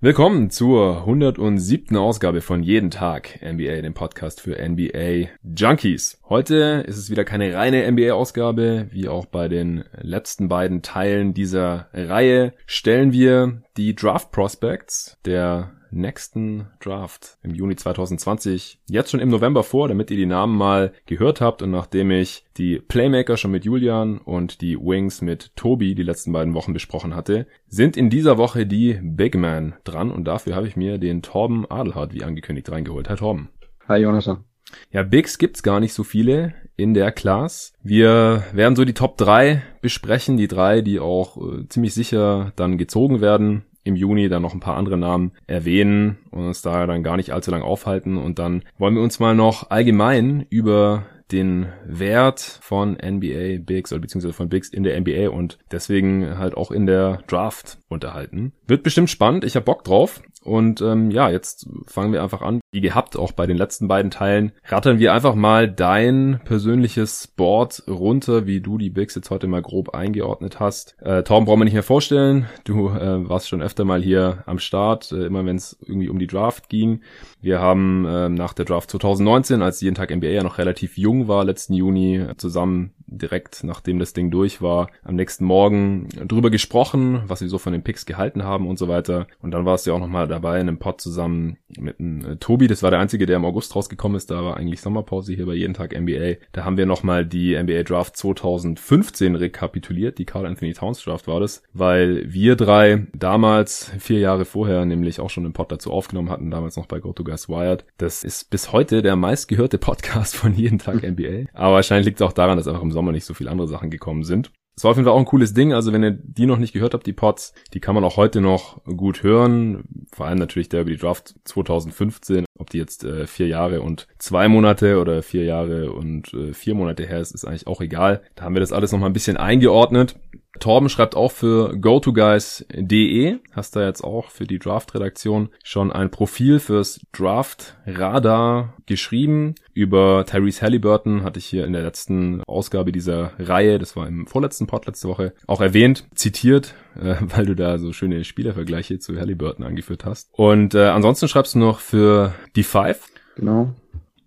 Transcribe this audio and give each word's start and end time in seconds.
Willkommen 0.00 0.50
zur 0.50 0.98
107. 0.98 1.96
Ausgabe 1.96 2.42
von 2.42 2.62
Jeden 2.62 2.90
Tag 2.90 3.40
NBA, 3.42 3.80
dem 3.80 3.94
Podcast 3.94 4.40
für 4.40 4.56
NBA 4.60 5.30
Junkies. 5.42 6.20
Heute 6.28 6.84
ist 6.86 6.98
es 6.98 7.10
wieder 7.10 7.24
keine 7.24 7.54
reine 7.54 7.90
NBA-Ausgabe, 7.90 8.88
wie 8.90 9.08
auch 9.08 9.24
bei 9.24 9.48
den 9.48 9.84
letzten 10.00 10.48
beiden 10.48 10.82
Teilen 10.82 11.32
dieser 11.32 11.88
Reihe 11.94 12.52
stellen 12.66 13.12
wir 13.12 13.62
die 13.76 13.94
Draft 13.94 14.30
Prospects 14.30 15.18
der 15.24 15.72
nächsten 15.90 16.66
Draft 16.80 17.38
im 17.42 17.54
Juni 17.54 17.76
2020 17.76 18.80
jetzt 18.88 19.10
schon 19.10 19.20
im 19.20 19.30
November 19.30 19.62
vor, 19.62 19.88
damit 19.88 20.10
ihr 20.10 20.16
die 20.16 20.26
Namen 20.26 20.56
mal 20.56 20.92
gehört 21.06 21.40
habt 21.40 21.62
und 21.62 21.70
nachdem 21.70 22.10
ich 22.10 22.44
die 22.56 22.78
Playmaker 22.78 23.36
schon 23.36 23.50
mit 23.50 23.64
Julian 23.64 24.18
und 24.18 24.60
die 24.60 24.76
Wings 24.76 25.22
mit 25.22 25.54
Tobi 25.56 25.94
die 25.94 26.02
letzten 26.02 26.32
beiden 26.32 26.54
Wochen 26.54 26.72
besprochen 26.72 27.14
hatte, 27.14 27.46
sind 27.68 27.96
in 27.96 28.10
dieser 28.10 28.38
Woche 28.38 28.66
die 28.66 28.98
Big 29.02 29.36
Man 29.36 29.74
dran 29.84 30.10
und 30.10 30.24
dafür 30.24 30.56
habe 30.56 30.66
ich 30.66 30.76
mir 30.76 30.98
den 30.98 31.22
Torben 31.22 31.68
Adelhardt 31.70 32.14
wie 32.14 32.24
angekündigt 32.24 32.70
reingeholt. 32.70 33.08
Hi 33.08 33.16
Torben. 33.16 33.48
Hi 33.88 34.00
Jonathan. 34.00 34.44
Ja, 34.90 35.02
Bigs 35.02 35.38
gibt's 35.38 35.62
gar 35.62 35.80
nicht 35.80 35.92
so 35.92 36.02
viele 36.02 36.54
in 36.76 36.94
der 36.94 37.12
Class. 37.12 37.72
Wir 37.82 38.44
werden 38.52 38.76
so 38.76 38.84
die 38.84 38.94
Top 38.94 39.16
3 39.16 39.62
besprechen, 39.80 40.36
die 40.36 40.48
drei, 40.48 40.80
die 40.80 41.00
auch 41.00 41.36
äh, 41.36 41.68
ziemlich 41.68 41.94
sicher 41.94 42.52
dann 42.56 42.78
gezogen 42.78 43.20
werden 43.20 43.64
im 43.84 43.96
Juni 43.96 44.28
dann 44.28 44.42
noch 44.42 44.54
ein 44.54 44.60
paar 44.60 44.76
andere 44.76 44.96
Namen 44.96 45.32
erwähnen 45.46 46.18
und 46.30 46.46
uns 46.46 46.62
da 46.62 46.86
dann 46.86 47.02
gar 47.02 47.16
nicht 47.16 47.32
allzu 47.32 47.50
lang 47.50 47.62
aufhalten. 47.62 48.16
Und 48.16 48.38
dann 48.38 48.62
wollen 48.78 48.94
wir 48.94 49.02
uns 49.02 49.20
mal 49.20 49.34
noch 49.34 49.70
allgemein 49.70 50.46
über 50.48 51.04
den 51.32 51.68
Wert 51.86 52.40
von 52.40 52.92
NBA 52.92 53.58
Bigs 53.60 53.92
oder 53.92 54.00
beziehungsweise 54.00 54.34
von 54.34 54.48
Bigs 54.48 54.68
in 54.68 54.82
der 54.82 54.98
NBA 55.00 55.30
und 55.30 55.58
deswegen 55.70 56.38
halt 56.38 56.56
auch 56.56 56.70
in 56.70 56.86
der 56.86 57.22
Draft 57.26 57.78
unterhalten. 57.88 58.52
Wird 58.66 58.82
bestimmt 58.82 59.10
spannend, 59.10 59.44
ich 59.44 59.56
hab 59.56 59.64
Bock 59.64 59.84
drauf. 59.84 60.22
Und 60.44 60.82
ähm, 60.82 61.10
ja, 61.10 61.30
jetzt 61.30 61.68
fangen 61.86 62.12
wir 62.12 62.22
einfach 62.22 62.42
an. 62.42 62.60
Wie 62.70 62.82
gehabt, 62.82 63.16
auch 63.16 63.32
bei 63.32 63.46
den 63.46 63.56
letzten 63.56 63.88
beiden 63.88 64.10
Teilen, 64.10 64.52
rattern 64.66 64.98
wir 64.98 65.14
einfach 65.14 65.34
mal 65.34 65.70
dein 65.70 66.40
persönliches 66.44 67.28
Board 67.28 67.82
runter, 67.88 68.46
wie 68.46 68.60
du 68.60 68.76
die 68.76 68.90
Bigs 68.90 69.14
jetzt 69.14 69.30
heute 69.30 69.46
mal 69.46 69.62
grob 69.62 69.94
eingeordnet 69.94 70.60
hast. 70.60 70.96
Äh, 71.00 71.22
Torben 71.22 71.46
brauchen 71.46 71.60
wir 71.60 71.64
nicht 71.64 71.74
mehr 71.74 71.82
vorstellen. 71.82 72.46
Du 72.64 72.90
äh, 72.90 73.28
warst 73.28 73.48
schon 73.48 73.62
öfter 73.62 73.84
mal 73.84 74.02
hier 74.02 74.42
am 74.46 74.58
Start, 74.58 75.12
äh, 75.12 75.24
immer 75.24 75.46
wenn 75.46 75.56
es 75.56 75.78
irgendwie 75.80 76.10
um 76.10 76.18
die 76.18 76.26
Draft 76.26 76.68
ging. 76.68 77.00
Wir 77.40 77.60
haben 77.60 78.04
äh, 78.04 78.28
nach 78.28 78.52
der 78.52 78.66
Draft 78.66 78.90
2019, 78.90 79.62
als 79.62 79.80
jeden 79.80 79.94
Tag 79.94 80.14
NBA 80.14 80.28
ja 80.28 80.42
noch 80.42 80.58
relativ 80.58 80.98
jung 80.98 81.26
war, 81.26 81.44
letzten 81.44 81.74
Juni, 81.74 82.26
zusammen 82.36 82.92
direkt 83.06 83.64
nachdem 83.64 83.98
das 83.98 84.12
Ding 84.12 84.30
durch 84.30 84.62
war, 84.62 84.88
am 85.02 85.14
nächsten 85.14 85.44
Morgen 85.44 86.08
drüber 86.26 86.50
gesprochen, 86.50 87.22
was 87.26 87.40
wir 87.40 87.48
so 87.48 87.58
von 87.58 87.72
den 87.72 87.82
Picks 87.82 88.06
gehalten 88.06 88.44
haben 88.44 88.66
und 88.66 88.78
so 88.78 88.88
weiter. 88.88 89.26
Und 89.40 89.52
dann 89.52 89.64
war 89.64 89.74
es 89.74 89.84
ja 89.84 89.92
auch 89.92 89.98
nochmal 89.98 90.26
dabei 90.34 90.60
in 90.60 90.68
einem 90.68 90.78
Pod 90.78 91.00
zusammen 91.00 91.58
mit 91.78 92.00
einem 92.00 92.24
äh, 92.24 92.36
Tobi. 92.36 92.66
Das 92.66 92.82
war 92.82 92.90
der 92.90 93.00
einzige, 93.00 93.26
der 93.26 93.36
im 93.36 93.44
August 93.44 93.74
rausgekommen 93.74 94.16
ist. 94.16 94.30
Da 94.30 94.44
war 94.44 94.56
eigentlich 94.56 94.80
Sommerpause 94.80 95.32
hier 95.32 95.46
bei 95.46 95.54
jeden 95.54 95.74
Tag 95.74 95.98
NBA. 95.98 96.36
Da 96.52 96.64
haben 96.64 96.76
wir 96.76 96.86
nochmal 96.86 97.24
die 97.24 97.56
NBA 97.56 97.84
Draft 97.84 98.16
2015 98.16 99.36
rekapituliert. 99.36 100.18
Die 100.18 100.24
Carl 100.24 100.46
Anthony 100.46 100.74
Towns 100.74 101.02
Draft 101.02 101.26
war 101.28 101.40
das, 101.40 101.62
weil 101.72 102.32
wir 102.32 102.56
drei 102.56 103.06
damals 103.14 103.92
vier 103.98 104.18
Jahre 104.18 104.44
vorher 104.44 104.84
nämlich 104.84 105.20
auch 105.20 105.30
schon 105.30 105.44
einen 105.44 105.52
Pod 105.52 105.70
dazu 105.70 105.92
aufgenommen 105.92 106.30
hatten, 106.30 106.50
damals 106.50 106.76
noch 106.76 106.86
bei 106.86 107.00
GoToGuys 107.00 107.48
Wired. 107.48 107.84
Das 107.98 108.24
ist 108.24 108.50
bis 108.50 108.72
heute 108.72 109.02
der 109.02 109.16
meistgehörte 109.16 109.78
Podcast 109.78 110.36
von 110.36 110.54
jeden 110.54 110.78
Tag 110.78 111.02
NBA. 111.02 111.50
Aber 111.52 111.74
wahrscheinlich 111.74 112.06
liegt 112.06 112.20
es 112.20 112.26
auch 112.26 112.32
daran, 112.32 112.56
dass 112.56 112.68
einfach 112.68 112.82
im 112.82 112.92
Sommer 112.92 113.12
nicht 113.12 113.24
so 113.24 113.34
viele 113.34 113.50
andere 113.50 113.68
Sachen 113.68 113.90
gekommen 113.90 114.24
sind. 114.24 114.50
Es 114.76 114.84
war 114.84 114.90
auf 114.90 114.96
jeden 114.96 115.04
Fall 115.04 115.14
auch 115.14 115.20
ein 115.20 115.24
cooles 115.24 115.54
Ding. 115.54 115.72
Also 115.72 115.92
wenn 115.92 116.02
ihr 116.02 116.10
die 116.10 116.46
noch 116.46 116.58
nicht 116.58 116.72
gehört 116.72 116.94
habt, 116.94 117.06
die 117.06 117.12
Pods, 117.12 117.54
die 117.72 117.80
kann 117.80 117.94
man 117.94 118.04
auch 118.04 118.16
heute 118.16 118.40
noch 118.40 118.82
gut 118.84 119.22
hören. 119.22 119.84
Vor 120.12 120.26
allem 120.26 120.38
natürlich 120.38 120.68
der 120.68 120.82
über 120.82 120.90
die 120.90 120.96
Draft 120.96 121.34
2015. 121.44 122.44
Ob 122.58 122.70
die 122.70 122.78
jetzt 122.78 123.04
äh, 123.04 123.26
vier 123.26 123.46
Jahre 123.46 123.82
und 123.82 124.08
zwei 124.18 124.48
Monate 124.48 125.00
oder 125.00 125.22
vier 125.22 125.44
Jahre 125.44 125.92
und 125.92 126.32
äh, 126.34 126.52
vier 126.52 126.74
Monate 126.74 127.06
her 127.06 127.20
ist, 127.20 127.32
ist 127.32 127.44
eigentlich 127.44 127.66
auch 127.66 127.80
egal. 127.80 128.22
Da 128.34 128.44
haben 128.44 128.54
wir 128.54 128.60
das 128.60 128.72
alles 128.72 128.92
noch 128.92 128.98
mal 128.98 129.06
ein 129.06 129.12
bisschen 129.12 129.36
eingeordnet. 129.36 130.16
Torben 130.60 130.88
schreibt 130.88 131.16
auch 131.16 131.32
für 131.32 131.76
gotoguys.de, 131.76 133.38
hast 133.52 133.76
da 133.76 133.84
jetzt 133.84 134.02
auch 134.02 134.30
für 134.30 134.44
die 134.44 134.58
Draft-Redaktion 134.58 135.48
schon 135.62 135.92
ein 135.92 136.10
Profil 136.10 136.60
fürs 136.60 137.00
Draft-Radar 137.12 138.74
geschrieben. 138.86 139.54
Über 139.72 140.24
Tyrese 140.26 140.62
Halliburton 140.62 141.24
hatte 141.24 141.38
ich 141.38 141.46
hier 141.46 141.64
in 141.64 141.72
der 141.72 141.82
letzten 141.82 142.42
Ausgabe 142.44 142.92
dieser 142.92 143.32
Reihe, 143.38 143.78
das 143.78 143.96
war 143.96 144.06
im 144.06 144.26
vorletzten 144.26 144.66
Pod 144.66 144.86
letzte 144.86 145.08
Woche, 145.08 145.34
auch 145.46 145.60
erwähnt, 145.60 146.06
zitiert, 146.14 146.74
äh, 147.00 147.16
weil 147.20 147.46
du 147.46 147.54
da 147.54 147.78
so 147.78 147.92
schöne 147.92 148.24
Spielervergleiche 148.24 148.98
zu 148.98 149.18
Halliburton 149.18 149.64
angeführt 149.64 150.04
hast. 150.04 150.28
Und 150.32 150.74
äh, 150.74 150.86
ansonsten 150.86 151.28
schreibst 151.28 151.54
du 151.54 151.58
noch 151.58 151.80
für 151.80 152.34
die 152.56 152.62
Five. 152.62 153.08
Genau 153.36 153.74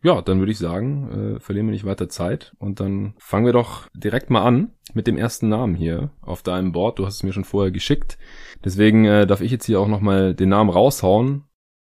ja, 0.07 0.22
dann 0.22 0.40
würde 0.40 0.53
ich 0.53 0.57
sagen, 0.57 1.35
äh, 1.35 1.40
verlieren 1.41 1.68
wir 1.68 1.73
nicht 1.73 1.85
weiter 1.85 2.07
Zeit 2.07 2.56
und 2.59 2.79
dann 2.79 3.13
fangen 3.18 3.45
wir 3.45 3.51
doch 3.51 3.90
direkt 3.94 4.29
mal 4.29 4.41
an 4.41 4.72
mit 4.94 5.06
dem 5.06 5.18
ersten 5.18 5.50
Namen 5.50 5.75
hier 5.75 6.12
auf 6.22 6.44
deinem 6.44 6.72
Board. 6.72 6.97
Du 6.97 7.06
hast 7.06 7.16
es 7.16 7.23
mir 7.23 7.34
schon 7.34 7.44
vorher 7.44 7.72
geschickt. 7.72 8.18
Deswegen 8.63 9.03
äh, 9.03 9.28
darf 9.28 9.41
ich 9.41 9.51
jetzt 9.51 9.66
hier 9.66 9.81
auch 9.81 9.90
nochmal 9.90 10.34
den 10.34 10.47
Namen 10.47 10.69
raushauen. 10.69 11.44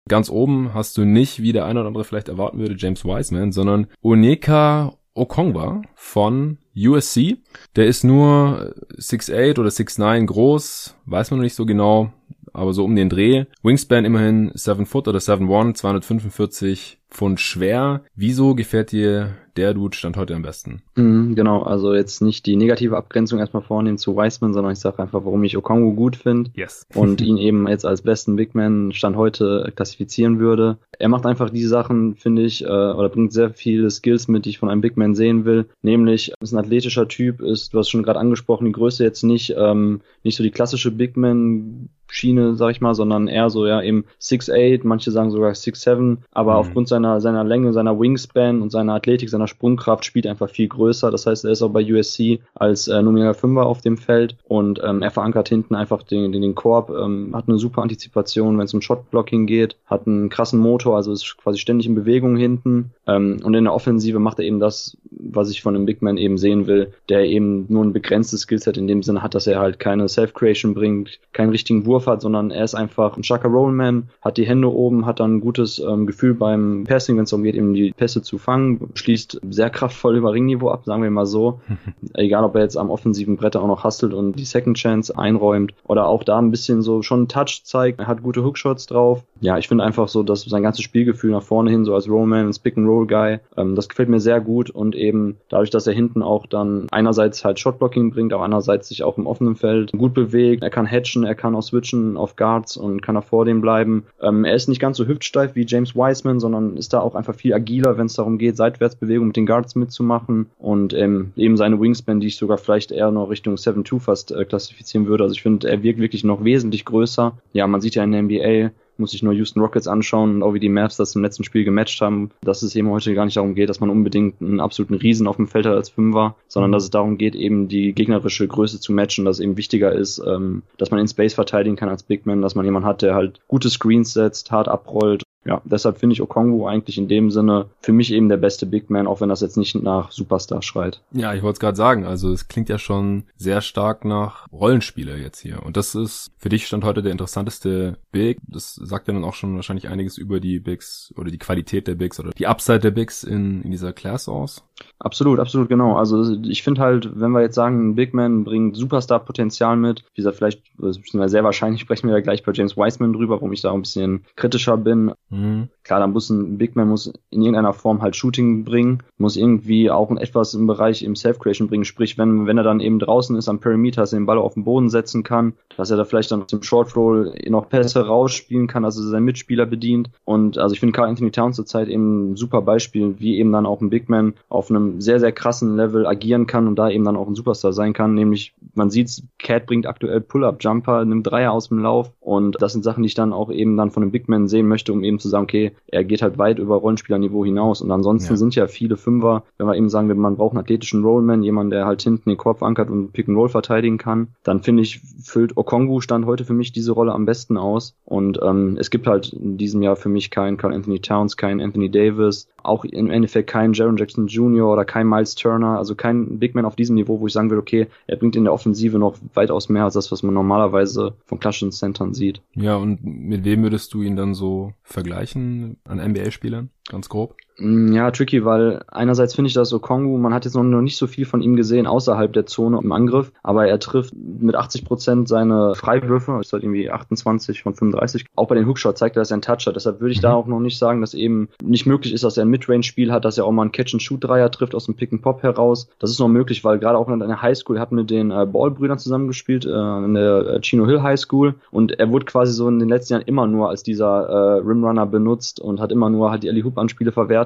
Ganz 0.09 0.29
oben 0.29 0.73
hast 0.73 0.97
du 0.97 1.05
nicht, 1.05 1.41
wie 1.41 1.53
der 1.53 1.63
eine 1.65 1.79
oder 1.79 1.87
andere 1.87 2.03
vielleicht 2.03 2.27
erwarten 2.27 2.59
würde, 2.59 2.75
James 2.77 3.05
Wiseman, 3.05 3.53
sondern 3.53 3.87
Oneka 4.01 4.97
Okongwa 5.13 5.81
von 5.95 6.57
USC. 6.75 7.37
Der 7.77 7.85
ist 7.85 8.03
nur 8.03 8.75
6'8 8.97 9.59
oder 9.59 9.69
6'9 9.69 10.25
groß, 10.25 10.97
weiß 11.05 11.31
man 11.31 11.39
noch 11.39 11.43
nicht 11.43 11.55
so 11.55 11.65
genau, 11.65 12.11
aber 12.53 12.73
so 12.73 12.83
um 12.83 12.95
den 12.95 13.09
Dreh. 13.09 13.45
Wingspan 13.63 14.05
immerhin 14.05 14.51
7 14.53 14.85
Foot 14.85 15.07
oder 15.07 15.19
7'1, 15.19 15.75
245 15.75 16.99
Pfund 17.09 17.39
schwer. 17.39 18.03
Wieso 18.15 18.53
gefällt 18.53 18.91
dir 18.91 19.35
der 19.57 19.73
Dude 19.73 19.97
Stand 19.97 20.15
heute 20.15 20.35
am 20.35 20.43
besten? 20.43 20.83
Mhm, 20.95 21.35
genau, 21.35 21.63
also 21.63 21.93
jetzt 21.93 22.21
nicht 22.21 22.45
die 22.45 22.55
negative 22.55 22.95
Abgrenzung 22.95 23.39
erstmal 23.39 23.63
vornehmen 23.63 23.97
zu 23.97 24.15
Wiseman, 24.15 24.53
sondern 24.53 24.73
ich 24.73 24.79
sage 24.79 24.99
einfach, 24.99 25.25
warum 25.25 25.43
ich 25.43 25.57
Okongo 25.57 25.93
gut 25.93 26.15
finde 26.15 26.51
yes. 26.53 26.85
und 26.93 27.19
ihn 27.21 27.37
eben 27.37 27.67
jetzt 27.67 27.85
als 27.85 28.03
besten 28.03 28.35
Big 28.35 28.53
Man 28.55 28.91
Stand 28.93 29.17
heute 29.17 29.71
klassifizieren 29.75 30.39
würde. 30.39 30.77
Er 30.97 31.09
macht 31.09 31.25
einfach 31.25 31.49
die 31.49 31.65
Sachen, 31.65 32.15
finde 32.15 32.43
ich, 32.43 32.63
äh, 32.63 32.67
oder 32.67 33.09
bringt 33.09 33.33
sehr 33.33 33.49
viele 33.49 33.89
Skills 33.89 34.27
mit, 34.27 34.45
die 34.45 34.51
ich 34.51 34.59
von 34.59 34.69
einem 34.69 34.81
Big 34.81 34.95
Man 34.95 35.15
sehen 35.15 35.45
will. 35.45 35.67
Nämlich, 35.81 36.31
ist 36.39 36.53
ein 36.53 36.59
athletischer 36.59 37.07
Typ, 37.07 37.41
ist, 37.41 37.73
du 37.73 37.79
hast 37.79 37.89
schon 37.89 38.03
gerade 38.03 38.19
angesprochen, 38.19 38.65
die 38.65 38.71
Größe 38.71 39.03
jetzt 39.03 39.23
nicht, 39.23 39.55
ähm, 39.57 40.01
nicht 40.23 40.37
so 40.37 40.43
die 40.43 40.51
klassische 40.51 40.91
Big 40.91 41.17
Man 41.17 41.89
Schiene, 42.11 42.55
sag 42.55 42.71
ich 42.71 42.81
mal, 42.81 42.95
sondern 42.95 43.27
eher 43.27 43.49
so 43.49 43.65
ja 43.65 43.81
eben 43.81 44.05
6'8, 44.21 44.81
manche 44.83 45.11
sagen 45.11 45.31
sogar 45.31 45.51
6'7, 45.51 46.17
aber 46.31 46.53
mhm. 46.53 46.57
aufgrund 46.57 46.87
seiner, 46.87 47.21
seiner 47.21 47.43
Länge, 47.43 47.73
seiner 47.73 47.99
Wingspan 47.99 48.61
und 48.61 48.71
seiner 48.71 48.93
Athletik, 48.93 49.29
seiner 49.29 49.47
Sprungkraft 49.47 50.05
spielt 50.05 50.27
einfach 50.27 50.49
viel 50.49 50.67
größer. 50.67 51.11
Das 51.11 51.25
heißt, 51.25 51.45
er 51.45 51.51
ist 51.51 51.61
auch 51.61 51.69
bei 51.69 51.83
USC 51.83 52.39
als 52.55 52.87
äh, 52.87 53.01
nomineller 53.01 53.33
Fünfer 53.33 53.65
auf 53.65 53.81
dem 53.81 53.97
Feld 53.97 54.35
und 54.47 54.81
ähm, 54.83 55.01
er 55.01 55.11
verankert 55.11 55.49
hinten 55.49 55.75
einfach 55.75 56.03
den, 56.03 56.31
den, 56.31 56.41
den 56.41 56.55
Korb, 56.55 56.89
ähm, 56.89 57.35
hat 57.35 57.47
eine 57.47 57.57
super 57.57 57.81
Antizipation, 57.81 58.57
wenn 58.57 58.65
es 58.65 58.73
um 58.73 58.81
Shotblocking 58.81 59.45
geht, 59.45 59.75
hat 59.85 60.07
einen 60.07 60.29
krassen 60.29 60.59
Motor, 60.59 60.95
also 60.95 61.11
ist 61.11 61.37
quasi 61.37 61.59
ständig 61.59 61.87
in 61.87 61.95
Bewegung 61.95 62.37
hinten 62.37 62.91
ähm, 63.07 63.39
und 63.43 63.53
in 63.53 63.63
der 63.63 63.73
Offensive 63.73 64.19
macht 64.19 64.39
er 64.39 64.45
eben 64.45 64.59
das, 64.59 64.97
was 65.11 65.49
ich 65.49 65.61
von 65.61 65.75
einem 65.75 65.85
Big 65.85 66.01
Man 66.01 66.17
eben 66.17 66.37
sehen 66.37 66.67
will, 66.67 66.93
der 67.09 67.25
eben 67.25 67.65
nur 67.69 67.83
ein 67.83 67.93
begrenztes 67.93 68.41
Skillset 68.41 68.77
in 68.77 68.87
dem 68.87 69.03
Sinne 69.03 69.21
hat, 69.21 69.35
dass 69.35 69.47
er 69.47 69.59
halt 69.59 69.79
keine 69.79 70.07
Self-Creation 70.07 70.73
bringt, 70.73 71.19
keinen 71.33 71.49
richtigen 71.49 71.85
Wurf 71.85 71.98
hat, 72.07 72.21
sondern 72.21 72.51
er 72.51 72.63
ist 72.63 72.75
einfach 72.75 73.17
ein 73.17 73.23
starker 73.23 73.49
Rollman, 73.49 74.09
hat 74.21 74.37
die 74.37 74.45
Hände 74.45 74.71
oben, 74.71 75.05
hat 75.05 75.19
dann 75.19 75.35
ein 75.35 75.41
gutes 75.41 75.79
ähm, 75.79 76.05
Gefühl 76.05 76.33
beim 76.33 76.85
Passing, 76.87 77.17
wenn 77.17 77.23
es 77.23 77.29
darum 77.29 77.43
geht, 77.43 77.55
eben 77.55 77.73
die 77.73 77.91
Pässe 77.91 78.21
zu 78.21 78.37
fangen, 78.37 78.89
schließt 78.95 79.41
sehr 79.49 79.69
kraftvoll 79.69 80.17
über 80.17 80.33
Ringniveau 80.33 80.69
ab, 80.69 80.83
sagen 80.85 81.03
wir 81.03 81.11
mal 81.11 81.25
so. 81.25 81.61
Egal, 82.13 82.43
ob 82.43 82.55
er 82.55 82.61
jetzt 82.61 82.77
am 82.77 82.89
offensiven 82.89 83.37
Brett 83.37 83.55
auch 83.55 83.67
noch 83.67 83.83
hustelt 83.83 84.13
und 84.13 84.33
die 84.33 84.45
Second 84.45 84.77
Chance 84.77 85.17
einräumt 85.17 85.73
oder 85.85 86.07
auch 86.07 86.23
da 86.23 86.39
ein 86.39 86.51
bisschen 86.51 86.81
so 86.81 87.01
schon 87.01 87.27
Touch 87.27 87.61
zeigt. 87.63 87.99
Er 87.99 88.07
hat 88.07 88.23
gute 88.23 88.43
Hookshots 88.43 88.87
drauf. 88.87 89.23
Ja, 89.41 89.57
ich 89.57 89.67
finde 89.67 89.83
einfach 89.83 90.07
so, 90.07 90.23
dass 90.23 90.41
sein 90.41 90.63
ganzes 90.63 90.83
Spielgefühl 90.83 91.31
nach 91.31 91.43
vorne 91.43 91.71
hin, 91.71 91.85
so 91.85 91.95
als 91.95 92.09
Rollman, 92.09 92.47
als 92.47 92.59
Pick-and-Roll-Guy, 92.59 93.39
ähm, 93.57 93.75
das 93.75 93.89
gefällt 93.89 94.09
mir 94.09 94.19
sehr 94.19 94.41
gut 94.41 94.69
und 94.69 94.95
eben 94.95 95.37
dadurch, 95.49 95.69
dass 95.69 95.87
er 95.87 95.93
hinten 95.93 96.21
auch 96.21 96.45
dann 96.45 96.87
einerseits 96.91 97.45
halt 97.45 97.59
Shotblocking 97.59 98.11
bringt, 98.11 98.33
aber 98.33 98.43
andererseits 98.43 98.89
sich 98.89 99.03
auch 99.03 99.17
im 99.17 99.27
offenen 99.27 99.55
Feld 99.55 99.91
gut 99.91 100.13
bewegt. 100.13 100.63
Er 100.63 100.69
kann 100.69 100.89
hatchen, 100.89 101.23
er 101.23 101.35
kann 101.35 101.55
auch 101.55 101.63
switchen 101.63 101.88
auf 102.17 102.35
Guards 102.35 102.77
und 102.77 103.01
kann 103.01 103.17
auch 103.17 103.23
vor 103.23 103.45
dem 103.45 103.61
bleiben. 103.61 104.05
Ähm, 104.21 104.45
er 104.45 104.55
ist 104.55 104.69
nicht 104.69 104.81
ganz 104.81 104.97
so 104.97 105.07
hüftsteif 105.07 105.55
wie 105.55 105.65
James 105.67 105.95
Wiseman, 105.95 106.39
sondern 106.39 106.77
ist 106.77 106.93
da 106.93 106.99
auch 106.99 107.15
einfach 107.15 107.35
viel 107.35 107.53
agiler, 107.53 107.97
wenn 107.97 108.07
es 108.07 108.13
darum 108.13 108.37
geht, 108.37 108.57
Seitwärtsbewegung 108.57 109.27
mit 109.27 109.35
den 109.35 109.45
Guards 109.45 109.75
mitzumachen 109.75 110.47
und 110.57 110.93
ähm, 110.93 111.31
eben 111.35 111.57
seine 111.57 111.79
Wingspan, 111.79 112.19
die 112.19 112.27
ich 112.27 112.37
sogar 112.37 112.57
vielleicht 112.57 112.91
eher 112.91 113.11
noch 113.11 113.29
Richtung 113.29 113.55
7-2 113.55 113.99
fast 113.99 114.31
äh, 114.31 114.45
klassifizieren 114.45 115.07
würde. 115.07 115.23
Also 115.23 115.33
ich 115.33 115.41
finde, 115.41 115.69
er 115.69 115.83
wirkt 115.83 115.99
wirklich 115.99 116.23
noch 116.23 116.43
wesentlich 116.43 116.85
größer. 116.85 117.33
Ja, 117.53 117.67
man 117.67 117.81
sieht 117.81 117.95
ja 117.95 118.03
in 118.03 118.11
der 118.11 118.21
NBA, 118.23 118.71
muss 118.99 119.13
ich 119.13 119.23
nur 119.23 119.33
Houston 119.33 119.61
Rockets 119.61 119.87
anschauen 119.87 120.35
und 120.35 120.43
auch 120.43 120.53
wie 120.53 120.59
die 120.59 120.69
Mavs 120.69 120.97
das 120.97 121.15
im 121.15 121.23
letzten 121.23 121.43
Spiel 121.43 121.63
gematcht 121.63 122.01
haben, 122.01 122.31
dass 122.41 122.61
es 122.61 122.75
eben 122.75 122.89
heute 122.89 123.13
gar 123.13 123.25
nicht 123.25 123.37
darum 123.37 123.55
geht, 123.55 123.69
dass 123.69 123.79
man 123.79 123.89
unbedingt 123.89 124.41
einen 124.41 124.59
absoluten 124.59 124.95
Riesen 124.95 125.27
auf 125.27 125.37
dem 125.37 125.47
Feld 125.47 125.65
hat 125.65 125.75
als 125.75 125.89
Fünfer, 125.89 126.35
sondern 126.47 126.71
dass 126.71 126.83
es 126.83 126.89
darum 126.89 127.17
geht, 127.17 127.35
eben 127.35 127.67
die 127.67 127.93
gegnerische 127.93 128.47
Größe 128.47 128.79
zu 128.79 128.93
matchen, 128.93 129.25
dass 129.25 129.37
es 129.37 129.43
eben 129.43 129.57
wichtiger 129.57 129.91
ist, 129.91 130.21
ähm, 130.25 130.63
dass 130.77 130.91
man 130.91 130.99
in 130.99 131.07
Space 131.07 131.33
verteidigen 131.33 131.75
kann 131.75 131.89
als 131.89 132.03
Big 132.03 132.25
Man, 132.25 132.41
dass 132.41 132.55
man 132.55 132.65
jemanden 132.65 132.87
hat, 132.87 133.01
der 133.01 133.15
halt 133.15 133.39
gute 133.47 133.69
Screens 133.69 134.13
setzt, 134.13 134.51
hart 134.51 134.67
abrollt 134.67 135.23
ja, 135.49 135.63
deshalb 135.65 135.97
finde 135.97 136.13
ich 136.13 136.21
Okongwu 136.21 136.67
eigentlich 136.67 136.99
in 136.99 137.07
dem 137.07 137.31
Sinne 137.31 137.65
für 137.81 137.91
mich 137.91 138.13
eben 138.13 138.29
der 138.29 138.37
beste 138.37 138.67
Big 138.67 138.91
Man, 138.91 139.07
auch 139.07 139.19
wenn 139.19 139.29
das 139.29 139.41
jetzt 139.41 139.57
nicht 139.57 139.73
nach 139.73 140.11
Superstar 140.11 140.61
schreit. 140.61 141.01
Ja, 141.11 141.33
ich 141.33 141.41
wollte 141.41 141.53
es 141.53 141.59
gerade 141.59 141.75
sagen, 141.75 142.05
also 142.05 142.31
es 142.31 142.47
klingt 142.47 142.69
ja 142.69 142.77
schon 142.77 143.23
sehr 143.35 143.61
stark 143.61 144.05
nach 144.05 144.45
Rollenspieler 144.51 145.17
jetzt 145.17 145.39
hier. 145.39 145.63
Und 145.65 145.75
das 145.75 145.95
ist 145.95 146.29
für 146.37 146.49
dich 146.49 146.67
stand 146.67 146.83
heute 146.83 147.01
der 147.01 147.11
interessanteste 147.11 147.97
Big. 148.11 148.37
Das 148.47 148.75
sagt 148.75 149.07
ja 149.07 149.13
dann 149.15 149.23
auch 149.23 149.33
schon 149.33 149.55
wahrscheinlich 149.55 149.87
einiges 149.87 150.19
über 150.19 150.39
die 150.39 150.59
Bigs 150.59 151.11
oder 151.17 151.31
die 151.31 151.39
Qualität 151.39 151.87
der 151.87 151.95
Bigs 151.95 152.19
oder 152.19 152.29
die 152.29 152.45
Upside 152.45 152.81
der 152.81 152.91
Bigs 152.91 153.23
in, 153.23 153.63
in 153.63 153.71
dieser 153.71 153.91
Class 153.91 154.29
aus. 154.29 154.63
Absolut, 154.99 155.39
absolut, 155.39 155.67
genau. 155.67 155.95
Also 155.97 156.39
ich 156.43 156.61
finde 156.63 156.81
halt, 156.81 157.19
wenn 157.19 157.31
wir 157.31 157.41
jetzt 157.41 157.55
sagen, 157.55 157.89
ein 157.89 157.95
Big 157.95 158.13
Man 158.13 158.43
bringt 158.43 158.77
Superstar-Potenzial 158.77 159.77
mit, 159.77 160.03
wie 160.13 160.21
gesagt, 160.21 160.37
vielleicht, 160.37 160.61
sehr 160.77 161.43
wahrscheinlich 161.43 161.81
sprechen 161.89 162.07
wir 162.07 162.15
ja 162.15 162.21
gleich 162.21 162.43
bei 162.43 162.51
James 162.51 162.77
Wiseman 162.77 163.13
drüber, 163.13 163.35
warum 163.35 163.51
ich 163.51 163.61
da 163.61 163.73
ein 163.73 163.81
bisschen 163.81 164.25
kritischer 164.35 164.77
bin. 164.77 165.13
Mhm. 165.39 165.69
Klar, 165.83 166.01
dann 166.01 166.11
muss 166.11 166.29
ein 166.29 166.57
Big 166.57 166.75
Man 166.75 166.89
muss 166.89 167.11
in 167.31 167.41
irgendeiner 167.41 167.73
Form 167.73 168.01
halt 168.01 168.15
Shooting 168.15 168.63
bringen, 168.63 168.99
muss 169.17 169.37
irgendwie 169.37 169.89
auch 169.89 170.11
etwas 170.17 170.53
im 170.53 170.67
Bereich 170.67 171.01
im 171.03 171.15
Self-Creation 171.15 171.67
bringen, 171.67 171.85
sprich, 171.85 172.17
wenn, 172.17 172.45
wenn 172.45 172.57
er 172.57 172.63
dann 172.63 172.79
eben 172.79 172.99
draußen 172.99 173.35
ist 173.35 173.47
am 173.49 173.59
Perimeter, 173.59 174.01
dass 174.01 174.13
er 174.13 174.19
den 174.19 174.25
Ball 174.25 174.37
auf 174.37 174.53
den 174.53 174.65
Boden 174.65 174.89
setzen 174.89 175.23
kann, 175.23 175.53
dass 175.77 175.89
er 175.89 175.97
da 175.97 176.05
vielleicht 176.05 176.31
dann 176.31 176.45
im 176.51 176.63
Short 176.63 176.95
Roll 176.95 177.33
noch 177.47 177.69
Pässe 177.69 178.05
rausspielen 178.05 178.67
kann, 178.67 178.85
also 178.85 179.01
seinen 179.01 179.25
Mitspieler 179.25 179.65
bedient. 179.65 180.09
Und 180.25 180.57
also 180.57 180.73
ich 180.73 180.79
finde 180.79 180.93
Carl 180.93 181.09
Anthony 181.09 181.31
Towns 181.31 181.55
zurzeit 181.55 181.87
eben 181.87 182.31
ein 182.31 182.35
super 182.35 182.61
Beispiel, 182.61 183.15
wie 183.19 183.37
eben 183.37 183.51
dann 183.51 183.65
auch 183.65 183.81
ein 183.81 183.89
Big 183.89 184.09
Man 184.09 184.33
auf 184.49 184.69
einem 184.69 185.01
sehr, 185.01 185.19
sehr 185.19 185.31
krassen 185.31 185.75
Level 185.75 186.05
agieren 186.05 186.45
kann 186.47 186.67
und 186.67 186.75
da 186.75 186.89
eben 186.89 187.05
dann 187.05 187.15
auch 187.15 187.27
ein 187.27 187.35
Superstar 187.35 187.73
sein 187.73 187.93
kann. 187.93 188.13
Nämlich, 188.13 188.53
man 188.75 188.89
sieht, 188.89 189.23
Cat 189.39 189.65
bringt 189.65 189.87
aktuell 189.87 190.21
Pull-Up-Jumper, 190.21 191.05
nimmt 191.05 191.25
Dreier 191.25 191.51
aus 191.51 191.69
dem 191.69 191.79
Lauf 191.79 192.11
und 192.19 192.57
das 192.59 192.73
sind 192.73 192.83
Sachen, 192.83 193.03
die 193.03 193.07
ich 193.07 193.15
dann 193.15 193.33
auch 193.33 193.51
eben 193.51 193.77
dann 193.77 193.91
von 193.91 194.03
einem 194.03 194.11
Big 194.11 194.27
Man 194.27 194.47
sehen 194.47 194.67
möchte, 194.67 194.93
um 194.93 195.03
eben 195.03 195.18
zu 195.19 195.29
sagen, 195.29 195.43
okay, 195.43 195.71
er 195.87 196.03
geht 196.03 196.21
halt 196.21 196.37
weit 196.37 196.59
über 196.59 196.75
Rollenspielerniveau 196.75 197.45
hinaus. 197.45 197.81
Und 197.81 197.91
ansonsten 197.91 198.33
ja. 198.33 198.37
sind 198.37 198.55
ja 198.55 198.67
viele 198.67 198.97
Fünfer, 198.97 199.43
wenn 199.57 199.67
wir 199.67 199.75
eben 199.75 199.89
sagen, 199.89 200.07
man 200.19 200.37
braucht 200.37 200.53
einen 200.53 200.61
athletischen 200.61 201.03
Rollman, 201.03 201.43
jemand, 201.43 201.71
der 201.71 201.85
halt 201.85 202.01
hinten 202.01 202.29
den 202.29 202.37
Korb 202.37 202.63
ankert 202.63 202.89
und 202.89 203.13
Pick 203.13 203.27
and 203.27 203.37
Roll 203.37 203.49
verteidigen 203.49 203.97
kann, 203.97 204.29
dann 204.43 204.61
finde 204.61 204.83
ich, 204.83 205.01
füllt 205.23 205.57
Okongwu 205.57 206.01
stand 206.01 206.25
heute 206.25 206.45
für 206.45 206.53
mich 206.53 206.71
diese 206.71 206.91
Rolle 206.91 207.13
am 207.13 207.25
besten 207.25 207.57
aus. 207.57 207.95
Und 208.05 208.39
ähm, 208.41 208.77
es 208.79 208.89
gibt 208.89 209.07
halt 209.07 209.33
in 209.33 209.57
diesem 209.57 209.81
Jahr 209.81 209.95
für 209.95 210.09
mich 210.09 210.31
keinen 210.31 210.57
Carl 210.57 210.73
Anthony 210.73 210.99
Towns, 210.99 211.37
keinen 211.37 211.61
Anthony 211.61 211.89
Davis, 211.89 212.47
auch 212.63 212.85
im 212.85 213.09
Endeffekt 213.09 213.49
keinen 213.49 213.73
Jaron 213.73 213.97
Jackson 213.97 214.27
Jr. 214.27 214.71
oder 214.71 214.85
kein 214.85 215.07
Miles 215.07 215.35
Turner, 215.35 215.77
also 215.77 215.95
kein 215.95 216.39
Big 216.39 216.55
Man 216.55 216.65
auf 216.65 216.75
diesem 216.75 216.95
Niveau, 216.95 217.19
wo 217.19 217.27
ich 217.27 217.33
sagen 217.33 217.49
würde, 217.49 217.61
okay, 217.61 217.87
er 218.07 218.17
bringt 218.17 218.35
in 218.35 218.43
der 218.43 218.53
Offensive 218.53 218.97
noch 218.99 219.17
weitaus 219.33 219.69
mehr 219.69 219.83
als 219.83 219.93
das, 219.93 220.11
was 220.11 220.23
man 220.23 220.33
normalerweise 220.33 221.13
von 221.25 221.39
klassischen 221.39 221.71
Centern 221.71 222.13
sieht. 222.13 222.41
Ja, 222.55 222.75
und 222.75 223.03
mit 223.03 223.43
wem 223.43 223.63
würdest 223.63 223.93
du 223.93 224.01
ihn 224.01 224.15
dann 224.15 224.33
so 224.33 224.73
vergleichen 224.83 225.77
an 225.85 225.99
NBA-Spielern? 225.99 226.69
Ganz 226.89 227.09
grob. 227.09 227.35
Mm, 227.59 227.93
ja, 227.93 228.11
tricky, 228.11 228.45
weil 228.45 228.83
einerseits 228.87 229.35
finde 229.35 229.47
ich 229.47 229.53
das 229.53 229.69
so 229.69 229.79
Kongo, 229.79 230.17
man 230.17 230.33
hat 230.33 230.45
jetzt 230.45 230.55
noch 230.55 230.63
nicht 230.63 230.97
so 230.97 231.07
viel 231.07 231.25
von 231.25 231.41
ihm 231.41 231.55
gesehen 231.55 231.87
außerhalb 231.87 232.31
der 232.31 232.45
Zone 232.45 232.79
im 232.81 232.91
Angriff, 232.91 233.31
aber 233.43 233.67
er 233.67 233.79
trifft 233.79 234.13
mit 234.15 234.55
80 234.55 234.85
Prozent 234.85 235.27
seine 235.27 235.75
Freiwürfe, 235.75 236.37
ist 236.39 236.53
halt 236.53 236.63
irgendwie 236.63 236.89
28 236.89 237.61
von 237.61 237.75
35. 237.75 238.25
Auch 238.35 238.47
bei 238.47 238.55
den 238.55 238.67
Hookshot 238.67 238.97
zeigt 238.97 239.17
er, 239.17 239.21
dass 239.21 239.31
er 239.31 239.35
einen 239.35 239.41
Touch 239.41 239.67
hat. 239.67 239.75
Deshalb 239.75 239.99
würde 239.99 240.11
ich 240.11 240.19
mhm. 240.19 240.23
da 240.23 240.33
auch 240.33 240.47
noch 240.47 240.59
nicht 240.59 240.77
sagen, 240.77 241.01
dass 241.01 241.13
eben 241.13 241.49
nicht 241.63 241.85
möglich 241.85 242.13
ist, 242.13 242.23
dass 242.23 242.37
er 242.37 242.45
ein 242.45 242.49
Midrange-Spiel 242.49 243.11
hat, 243.11 243.25
dass 243.25 243.37
er 243.37 243.45
auch 243.45 243.51
mal 243.51 243.63
einen 243.63 243.71
Catch-and-Shoot-Dreier 243.71 244.51
trifft 244.51 244.75
aus 244.75 244.85
dem 244.85 244.95
Pick-and-Pop 244.95 245.43
heraus. 245.43 245.89
Das 245.99 246.11
ist 246.11 246.19
noch 246.19 246.27
möglich, 246.27 246.63
weil 246.63 246.79
gerade 246.79 246.97
auch 246.97 247.09
in 247.09 247.19
der 247.19 247.41
Highschool, 247.41 247.77
er 247.77 247.81
hat 247.81 247.91
mit 247.91 248.09
den 248.09 248.31
äh, 248.31 248.45
Ball-Brüdern 248.45 248.99
zusammengespielt, 248.99 249.65
äh, 249.65 249.69
in 249.69 250.13
der 250.13 250.47
äh, 250.47 250.61
Chino 250.61 250.85
Hill 250.85 251.01
High 251.01 251.19
School 251.19 251.55
und 251.71 251.99
er 251.99 252.09
wurde 252.09 252.25
quasi 252.25 252.53
so 252.53 252.67
in 252.67 252.79
den 252.79 252.89
letzten 252.89 253.13
Jahren 253.13 253.25
immer 253.25 253.47
nur 253.47 253.69
als 253.69 253.83
dieser 253.83 254.27
äh, 254.27 254.59
Rimrunner 254.59 255.05
benutzt 255.05 255.59
und 255.59 255.79
hat 255.79 255.91
immer 255.91 256.09
nur 256.09 256.31
halt 256.31 256.43
die 256.43 256.49
Alley 256.49 256.61
Hoop 256.61 256.77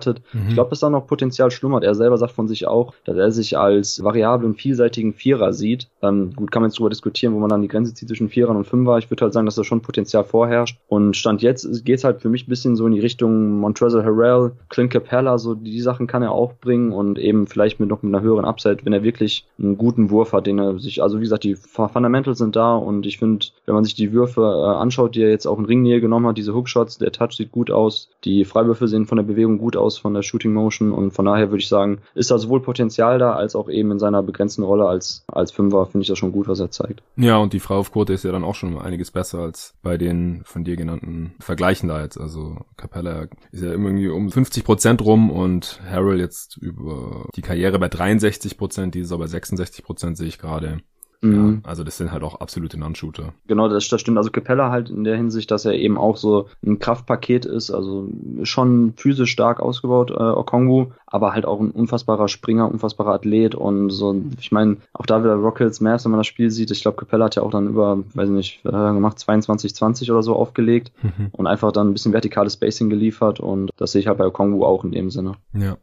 Verwertet. 0.04 0.22
Mhm. 0.34 0.48
Ich 0.50 0.54
glaube, 0.54 0.70
dass 0.70 0.80
da 0.80 0.90
noch 0.90 1.08
Potenzial 1.08 1.52
schlummert. 1.52 1.84
Er 1.84 1.96
selber 1.96 2.18
sagt 2.18 2.34
von 2.34 2.48
sich 2.48 2.68
auch, 2.68 2.94
dass 3.06 3.18
er 3.18 3.32
sich 3.32 3.58
als 3.58 4.04
variablen, 4.04 4.56
vielseitigen 4.56 5.14
Vierer 5.14 5.54
sieht. 5.54 5.88
Ähm, 6.02 6.34
gut, 6.36 6.52
kann 6.52 6.62
man 6.62 6.70
jetzt 6.70 6.78
darüber 6.78 6.90
diskutieren, 6.90 7.34
wo 7.34 7.40
man 7.40 7.50
dann 7.50 7.62
die 7.62 7.68
Grenze 7.68 7.94
zieht 7.94 8.08
zwischen 8.08 8.30
Vierern 8.30 8.58
und 8.58 8.66
Fünfer. 8.66 8.98
Ich 8.98 9.10
würde 9.10 9.24
halt 9.24 9.34
sagen, 9.34 9.46
dass 9.46 9.56
da 9.56 9.64
schon 9.64 9.82
Potenzial 9.82 10.24
vorherrscht. 10.24 10.80
Und 10.88 11.16
Stand 11.16 11.42
jetzt 11.42 11.86
geht 11.86 12.00
es 12.00 12.04
halt 12.04 12.22
für 12.22 12.30
mich 12.30 12.48
ein 12.48 12.50
bisschen 12.50 12.76
so 12.76 12.86
in 12.86 12.94
die 12.94 13.00
Richtung 13.00 13.60
Montrezl 13.60 14.04
Harrell, 14.04 14.52
Clint 14.70 14.92
Capella, 14.92 15.38
so 15.38 15.56
die 15.56 15.82
Sachen 15.82 16.08
kann 16.08 16.24
er 16.24 16.32
auch 16.32 16.54
bringen 16.54 16.92
und 16.92 17.20
eben 17.20 17.48
vielleicht 17.48 17.80
mit 17.80 17.90
noch 17.90 18.04
mit 18.04 18.14
einer 18.14 18.24
höheren 18.24 18.46
Upside, 18.46 18.80
wenn 18.84 18.94
er 18.94 19.04
wirklich 19.04 19.46
einen 19.60 19.78
guten 19.78 20.10
Wurf 20.10 20.34
hat, 20.34 20.48
den 20.48 20.60
er 20.60 20.80
sich, 20.80 21.02
also 21.02 21.18
wie 21.18 21.24
gesagt, 21.24 21.44
die 21.44 21.56
Fundamentals 21.56 22.38
sind 22.38 22.56
da 22.56 22.76
und 22.76 23.06
ich 23.06 23.18
finde, 23.18 23.46
wenn 23.66 23.76
man 23.76 23.84
sich 23.84 23.96
die 23.96 24.12
Würfe 24.12 24.42
äh, 24.42 24.78
anschaut, 24.78 25.16
die 25.16 25.22
er 25.22 25.30
jetzt 25.30 25.46
auch 25.46 25.60
in 25.60 25.66
Ringnähe 25.66 26.02
genommen 26.02 26.28
hat, 26.28 26.38
diese 26.38 26.54
Hookshots, 26.54 26.98
der 26.98 27.12
Touch 27.12 27.34
sieht 27.34 27.52
gut 27.52 27.72
aus, 27.72 28.10
die 28.24 28.46
Freiwürfe 28.46 28.88
sehen 28.88 29.06
von 29.06 29.18
der 29.18 29.24
Bewegung 29.24 29.58
gut 29.58 29.76
aus, 29.76 29.93
von 29.98 30.14
der 30.14 30.22
Shooting 30.22 30.54
Motion 30.54 30.92
und 30.92 31.12
von 31.12 31.26
daher 31.26 31.50
würde 31.50 31.62
ich 31.62 31.68
sagen, 31.68 32.00
ist 32.16 32.32
da 32.32 32.38
sowohl 32.38 32.62
Potenzial 32.62 33.20
da, 33.20 33.34
als 33.34 33.56
auch 33.56 33.70
eben 33.70 33.92
in 33.92 34.00
seiner 34.00 34.24
begrenzten 34.24 34.64
Rolle 34.64 34.86
als, 34.88 35.24
als 35.28 35.52
Fünfer 35.52 35.86
finde 35.86 36.04
ich 36.04 36.08
das 36.08 36.18
schon 36.18 36.32
gut, 36.32 36.48
was 36.48 36.60
er 36.60 36.72
zeigt. 36.72 37.02
Ja, 37.16 37.38
und 37.38 37.54
die 37.54 37.60
Freiwurfquote 37.60 38.14
ist 38.14 38.24
ja 38.24 38.32
dann 38.32 38.44
auch 38.44 38.56
schon 38.56 38.78
einiges 38.78 39.12
besser 39.12 39.40
als 39.40 39.76
bei 39.82 39.98
den 39.98 40.42
von 40.46 40.64
dir 40.64 40.76
genannten 40.76 41.34
Vergleichen 41.40 41.90
da 41.90 42.02
jetzt. 42.02 42.20
Also 42.20 42.58
Capella 42.78 43.28
ist 43.52 43.64
ja 43.64 43.72
irgendwie 43.72 44.10
um 44.10 44.32
50 44.32 44.64
Prozent 44.64 45.02
rum 45.02 45.30
und 45.32 45.82
Harrell 45.90 46.20
jetzt 46.20 46.58
über 46.58 47.28
die 47.36 47.42
Karriere 47.42 47.80
bei 47.80 47.90
63 47.90 48.58
Prozent, 48.58 48.96
dieses 48.96 49.12
aber 49.12 49.28
66 49.28 49.84
Prozent 49.84 50.18
sehe 50.18 50.28
ich 50.28 50.40
gerade. 50.40 50.80
Mhm. 51.24 51.62
Ja, 51.64 51.70
also 51.70 51.84
das 51.84 51.98
sind 51.98 52.12
halt 52.12 52.22
auch 52.24 52.36
absolute 52.42 52.78
Non-Shooter. 52.78 53.34
Genau, 53.48 53.70
das, 53.70 53.88
das 53.88 54.02
stimmt. 54.02 54.18
Also 54.18 54.30
Capella 54.30 54.70
halt 54.72 54.90
in 54.90 55.06
der 55.06 55.16
Hinsicht, 55.16 55.50
dass 55.52 55.64
er 55.64 55.74
eben 55.74 55.98
auch 55.98 56.18
so 56.18 56.50
ein 56.66 56.80
Kraftpaket 56.80 57.46
ist, 57.46 57.72
also 57.72 58.10
schon 58.44 58.94
physisch 58.98 59.32
stark 59.32 59.62
ausgebaut, 59.62 60.12
äh, 60.12 60.16
Okongu, 60.16 60.88
aber 61.08 61.34
halt 61.34 61.46
auch 61.46 61.62
ein 61.62 61.72
unfassbarer 61.72 62.28
Springer, 62.28 62.70
unfassbarer 62.70 63.14
Athlet 63.14 63.56
und 63.56 63.90
so, 63.90 64.22
ich 64.40 64.52
meine, 64.52 64.78
auch 64.92 65.06
da 65.06 65.24
wieder 65.24 65.36
Rockets 65.36 65.80
Mavs, 65.80 66.04
wenn 66.04 66.12
man 66.12 66.20
das 66.20 66.28
Spiel 66.28 66.52
sieht, 66.52 66.72
ich 66.72 66.82
glaube 66.82 66.98
Capella 66.98 67.26
hat 67.26 67.36
ja 67.36 67.44
auch 67.44 67.52
dann 67.52 67.68
über, 67.68 68.04
weiß 68.14 68.30
nicht, 68.30 68.60
was 68.64 68.74
hat 68.74 68.82
er 68.82 68.94
gemacht, 68.94 69.20
22, 69.20 69.74
20 69.74 70.12
oder 70.12 70.24
so 70.24 70.36
aufgelegt 70.36 70.92
mhm. 71.02 71.30
und 71.32 71.48
einfach 71.48 71.72
dann 71.72 71.90
ein 71.90 71.94
bisschen 71.94 72.14
vertikales 72.14 72.54
Spacing 72.54 72.90
geliefert 72.90 73.40
und 73.40 73.72
das 73.78 73.94
sehe 73.94 74.02
ich 74.02 74.08
halt 74.08 74.18
bei 74.18 74.26
Okongu 74.26 74.66
auch 74.66 74.84
in 74.84 74.92
dem 74.92 75.10
Sinne. 75.10 75.34
Ja. 75.54 75.78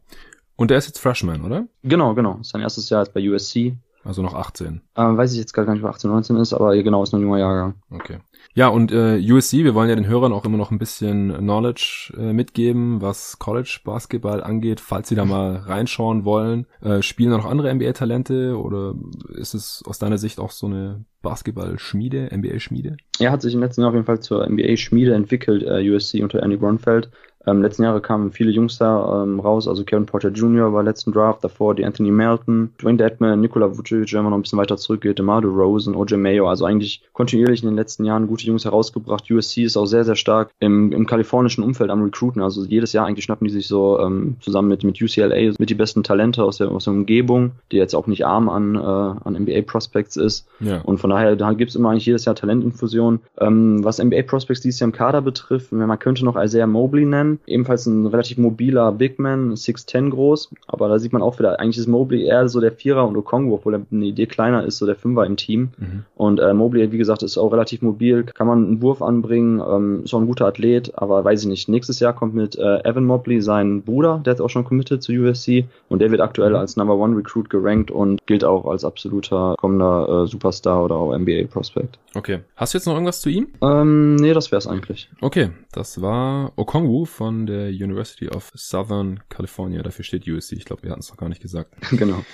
Und 0.55 0.69
er 0.69 0.77
ist 0.77 0.85
jetzt 0.85 0.99
Freshman, 0.99 1.41
oder? 1.41 1.65
Genau, 1.81 2.13
genau. 2.13 2.37
Sein 2.43 2.61
erstes 2.61 2.89
Jahr 2.91 3.01
jetzt 3.01 3.15
bei 3.15 3.27
USC. 3.27 3.73
Also 4.03 4.21
noch 4.21 4.33
18. 4.33 4.81
Ähm, 4.95 5.17
weiß 5.17 5.33
ich 5.33 5.39
jetzt 5.39 5.53
gar 5.53 5.71
nicht, 5.71 5.83
ob 5.83 5.89
18, 5.89 6.09
19 6.09 6.35
ist, 6.37 6.53
aber 6.53 6.75
genau, 6.81 7.03
ist 7.03 7.13
noch 7.13 7.19
ein 7.19 7.23
junger 7.23 7.39
Jahrgang. 7.39 7.75
Okay. 7.91 8.17
Ja, 8.53 8.67
und 8.67 8.91
äh, 8.91 9.19
USC, 9.19 9.63
wir 9.63 9.75
wollen 9.75 9.89
ja 9.89 9.95
den 9.95 10.07
Hörern 10.07 10.33
auch 10.33 10.43
immer 10.43 10.57
noch 10.57 10.71
ein 10.71 10.79
bisschen 10.79 11.33
Knowledge 11.37 12.13
äh, 12.17 12.33
mitgeben, 12.33 13.01
was 13.01 13.39
College 13.39 13.79
Basketball 13.85 14.43
angeht, 14.43 14.79
falls 14.79 15.07
sie 15.09 15.15
da 15.15 15.23
mal 15.23 15.55
reinschauen 15.55 16.25
wollen. 16.25 16.65
Äh, 16.81 17.01
spielen 17.01 17.31
da 17.31 17.37
noch 17.37 17.45
andere 17.45 17.73
NBA-Talente 17.73 18.57
oder 18.59 18.95
ist 19.35 19.53
es 19.53 19.83
aus 19.85 19.99
deiner 19.99 20.17
Sicht 20.17 20.39
auch 20.39 20.51
so 20.51 20.65
eine 20.65 21.05
Basketball-Schmiede, 21.21 22.29
NBA-Schmiede? 22.35 22.97
Er 23.19 23.31
hat 23.31 23.41
sich 23.41 23.53
im 23.53 23.61
letzten 23.61 23.81
Jahr 23.81 23.89
auf 23.89 23.95
jeden 23.95 24.07
Fall 24.07 24.19
zur 24.19 24.45
NBA-Schmiede 24.49 25.13
entwickelt, 25.13 25.63
äh, 25.63 25.89
USC 25.89 26.23
unter 26.23 26.41
Andy 26.41 26.57
Grunfeld. 26.57 27.11
Ähm, 27.47 27.61
letzten 27.61 27.83
Jahre 27.83 28.01
kamen 28.01 28.31
viele 28.31 28.51
Jungs 28.51 28.77
da 28.77 29.23
ähm, 29.23 29.39
raus, 29.39 29.67
also 29.67 29.83
Kevin 29.83 30.05
Porter 30.05 30.29
Jr. 30.29 30.73
war 30.73 30.83
letzten 30.83 31.11
Draft, 31.11 31.43
davor 31.43 31.75
die 31.75 31.85
Anthony 31.85 32.11
Melton, 32.11 32.71
Dwayne 32.81 32.97
Dedman, 32.97 33.41
Nikola 33.41 33.77
Vucevic, 33.77 34.13
wenn 34.13 34.23
man 34.23 34.31
noch 34.31 34.37
ein 34.37 34.43
bisschen 34.43 34.59
weiter 34.59 34.77
zurückgeht, 34.77 35.17
DeMar 35.17 35.41
DeRozan, 35.41 35.95
OJ 35.95 36.17
Mayo, 36.17 36.47
also 36.47 36.65
eigentlich 36.65 37.01
kontinuierlich 37.13 37.63
in 37.63 37.69
den 37.69 37.75
letzten 37.75 38.05
Jahren 38.05 38.27
gute 38.27 38.45
Jungs 38.45 38.65
herausgebracht. 38.65 39.29
USC 39.31 39.63
ist 39.63 39.77
auch 39.77 39.85
sehr, 39.85 40.03
sehr 40.03 40.15
stark 40.15 40.51
im, 40.59 40.91
im 40.91 41.07
kalifornischen 41.07 41.63
Umfeld 41.63 41.89
am 41.89 42.03
Recruiten, 42.03 42.41
also 42.41 42.63
jedes 42.63 42.93
Jahr 42.93 43.05
eigentlich 43.05 43.25
schnappen 43.25 43.47
die 43.47 43.53
sich 43.53 43.67
so 43.67 43.99
ähm, 43.99 44.37
zusammen 44.39 44.67
mit, 44.67 44.83
mit 44.83 45.01
UCLA 45.01 45.53
mit 45.57 45.69
die 45.69 45.75
besten 45.75 46.03
Talente 46.03 46.43
aus 46.43 46.57
der, 46.57 46.69
aus 46.69 46.85
der 46.85 46.93
Umgebung, 46.93 47.51
die 47.71 47.77
jetzt 47.77 47.95
auch 47.95 48.07
nicht 48.07 48.25
arm 48.25 48.49
an, 48.49 48.75
äh, 48.75 48.79
an 48.79 49.33
NBA-Prospects 49.33 50.17
ist. 50.17 50.47
Ja. 50.59 50.81
Und 50.81 50.99
von 50.99 51.09
daher, 51.09 51.35
da 51.35 51.53
gibt's 51.53 51.75
immer 51.75 51.89
eigentlich 51.89 52.05
jedes 52.05 52.25
Jahr 52.25 52.35
Talentinfusion. 52.35 53.19
Ähm, 53.39 53.83
was 53.83 54.01
NBA-Prospects 54.01 54.61
dieses 54.61 54.79
Jahr 54.79 54.87
im 54.87 54.93
Kader 54.93 55.21
betrifft, 55.21 55.71
man 55.71 55.99
könnte 55.99 56.25
noch 56.25 56.41
Isaiah 56.41 56.67
Mobley 56.67 57.05
nennen, 57.05 57.30
Ebenfalls 57.47 57.85
ein 57.85 58.05
relativ 58.07 58.37
mobiler 58.37 58.91
Big 58.91 59.19
Man, 59.19 59.53
6'10 59.53 60.09
groß. 60.09 60.51
Aber 60.67 60.89
da 60.89 60.99
sieht 60.99 61.13
man 61.13 61.21
auch 61.21 61.39
wieder, 61.39 61.59
eigentlich 61.59 61.77
ist 61.77 61.87
Mobley 61.87 62.25
eher 62.25 62.47
so 62.49 62.59
der 62.59 62.71
Vierer 62.71 63.07
und 63.07 63.17
Okongo, 63.17 63.55
obwohl 63.55 63.75
er 63.75 63.81
eine 63.91 64.05
Idee 64.05 64.25
kleiner 64.25 64.63
ist, 64.65 64.77
so 64.77 64.85
der 64.85 64.95
Fünfer 64.95 65.25
im 65.25 65.37
Team. 65.37 65.69
Mhm. 65.77 66.03
Und 66.15 66.39
äh, 66.39 66.53
Mobley, 66.53 66.91
wie 66.91 66.97
gesagt, 66.97 67.23
ist 67.23 67.37
auch 67.37 67.51
relativ 67.51 67.81
mobil, 67.81 68.23
kann 68.23 68.47
man 68.47 68.65
einen 68.65 68.81
Wurf 68.81 69.01
anbringen, 69.01 69.61
ähm, 69.67 70.01
ist 70.03 70.13
auch 70.13 70.19
ein 70.19 70.27
guter 70.27 70.47
Athlet, 70.47 70.91
aber 70.95 71.23
weiß 71.23 71.41
ich 71.41 71.47
nicht. 71.47 71.69
Nächstes 71.69 71.99
Jahr 71.99 72.13
kommt 72.13 72.33
mit 72.33 72.57
äh, 72.57 72.79
Evan 72.83 73.05
Mobley 73.05 73.41
sein 73.41 73.81
Bruder, 73.81 74.21
der 74.25 74.33
ist 74.33 74.41
auch 74.41 74.49
schon 74.49 74.63
committed 74.63 75.03
zu 75.03 75.11
USC 75.13 75.65
und 75.89 75.99
der 75.99 76.11
wird 76.11 76.21
aktuell 76.21 76.55
als 76.55 76.77
Number 76.77 76.95
One 76.95 77.17
Recruit 77.17 77.49
gerankt 77.49 77.91
und 77.91 78.25
gilt 78.25 78.43
auch 78.43 78.65
als 78.65 78.85
absoluter 78.85 79.55
kommender 79.57 80.23
äh, 80.23 80.27
Superstar 80.27 80.83
oder 80.83 80.95
auch 80.95 81.17
NBA 81.17 81.47
Prospect. 81.49 81.97
Okay. 82.13 82.39
Hast 82.55 82.73
du 82.73 82.77
jetzt 82.77 82.85
noch 82.85 82.93
irgendwas 82.93 83.21
zu 83.21 83.29
ihm? 83.29 83.47
Ähm, 83.61 84.15
nee, 84.15 84.33
das 84.33 84.51
wär's 84.51 84.67
eigentlich. 84.67 85.09
Okay, 85.21 85.51
das 85.71 86.01
war 86.01 86.51
Okongwu 86.55 87.05
von 87.21 87.45
der 87.45 87.67
University 87.67 88.29
of 88.29 88.51
Southern 88.55 89.19
California. 89.29 89.83
Dafür 89.83 90.03
steht 90.03 90.27
USC. 90.27 90.55
Ich 90.55 90.65
glaube, 90.65 90.81
wir 90.81 90.89
hatten 90.89 91.01
es 91.01 91.09
noch 91.11 91.17
gar 91.17 91.29
nicht 91.29 91.39
gesagt. 91.39 91.71
genau. 91.91 92.25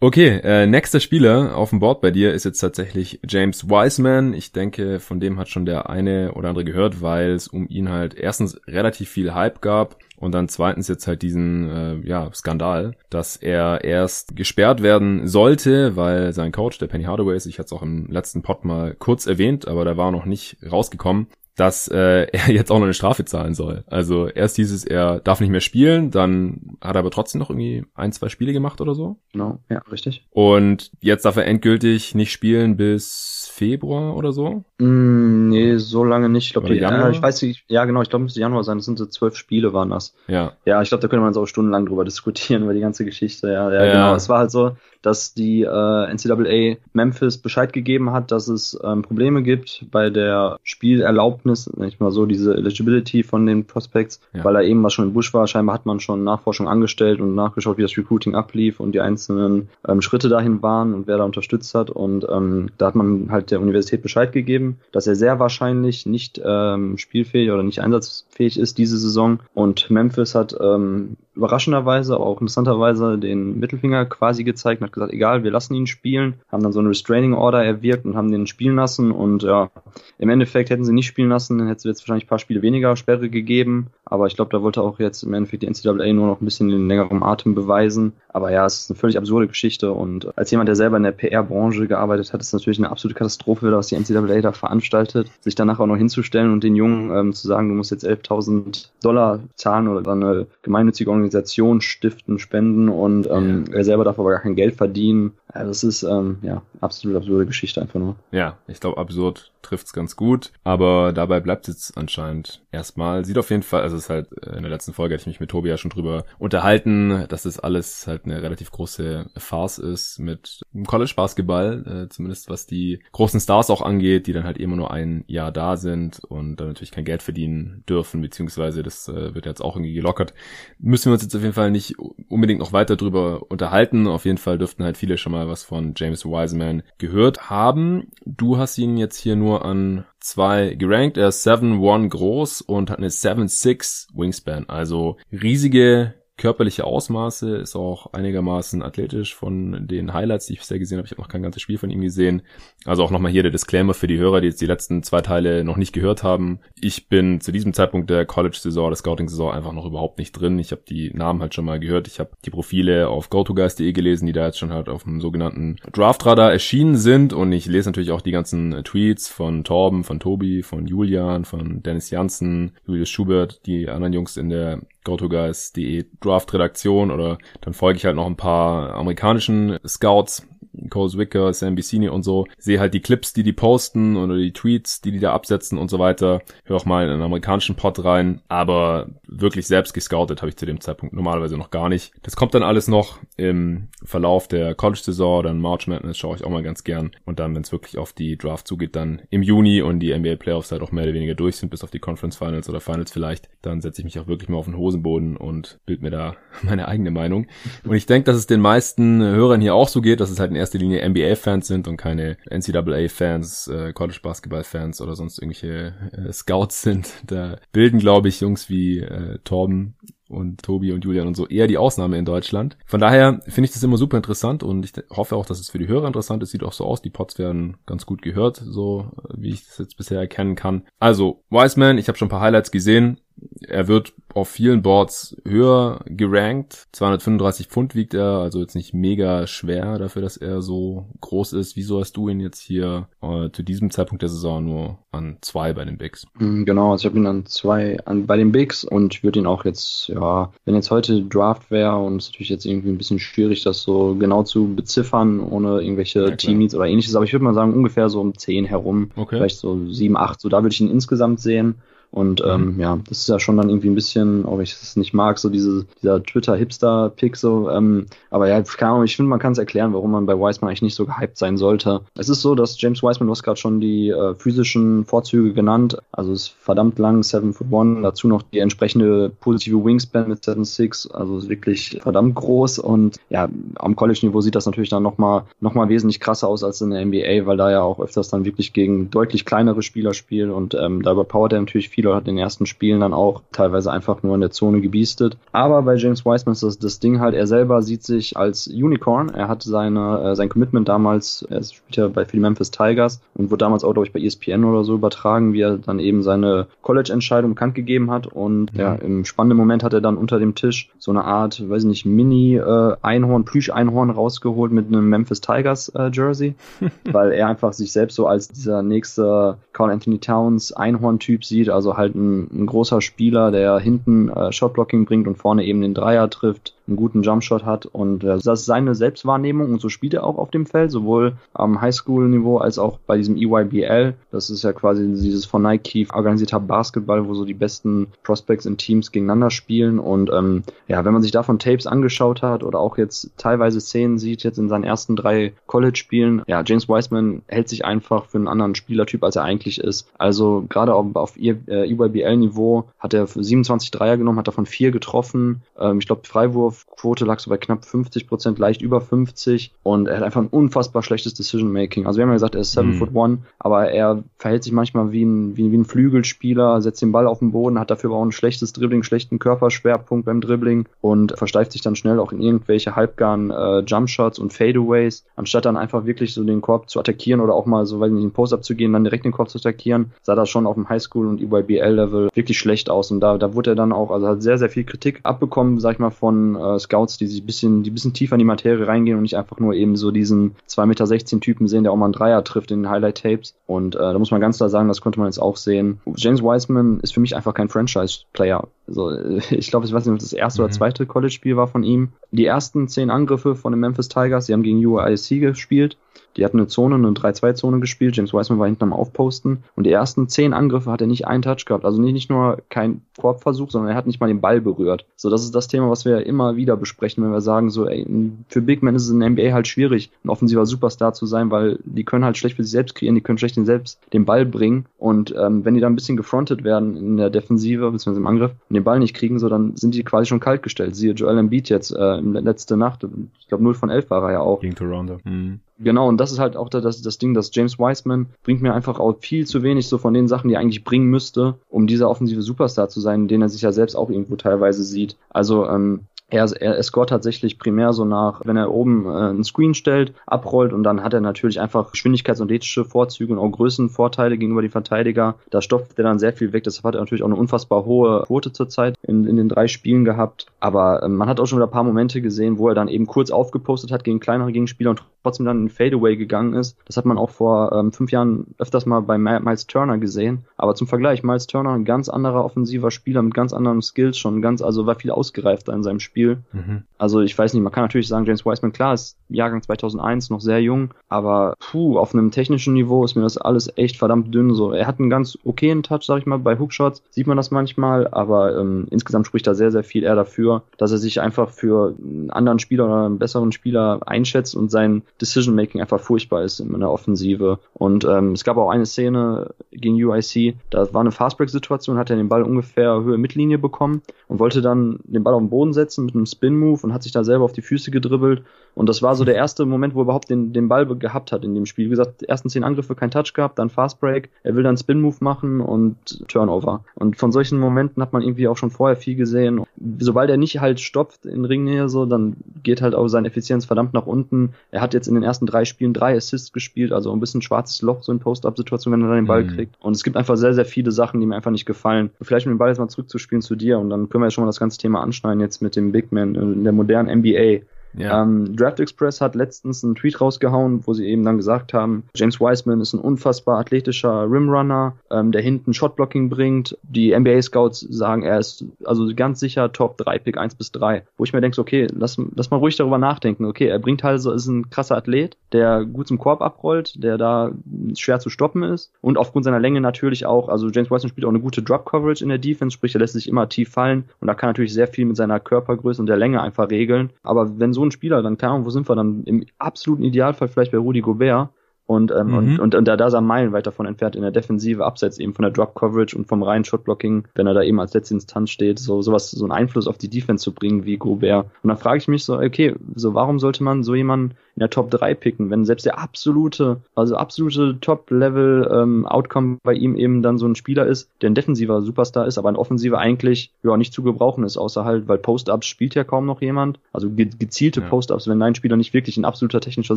Okay, 0.00 0.40
äh, 0.42 0.66
nächster 0.66 0.98
Spieler 0.98 1.54
auf 1.54 1.68
dem 1.68 1.78
Board 1.78 2.00
bei 2.00 2.10
dir 2.10 2.32
ist 2.32 2.44
jetzt 2.44 2.58
tatsächlich 2.58 3.20
James 3.28 3.68
Wiseman. 3.68 4.32
Ich 4.32 4.52
denke, 4.52 4.98
von 4.98 5.20
dem 5.20 5.38
hat 5.38 5.50
schon 5.50 5.66
der 5.66 5.90
eine 5.90 6.32
oder 6.32 6.48
andere 6.48 6.64
gehört, 6.64 7.02
weil 7.02 7.32
es 7.32 7.48
um 7.48 7.68
ihn 7.68 7.90
halt 7.90 8.14
erstens 8.14 8.58
relativ 8.66 9.10
viel 9.10 9.34
Hype 9.34 9.60
gab 9.60 9.98
und 10.16 10.32
dann 10.32 10.48
zweitens 10.48 10.88
jetzt 10.88 11.06
halt 11.06 11.20
diesen 11.20 11.68
äh, 11.68 12.08
ja, 12.08 12.32
Skandal, 12.32 12.94
dass 13.10 13.36
er 13.36 13.84
erst 13.84 14.36
gesperrt 14.36 14.82
werden 14.82 15.28
sollte, 15.28 15.96
weil 15.96 16.32
sein 16.32 16.50
Coach, 16.52 16.78
der 16.78 16.86
Penny 16.86 17.04
Hardaway 17.04 17.36
ist, 17.36 17.44
ich 17.44 17.58
hatte 17.58 17.66
es 17.66 17.72
auch 17.74 17.82
im 17.82 18.06
letzten 18.06 18.40
Pod 18.40 18.64
mal 18.64 18.94
kurz 18.94 19.26
erwähnt, 19.26 19.68
aber 19.68 19.84
der 19.84 19.98
war 19.98 20.10
noch 20.10 20.24
nicht 20.24 20.56
rausgekommen, 20.70 21.26
dass 21.56 21.88
äh, 21.88 22.26
er 22.32 22.50
jetzt 22.50 22.70
auch 22.70 22.78
noch 22.78 22.84
eine 22.84 22.94
Strafe 22.94 23.24
zahlen 23.24 23.54
soll. 23.54 23.84
Also 23.86 24.28
erst 24.28 24.56
hieß 24.56 24.72
es, 24.72 24.84
er 24.84 25.20
darf 25.20 25.40
nicht 25.40 25.50
mehr 25.50 25.60
spielen, 25.60 26.10
dann 26.10 26.76
hat 26.80 26.96
er 26.96 27.00
aber 27.00 27.10
trotzdem 27.10 27.38
noch 27.38 27.50
irgendwie 27.50 27.84
ein, 27.94 28.12
zwei 28.12 28.28
Spiele 28.28 28.52
gemacht 28.52 28.80
oder 28.80 28.94
so. 28.94 29.16
Genau, 29.32 29.58
ja, 29.68 29.78
richtig. 29.90 30.26
Und 30.30 30.90
jetzt 31.00 31.24
darf 31.24 31.36
er 31.36 31.46
endgültig 31.46 32.14
nicht 32.14 32.32
spielen 32.32 32.76
bis 32.76 33.50
Februar 33.52 34.16
oder 34.16 34.32
so. 34.32 34.64
Mm, 34.78 35.48
nee, 35.50 35.76
so 35.76 36.04
lange 36.04 36.28
nicht. 36.28 36.46
Ich 36.46 36.52
glaube, 36.52 36.66
Oder 36.68 36.76
Januar? 36.76 37.10
ich 37.10 37.20
weiß 37.20 37.42
nicht, 37.42 37.64
ja 37.68 37.84
genau, 37.84 38.00
ich 38.02 38.08
glaube, 38.08 38.22
müsste 38.22 38.40
Januar 38.40 38.64
sein. 38.64 38.78
Das 38.78 38.86
sind 38.86 38.98
so 38.98 39.06
zwölf 39.06 39.36
Spiele 39.36 39.72
waren 39.72 39.90
das. 39.90 40.14
Ja. 40.28 40.52
Ja, 40.64 40.80
ich 40.80 40.88
glaube, 40.88 41.02
da 41.02 41.08
könnte 41.08 41.22
man 41.22 41.36
auch 41.36 41.46
stundenlang 41.46 41.86
drüber 41.86 42.04
diskutieren, 42.04 42.62
über 42.62 42.74
die 42.74 42.80
ganze 42.80 43.04
Geschichte. 43.04 43.48
Ja, 43.48 43.70
ja, 43.72 43.84
Ja. 43.84 43.92
genau. 43.92 44.14
Es 44.14 44.28
war 44.28 44.38
halt 44.38 44.50
so, 44.50 44.76
dass 45.02 45.34
die 45.34 45.62
äh, 45.62 46.12
NCAA 46.14 46.76
Memphis 46.92 47.38
Bescheid 47.38 47.72
gegeben 47.72 48.12
hat, 48.12 48.30
dass 48.30 48.48
es 48.48 48.78
ähm, 48.84 49.02
Probleme 49.02 49.42
gibt 49.42 49.86
bei 49.90 50.10
der 50.10 50.58
Spielerlaubnis, 50.62 51.70
nicht 51.76 52.00
mal 52.00 52.10
so, 52.10 52.26
diese 52.26 52.54
Eligibility 52.54 53.22
von 53.22 53.46
den 53.46 53.64
Prospects, 53.66 54.20
Ja. 54.32 54.44
weil 54.44 54.54
da 54.54 54.62
eben 54.62 54.82
was 54.82 54.92
schon 54.92 55.06
im 55.06 55.12
Busch 55.14 55.32
war. 55.32 55.46
Scheinbar 55.46 55.74
hat 55.74 55.86
man 55.86 56.00
schon 56.00 56.24
Nachforschung 56.24 56.68
angestellt 56.68 57.20
und 57.20 57.34
nachgeschaut, 57.34 57.78
wie 57.78 57.82
das 57.82 57.96
Recruiting 57.96 58.34
ablief 58.34 58.80
und 58.80 58.92
die 58.92 59.00
einzelnen 59.00 59.68
ähm, 59.86 60.00
Schritte 60.02 60.28
dahin 60.28 60.62
waren 60.62 60.94
und 60.94 61.06
wer 61.06 61.18
da 61.18 61.24
unterstützt 61.24 61.74
hat. 61.74 61.90
Und 61.90 62.26
ähm, 62.30 62.70
da 62.78 62.86
hat 62.86 62.94
man 62.94 63.30
halt 63.30 63.50
der 63.50 63.60
Universität 63.60 64.02
Bescheid 64.02 64.32
gegeben, 64.32 64.78
dass 64.92 65.06
er 65.06 65.14
sehr 65.16 65.38
wahrscheinlich 65.38 66.06
nicht 66.06 66.40
ähm, 66.44 66.98
spielfähig 66.98 67.50
oder 67.50 67.62
nicht 67.62 67.80
einsatzfähig 67.80 68.58
ist 68.58 68.78
diese 68.78 68.98
Saison. 68.98 69.40
Und 69.54 69.90
Memphis 69.90 70.34
hat 70.34 70.54
ähm, 70.60 71.16
überraschenderweise, 71.34 72.14
aber 72.14 72.26
auch 72.26 72.40
interessanterweise 72.40 73.18
den 73.18 73.58
Mittelfinger 73.58 74.04
quasi 74.04 74.44
gezeigt 74.44 74.80
hat 74.90 74.94
gesagt, 74.94 75.12
egal, 75.12 75.44
wir 75.44 75.50
lassen 75.50 75.74
ihn 75.74 75.86
spielen, 75.86 76.34
haben 76.50 76.62
dann 76.62 76.72
so 76.72 76.80
eine 76.80 76.90
Restraining 76.90 77.34
Order 77.34 77.64
erwirkt 77.64 78.04
und 78.04 78.16
haben 78.16 78.30
den 78.30 78.46
spielen 78.46 78.76
lassen 78.76 79.12
und 79.12 79.42
ja, 79.42 79.70
im 80.18 80.28
Endeffekt 80.28 80.70
hätten 80.70 80.84
sie 80.84 80.92
nicht 80.92 81.06
spielen 81.06 81.30
lassen, 81.30 81.58
dann 81.58 81.68
hätte 81.68 81.78
es 81.78 81.84
jetzt 81.84 82.02
wahrscheinlich 82.02 82.26
ein 82.26 82.28
paar 82.28 82.38
Spiele 82.38 82.62
weniger 82.62 82.96
Sperre 82.96 83.30
gegeben, 83.30 83.88
aber 84.04 84.26
ich 84.26 84.36
glaube, 84.36 84.50
da 84.50 84.62
wollte 84.62 84.82
auch 84.82 84.98
jetzt 84.98 85.22
im 85.22 85.34
Endeffekt 85.34 85.62
die 85.62 85.68
NCAA 85.68 86.12
nur 86.12 86.26
noch 86.26 86.40
ein 86.40 86.44
bisschen 86.44 86.68
den 86.68 86.88
längeren 86.88 87.22
Atem 87.22 87.54
beweisen, 87.54 88.12
aber 88.28 88.52
ja, 88.52 88.66
es 88.66 88.80
ist 88.80 88.90
eine 88.90 88.98
völlig 88.98 89.18
absurde 89.18 89.48
Geschichte 89.48 89.92
und 89.92 90.36
als 90.36 90.50
jemand, 90.50 90.68
der 90.68 90.76
selber 90.76 90.96
in 90.96 91.02
der 91.02 91.12
PR-Branche 91.12 91.86
gearbeitet 91.86 92.32
hat, 92.32 92.40
ist 92.40 92.48
es 92.48 92.52
natürlich 92.52 92.78
eine 92.78 92.90
absolute 92.90 93.18
Katastrophe, 93.18 93.70
was 93.72 93.88
die 93.88 93.96
NCAA 93.96 94.40
da 94.40 94.52
veranstaltet, 94.52 95.30
sich 95.40 95.54
danach 95.54 95.80
auch 95.80 95.86
noch 95.86 95.96
hinzustellen 95.96 96.52
und 96.52 96.64
den 96.64 96.76
Jungen 96.76 97.10
ähm, 97.10 97.32
zu 97.32 97.46
sagen, 97.46 97.68
du 97.68 97.74
musst 97.74 97.90
jetzt 97.90 98.06
11.000 98.06 98.88
Dollar 99.02 99.40
zahlen 99.54 99.88
oder 99.88 100.02
dann 100.02 100.22
eine 100.22 100.46
gemeinnützige 100.62 101.10
Organisation 101.10 101.80
stiften, 101.80 102.38
spenden 102.38 102.88
und 102.88 103.28
ähm, 103.30 103.64
er 103.72 103.84
selber 103.84 104.04
darf 104.04 104.18
aber 104.18 104.30
gar 104.30 104.40
kein 104.40 104.56
Geld 104.56 104.74
verdienen. 104.80 105.34
Ja, 105.54 105.64
das 105.64 105.84
ist 105.84 106.04
ähm, 106.04 106.38
ja 106.40 106.62
absolut 106.80 107.14
absurde 107.18 107.44
Geschichte 107.44 107.82
einfach 107.82 108.00
nur. 108.00 108.16
Ja, 108.30 108.56
ich 108.66 108.80
glaube, 108.80 108.96
absurd 108.96 109.52
trifft's 109.60 109.92
ganz 109.92 110.16
gut, 110.16 110.52
aber 110.64 111.12
dabei 111.12 111.40
bleibt 111.40 111.68
es 111.68 111.94
anscheinend 111.94 112.62
erstmal. 112.72 113.26
Sieht 113.26 113.36
auf 113.36 113.50
jeden 113.50 113.62
Fall, 113.62 113.82
also 113.82 113.96
es 113.96 114.04
ist 114.04 114.10
halt 114.10 114.28
äh, 114.42 114.56
in 114.56 114.62
der 114.62 114.70
letzten 114.70 114.94
Folge 114.94 115.14
hatte 115.14 115.20
ich 115.20 115.26
mich 115.26 115.40
mit 115.40 115.50
Tobi 115.50 115.68
ja 115.68 115.76
schon 115.76 115.90
drüber 115.90 116.24
unterhalten, 116.38 117.26
dass 117.28 117.42
das 117.42 117.58
alles 117.58 118.06
halt 118.06 118.24
eine 118.24 118.42
relativ 118.42 118.70
große 118.70 119.28
Farce 119.36 119.78
ist 119.78 120.18
mit 120.18 120.62
College 120.86 121.12
Basketball, 121.14 122.06
äh, 122.06 122.08
zumindest 122.08 122.48
was 122.48 122.66
die 122.66 123.00
großen 123.12 123.38
Stars 123.38 123.68
auch 123.68 123.82
angeht, 123.82 124.28
die 124.28 124.32
dann 124.32 124.44
halt 124.44 124.56
immer 124.56 124.76
nur 124.76 124.90
ein 124.92 125.24
Jahr 125.26 125.52
da 125.52 125.76
sind 125.76 126.20
und 126.24 126.56
dann 126.56 126.68
natürlich 126.68 126.90
kein 126.90 127.04
Geld 127.04 127.22
verdienen 127.22 127.84
dürfen, 127.86 128.22
beziehungsweise 128.22 128.82
das 128.82 129.08
äh, 129.08 129.34
wird 129.34 129.44
jetzt 129.44 129.60
auch 129.60 129.76
irgendwie 129.76 129.92
gelockert. 129.92 130.32
Müssen 130.78 131.10
wir 131.10 131.12
uns 131.12 131.22
jetzt 131.22 131.36
auf 131.36 131.42
jeden 131.42 131.52
Fall 131.52 131.70
nicht 131.70 131.98
unbedingt 131.98 132.60
noch 132.60 132.72
weiter 132.72 132.96
drüber 132.96 133.50
unterhalten. 133.50 134.06
Auf 134.06 134.24
jeden 134.24 134.38
Fall 134.38 134.56
dürften 134.70 134.84
halt 134.84 134.96
viele 134.96 135.18
schon 135.18 135.32
mal 135.32 135.48
was 135.48 135.64
von 135.64 135.94
James 135.96 136.24
Wiseman 136.24 136.84
gehört 136.98 137.50
haben. 137.50 138.12
Du 138.24 138.56
hast 138.56 138.78
ihn 138.78 138.96
jetzt 138.96 139.16
hier 139.16 139.34
nur 139.34 139.64
an 139.64 140.04
zwei 140.20 140.74
gerankt. 140.74 141.16
Er 141.16 141.28
ist 141.28 141.44
7'1 141.46 142.08
groß 142.08 142.60
und 142.60 142.88
hat 142.88 142.98
eine 142.98 143.08
7'6 143.08 144.08
Wingspan. 144.14 144.68
Also 144.68 145.16
riesige 145.32 146.14
körperliche 146.40 146.84
Ausmaße, 146.84 147.56
ist 147.56 147.76
auch 147.76 148.14
einigermaßen 148.14 148.82
athletisch 148.82 149.34
von 149.34 149.86
den 149.86 150.14
Highlights, 150.14 150.46
die 150.46 150.54
ich 150.54 150.58
bisher 150.58 150.78
gesehen 150.78 150.96
habe. 150.96 151.06
Ich 151.06 151.12
habe 151.12 151.20
noch 151.20 151.28
kein 151.28 151.42
ganzes 151.42 151.60
Spiel 151.60 151.76
von 151.76 151.90
ihm 151.90 152.00
gesehen. 152.00 152.42
Also 152.86 153.04
auch 153.04 153.10
nochmal 153.10 153.30
hier 153.30 153.42
der 153.42 153.52
Disclaimer 153.52 153.92
für 153.92 154.06
die 154.06 154.16
Hörer, 154.16 154.40
die 154.40 154.48
jetzt 154.48 154.60
die 154.60 154.66
letzten 154.66 155.02
zwei 155.02 155.20
Teile 155.20 155.64
noch 155.64 155.76
nicht 155.76 155.92
gehört 155.92 156.22
haben. 156.22 156.60
Ich 156.80 157.08
bin 157.08 157.42
zu 157.42 157.52
diesem 157.52 157.74
Zeitpunkt 157.74 158.08
der 158.08 158.24
College-Saison, 158.24 158.88
der 158.88 158.96
Scouting-Saison 158.96 159.52
einfach 159.52 159.72
noch 159.72 159.84
überhaupt 159.84 160.18
nicht 160.18 160.32
drin. 160.32 160.58
Ich 160.58 160.72
habe 160.72 160.80
die 160.88 161.12
Namen 161.12 161.42
halt 161.42 161.54
schon 161.54 161.66
mal 161.66 161.78
gehört. 161.78 162.08
Ich 162.08 162.18
habe 162.18 162.30
die 162.46 162.50
Profile 162.50 163.08
auf 163.08 163.28
gotogeist.de 163.28 163.92
gelesen, 163.92 164.24
die 164.24 164.32
da 164.32 164.46
jetzt 164.46 164.58
schon 164.58 164.72
halt 164.72 164.88
auf 164.88 165.04
dem 165.04 165.20
sogenannten 165.20 165.76
Draftradar 165.92 166.50
erschienen 166.50 166.96
sind. 166.96 167.34
Und 167.34 167.52
ich 167.52 167.66
lese 167.66 167.90
natürlich 167.90 168.12
auch 168.12 168.22
die 168.22 168.32
ganzen 168.32 168.82
Tweets 168.82 169.28
von 169.28 169.62
Torben, 169.62 170.04
von 170.04 170.20
Tobi, 170.20 170.62
von 170.62 170.86
Julian, 170.86 171.44
von 171.44 171.82
Dennis 171.82 172.08
Janssen, 172.08 172.72
Julius 172.86 173.10
Schubert, 173.10 173.60
die 173.66 173.90
anderen 173.90 174.14
Jungs 174.14 174.38
in 174.38 174.48
der 174.48 174.80
GoToGuys.de 175.04 176.06
Draft-Redaktion 176.20 177.10
oder 177.10 177.38
dann 177.60 177.74
folge 177.74 177.98
ich 177.98 178.04
halt 178.04 178.16
noch 178.16 178.26
ein 178.26 178.36
paar 178.36 178.94
amerikanischen 178.94 179.78
Scouts, 179.86 180.46
Cole 180.88 181.10
Zwicker, 181.10 181.52
Sam 181.52 181.74
Bissini 181.74 182.08
und 182.08 182.22
so, 182.22 182.46
sehe 182.58 182.80
halt 182.80 182.94
die 182.94 183.00
Clips, 183.00 183.32
die 183.32 183.42
die 183.42 183.52
posten 183.52 184.16
oder 184.16 184.36
die 184.36 184.52
Tweets, 184.52 185.00
die 185.00 185.12
die 185.12 185.20
da 185.20 185.32
absetzen 185.32 185.78
und 185.78 185.90
so 185.90 185.98
weiter, 185.98 186.42
höre 186.64 186.76
auch 186.76 186.84
mal 186.84 187.04
in 187.04 187.10
einen 187.10 187.22
amerikanischen 187.22 187.76
Pod 187.76 188.04
rein, 188.04 188.40
aber 188.48 189.08
wirklich 189.26 189.66
selbst 189.66 189.94
gescoutet 189.94 190.42
habe 190.42 190.50
ich 190.50 190.56
zu 190.56 190.66
dem 190.66 190.80
Zeitpunkt 190.80 191.14
normalerweise 191.14 191.56
noch 191.56 191.70
gar 191.70 191.88
nicht. 191.88 192.12
Das 192.22 192.36
kommt 192.36 192.54
dann 192.54 192.62
alles 192.62 192.88
noch 192.88 193.18
im 193.36 193.88
Verlauf 194.04 194.48
der 194.48 194.74
College-Saison, 194.74 195.42
dann 195.44 195.60
March 195.60 195.86
Madness. 195.86 196.18
Schaue 196.18 196.36
ich 196.36 196.44
auch 196.44 196.50
mal 196.50 196.62
ganz 196.62 196.84
gern. 196.84 197.12
Und 197.24 197.38
dann, 197.38 197.54
wenn 197.54 197.62
es 197.62 197.72
wirklich 197.72 197.98
auf 197.98 198.12
die 198.12 198.36
Draft 198.36 198.66
zugeht, 198.66 198.96
dann 198.96 199.22
im 199.30 199.42
Juni 199.42 199.82
und 199.82 200.00
die 200.00 200.16
NBA 200.16 200.36
Playoffs 200.36 200.72
halt 200.72 200.82
auch 200.82 200.92
mehr 200.92 201.04
oder 201.04 201.14
weniger 201.14 201.34
durch 201.34 201.56
sind, 201.56 201.70
bis 201.70 201.84
auf 201.84 201.90
die 201.90 201.98
Conference 201.98 202.36
Finals 202.36 202.68
oder 202.68 202.80
Finals 202.80 203.12
vielleicht, 203.12 203.48
dann 203.62 203.80
setze 203.80 204.00
ich 204.00 204.04
mich 204.04 204.18
auch 204.18 204.26
wirklich 204.26 204.48
mal 204.48 204.58
auf 204.58 204.66
den 204.66 204.76
Hosenboden 204.76 205.36
und 205.36 205.78
bild 205.86 206.02
mir 206.02 206.10
da 206.10 206.36
meine 206.62 206.88
eigene 206.88 207.10
Meinung. 207.10 207.46
Und 207.84 207.94
ich 207.94 208.06
denke, 208.06 208.26
dass 208.26 208.36
es 208.36 208.46
den 208.46 208.60
meisten 208.60 209.22
Hörern 209.22 209.60
hier 209.60 209.74
auch 209.74 209.88
so 209.88 210.00
geht, 210.00 210.20
dass 210.20 210.30
es 210.30 210.40
halt 210.40 210.50
in 210.50 210.56
erster 210.60 210.78
Linie 210.78 211.08
NBA-Fans 211.08 211.66
sind 211.66 211.88
und 211.88 211.96
keine 211.96 212.36
NCAA-Fans, 212.48 213.68
äh, 213.68 213.92
College-Basketball-Fans 213.92 215.00
oder 215.00 215.16
sonst 215.16 215.38
irgendwelche 215.38 215.94
äh, 216.12 216.32
Scouts 216.32 216.82
sind. 216.82 217.08
Da 217.26 217.56
bilden, 217.72 217.98
glaube 217.98 218.28
ich, 218.28 218.40
Jungs 218.40 218.68
wie 218.68 218.98
äh, 218.98 219.38
Torben 219.44 219.96
und 220.30 220.62
Tobi 220.62 220.92
und 220.92 221.04
Julian 221.04 221.26
und 221.26 221.36
so 221.36 221.46
eher 221.48 221.66
die 221.66 221.76
Ausnahme 221.76 222.16
in 222.16 222.24
Deutschland. 222.24 222.78
Von 222.86 223.00
daher 223.00 223.40
finde 223.48 223.66
ich 223.66 223.72
das 223.72 223.82
immer 223.82 223.96
super 223.96 224.16
interessant 224.16 224.62
und 224.62 224.84
ich 224.84 224.92
hoffe 225.10 225.36
auch, 225.36 225.44
dass 225.44 225.58
es 225.58 225.70
für 225.70 225.78
die 225.78 225.88
Hörer 225.88 226.06
interessant 226.06 226.42
ist. 226.42 226.50
Sieht 226.50 226.62
auch 226.62 226.72
so 226.72 226.84
aus, 226.84 227.02
die 227.02 227.10
Pods 227.10 227.38
werden 227.38 227.78
ganz 227.84 228.06
gut 228.06 228.22
gehört, 228.22 228.62
so 228.64 229.10
äh, 229.28 229.34
wie 229.38 229.50
ich 229.50 229.66
das 229.66 229.78
jetzt 229.78 229.96
bisher 229.96 230.20
erkennen 230.20 230.54
kann. 230.54 230.84
Also, 230.98 231.42
Wiseman, 231.50 231.98
ich 231.98 232.08
habe 232.08 232.16
schon 232.16 232.26
ein 232.26 232.30
paar 232.30 232.40
Highlights 232.40 232.70
gesehen. 232.70 233.20
Er 233.66 233.88
wird 233.88 234.12
auf 234.34 234.48
vielen 234.48 234.82
Boards 234.82 235.36
höher 235.46 236.00
gerankt. 236.06 236.86
235 236.92 237.66
Pfund 237.68 237.94
wiegt 237.94 238.14
er, 238.14 238.38
also 238.38 238.60
jetzt 238.60 238.74
nicht 238.74 238.92
mega 238.94 239.46
schwer 239.46 239.98
dafür, 239.98 240.22
dass 240.22 240.36
er 240.36 240.60
so 240.62 241.06
groß 241.20 241.54
ist. 241.54 241.74
Wieso 241.76 242.00
hast 242.00 242.16
du 242.16 242.28
ihn 242.28 242.40
jetzt 242.40 242.60
hier 242.60 243.08
äh, 243.22 243.48
zu 243.50 243.62
diesem 243.62 243.90
Zeitpunkt 243.90 244.22
der 244.22 244.28
Saison 244.28 244.64
nur 244.64 244.98
an 245.10 245.38
zwei 245.40 245.72
bei 245.72 245.84
den 245.84 245.98
Bigs? 245.98 246.26
Mm, 246.38 246.64
Genau, 246.64 246.92
also 246.92 247.02
ich 247.02 247.06
habe 247.06 247.18
ihn 247.18 247.26
an 247.26 247.46
zwei 247.46 247.98
an, 248.04 248.26
bei 248.26 248.36
den 248.36 248.52
Bigs 248.52 248.84
und 248.84 249.14
ich 249.14 249.24
würde 249.24 249.40
ihn 249.40 249.46
auch 249.46 249.64
jetzt, 249.64 250.08
ja, 250.08 250.52
wenn 250.64 250.74
jetzt 250.74 250.90
heute 250.90 251.22
Draft 251.22 251.70
wäre 251.70 251.96
und 251.96 252.16
es 252.16 252.26
ist 252.26 252.32
natürlich 252.32 252.50
jetzt 252.50 252.66
irgendwie 252.66 252.90
ein 252.90 252.98
bisschen 252.98 253.18
schwierig, 253.18 253.62
das 253.64 253.82
so 253.82 254.14
genau 254.16 254.42
zu 254.42 254.74
beziffern, 254.74 255.40
ohne 255.40 255.80
irgendwelche 255.80 256.24
klar. 256.24 256.36
Teammeets 256.36 256.74
oder 256.74 256.86
ähnliches, 256.86 257.16
aber 257.16 257.24
ich 257.24 257.32
würde 257.32 257.44
mal 257.44 257.54
sagen, 257.54 257.72
ungefähr 257.74 258.08
so 258.10 258.20
um 258.20 258.36
10 258.36 258.64
herum, 258.66 259.10
Okay. 259.16 259.36
vielleicht 259.36 259.58
so 259.58 259.90
7, 259.90 260.16
8, 260.16 260.40
so 260.40 260.48
da 260.48 260.62
würde 260.62 260.72
ich 260.72 260.80
ihn 260.80 260.90
insgesamt 260.90 261.40
sehen. 261.40 261.76
Und 262.10 262.42
ähm, 262.44 262.74
mhm. 262.74 262.80
ja, 262.80 262.98
das 263.08 263.18
ist 263.18 263.28
ja 263.28 263.38
schon 263.38 263.56
dann 263.56 263.68
irgendwie 263.68 263.88
ein 263.88 263.94
bisschen, 263.94 264.44
auch 264.44 264.56
wenn 264.56 264.64
ich 264.64 264.72
es 264.72 264.96
nicht 264.96 265.14
mag, 265.14 265.38
so 265.38 265.48
diese, 265.48 265.86
dieser 266.02 266.22
Twitter-Hipster-Pick 266.22 267.36
so. 267.36 267.70
Ähm, 267.70 268.06
aber 268.30 268.48
ja, 268.48 268.60
keine 268.62 268.92
Ahnung, 268.92 269.04
ich 269.04 269.16
finde, 269.16 269.30
man 269.30 269.38
kann 269.38 269.52
es 269.52 269.58
erklären, 269.58 269.92
warum 269.92 270.10
man 270.10 270.26
bei 270.26 270.34
Wiseman 270.34 270.68
eigentlich 270.68 270.82
nicht 270.82 270.94
so 270.96 271.06
gehypt 271.06 271.38
sein 271.38 271.56
sollte. 271.56 272.00
Es 272.16 272.28
ist 272.28 272.42
so, 272.42 272.54
dass 272.54 272.80
James 272.80 273.02
Wiseman, 273.02 273.26
du 273.26 273.32
hast 273.32 273.42
gerade 273.42 273.60
schon 273.60 273.80
die 273.80 274.08
äh, 274.08 274.34
physischen 274.34 275.04
Vorzüge 275.04 275.52
genannt. 275.52 275.98
Also 276.10 276.32
ist 276.32 276.48
verdammt 276.48 276.98
lang, 276.98 277.22
7 277.22 277.52
foot 277.54 277.72
1, 277.72 278.02
dazu 278.02 278.26
noch 278.26 278.42
die 278.42 278.58
entsprechende 278.58 279.30
positive 279.40 279.84
Wingspan 279.84 280.28
mit 280.28 280.44
7'6, 280.44 281.12
also 281.12 281.38
ist 281.38 281.48
wirklich 281.48 282.00
verdammt 282.02 282.34
groß 282.34 282.78
und 282.78 283.16
ja, 283.28 283.48
am 283.76 283.96
College-Niveau 283.96 284.40
sieht 284.40 284.54
das 284.54 284.66
natürlich 284.66 284.90
dann 284.90 285.02
nochmal 285.02 285.44
noch 285.60 285.74
mal 285.74 285.88
wesentlich 285.88 286.20
krasser 286.20 286.48
aus 286.48 286.64
als 286.64 286.80
in 286.80 286.90
der 286.90 287.04
NBA, 287.04 287.46
weil 287.46 287.56
da 287.56 287.70
ja 287.70 287.82
auch 287.82 288.00
öfters 288.00 288.28
dann 288.28 288.44
wirklich 288.44 288.72
gegen 288.72 289.10
deutlich 289.10 289.44
kleinere 289.44 289.82
Spieler 289.82 290.14
spielt 290.14 290.50
und 290.50 290.74
ähm, 290.74 291.02
da 291.02 291.12
überpowert 291.12 291.52
er 291.52 291.60
natürlich 291.60 291.88
viel 291.88 291.99
oder 292.06 292.16
hat 292.16 292.28
in 292.28 292.36
den 292.36 292.42
ersten 292.42 292.66
Spielen 292.66 293.00
dann 293.00 293.12
auch 293.12 293.42
teilweise 293.52 293.90
einfach 293.90 294.22
nur 294.22 294.34
in 294.34 294.40
der 294.40 294.50
Zone 294.50 294.80
gebiestet. 294.80 295.36
Aber 295.52 295.82
bei 295.82 295.96
James 295.96 296.24
Wiseman 296.24 296.52
ist 296.52 296.62
das, 296.62 296.78
das 296.78 297.00
Ding 297.00 297.20
halt, 297.20 297.34
er 297.34 297.46
selber 297.46 297.82
sieht 297.82 298.02
sich 298.02 298.36
als 298.36 298.66
Unicorn. 298.66 299.30
Er 299.30 299.48
hat 299.48 299.62
seine, 299.62 300.30
äh, 300.30 300.36
sein 300.36 300.48
Commitment 300.48 300.88
damals, 300.88 301.46
er 301.48 301.62
spielt 301.62 301.96
ja 301.96 302.08
bei 302.08 302.24
den 302.24 302.40
Memphis 302.40 302.70
Tigers 302.70 303.20
und 303.34 303.50
wurde 303.50 303.58
damals 303.58 303.84
auch, 303.84 303.92
glaube 303.92 304.06
ich, 304.06 304.12
bei 304.12 304.20
ESPN 304.20 304.64
oder 304.64 304.84
so 304.84 304.94
übertragen, 304.94 305.52
wie 305.52 305.62
er 305.62 305.78
dann 305.78 305.98
eben 305.98 306.22
seine 306.22 306.66
College-Entscheidung 306.82 307.50
bekannt 307.50 307.74
gegeben 307.74 308.10
hat. 308.10 308.26
Und 308.26 308.72
mhm. 308.72 308.80
ja, 308.80 308.94
im 308.94 309.24
spannenden 309.24 309.58
Moment 309.58 309.82
hat 309.82 309.92
er 309.92 310.00
dann 310.00 310.16
unter 310.16 310.38
dem 310.38 310.54
Tisch 310.54 310.90
so 310.98 311.10
eine 311.10 311.24
Art, 311.24 311.68
weiß 311.68 311.82
ich 311.82 311.88
nicht, 311.88 312.06
Mini-Einhorn, 312.06 313.42
äh, 313.42 313.44
Plüsch-Einhorn 313.44 314.10
rausgeholt 314.10 314.72
mit 314.72 314.86
einem 314.86 315.08
Memphis 315.08 315.40
Tigers-Jersey, 315.40 316.54
äh, 316.80 316.90
weil 317.12 317.32
er 317.32 317.48
einfach 317.48 317.72
sich 317.72 317.92
selbst 317.92 318.16
so 318.16 318.26
als 318.26 318.48
dieser 318.48 318.82
nächste 318.82 319.58
Carl 319.72 319.90
Anthony 319.90 320.18
Towns 320.18 320.72
Einhorn-Typ 320.72 321.44
sieht, 321.44 321.70
also 321.70 321.89
halt 321.96 322.14
ein, 322.14 322.48
ein 322.52 322.66
großer 322.66 323.00
Spieler, 323.00 323.50
der 323.50 323.78
hinten 323.78 324.28
äh, 324.28 324.52
Shotblocking 324.52 325.04
bringt 325.04 325.26
und 325.26 325.36
vorne 325.36 325.64
eben 325.64 325.80
den 325.80 325.94
Dreier 325.94 326.28
trifft 326.30 326.74
einen 326.90 326.96
guten 326.96 327.22
Jumpshot 327.22 327.64
hat 327.64 327.86
und 327.86 328.24
äh, 328.24 328.38
das 328.38 328.60
ist 328.60 328.66
seine 328.66 328.94
Selbstwahrnehmung 328.94 329.70
und 329.72 329.80
so 329.80 329.88
spielt 329.88 330.14
er 330.14 330.24
auch 330.24 330.36
auf 330.36 330.50
dem 330.50 330.66
Feld, 330.66 330.90
sowohl 330.90 331.34
am 331.54 331.80
Highschool-Niveau 331.80 332.58
als 332.58 332.78
auch 332.78 332.98
bei 333.06 333.16
diesem 333.16 333.36
EYBL. 333.36 334.14
Das 334.30 334.50
ist 334.50 334.62
ja 334.62 334.72
quasi 334.72 335.06
dieses 335.06 335.46
von 335.46 335.62
Nike 335.62 336.06
organisierter 336.12 336.60
Basketball, 336.60 337.26
wo 337.26 337.34
so 337.34 337.44
die 337.44 337.54
besten 337.54 338.08
Prospects 338.22 338.66
in 338.66 338.76
Teams 338.76 339.12
gegeneinander 339.12 339.50
spielen 339.50 339.98
und 339.98 340.30
ähm, 340.32 340.64
ja, 340.88 341.04
wenn 341.04 341.12
man 341.12 341.22
sich 341.22 341.32
davon 341.32 341.58
Tapes 341.58 341.86
angeschaut 341.86 342.42
hat 342.42 342.62
oder 342.62 342.78
auch 342.78 342.98
jetzt 342.98 343.30
teilweise 343.36 343.80
Szenen 343.80 344.18
sieht, 344.18 344.42
jetzt 344.42 344.58
in 344.58 344.68
seinen 344.68 344.84
ersten 344.84 345.16
drei 345.16 345.52
College-Spielen, 345.66 346.42
ja, 346.46 346.62
James 346.66 346.88
Wiseman 346.88 347.42
hält 347.46 347.68
sich 347.68 347.84
einfach 347.84 348.26
für 348.26 348.38
einen 348.38 348.48
anderen 348.48 348.74
Spielertyp, 348.74 349.22
als 349.22 349.36
er 349.36 349.44
eigentlich 349.44 349.80
ist. 349.80 350.08
Also 350.18 350.64
gerade 350.68 350.94
auf, 350.94 351.14
auf 351.14 351.36
EYBL-Niveau 351.36 352.84
hat 352.98 353.14
er 353.14 353.26
27 353.26 353.90
Dreier 353.90 354.16
genommen, 354.16 354.38
hat 354.38 354.48
davon 354.48 354.66
vier 354.66 354.90
getroffen. 354.90 355.62
Ähm, 355.78 355.98
ich 355.98 356.06
glaube, 356.06 356.22
Freiwurf 356.26 356.79
Quote 356.86 357.24
lag 357.24 357.38
so 357.38 357.50
bei 357.50 357.56
knapp 357.56 357.84
50 357.84 358.28
Prozent, 358.28 358.58
leicht 358.58 358.82
über 358.82 359.00
50 359.00 359.72
und 359.82 360.08
er 360.08 360.18
hat 360.18 360.22
einfach 360.22 360.40
ein 360.40 360.48
unfassbar 360.48 361.02
schlechtes 361.02 361.34
Decision 361.34 361.72
Making. 361.72 362.06
Also 362.06 362.18
wir 362.18 362.22
haben 362.22 362.30
ja 362.30 362.34
gesagt, 362.34 362.54
er 362.54 362.60
ist 362.60 362.72
7 362.72 362.88
mhm. 362.88 362.94
foot 362.94 363.16
1, 363.16 363.40
aber 363.58 363.90
er 363.90 364.22
verhält 364.36 364.64
sich 364.64 364.72
manchmal 364.72 365.12
wie 365.12 365.24
ein, 365.24 365.56
wie, 365.56 365.72
wie 365.72 365.78
ein 365.78 365.84
Flügelspieler, 365.84 366.80
setzt 366.82 367.02
den 367.02 367.12
Ball 367.12 367.26
auf 367.26 367.38
den 367.38 367.52
Boden, 367.52 367.78
hat 367.78 367.90
dafür 367.90 368.10
aber 368.10 368.18
auch 368.18 368.24
ein 368.24 368.32
schlechtes 368.32 368.72
Dribbling, 368.72 369.02
schlechten 369.02 369.38
Körperschwerpunkt 369.38 370.26
beim 370.26 370.40
Dribbling 370.40 370.86
und 371.00 371.36
versteift 371.36 371.72
sich 371.72 371.82
dann 371.82 371.96
schnell 371.96 372.18
auch 372.18 372.32
in 372.32 372.40
irgendwelche 372.40 372.96
halbgaren 372.96 373.50
äh, 373.50 373.80
Jumpshots 373.80 374.38
und 374.38 374.52
Fadeaways, 374.52 375.24
anstatt 375.36 375.64
dann 375.64 375.76
einfach 375.76 376.06
wirklich 376.06 376.34
so 376.34 376.44
den 376.44 376.60
Korb 376.60 376.90
zu 376.90 377.00
attackieren 377.00 377.40
oder 377.40 377.54
auch 377.54 377.66
mal 377.66 377.86
so, 377.86 378.00
weil 378.00 378.10
nicht 378.10 378.22
in 378.22 378.28
den 378.28 378.34
Post-Up 378.34 378.64
zu 378.64 378.74
gehen, 378.74 378.92
dann 378.92 379.04
direkt 379.04 379.24
den 379.24 379.32
Korb 379.32 379.50
zu 379.50 379.58
attackieren, 379.58 380.12
sah 380.22 380.34
das 380.34 380.50
schon 380.50 380.66
auf 380.66 380.74
dem 380.74 380.88
Highschool 380.88 381.26
und 381.26 381.40
EYBL-Level 381.40 382.30
wirklich 382.34 382.58
schlecht 382.58 382.90
aus 382.90 383.10
und 383.10 383.20
da, 383.20 383.38
da 383.38 383.54
wurde 383.54 383.70
er 383.70 383.76
dann 383.76 383.92
auch, 383.92 384.10
also 384.10 384.28
hat 384.28 384.42
sehr, 384.42 384.58
sehr 384.58 384.68
viel 384.68 384.84
Kritik 384.84 385.20
abbekommen, 385.22 385.80
sag 385.80 385.94
ich 385.94 385.98
mal, 385.98 386.10
von 386.10 386.56
äh, 386.60 386.78
Scouts, 386.78 387.18
die 387.18 387.26
sich 387.26 387.42
ein 387.42 387.46
bisschen, 387.46 387.82
die 387.82 387.90
ein 387.90 387.94
bisschen 387.94 388.12
tiefer 388.12 388.34
in 388.34 388.40
die 388.40 388.44
Materie 388.44 388.86
reingehen 388.86 389.16
und 389.16 389.22
nicht 389.22 389.36
einfach 389.36 389.58
nur 389.58 389.74
eben 389.74 389.96
so 389.96 390.10
diesen 390.10 390.56
2,16 390.68 390.86
Meter 390.86 391.40
Typen 391.40 391.68
sehen, 391.68 391.84
der 391.84 391.92
auch 391.92 391.96
mal 391.96 392.06
einen 392.06 392.12
Dreier 392.12 392.44
trifft 392.44 392.70
in 392.70 392.82
den 392.82 392.90
Highlight-Tapes. 392.90 393.54
Und 393.66 393.94
äh, 393.94 393.98
da 393.98 394.18
muss 394.18 394.30
man 394.30 394.40
ganz 394.40 394.58
klar 394.58 394.68
sagen, 394.68 394.88
das 394.88 395.00
konnte 395.00 395.18
man 395.18 395.28
jetzt 395.28 395.40
auch 395.40 395.56
sehen. 395.56 396.00
James 396.16 396.42
Wiseman 396.42 397.00
ist 397.00 397.14
für 397.14 397.20
mich 397.20 397.36
einfach 397.36 397.54
kein 397.54 397.68
Franchise-Player. 397.68 398.68
Also, 398.90 399.10
ich 399.50 399.70
glaube, 399.70 399.86
ich 399.86 399.92
weiß 399.92 400.04
nicht, 400.04 400.12
ob 400.12 400.18
das 400.20 400.32
erste 400.32 400.60
mhm. 400.60 400.66
oder 400.66 400.72
zweite 400.72 401.06
College-Spiel 401.06 401.56
war 401.56 401.68
von 401.68 401.82
ihm. 401.82 402.10
Die 402.30 402.44
ersten 402.44 402.88
zehn 402.88 403.10
Angriffe 403.10 403.54
von 403.54 403.72
den 403.72 403.80
Memphis 403.80 404.08
Tigers, 404.08 404.46
die 404.46 404.52
haben 404.52 404.62
gegen 404.62 404.84
UIC 404.84 405.40
gespielt. 405.40 405.96
Die 406.36 406.44
hatten 406.44 406.58
eine 406.58 406.68
Zone, 406.68 406.94
eine 406.94 407.08
3-2-Zone 407.08 407.80
gespielt. 407.80 408.16
James 408.16 408.32
Wiseman 408.32 408.58
war 408.58 408.66
hinten 408.66 408.84
am 408.84 408.92
Aufposten. 408.92 409.64
Und 409.74 409.84
die 409.84 409.90
ersten 409.90 410.28
zehn 410.28 410.52
Angriffe 410.52 410.90
hat 410.90 411.00
er 411.00 411.06
nicht 411.06 411.26
einen 411.26 411.42
Touch 411.42 411.64
gehabt. 411.66 411.84
Also 411.84 412.00
nicht, 412.00 412.12
nicht 412.12 412.30
nur 412.30 412.58
kein 412.68 413.02
Korbversuch, 413.18 413.70
sondern 413.70 413.90
er 413.90 413.96
hat 413.96 414.06
nicht 414.06 414.20
mal 414.20 414.28
den 414.28 414.40
Ball 414.40 414.60
berührt. 414.60 415.06
So, 415.16 415.28
das 415.28 415.42
ist 415.42 415.54
das 415.54 415.68
Thema, 415.68 415.90
was 415.90 416.04
wir 416.04 416.24
immer 416.26 416.56
wieder 416.56 416.76
besprechen, 416.76 417.24
wenn 417.24 417.32
wir 417.32 417.40
sagen, 417.40 417.70
so, 417.70 417.86
ey, 417.88 418.06
für 418.48 418.62
Big 418.62 418.82
Men 418.82 418.94
ist 418.94 419.04
es 419.04 419.10
in 419.10 419.20
der 419.20 419.30
NBA 419.30 419.52
halt 419.52 419.66
schwierig, 419.66 420.10
ein 420.24 420.30
offensiver 420.30 420.66
Superstar 420.66 421.12
zu 421.14 421.26
sein, 421.26 421.50
weil 421.50 421.78
die 421.84 422.04
können 422.04 422.24
halt 422.24 422.36
schlecht 422.36 422.56
für 422.56 422.62
sich 422.62 422.72
selbst 422.72 422.94
kreieren, 422.94 423.16
die 423.16 423.20
können 423.20 423.38
schlecht 423.38 423.56
den 423.56 423.66
selbst 423.66 424.00
den 424.12 424.24
Ball 424.24 424.46
bringen. 424.46 424.86
Und 424.98 425.34
ähm, 425.36 425.64
wenn 425.64 425.74
die 425.74 425.80
dann 425.80 425.92
ein 425.92 425.96
bisschen 425.96 426.16
gefrontet 426.16 426.62
werden 426.64 426.96
in 426.96 427.16
der 427.16 427.30
Defensive, 427.30 427.90
bzw. 427.90 428.16
im 428.16 428.26
Angriff, 428.26 428.52
und 428.68 428.74
den 428.80 428.84
Ball 428.84 428.98
nicht 428.98 429.14
kriegen, 429.14 429.38
so, 429.38 429.48
dann 429.48 429.76
sind 429.76 429.94
die 429.94 430.02
quasi 430.02 430.26
schon 430.26 430.40
kalt 430.40 430.62
gestellt. 430.62 430.96
Siehe 430.96 431.12
Joel 431.12 431.38
Embiid 431.38 431.68
jetzt 431.68 431.90
äh, 431.90 432.20
letzte 432.20 432.76
Nacht, 432.76 433.04
ich 433.38 433.48
glaube 433.48 433.64
0 433.64 433.74
von 433.74 433.90
11 433.90 434.10
war 434.10 434.22
er 434.24 434.32
ja 434.32 434.40
auch. 434.40 434.60
Gegen 434.60 434.74
Toronto. 434.74 435.18
Mhm. 435.24 435.60
Genau, 435.82 436.08
und 436.08 436.18
das 436.18 436.30
ist 436.30 436.38
halt 436.38 436.56
auch 436.56 436.68
das, 436.68 437.00
das 437.00 437.18
Ding, 437.18 437.32
dass 437.32 437.50
James 437.54 437.78
Wiseman 437.78 438.26
bringt 438.42 438.60
mir 438.60 438.74
einfach 438.74 439.00
auch 439.00 439.16
viel 439.18 439.46
zu 439.46 439.62
wenig 439.62 439.88
so 439.88 439.96
von 439.96 440.12
den 440.12 440.28
Sachen, 440.28 440.48
die 440.48 440.54
er 440.54 440.60
eigentlich 440.60 440.84
bringen 440.84 441.06
müsste, 441.06 441.54
um 441.70 441.86
dieser 441.86 442.10
offensive 442.10 442.42
Superstar 442.42 442.90
zu 442.90 443.00
sein, 443.00 443.28
den 443.28 443.40
er 443.40 443.48
sich 443.48 443.62
ja 443.62 443.72
selbst 443.72 443.94
auch 443.94 444.10
irgendwo 444.10 444.36
teilweise 444.36 444.82
sieht. 444.84 445.16
Also 445.30 445.66
ähm, 445.66 446.00
er, 446.30 446.50
er, 446.60 446.76
er 446.76 446.82
scoret 446.82 447.10
tatsächlich 447.10 447.58
primär 447.58 447.92
so 447.92 448.04
nach, 448.04 448.40
wenn 448.44 448.56
er 448.56 448.72
oben 448.72 449.06
äh, 449.06 449.08
einen 449.08 449.44
Screen 449.44 449.74
stellt, 449.74 450.14
abrollt 450.26 450.72
und 450.72 450.82
dann 450.82 451.02
hat 451.02 451.12
er 451.12 451.20
natürlich 451.20 451.60
einfach 451.60 451.92
Geschwindigkeits- 451.92 452.40
und 452.40 452.50
ethische 452.50 452.84
Vorzüge 452.84 453.32
und 453.32 453.38
auch 453.38 453.50
Größenvorteile 453.50 454.38
gegenüber 454.38 454.62
den 454.62 454.70
Verteidiger. 454.70 455.34
Da 455.50 455.60
stopft 455.60 455.98
er 455.98 456.04
dann 456.04 456.18
sehr 456.18 456.32
viel 456.32 456.52
weg. 456.52 456.64
Deshalb 456.64 456.84
hat 456.84 456.94
er 456.94 457.00
natürlich 457.00 457.22
auch 457.22 457.28
eine 457.28 457.36
unfassbar 457.36 457.84
hohe 457.84 458.22
Quote 458.26 458.52
zurzeit 458.52 458.96
in, 459.02 459.26
in 459.26 459.36
den 459.36 459.48
drei 459.48 459.68
Spielen 459.68 460.04
gehabt. 460.04 460.46
Aber 460.60 461.02
äh, 461.02 461.08
man 461.08 461.28
hat 461.28 461.40
auch 461.40 461.46
schon 461.46 461.58
wieder 461.58 461.66
ein 461.66 461.72
paar 461.72 461.84
Momente 461.84 462.20
gesehen, 462.20 462.58
wo 462.58 462.68
er 462.68 462.74
dann 462.74 462.88
eben 462.88 463.06
kurz 463.06 463.30
aufgepostet 463.30 463.90
hat 463.90 464.04
gegen 464.04 464.20
kleinere 464.20 464.52
Gegenspieler 464.52 464.90
und 464.90 465.02
trotzdem 465.22 465.46
dann 465.46 465.62
in 465.62 465.68
Fadeaway 465.68 466.16
gegangen 466.16 466.54
ist. 466.54 466.76
Das 466.86 466.96
hat 466.96 467.04
man 467.04 467.18
auch 467.18 467.30
vor 467.30 467.72
ähm, 467.72 467.92
fünf 467.92 468.10
Jahren 468.10 468.54
öfters 468.58 468.86
mal 468.86 469.00
bei 469.00 469.18
Miles 469.18 469.66
Turner 469.66 469.98
gesehen. 469.98 470.44
Aber 470.56 470.74
zum 470.74 470.86
Vergleich, 470.86 471.22
Miles 471.22 471.46
Turner, 471.46 471.72
ein 471.72 471.84
ganz 471.84 472.08
anderer 472.08 472.44
offensiver 472.44 472.90
Spieler 472.90 473.22
mit 473.22 473.34
ganz 473.34 473.52
anderen 473.52 473.82
Skills 473.82 474.18
schon, 474.18 474.42
ganz, 474.42 474.62
also 474.62 474.86
war 474.86 474.94
viel 474.94 475.10
ausgereifter 475.10 475.72
in 475.72 475.82
seinem 475.82 476.00
Spiel. 476.00 476.19
Mhm. 476.52 476.89
Also 477.00 477.22
ich 477.22 477.36
weiß 477.36 477.54
nicht, 477.54 477.62
man 477.62 477.72
kann 477.72 477.84
natürlich 477.84 478.08
sagen, 478.08 478.26
James 478.26 478.44
Wiseman, 478.44 478.74
klar, 478.74 478.92
ist 478.92 479.16
Jahrgang 479.30 479.62
2001, 479.62 480.28
noch 480.28 480.42
sehr 480.42 480.60
jung, 480.60 480.90
aber 481.08 481.54
puh, 481.58 481.98
auf 481.98 482.12
einem 482.12 482.30
technischen 482.30 482.74
Niveau 482.74 483.02
ist 483.06 483.14
mir 483.14 483.22
das 483.22 483.38
alles 483.38 483.72
echt 483.76 483.96
verdammt 483.96 484.34
dünn. 484.34 484.52
So, 484.52 484.72
er 484.72 484.86
hat 484.86 485.00
einen 485.00 485.08
ganz 485.08 485.38
okayen 485.42 485.82
Touch, 485.82 486.02
sag 486.02 486.18
ich 486.18 486.26
mal, 486.26 486.38
bei 486.38 486.58
Hookshots 486.58 487.02
sieht 487.08 487.26
man 487.26 487.38
das 487.38 487.50
manchmal, 487.50 488.06
aber 488.08 488.58
ähm, 488.58 488.86
insgesamt 488.90 489.26
spricht 489.26 489.46
da 489.46 489.54
sehr, 489.54 489.72
sehr 489.72 489.82
viel 489.82 490.02
eher 490.02 490.14
dafür, 490.14 490.62
dass 490.76 490.92
er 490.92 490.98
sich 490.98 491.22
einfach 491.22 491.48
für 491.48 491.94
einen 491.98 492.30
anderen 492.30 492.58
Spieler 492.58 492.84
oder 492.84 493.06
einen 493.06 493.18
besseren 493.18 493.52
Spieler 493.52 494.00
einschätzt 494.04 494.54
und 494.54 494.70
sein 494.70 495.00
Decision-Making 495.22 495.80
einfach 495.80 496.00
furchtbar 496.00 496.42
ist 496.42 496.60
in 496.60 496.78
der 496.78 496.90
Offensive. 496.90 497.60
Und 497.72 498.04
ähm, 498.04 498.32
es 498.32 498.44
gab 498.44 498.58
auch 498.58 498.68
eine 498.68 498.84
Szene 498.84 499.54
gegen 499.72 499.94
UIC, 499.94 500.54
da 500.68 500.92
war 500.92 501.00
eine 501.00 501.12
Fastbreak-Situation, 501.12 501.96
hat 501.96 502.10
er 502.10 502.16
den 502.16 502.28
Ball 502.28 502.42
ungefähr 502.42 503.02
Höhe 503.02 503.16
Mittellinie 503.16 503.56
bekommen 503.56 504.02
und 504.28 504.38
wollte 504.38 504.60
dann 504.60 505.00
den 505.04 505.24
Ball 505.24 505.32
auf 505.32 505.40
den 505.40 505.48
Boden 505.48 505.72
setzen 505.72 506.04
mit 506.04 506.14
einem 506.14 506.26
Spin-Move 506.26 506.89
und 506.90 506.94
hat 506.94 507.02
sich 507.02 507.12
da 507.12 507.24
selber 507.24 507.44
auf 507.44 507.52
die 507.52 507.62
Füße 507.62 507.90
gedribbelt. 507.90 508.42
Und 508.74 508.88
das 508.88 509.02
war 509.02 509.14
so 509.14 509.24
der 509.24 509.34
erste 509.34 509.66
Moment, 509.66 509.94
wo 509.94 510.00
er 510.00 510.04
überhaupt 510.04 510.30
den, 510.30 510.52
den 510.52 510.68
Ball 510.68 510.86
gehabt 510.86 511.32
hat 511.32 511.44
in 511.44 511.54
dem 511.54 511.66
Spiel. 511.66 511.86
Wie 511.86 511.90
gesagt, 511.90 512.22
ersten 512.22 512.48
zehn 512.48 512.64
Angriffe 512.64 512.94
kein 512.94 513.10
Touch 513.10 513.32
gehabt, 513.34 513.58
dann 513.58 513.68
Fastbreak, 513.68 514.30
er 514.42 514.54
will 514.54 514.62
dann 514.62 514.76
Spin-Move 514.76 515.16
machen 515.20 515.60
und 515.60 516.24
Turnover. 516.28 516.84
Und 516.94 517.16
von 517.16 517.32
solchen 517.32 517.58
Momenten 517.58 518.02
hat 518.02 518.12
man 518.12 518.22
irgendwie 518.22 518.48
auch 518.48 518.56
schon 518.56 518.70
vorher 518.70 518.96
viel 518.96 519.16
gesehen. 519.16 519.64
Sobald 519.98 520.30
er 520.30 520.36
nicht 520.36 520.60
halt 520.60 520.80
stopft 520.80 521.26
in 521.26 521.44
Ringnähe 521.44 521.88
so, 521.88 522.06
dann 522.06 522.36
geht 522.62 522.82
halt 522.82 522.94
auch 522.94 523.08
seine 523.08 523.28
Effizienz 523.28 523.64
verdammt 523.64 523.92
nach 523.92 524.06
unten. 524.06 524.50
Er 524.70 524.80
hat 524.80 524.94
jetzt 524.94 525.08
in 525.08 525.14
den 525.14 525.22
ersten 525.22 525.46
drei 525.46 525.64
Spielen 525.64 525.92
drei 525.92 526.16
Assists 526.16 526.52
gespielt, 526.52 526.92
also 526.92 527.12
ein 527.12 527.20
bisschen 527.20 527.42
schwarzes 527.42 527.82
Loch 527.82 528.02
so 528.02 528.12
in 528.12 528.20
Post-Up-Situationen, 528.20 529.00
wenn 529.00 529.06
er 529.06 529.14
dann 529.14 529.24
den 529.24 529.28
Ball 529.28 529.44
mhm. 529.44 529.48
kriegt. 529.48 529.76
Und 529.80 529.96
es 529.96 530.04
gibt 530.04 530.16
einfach 530.16 530.36
sehr, 530.36 530.54
sehr 530.54 530.64
viele 530.64 530.92
Sachen, 530.92 531.20
die 531.20 531.26
mir 531.26 531.36
einfach 531.36 531.50
nicht 531.50 531.66
gefallen. 531.66 532.10
Vielleicht 532.20 532.46
mit 532.46 532.54
dem 532.54 532.58
Ball 532.58 532.68
jetzt 532.68 532.78
mal 532.78 532.88
zurückzuspielen 532.88 533.42
zu 533.42 533.56
dir 533.56 533.78
und 533.78 533.90
dann 533.90 534.08
können 534.08 534.22
wir 534.22 534.26
ja 534.26 534.30
schon 534.30 534.44
mal 534.44 534.48
das 534.48 534.60
ganze 534.60 534.78
Thema 534.78 535.02
anschneiden 535.02 535.40
jetzt 535.40 535.60
mit 535.60 535.76
dem 535.76 535.92
Big 535.92 536.12
Man 536.12 536.34
in 536.34 536.64
der 536.64 536.72
modernen 536.80 537.18
NBA. 537.20 537.60
Ja. 537.94 538.22
Ähm, 538.22 538.56
Draft 538.56 538.80
Express 538.80 539.20
hat 539.20 539.34
letztens 539.34 539.84
einen 539.84 539.94
Tweet 539.94 540.20
rausgehauen, 540.20 540.86
wo 540.86 540.92
sie 540.92 541.06
eben 541.06 541.24
dann 541.24 541.36
gesagt 541.36 541.74
haben, 541.74 542.04
James 542.14 542.40
Wiseman 542.40 542.80
ist 542.80 542.92
ein 542.92 543.00
unfassbar 543.00 543.58
athletischer 543.58 544.30
Rimrunner, 544.30 544.94
ähm, 545.10 545.32
der 545.32 545.42
hinten 545.42 545.74
Shotblocking 545.74 546.28
bringt. 546.28 546.76
Die 546.82 547.18
NBA-Scouts 547.18 547.80
sagen, 547.80 548.22
er 548.22 548.38
ist 548.38 548.64
also 548.84 549.08
ganz 549.14 549.40
sicher 549.40 549.72
Top 549.72 549.98
3, 549.98 550.18
Pick 550.18 550.38
1 550.38 550.54
bis 550.54 550.72
3. 550.72 551.04
Wo 551.16 551.24
ich 551.24 551.32
mir 551.32 551.40
denke, 551.40 551.60
okay, 551.60 551.86
lass, 551.92 552.16
lass 552.34 552.50
mal 552.50 552.58
ruhig 552.58 552.76
darüber 552.76 552.98
nachdenken. 552.98 553.44
Okay, 553.44 553.66
er 553.66 553.78
bringt 553.78 554.02
halt 554.02 554.20
so, 554.20 554.32
ist 554.32 554.46
ein 554.46 554.70
krasser 554.70 554.96
Athlet, 554.96 555.36
der 555.52 555.84
gut 555.84 556.08
zum 556.08 556.18
Korb 556.18 556.42
abrollt, 556.42 557.02
der 557.02 557.18
da 557.18 557.52
schwer 557.96 558.20
zu 558.20 558.30
stoppen 558.30 558.62
ist 558.62 558.92
und 559.00 559.18
aufgrund 559.18 559.44
seiner 559.44 559.60
Länge 559.60 559.80
natürlich 559.80 560.26
auch, 560.26 560.48
also 560.48 560.68
James 560.68 560.90
Wiseman 560.90 561.10
spielt 561.10 561.24
auch 561.24 561.30
eine 561.30 561.40
gute 561.40 561.62
Drop-Coverage 561.62 562.22
in 562.22 562.28
der 562.28 562.38
Defense, 562.38 562.74
sprich, 562.74 562.94
er 562.94 563.00
lässt 563.00 563.14
sich 563.14 563.28
immer 563.28 563.48
tief 563.48 563.70
fallen 563.70 564.04
und 564.20 564.28
da 564.28 564.34
kann 564.34 564.48
natürlich 564.48 564.72
sehr 564.72 564.88
viel 564.88 565.04
mit 565.04 565.16
seiner 565.16 565.40
Körpergröße 565.40 566.00
und 566.00 566.06
der 566.06 566.16
Länge 566.16 566.40
einfach 566.42 566.70
regeln. 566.70 567.10
Aber 567.22 567.58
wenn 567.58 567.72
so 567.72 567.79
ein 567.84 567.90
Spieler, 567.90 568.22
dann 568.22 568.38
keine 568.38 568.52
Ahnung, 568.52 568.66
wo 568.66 568.70
sind 568.70 568.88
wir 568.88 568.96
dann? 568.96 569.24
Im 569.24 569.44
absoluten 569.58 570.02
Idealfall 570.02 570.48
vielleicht 570.48 570.72
bei 570.72 570.78
Rudi 570.78 571.00
Gobert, 571.00 571.50
und, 571.90 572.12
ähm, 572.12 572.28
mhm. 572.28 572.34
und, 572.34 572.60
und, 572.60 572.74
und 572.76 572.84
da, 572.86 572.96
da 572.96 573.08
ist 573.08 573.14
er 573.14 573.20
meilenweit 573.20 573.66
davon 573.66 573.84
entfernt 573.84 574.14
in 574.14 574.22
der 574.22 574.30
Defensive, 574.30 574.84
abseits 574.84 575.18
eben 575.18 575.34
von 575.34 575.42
der 575.42 575.50
Drop 575.50 575.74
Coverage 575.74 576.16
und 576.16 576.28
vom 576.28 576.44
reinen 576.44 576.64
Shotblocking, 576.64 577.26
wenn 577.34 577.48
er 577.48 577.54
da 577.54 577.64
eben 577.64 577.80
als 577.80 577.94
letzte 577.94 578.14
Instanz 578.14 578.50
steht, 578.50 578.78
so 578.78 579.02
sowas, 579.02 579.32
so 579.32 579.44
einen 579.44 579.50
Einfluss 579.50 579.88
auf 579.88 579.98
die 579.98 580.08
Defense 580.08 580.44
zu 580.44 580.54
bringen 580.54 580.84
wie 580.84 580.98
Gobert. 580.98 581.46
Und 581.64 581.68
dann 581.68 581.76
frage 581.76 581.98
ich 581.98 582.06
mich 582.06 582.24
so, 582.24 582.38
okay, 582.38 582.76
so 582.94 583.14
warum 583.14 583.40
sollte 583.40 583.64
man 583.64 583.82
so 583.82 583.96
jemanden 583.96 584.36
in 584.56 584.60
der 584.60 584.70
Top 584.70 584.90
3 584.90 585.14
picken, 585.14 585.50
wenn 585.50 585.64
selbst 585.64 585.86
der 585.86 585.98
absolute, 585.98 586.80
also 586.94 587.16
absolute 587.16 587.78
Top-Level 587.80 588.70
ähm, 588.72 589.06
Outcome 589.06 589.58
bei 589.62 589.74
ihm 589.74 589.96
eben 589.96 590.22
dann 590.22 590.38
so 590.38 590.46
ein 590.46 590.54
Spieler 590.54 590.86
ist, 590.86 591.08
der 591.22 591.30
ein 591.30 591.34
defensiver 591.34 591.82
Superstar 591.82 592.26
ist, 592.26 592.38
aber 592.38 592.48
ein 592.48 592.56
offensiver 592.56 592.98
eigentlich 592.98 593.52
ja 593.62 593.76
nicht 593.76 593.92
zu 593.92 594.02
gebrauchen 594.02 594.44
ist, 594.44 594.56
außer 594.56 594.84
halt, 594.84 595.08
weil 595.08 595.18
Post-Ups 595.18 595.66
spielt 595.66 595.94
ja 595.94 596.04
kaum 596.04 596.26
noch 596.26 596.42
jemand. 596.42 596.78
Also 596.92 597.10
ge 597.10 597.30
gezielte 597.38 597.80
ja. 597.80 597.86
Post-Ups, 597.88 598.28
wenn 598.28 598.40
dein 598.40 598.54
Spieler 598.54 598.76
nicht 598.76 598.92
wirklich 598.92 599.16
ein 599.16 599.24
absoluter 599.24 599.60
technischer 599.60 599.96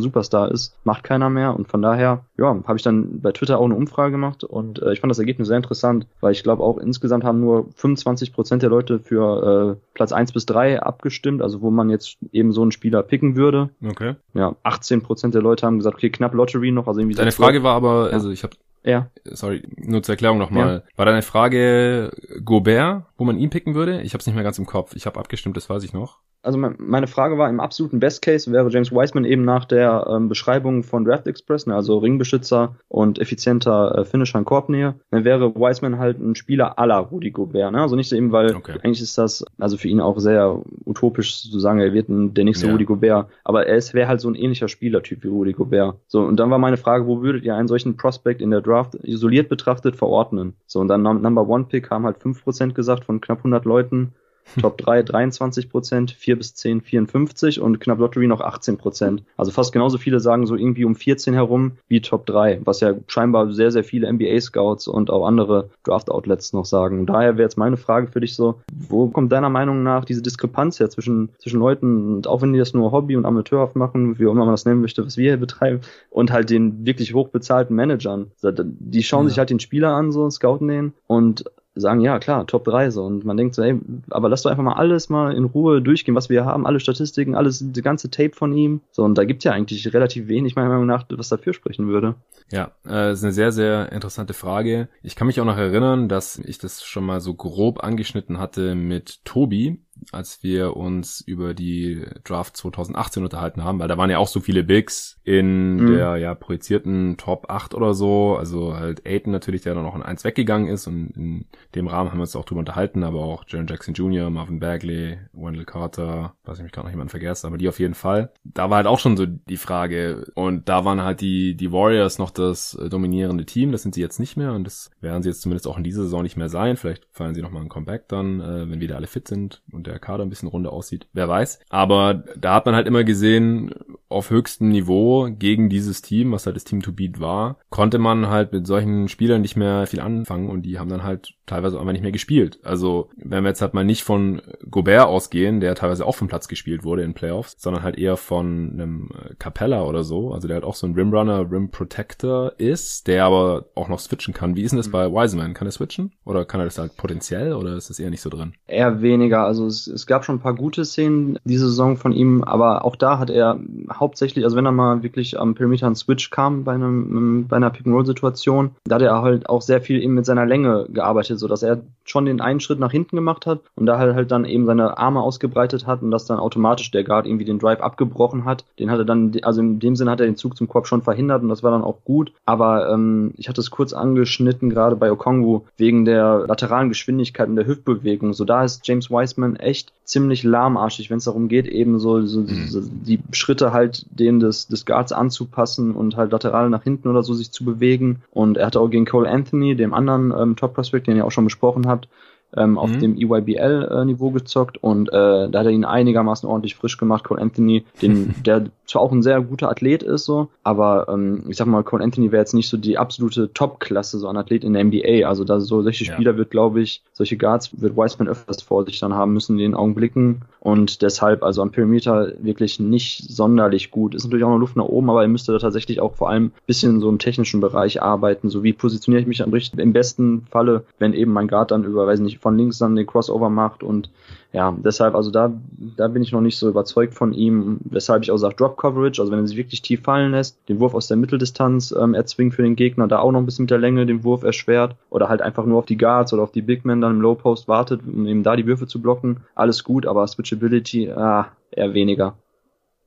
Superstar 0.00 0.50
ist, 0.50 0.74
macht 0.84 1.04
keiner 1.04 1.30
mehr. 1.30 1.54
Und 1.54 1.68
von 1.68 1.82
daher, 1.82 2.24
ja, 2.38 2.56
habe 2.66 2.76
ich 2.76 2.82
dann 2.82 3.20
bei 3.20 3.32
Twitter 3.32 3.58
auch 3.58 3.64
eine 3.64 3.74
Umfrage 3.74 4.12
gemacht 4.12 4.44
und 4.44 4.80
äh, 4.80 4.92
ich 4.92 5.00
fand 5.00 5.10
das 5.10 5.18
Ergebnis 5.18 5.48
sehr 5.48 5.56
interessant, 5.56 6.06
weil 6.20 6.32
ich 6.32 6.42
glaube 6.42 6.62
auch 6.62 6.78
insgesamt 6.78 7.24
haben 7.24 7.40
nur 7.40 7.66
25 7.76 8.32
Prozent 8.32 8.62
der 8.62 8.70
Leute 8.70 8.98
für 8.98 9.76
äh, 9.76 9.86
Platz 9.94 10.12
1 10.12 10.32
bis 10.32 10.46
3 10.46 10.80
abgestimmt, 10.80 11.42
also 11.42 11.60
wo 11.60 11.70
man 11.70 11.90
jetzt 11.90 12.16
eben 12.32 12.52
so 12.52 12.62
einen 12.62 12.72
Spieler 12.72 13.02
picken 13.02 13.36
würde. 13.36 13.70
Okay. 13.84 14.14
Ja, 14.34 14.53
18 14.62 15.02
Prozent 15.02 15.34
der 15.34 15.42
Leute 15.42 15.66
haben 15.66 15.78
gesagt, 15.78 15.96
okay, 15.96 16.10
knapp 16.10 16.34
Lottery 16.34 16.70
noch. 16.70 16.86
Also 16.86 17.00
irgendwie 17.00 17.16
Deine 17.16 17.32
Frage 17.32 17.62
war 17.62 17.74
aber, 17.74 18.10
also 18.12 18.30
ich 18.30 18.42
habe 18.42 18.56
ja. 18.84 19.10
Sorry, 19.24 19.62
nur 19.76 20.02
zur 20.02 20.14
Erklärung 20.14 20.38
nochmal. 20.38 20.82
Ja. 20.86 20.96
War 20.96 21.06
deine 21.06 21.22
Frage 21.22 22.12
Gobert, 22.44 23.04
wo 23.16 23.24
man 23.24 23.38
ihn 23.38 23.50
picken 23.50 23.74
würde? 23.74 24.02
Ich 24.02 24.12
habe 24.12 24.20
es 24.20 24.26
nicht 24.26 24.34
mehr 24.34 24.44
ganz 24.44 24.58
im 24.58 24.66
Kopf. 24.66 24.94
Ich 24.94 25.06
habe 25.06 25.18
abgestimmt, 25.18 25.56
das 25.56 25.70
weiß 25.70 25.82
ich 25.84 25.92
noch 25.92 26.20
also 26.44 26.58
meine 26.58 27.06
Frage 27.06 27.38
war, 27.38 27.48
im 27.48 27.58
absoluten 27.58 28.00
Best 28.00 28.22
Case 28.22 28.52
wäre 28.52 28.68
James 28.68 28.92
Wiseman 28.92 29.24
eben 29.24 29.44
nach 29.44 29.64
der 29.64 30.06
ähm, 30.10 30.28
Beschreibung 30.28 30.82
von 30.82 31.04
Draft 31.04 31.26
Express, 31.26 31.66
ne, 31.66 31.74
also 31.74 31.98
Ringbeschützer 31.98 32.76
und 32.88 33.18
effizienter 33.18 33.98
äh, 33.98 34.04
Finisher 34.04 34.38
in 34.38 34.44
Korbnähe, 34.44 34.94
dann 35.10 35.24
wäre 35.24 35.54
Wiseman 35.54 35.98
halt 35.98 36.20
ein 36.20 36.34
Spieler 36.34 36.78
aller 36.78 36.98
Rudy 36.98 37.30
Gobert, 37.30 37.72
ne? 37.72 37.80
Also 37.80 37.96
nicht 37.96 38.08
so 38.08 38.16
eben, 38.16 38.32
weil 38.32 38.54
okay. 38.54 38.78
eigentlich 38.82 39.00
ist 39.00 39.16
das 39.16 39.44
also 39.58 39.76
für 39.76 39.88
ihn 39.88 40.00
auch 40.00 40.18
sehr 40.18 40.62
utopisch 40.84 41.50
zu 41.50 41.58
sagen, 41.58 41.80
er 41.80 41.92
wird 41.92 42.08
ein, 42.08 42.34
der 42.34 42.44
nächste 42.44 42.66
ja. 42.66 42.72
Rudy 42.72 42.84
Gobert, 42.84 43.28
aber 43.42 43.66
er 43.66 43.82
wäre 43.94 44.08
halt 44.08 44.20
so 44.20 44.28
ein 44.28 44.34
ähnlicher 44.34 44.68
Spielertyp 44.68 45.24
wie 45.24 45.28
Rudy 45.28 45.52
Gobert. 45.52 45.96
So, 46.06 46.20
und 46.20 46.38
dann 46.38 46.50
war 46.50 46.58
meine 46.58 46.76
Frage, 46.76 47.06
wo 47.06 47.22
würdet 47.22 47.44
ihr 47.44 47.54
einen 47.54 47.68
solchen 47.68 47.96
Prospect 47.96 48.42
in 48.42 48.50
der 48.50 48.60
Draft 48.60 48.73
isoliert 49.02 49.48
betrachtet 49.48 49.96
verordnen? 49.96 50.54
So, 50.66 50.80
und 50.80 50.88
dann 50.88 51.02
Number 51.02 51.48
One 51.48 51.64
Pick 51.64 51.90
haben 51.90 52.04
halt 52.04 52.18
5% 52.18 52.74
gesagt 52.74 53.04
von 53.04 53.20
knapp 53.20 53.38
100 53.38 53.64
Leuten 53.64 54.14
Top 54.60 54.78
3 54.78 55.02
23 55.02 55.70
Prozent, 55.70 56.10
4 56.12 56.36
bis 56.36 56.54
10 56.54 56.80
54 56.80 57.60
und 57.60 57.80
knapp 57.80 57.98
Lottery 57.98 58.26
noch 58.26 58.40
18 58.40 58.76
Prozent. 58.76 59.22
Also 59.36 59.50
fast 59.50 59.72
genauso 59.72 59.98
viele 59.98 60.20
sagen 60.20 60.46
so 60.46 60.56
irgendwie 60.56 60.84
um 60.84 60.94
14 60.94 61.34
herum 61.34 61.72
wie 61.88 62.00
Top 62.00 62.26
3, 62.26 62.60
was 62.64 62.80
ja 62.80 62.94
scheinbar 63.06 63.52
sehr, 63.52 63.70
sehr 63.70 63.84
viele 63.84 64.12
NBA-Scouts 64.12 64.88
und 64.88 65.10
auch 65.10 65.26
andere 65.26 65.70
Draft-Outlets 65.84 66.52
noch 66.52 66.64
sagen. 66.64 67.00
Und 67.00 67.06
daher 67.06 67.36
wäre 67.36 67.46
jetzt 67.46 67.58
meine 67.58 67.76
Frage 67.76 68.08
für 68.08 68.20
dich 68.20 68.34
so, 68.34 68.60
wo 68.72 69.08
kommt 69.08 69.32
deiner 69.32 69.50
Meinung 69.50 69.82
nach 69.82 70.04
diese 70.04 70.22
Diskrepanz 70.22 70.80
her 70.80 70.90
zwischen, 70.90 71.30
zwischen 71.38 71.60
Leuten, 71.60 72.16
und 72.16 72.26
auch 72.26 72.42
wenn 72.42 72.52
die 72.52 72.58
das 72.58 72.74
nur 72.74 72.92
Hobby 72.92 73.16
und 73.16 73.26
amateurhaft 73.26 73.76
machen, 73.76 74.18
wie 74.18 74.26
auch 74.26 74.32
immer 74.32 74.44
man 74.44 74.54
das 74.54 74.64
nennen 74.64 74.80
möchte, 74.80 75.04
was 75.04 75.16
wir 75.16 75.30
hier 75.30 75.36
betreiben, 75.36 75.80
und 76.10 76.32
halt 76.32 76.50
den 76.50 76.86
wirklich 76.86 77.14
hochbezahlten 77.14 77.74
Managern. 77.74 78.30
Die 78.42 79.02
schauen 79.02 79.24
ja. 79.26 79.28
sich 79.30 79.38
halt 79.38 79.50
den 79.50 79.60
Spieler 79.60 79.94
an, 79.94 80.12
so 80.12 80.28
scouten 80.30 80.68
den 80.68 80.92
und 81.06 81.44
sagen, 81.74 82.00
ja 82.00 82.18
klar, 82.18 82.46
Top 82.46 82.64
3 82.64 82.90
so. 82.90 83.04
Und 83.04 83.24
man 83.24 83.36
denkt 83.36 83.54
so, 83.54 83.62
ey, 83.62 83.78
aber 84.10 84.28
lass 84.28 84.42
doch 84.42 84.50
einfach 84.50 84.62
mal 84.62 84.74
alles 84.74 85.08
mal 85.08 85.34
in 85.34 85.44
Ruhe 85.44 85.82
durchgehen, 85.82 86.14
was 86.14 86.28
wir 86.28 86.44
haben, 86.44 86.66
alle 86.66 86.80
Statistiken, 86.80 87.34
alles, 87.34 87.64
die 87.64 87.82
ganze 87.82 88.10
Tape 88.10 88.34
von 88.34 88.52
ihm. 88.52 88.80
So, 88.92 89.02
und 89.02 89.16
da 89.16 89.24
gibt's 89.24 89.44
ja 89.44 89.52
eigentlich 89.52 89.92
relativ 89.92 90.28
wenig, 90.28 90.56
meiner 90.56 90.68
Meinung 90.68 90.86
nach, 90.86 91.04
was 91.10 91.28
dafür 91.28 91.52
sprechen 91.52 91.88
würde. 91.88 92.14
Ja, 92.50 92.72
äh, 92.86 93.12
ist 93.12 93.24
eine 93.24 93.32
sehr, 93.32 93.52
sehr 93.52 93.92
interessante 93.92 94.34
Frage. 94.34 94.88
Ich 95.02 95.16
kann 95.16 95.26
mich 95.26 95.40
auch 95.40 95.44
noch 95.44 95.56
erinnern, 95.56 96.08
dass 96.08 96.38
ich 96.38 96.58
das 96.58 96.84
schon 96.84 97.04
mal 97.04 97.20
so 97.20 97.34
grob 97.34 97.82
angeschnitten 97.82 98.38
hatte 98.38 98.74
mit 98.74 99.24
Tobi, 99.24 99.80
als 100.12 100.42
wir 100.42 100.76
uns 100.76 101.20
über 101.20 101.54
die 101.54 102.04
Draft 102.24 102.56
2018 102.56 103.22
unterhalten 103.22 103.64
haben, 103.64 103.78
weil 103.78 103.88
da 103.88 103.98
waren 103.98 104.10
ja 104.10 104.18
auch 104.18 104.28
so 104.28 104.40
viele 104.40 104.64
Bigs 104.64 105.18
in 105.24 105.76
mhm. 105.76 105.86
der 105.94 106.16
ja 106.16 106.34
projizierten 106.34 107.16
Top 107.16 107.50
8 107.50 107.74
oder 107.74 107.94
so, 107.94 108.36
also 108.36 108.76
halt 108.76 109.06
Aiden 109.06 109.32
natürlich, 109.32 109.62
der 109.62 109.74
dann 109.74 109.84
noch 109.84 109.94
in 109.94 110.02
1 110.02 110.24
weggegangen 110.24 110.68
ist 110.68 110.86
und 110.86 111.10
in 111.16 111.46
dem 111.74 111.86
Rahmen 111.86 112.10
haben 112.10 112.18
wir 112.18 112.22
uns 112.22 112.36
auch 112.36 112.44
drüber 112.44 112.60
unterhalten, 112.60 113.02
aber 113.04 113.20
auch 113.20 113.44
Jaron 113.46 113.66
Jackson 113.66 113.94
Jr., 113.94 114.30
Marvin 114.30 114.60
Bagley, 114.60 115.18
Wendell 115.32 115.64
Carter, 115.64 116.34
weiß 116.44 116.58
ich 116.58 116.64
mich 116.64 116.72
gerade 116.72 116.86
noch 116.86 116.92
jemand 116.92 117.10
vergessen, 117.10 117.46
aber 117.46 117.58
die 117.58 117.68
auf 117.68 117.80
jeden 117.80 117.94
Fall. 117.94 118.32
Da 118.44 118.70
war 118.70 118.78
halt 118.78 118.86
auch 118.86 118.98
schon 118.98 119.16
so 119.16 119.26
die 119.26 119.56
Frage 119.56 120.30
und 120.34 120.68
da 120.68 120.84
waren 120.84 121.02
halt 121.02 121.20
die, 121.20 121.56
die 121.56 121.72
Warriors 121.72 122.18
noch 122.18 122.30
das 122.30 122.74
äh, 122.74 122.88
dominierende 122.88 123.46
Team, 123.46 123.72
das 123.72 123.82
sind 123.82 123.94
sie 123.94 124.00
jetzt 124.00 124.20
nicht 124.20 124.36
mehr 124.36 124.52
und 124.52 124.64
das 124.64 124.90
werden 125.00 125.22
sie 125.22 125.28
jetzt 125.30 125.42
zumindest 125.42 125.66
auch 125.66 125.78
in 125.78 125.84
dieser 125.84 126.02
Saison 126.02 126.22
nicht 126.22 126.36
mehr 126.36 126.48
sein, 126.48 126.76
vielleicht 126.76 127.06
fallen 127.10 127.34
sie 127.34 127.42
nochmal 127.42 127.62
ein 127.62 127.68
Comeback 127.68 128.08
dann, 128.08 128.40
äh, 128.40 128.70
wenn 128.70 128.80
wieder 128.80 128.96
alle 128.96 129.06
fit 129.06 129.28
sind 129.28 129.62
und 129.72 129.83
der 129.86 129.98
Kader 129.98 130.24
ein 130.24 130.30
bisschen 130.30 130.48
runder 130.48 130.72
aussieht, 130.72 131.06
wer 131.12 131.28
weiß. 131.28 131.60
Aber 131.68 132.24
da 132.36 132.54
hat 132.54 132.66
man 132.66 132.74
halt 132.74 132.86
immer 132.86 133.04
gesehen, 133.04 133.72
auf 134.08 134.30
höchstem 134.30 134.68
Niveau 134.68 135.28
gegen 135.30 135.68
dieses 135.68 136.00
Team, 136.00 136.32
was 136.32 136.46
halt 136.46 136.56
das 136.56 136.64
Team 136.64 136.82
to 136.82 136.92
beat 136.92 137.20
war, 137.20 137.58
konnte 137.70 137.98
man 137.98 138.28
halt 138.28 138.52
mit 138.52 138.66
solchen 138.66 139.08
Spielern 139.08 139.42
nicht 139.42 139.56
mehr 139.56 139.86
viel 139.86 140.00
anfangen 140.00 140.48
und 140.48 140.62
die 140.62 140.78
haben 140.78 140.88
dann 140.88 141.02
halt 141.02 141.34
teilweise 141.46 141.78
einfach 141.78 141.92
nicht 141.92 142.02
mehr 142.02 142.12
gespielt. 142.12 142.58
Also 142.62 143.10
wenn 143.16 143.42
wir 143.42 143.50
jetzt 143.50 143.60
halt 143.60 143.74
mal 143.74 143.84
nicht 143.84 144.04
von 144.04 144.40
Gobert 144.70 145.06
ausgehen, 145.06 145.60
der 145.60 145.74
teilweise 145.74 146.06
auch 146.06 146.14
vom 146.14 146.28
Platz 146.28 146.48
gespielt 146.48 146.84
wurde 146.84 147.02
in 147.02 147.14
Playoffs, 147.14 147.56
sondern 147.58 147.82
halt 147.82 147.98
eher 147.98 148.16
von 148.16 148.70
einem 148.72 149.10
äh, 149.12 149.34
Capella 149.38 149.84
oder 149.84 150.04
so, 150.04 150.32
also 150.32 150.46
der 150.46 150.56
halt 150.56 150.64
auch 150.64 150.76
so 150.76 150.86
ein 150.86 150.94
Rimrunner, 150.94 151.50
Rim 151.50 151.70
Protector 151.70 152.52
ist, 152.58 153.08
der 153.08 153.24
aber 153.24 153.66
auch 153.74 153.88
noch 153.88 153.98
switchen 153.98 154.32
kann. 154.32 154.56
Wie 154.56 154.62
ist 154.62 154.70
denn 154.70 154.78
das 154.78 154.88
mhm. 154.88 154.92
bei 154.92 155.12
Wiseman? 155.12 155.54
Kann 155.54 155.66
er 155.66 155.72
switchen? 155.72 156.12
Oder 156.24 156.44
kann 156.44 156.60
er 156.60 156.64
das 156.64 156.78
halt 156.78 156.96
potenziell 156.96 157.52
oder 157.52 157.76
ist 157.76 157.90
das 157.90 157.98
eher 157.98 158.10
nicht 158.10 158.22
so 158.22 158.30
drin? 158.30 158.54
Eher 158.66 159.02
weniger. 159.02 159.44
Also 159.44 159.68
es, 159.74 159.86
es 159.86 160.06
gab 160.06 160.24
schon 160.24 160.36
ein 160.36 160.40
paar 160.40 160.54
gute 160.54 160.84
Szenen 160.84 161.38
diese 161.44 161.66
Saison 161.66 161.96
von 161.96 162.12
ihm, 162.12 162.42
aber 162.42 162.84
auch 162.84 162.96
da 162.96 163.18
hat 163.18 163.28
er 163.28 163.58
hauptsächlich, 163.92 164.44
also 164.44 164.56
wenn 164.56 164.66
er 164.66 164.72
mal 164.72 165.02
wirklich 165.02 165.38
am 165.38 165.54
Perimeter 165.54 165.86
ein 165.86 165.94
Switch 165.94 166.30
kam 166.30 166.64
bei 166.64 166.72
einem 166.72 167.46
bei 167.48 167.56
einer 167.56 167.70
Pick-and-Roll-Situation, 167.70 168.70
da 168.84 168.94
hat 168.94 169.02
er 169.02 169.20
halt 169.20 169.48
auch 169.48 169.60
sehr 169.60 169.82
viel 169.82 170.02
eben 170.02 170.14
mit 170.14 170.24
seiner 170.24 170.46
Länge 170.46 170.86
gearbeitet 170.90 171.34
Seite, 171.34 171.38
so 171.38 171.48
dass 171.48 171.62
er 171.62 171.82
schon 172.04 172.26
den 172.26 172.40
einen 172.40 172.60
Schritt 172.60 172.78
nach 172.78 172.90
hinten 172.90 173.16
gemacht 173.16 173.46
hat 173.46 173.60
und 173.76 173.86
da 173.86 173.98
halt, 173.98 174.14
halt 174.14 174.30
dann 174.30 174.44
eben 174.44 174.66
seine 174.66 174.98
Arme 174.98 175.20
ausgebreitet 175.20 175.86
hat 175.86 176.02
und 176.02 176.10
dass 176.10 176.26
dann 176.26 176.38
automatisch 176.38 176.90
der 176.90 177.04
Guard 177.04 177.26
irgendwie 177.26 177.44
den 177.44 177.58
Drive 177.58 177.80
abgebrochen 177.80 178.44
hat. 178.44 178.64
Den 178.78 178.90
hat 178.90 178.98
er 178.98 179.04
dann, 179.04 179.32
also 179.42 179.60
in 179.60 179.78
dem 179.78 179.96
Sinne 179.96 180.10
hat 180.10 180.20
er 180.20 180.26
den 180.26 180.36
Zug 180.36 180.56
zum 180.56 180.68
Korb 180.68 180.86
schon 180.86 181.02
verhindert 181.02 181.42
und 181.42 181.48
das 181.48 181.62
war 181.62 181.70
dann 181.70 181.84
auch 181.84 182.04
gut. 182.04 182.32
Aber 182.44 182.90
ähm, 182.90 183.32
ich 183.36 183.48
hatte 183.48 183.60
es 183.60 183.70
kurz 183.70 183.92
angeschnitten, 183.92 184.70
gerade 184.70 184.96
bei 184.96 185.10
Okongwu, 185.10 185.62
wegen 185.76 186.04
der 186.04 186.44
lateralen 186.46 186.88
Geschwindigkeit 186.88 187.48
und 187.48 187.56
der 187.56 187.66
Hüftbewegung. 187.66 188.32
So 188.34 188.44
da 188.44 188.64
ist 188.64 188.86
James 188.86 189.10
Wiseman 189.10 189.56
echt 189.64 189.92
ziemlich 190.04 190.42
lahmarschig, 190.42 191.10
wenn 191.10 191.18
es 191.18 191.24
darum 191.24 191.48
geht, 191.48 191.66
eben 191.66 191.98
so, 191.98 192.24
so, 192.26 192.40
mhm. 192.40 192.68
so, 192.68 192.80
die 192.82 193.20
Schritte 193.32 193.72
halt 193.72 194.06
denen 194.10 194.40
des, 194.40 194.68
des 194.68 194.84
Guards 194.86 195.12
anzupassen 195.12 195.94
und 195.94 196.16
halt 196.16 196.32
lateral 196.32 196.70
nach 196.70 196.82
hinten 196.82 197.08
oder 197.08 197.22
so 197.22 197.34
sich 197.34 197.50
zu 197.50 197.64
bewegen. 197.64 198.22
Und 198.30 198.56
er 198.56 198.66
hatte 198.66 198.80
auch 198.80 198.88
gegen 198.88 199.06
Cole 199.06 199.28
Anthony, 199.28 199.76
dem 199.76 199.94
anderen 199.94 200.32
ähm, 200.36 200.56
Top 200.56 200.74
Prospect, 200.74 201.06
den 201.06 201.16
ihr 201.16 201.24
auch 201.24 201.32
schon 201.32 201.44
besprochen 201.44 201.86
habt, 201.86 202.08
ähm, 202.56 202.78
auf 202.78 202.90
mhm. 202.90 203.00
dem 203.00 203.16
EYBL-Niveau 203.16 204.28
äh, 204.28 204.32
gezockt 204.32 204.82
und 204.82 205.08
äh, 205.08 205.48
da 205.48 205.58
hat 205.58 205.66
er 205.66 205.70
ihn 205.70 205.84
einigermaßen 205.84 206.48
ordentlich 206.48 206.74
frisch 206.74 206.96
gemacht. 206.96 207.24
Cole 207.24 207.40
Anthony, 207.40 207.84
den, 208.02 208.34
der 208.46 208.66
zwar 208.86 209.02
auch 209.02 209.12
ein 209.12 209.22
sehr 209.22 209.40
guter 209.40 209.70
Athlet 209.70 210.02
ist, 210.02 210.24
so, 210.24 210.48
aber 210.62 211.06
ähm, 211.08 211.44
ich 211.48 211.56
sag 211.56 211.66
mal, 211.66 211.82
Cole 211.82 212.04
Anthony 212.04 212.32
wäre 212.32 212.42
jetzt 212.42 212.54
nicht 212.54 212.68
so 212.68 212.76
die 212.76 212.98
absolute 212.98 213.52
Top-Klasse, 213.52 214.18
so 214.18 214.28
ein 214.28 214.36
Athlet 214.36 214.64
in 214.64 214.74
der 214.74 214.84
NBA. 214.84 215.26
Also 215.26 215.44
da 215.44 215.60
so 215.60 215.82
solche 215.82 216.04
Spieler 216.04 216.32
ja. 216.32 216.36
wird, 216.36 216.50
glaube 216.50 216.82
ich, 216.82 217.02
solche 217.12 217.36
Guards 217.36 217.80
wird 217.80 217.96
Wiseman 217.96 218.28
öfters 218.28 218.62
vor 218.62 218.84
sich 218.84 219.00
dann 219.00 219.14
haben 219.14 219.32
müssen 219.32 219.54
in 219.54 219.58
den 219.58 219.74
Augenblicken 219.74 220.42
und 220.60 221.02
deshalb 221.02 221.42
also 221.42 221.62
am 221.62 221.70
Perimeter 221.70 222.32
wirklich 222.38 222.80
nicht 222.80 223.30
sonderlich 223.30 223.90
gut. 223.90 224.14
Ist 224.14 224.24
natürlich 224.24 224.44
auch 224.44 224.50
noch 224.50 224.58
Luft 224.58 224.76
nach 224.76 224.84
oben, 224.84 225.10
aber 225.10 225.22
er 225.22 225.28
müsste 225.28 225.52
da 225.52 225.58
tatsächlich 225.58 226.00
auch 226.00 226.14
vor 226.14 226.28
allem 226.30 226.52
bisschen 226.66 227.00
so 227.00 227.08
im 227.08 227.18
technischen 227.18 227.60
Bereich 227.60 228.02
arbeiten. 228.02 228.50
So 228.50 228.62
wie 228.62 228.72
positioniere 228.72 229.22
ich 229.22 229.26
mich 229.26 229.42
am 229.42 229.54
im 229.54 229.92
besten 229.92 230.46
Falle, 230.50 230.84
wenn 230.98 231.14
eben 231.14 231.32
mein 231.32 231.48
Guard 231.48 231.70
dann 231.70 231.84
über, 231.84 232.06
weiß 232.06 232.20
nicht, 232.20 232.38
von 232.44 232.58
links 232.58 232.76
dann 232.76 232.94
den 232.94 233.06
Crossover 233.06 233.48
macht 233.48 233.82
und 233.82 234.10
ja, 234.52 234.76
deshalb, 234.84 235.14
also 235.14 235.30
da, 235.30 235.50
da 235.96 236.08
bin 236.08 236.22
ich 236.22 236.30
noch 236.30 236.42
nicht 236.42 236.58
so 236.58 236.68
überzeugt 236.68 237.14
von 237.14 237.32
ihm, 237.32 237.80
weshalb 237.84 238.22
ich 238.22 238.30
auch 238.30 238.36
sage 238.36 238.54
Drop 238.54 238.76
Coverage, 238.76 239.20
also 239.20 239.32
wenn 239.32 239.38
er 239.38 239.46
sich 239.46 239.56
wirklich 239.56 239.80
tief 239.80 240.02
fallen 240.02 240.32
lässt, 240.32 240.58
den 240.68 240.78
Wurf 240.78 240.94
aus 240.94 241.08
der 241.08 241.16
Mitteldistanz 241.16 241.92
ähm, 241.98 242.12
erzwingt 242.12 242.54
für 242.54 242.62
den 242.62 242.76
Gegner, 242.76 243.08
da 243.08 243.20
auch 243.20 243.32
noch 243.32 243.40
ein 243.40 243.46
bisschen 243.46 243.62
mit 243.62 243.70
der 243.70 243.78
Länge 243.78 244.04
den 244.04 244.24
Wurf 244.24 244.42
erschwert 244.42 244.94
oder 245.08 245.30
halt 245.30 245.40
einfach 245.40 245.64
nur 245.64 245.78
auf 245.78 245.86
die 245.86 245.96
Guards 245.96 246.34
oder 246.34 246.42
auf 246.42 246.52
die 246.52 246.62
Big 246.62 246.84
Men 246.84 247.00
dann 247.00 247.12
im 247.12 247.20
Low 247.22 247.34
Post 247.34 247.66
wartet, 247.66 248.02
um 248.06 248.26
eben 248.26 248.42
da 248.42 248.56
die 248.56 248.66
Würfe 248.66 248.86
zu 248.86 249.00
blocken, 249.00 249.38
alles 249.54 249.82
gut, 249.82 250.04
aber 250.04 250.26
Switchability, 250.26 251.10
ah, 251.10 251.48
eher 251.70 251.94
weniger. 251.94 252.34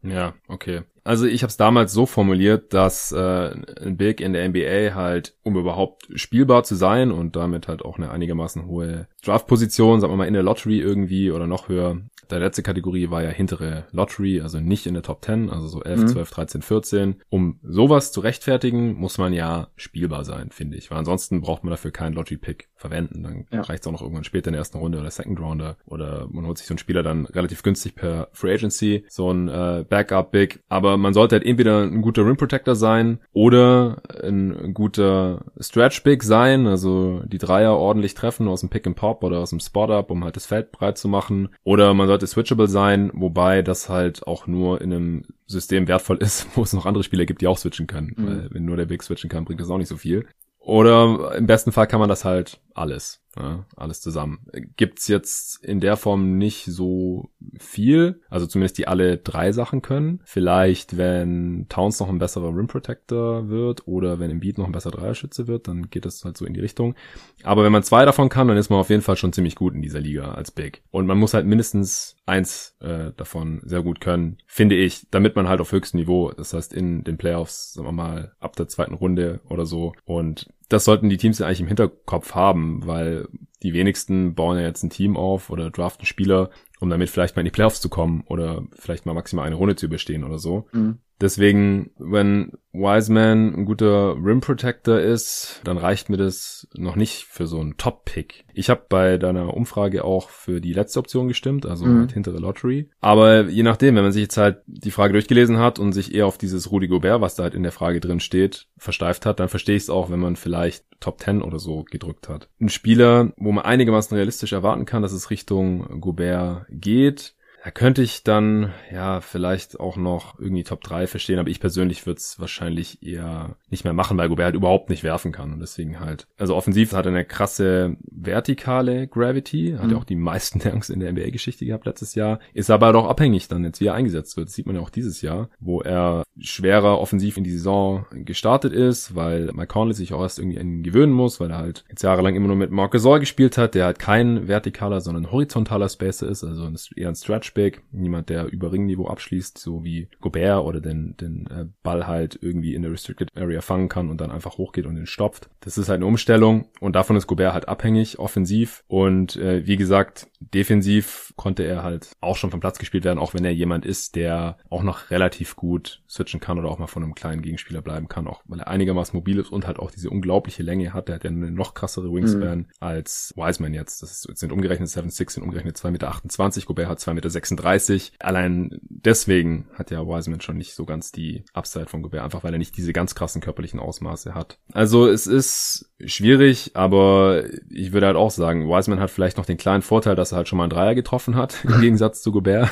Ja, 0.01 0.33
okay. 0.47 0.81
Also 1.07 1.25
ich 1.25 1.41
habe 1.41 1.49
es 1.49 1.55
damals 1.55 1.93
so 1.93 2.05
formuliert, 2.05 2.73
dass 2.73 3.13
äh, 3.13 3.51
ein 3.81 3.95
Big 3.95 4.19
in 4.19 4.33
der 4.33 4.49
NBA 4.49 4.93
halt, 4.93 5.35
um 5.41 5.55
überhaupt 5.55 6.09
spielbar 6.15 6.65
zu 6.65 6.75
sein 6.75 7.13
und 7.13 7.37
damit 7.37 7.69
halt 7.69 7.81
auch 7.81 7.95
eine 7.95 8.11
einigermaßen 8.11 8.65
hohe 8.65 9.07
Draftposition, 9.23 10.01
sagen 10.01 10.11
wir 10.11 10.17
mal 10.17 10.27
in 10.27 10.33
der 10.33 10.43
Lottery 10.43 10.79
irgendwie 10.81 11.31
oder 11.31 11.47
noch 11.47 11.69
höher 11.69 12.01
der 12.31 12.39
letzte 12.39 12.63
Kategorie 12.63 13.09
war 13.09 13.23
ja 13.23 13.29
hintere 13.29 13.85
Lottery, 13.91 14.41
also 14.41 14.59
nicht 14.59 14.85
in 14.85 14.93
der 14.93 15.03
Top 15.03 15.23
10, 15.23 15.49
also 15.49 15.67
so 15.67 15.83
11, 15.83 16.01
mhm. 16.01 16.07
12, 16.07 16.29
13, 16.31 16.61
14. 16.61 17.15
Um 17.29 17.59
sowas 17.63 18.11
zu 18.11 18.21
rechtfertigen, 18.21 18.95
muss 18.95 19.17
man 19.17 19.33
ja 19.33 19.67
spielbar 19.75 20.23
sein, 20.23 20.49
finde 20.51 20.77
ich. 20.77 20.91
Weil 20.91 20.97
ansonsten 20.97 21.41
braucht 21.41 21.63
man 21.63 21.71
dafür 21.71 21.91
keinen 21.91 22.13
Lottery-Pick 22.13 22.69
verwenden. 22.75 23.23
Dann 23.23 23.45
ja. 23.51 23.61
reicht 23.61 23.83
es 23.83 23.87
auch 23.87 23.91
noch 23.91 24.01
irgendwann 24.01 24.23
später 24.23 24.47
in 24.47 24.53
der 24.53 24.59
ersten 24.59 24.77
Runde 24.77 24.99
oder 24.99 25.11
Second 25.11 25.39
Rounder. 25.39 25.77
Oder 25.85 26.27
man 26.29 26.45
holt 26.45 26.57
sich 26.57 26.67
so 26.67 26.73
einen 26.73 26.79
Spieler 26.79 27.03
dann 27.03 27.25
relativ 27.25 27.63
günstig 27.63 27.95
per 27.95 28.29
Free 28.33 28.53
Agency, 28.53 29.05
so 29.09 29.31
ein 29.31 29.47
äh, 29.47 29.85
Backup-Big. 29.87 30.63
Aber 30.69 30.97
man 30.97 31.13
sollte 31.13 31.35
halt 31.35 31.45
entweder 31.45 31.83
ein 31.83 32.01
guter 32.01 32.25
Rim 32.25 32.37
Protector 32.37 32.75
sein 32.75 33.19
oder 33.33 34.01
ein 34.23 34.73
guter 34.73 35.45
Stretch-Big 35.59 36.23
sein, 36.23 36.67
also 36.67 37.21
die 37.25 37.37
Dreier 37.37 37.73
ordentlich 37.73 38.13
treffen 38.13 38.47
aus 38.47 38.61
dem 38.61 38.69
Pick 38.69 38.87
and 38.87 38.95
Pop 38.95 39.23
oder 39.23 39.39
aus 39.39 39.51
dem 39.51 39.59
Spot-Up, 39.59 40.11
um 40.11 40.23
halt 40.23 40.35
das 40.35 40.45
Feld 40.45 40.71
breit 40.71 40.97
zu 40.97 41.07
machen. 41.07 41.49
Oder 41.63 41.93
man 41.93 42.07
sollte 42.07 42.16
switchable 42.25 42.67
sein, 42.67 43.11
wobei 43.13 43.61
das 43.61 43.89
halt 43.89 44.25
auch 44.25 44.47
nur 44.47 44.81
in 44.81 44.91
einem 44.91 45.25
System 45.45 45.87
wertvoll 45.87 46.17
ist, 46.21 46.47
wo 46.55 46.63
es 46.63 46.73
noch 46.73 46.85
andere 46.85 47.03
Spieler 47.03 47.25
gibt, 47.25 47.41
die 47.41 47.47
auch 47.47 47.57
switchen 47.57 47.85
können. 47.85 48.13
Mhm. 48.17 48.27
Weil 48.27 48.47
wenn 48.51 48.65
nur 48.65 48.77
der 48.77 48.85
Big 48.85 49.03
switchen 49.03 49.29
kann, 49.29 49.45
bringt 49.45 49.61
das 49.61 49.69
auch 49.69 49.77
nicht 49.77 49.89
so 49.89 49.97
viel. 49.97 50.25
Oder 50.59 51.35
im 51.37 51.45
besten 51.45 51.71
Fall 51.71 51.87
kann 51.87 51.99
man 51.99 52.09
das 52.09 52.25
halt 52.25 52.59
alles, 52.73 53.21
ja, 53.39 53.65
alles 53.75 54.01
zusammen. 54.01 54.39
Gibt's 54.77 55.07
jetzt 55.07 55.63
in 55.63 55.79
der 55.79 55.95
Form 55.97 56.37
nicht 56.37 56.65
so 56.65 57.29
viel, 57.59 58.21
also 58.29 58.47
zumindest 58.47 58.77
die 58.77 58.87
alle 58.87 59.17
drei 59.17 59.51
Sachen 59.51 59.81
können. 59.81 60.21
Vielleicht, 60.25 60.97
wenn 60.97 61.67
Towns 61.69 61.99
noch 61.99 62.09
ein 62.09 62.19
besserer 62.19 62.55
Rim 62.55 62.67
Protector 62.67 63.49
wird 63.49 63.87
oder 63.87 64.19
wenn 64.19 64.31
Embiid 64.31 64.57
noch 64.57 64.65
ein 64.65 64.71
besserer 64.71 64.97
Dreierschütze 64.97 65.47
wird, 65.47 65.67
dann 65.67 65.89
geht 65.89 66.05
das 66.05 66.23
halt 66.25 66.37
so 66.37 66.45
in 66.45 66.53
die 66.53 66.59
Richtung. 66.59 66.95
Aber 67.43 67.63
wenn 67.63 67.71
man 67.71 67.83
zwei 67.83 68.05
davon 68.05 68.29
kann, 68.29 68.47
dann 68.47 68.57
ist 68.57 68.69
man 68.69 68.79
auf 68.79 68.89
jeden 68.89 69.03
Fall 69.03 69.17
schon 69.17 69.33
ziemlich 69.33 69.55
gut 69.55 69.73
in 69.73 69.81
dieser 69.81 69.99
Liga 69.99 70.31
als 70.31 70.51
Big. 70.51 70.81
Und 70.89 71.05
man 71.05 71.17
muss 71.17 71.33
halt 71.33 71.45
mindestens 71.45 72.17
eins 72.25 72.75
äh, 72.79 73.11
davon 73.15 73.61
sehr 73.63 73.83
gut 73.83 74.01
können, 74.01 74.37
finde 74.47 74.75
ich, 74.75 75.07
damit 75.11 75.35
man 75.35 75.47
halt 75.47 75.61
auf 75.61 75.71
höchstem 75.71 75.99
Niveau, 75.99 76.31
das 76.31 76.53
heißt 76.53 76.73
in 76.73 77.03
den 77.03 77.17
Playoffs, 77.17 77.73
sagen 77.73 77.87
wir 77.87 77.91
mal, 77.93 78.33
ab 78.39 78.55
der 78.55 78.67
zweiten 78.67 78.93
Runde 78.93 79.41
oder 79.49 79.65
so. 79.65 79.93
Und 80.05 80.47
das 80.69 80.85
sollten 80.85 81.09
die 81.09 81.17
Teams 81.17 81.39
ja 81.39 81.47
eigentlich 81.47 81.61
im 81.61 81.67
Hinterkopf 81.67 82.35
haben, 82.35 82.85
weil 82.85 83.27
die 83.63 83.73
wenigsten 83.73 84.35
bauen 84.35 84.57
ja 84.57 84.63
jetzt 84.63 84.83
ein 84.83 84.89
Team 84.89 85.17
auf 85.17 85.49
oder 85.49 85.71
draften 85.71 86.05
Spieler, 86.05 86.49
um 86.79 86.89
damit 86.89 87.09
vielleicht 87.09 87.35
mal 87.35 87.41
in 87.41 87.45
die 87.45 87.51
Playoffs 87.51 87.81
zu 87.81 87.89
kommen 87.89 88.23
oder 88.27 88.63
vielleicht 88.73 89.05
mal 89.05 89.13
maximal 89.13 89.45
eine 89.45 89.55
Runde 89.55 89.75
zu 89.75 89.85
überstehen 89.85 90.23
oder 90.23 90.39
so. 90.39 90.67
Mhm. 90.73 90.99
Deswegen, 91.19 91.91
wenn 91.97 92.51
Wiseman 92.73 93.55
ein 93.55 93.65
guter 93.65 94.15
Rim 94.15 94.39
Protector 94.39 94.99
ist, 94.99 95.61
dann 95.63 95.77
reicht 95.77 96.09
mir 96.09 96.17
das 96.17 96.67
noch 96.75 96.95
nicht 96.95 97.23
für 97.23 97.47
so 97.47 97.59
einen 97.59 97.77
Top-Pick. 97.77 98.45
Ich 98.53 98.69
habe 98.69 98.85
bei 98.87 99.17
deiner 99.17 99.55
Umfrage 99.55 100.03
auch 100.03 100.29
für 100.29 100.61
die 100.61 100.73
letzte 100.73 100.99
Option 100.99 101.27
gestimmt, 101.27 101.65
also 101.65 101.85
mhm. 101.85 101.99
halt 102.01 102.11
hintere 102.11 102.37
Lottery. 102.37 102.89
Aber 103.01 103.45
je 103.45 103.63
nachdem, 103.63 103.95
wenn 103.95 104.03
man 104.03 104.11
sich 104.11 104.23
jetzt 104.23 104.37
halt 104.37 104.61
die 104.67 104.91
Frage 104.91 105.13
durchgelesen 105.13 105.57
hat 105.57 105.79
und 105.79 105.93
sich 105.93 106.13
eher 106.13 106.27
auf 106.27 106.37
dieses 106.37 106.71
Rudy 106.71 106.87
Gobert, 106.87 107.21
was 107.21 107.35
da 107.35 107.43
halt 107.43 107.55
in 107.55 107.63
der 107.63 107.71
Frage 107.71 107.99
drin 107.99 108.19
steht, 108.19 108.67
versteift 108.77 109.25
hat, 109.25 109.39
dann 109.39 109.49
verstehe 109.49 109.75
ich 109.75 109.83
es 109.83 109.89
auch, 109.89 110.11
wenn 110.11 110.19
man 110.19 110.35
vielleicht 110.35 110.85
Top 110.99 111.19
10 111.19 111.41
oder 111.41 111.59
so 111.59 111.83
gedrückt 111.83 112.29
hat. 112.29 112.49
Ein 112.59 112.69
Spieler, 112.69 113.31
wo 113.37 113.51
man 113.51 113.65
einigermaßen 113.65 114.15
realistisch 114.15 114.53
erwarten 114.53 114.85
kann, 114.85 115.01
dass 115.01 115.13
es 115.13 115.29
Richtung 115.29 116.01
Gobert 116.01 116.65
geht, 116.69 117.35
da 117.67 117.71
könnte 117.71 118.01
ich 118.01 118.23
dann 118.23 118.71
ja 118.93 119.19
vielleicht 119.19 119.77
auch 119.77 119.97
noch 119.97 120.39
irgendwie 120.39 120.63
Top 120.63 120.81
3 120.85 121.05
verstehen, 121.05 121.37
aber 121.37 121.49
ich 121.49 121.59
persönlich 121.59 122.05
würde 122.05 122.19
es 122.19 122.39
wahrscheinlich 122.39 123.03
eher 123.03 123.57
nicht 123.69 123.83
mehr 123.83 123.91
machen, 123.91 124.17
weil 124.17 124.29
Gobert 124.29 124.45
halt 124.45 124.55
überhaupt 124.55 124.89
nicht 124.89 125.03
werfen 125.03 125.33
kann 125.33 125.51
und 125.51 125.59
deswegen 125.59 125.99
halt. 125.99 126.27
Also 126.37 126.55
offensiv 126.55 126.93
hat 126.93 127.05
er 127.05 127.11
eine 127.11 127.25
krasse 127.25 127.97
vertikale 128.09 129.09
Gravity, 129.09 129.75
hat 129.77 129.87
mhm. 129.87 129.91
ja 129.91 129.97
auch 129.97 130.05
die 130.05 130.15
meisten 130.15 130.59
Dunks 130.63 130.89
in 130.89 131.01
der 131.01 131.11
NBA-Geschichte 131.11 131.65
gehabt 131.65 131.85
letztes 131.85 132.15
Jahr, 132.15 132.39
ist 132.53 132.69
aber 132.69 132.93
doch 132.93 133.05
abhängig 133.05 133.49
dann 133.49 133.65
jetzt, 133.65 133.81
wie 133.81 133.87
er 133.87 133.95
eingesetzt 133.95 134.37
wird. 134.37 134.47
Das 134.47 134.55
sieht 134.55 134.65
man 134.65 134.77
ja 134.77 134.81
auch 134.81 134.89
dieses 134.89 135.21
Jahr, 135.21 135.49
wo 135.59 135.81
er 135.81 136.23
schwerer 136.39 137.01
offensiv 137.01 137.35
in 137.35 137.43
die 137.43 137.51
Saison 137.51 138.05
gestartet 138.11 138.71
ist, 138.71 139.13
weil 139.13 139.47
Mike 139.47 139.67
Conley 139.67 139.93
sich 139.93 140.13
auch 140.13 140.21
erst 140.21 140.39
irgendwie 140.39 140.59
an 140.59 140.71
ihn 140.71 140.83
gewöhnen 140.83 141.11
muss, 141.11 141.41
weil 141.41 141.51
er 141.51 141.57
halt 141.57 141.83
jetzt 141.89 142.03
jahrelang 142.03 142.33
immer 142.33 142.47
nur 142.47 142.55
mit 142.55 142.71
Marc 142.71 142.93
Gasol 142.93 143.19
gespielt 143.19 143.57
hat, 143.57 143.75
der 143.75 143.83
halt 143.83 143.99
kein 143.99 144.47
vertikaler, 144.47 145.01
sondern 145.01 145.33
horizontaler 145.33 145.89
Spacer 145.89 146.29
ist, 146.29 146.45
also 146.45 146.71
eher 146.95 147.09
ein 147.09 147.15
Stretch 147.15 147.56
Big, 147.57 147.81
niemand, 147.91 148.29
der 148.29 148.45
über 148.45 148.71
Ringniveau 148.71 149.07
abschließt, 149.07 149.57
so 149.57 149.83
wie 149.83 150.09
Gobert 150.21 150.63
oder 150.63 150.79
den, 150.79 151.17
den 151.17 151.47
äh, 151.47 151.65
Ball 151.81 152.05
halt 152.05 152.37
irgendwie 152.39 152.75
in 152.75 152.83
der 152.83 152.91
Restricted 152.91 153.35
Area 153.35 153.61
fangen 153.61 153.89
kann 153.89 154.11
und 154.11 154.21
dann 154.21 154.29
einfach 154.29 154.59
hochgeht 154.59 154.85
und 154.85 154.95
ihn 154.95 155.07
stopft. 155.07 155.49
Das 155.61 155.79
ist 155.79 155.89
halt 155.89 155.97
eine 155.97 156.05
Umstellung 156.05 156.69
und 156.79 156.95
davon 156.95 157.15
ist 157.15 157.25
Gobert 157.25 157.53
halt 157.53 157.67
abhängig, 157.67 158.19
offensiv 158.19 158.83
und 158.87 159.35
äh, 159.37 159.65
wie 159.65 159.75
gesagt, 159.75 160.27
defensiv 160.39 161.33
konnte 161.35 161.63
er 161.63 161.81
halt 161.81 162.11
auch 162.21 162.35
schon 162.35 162.51
vom 162.51 162.59
Platz 162.59 162.77
gespielt 162.77 163.03
werden, 163.03 163.17
auch 163.17 163.33
wenn 163.33 163.43
er 163.43 163.53
jemand 163.53 163.85
ist, 163.85 164.15
der 164.15 164.57
auch 164.69 164.83
noch 164.83 165.09
relativ 165.09 165.55
gut 165.55 166.03
switchen 166.07 166.39
kann 166.39 166.59
oder 166.59 166.69
auch 166.69 166.77
mal 166.77 166.87
von 166.87 167.03
einem 167.03 167.15
kleinen 167.15 167.41
Gegenspieler 167.41 167.81
bleiben 167.81 168.07
kann, 168.07 168.27
auch 168.27 168.43
weil 168.45 168.59
er 168.59 168.67
einigermaßen 168.67 169.17
mobil 169.17 169.39
ist 169.39 169.51
und 169.51 169.65
halt 169.65 169.79
auch 169.79 169.89
diese 169.89 170.11
unglaubliche 170.11 170.61
Länge 170.61 170.93
hat. 170.93 171.07
Der 171.07 171.15
hat 171.15 171.23
ja 171.23 171.31
eine 171.31 171.49
noch 171.49 171.73
krassere 171.73 172.11
Wingspan 172.13 172.59
mhm. 172.59 172.65
als 172.79 173.33
Wiseman 173.35 173.73
jetzt. 173.73 174.03
Das 174.03 174.21
sind 174.21 174.51
umgerechnet 174.51 174.89
7'6, 174.89 175.31
sind 175.31 175.43
umgerechnet 175.43 175.77
2,28 175.77 175.91
Meter. 175.91 176.65
Gobert 176.67 176.89
hat 176.89 176.99
2,6 176.99 177.13
Meter 177.13 177.29
36. 177.47 178.13
Allein 178.19 178.79
deswegen 178.81 179.67
hat 179.73 179.91
ja 179.91 180.05
Wiseman 180.05 180.41
schon 180.41 180.57
nicht 180.57 180.73
so 180.73 180.85
ganz 180.85 181.11
die 181.11 181.43
Upside 181.53 181.87
von 181.87 182.01
Gobert, 182.01 182.23
einfach 182.23 182.43
weil 182.43 182.53
er 182.53 182.59
nicht 182.59 182.77
diese 182.77 182.93
ganz 182.93 183.15
krassen 183.15 183.41
körperlichen 183.41 183.79
Ausmaße 183.79 184.33
hat. 184.33 184.57
Also 184.73 185.07
es 185.07 185.27
ist 185.27 185.91
schwierig, 186.05 186.71
aber 186.73 187.43
ich 187.69 187.91
würde 187.91 188.07
halt 188.07 188.17
auch 188.17 188.31
sagen, 188.31 188.67
Wiseman 188.67 188.99
hat 188.99 189.09
vielleicht 189.09 189.37
noch 189.37 189.45
den 189.45 189.57
kleinen 189.57 189.81
Vorteil, 189.81 190.15
dass 190.15 190.31
er 190.31 190.37
halt 190.37 190.47
schon 190.47 190.57
mal 190.57 190.65
einen 190.65 190.71
Dreier 190.71 190.95
getroffen 190.95 191.35
hat, 191.35 191.63
im 191.63 191.81
Gegensatz 191.81 192.21
zu 192.21 192.31
Gobert, 192.31 192.69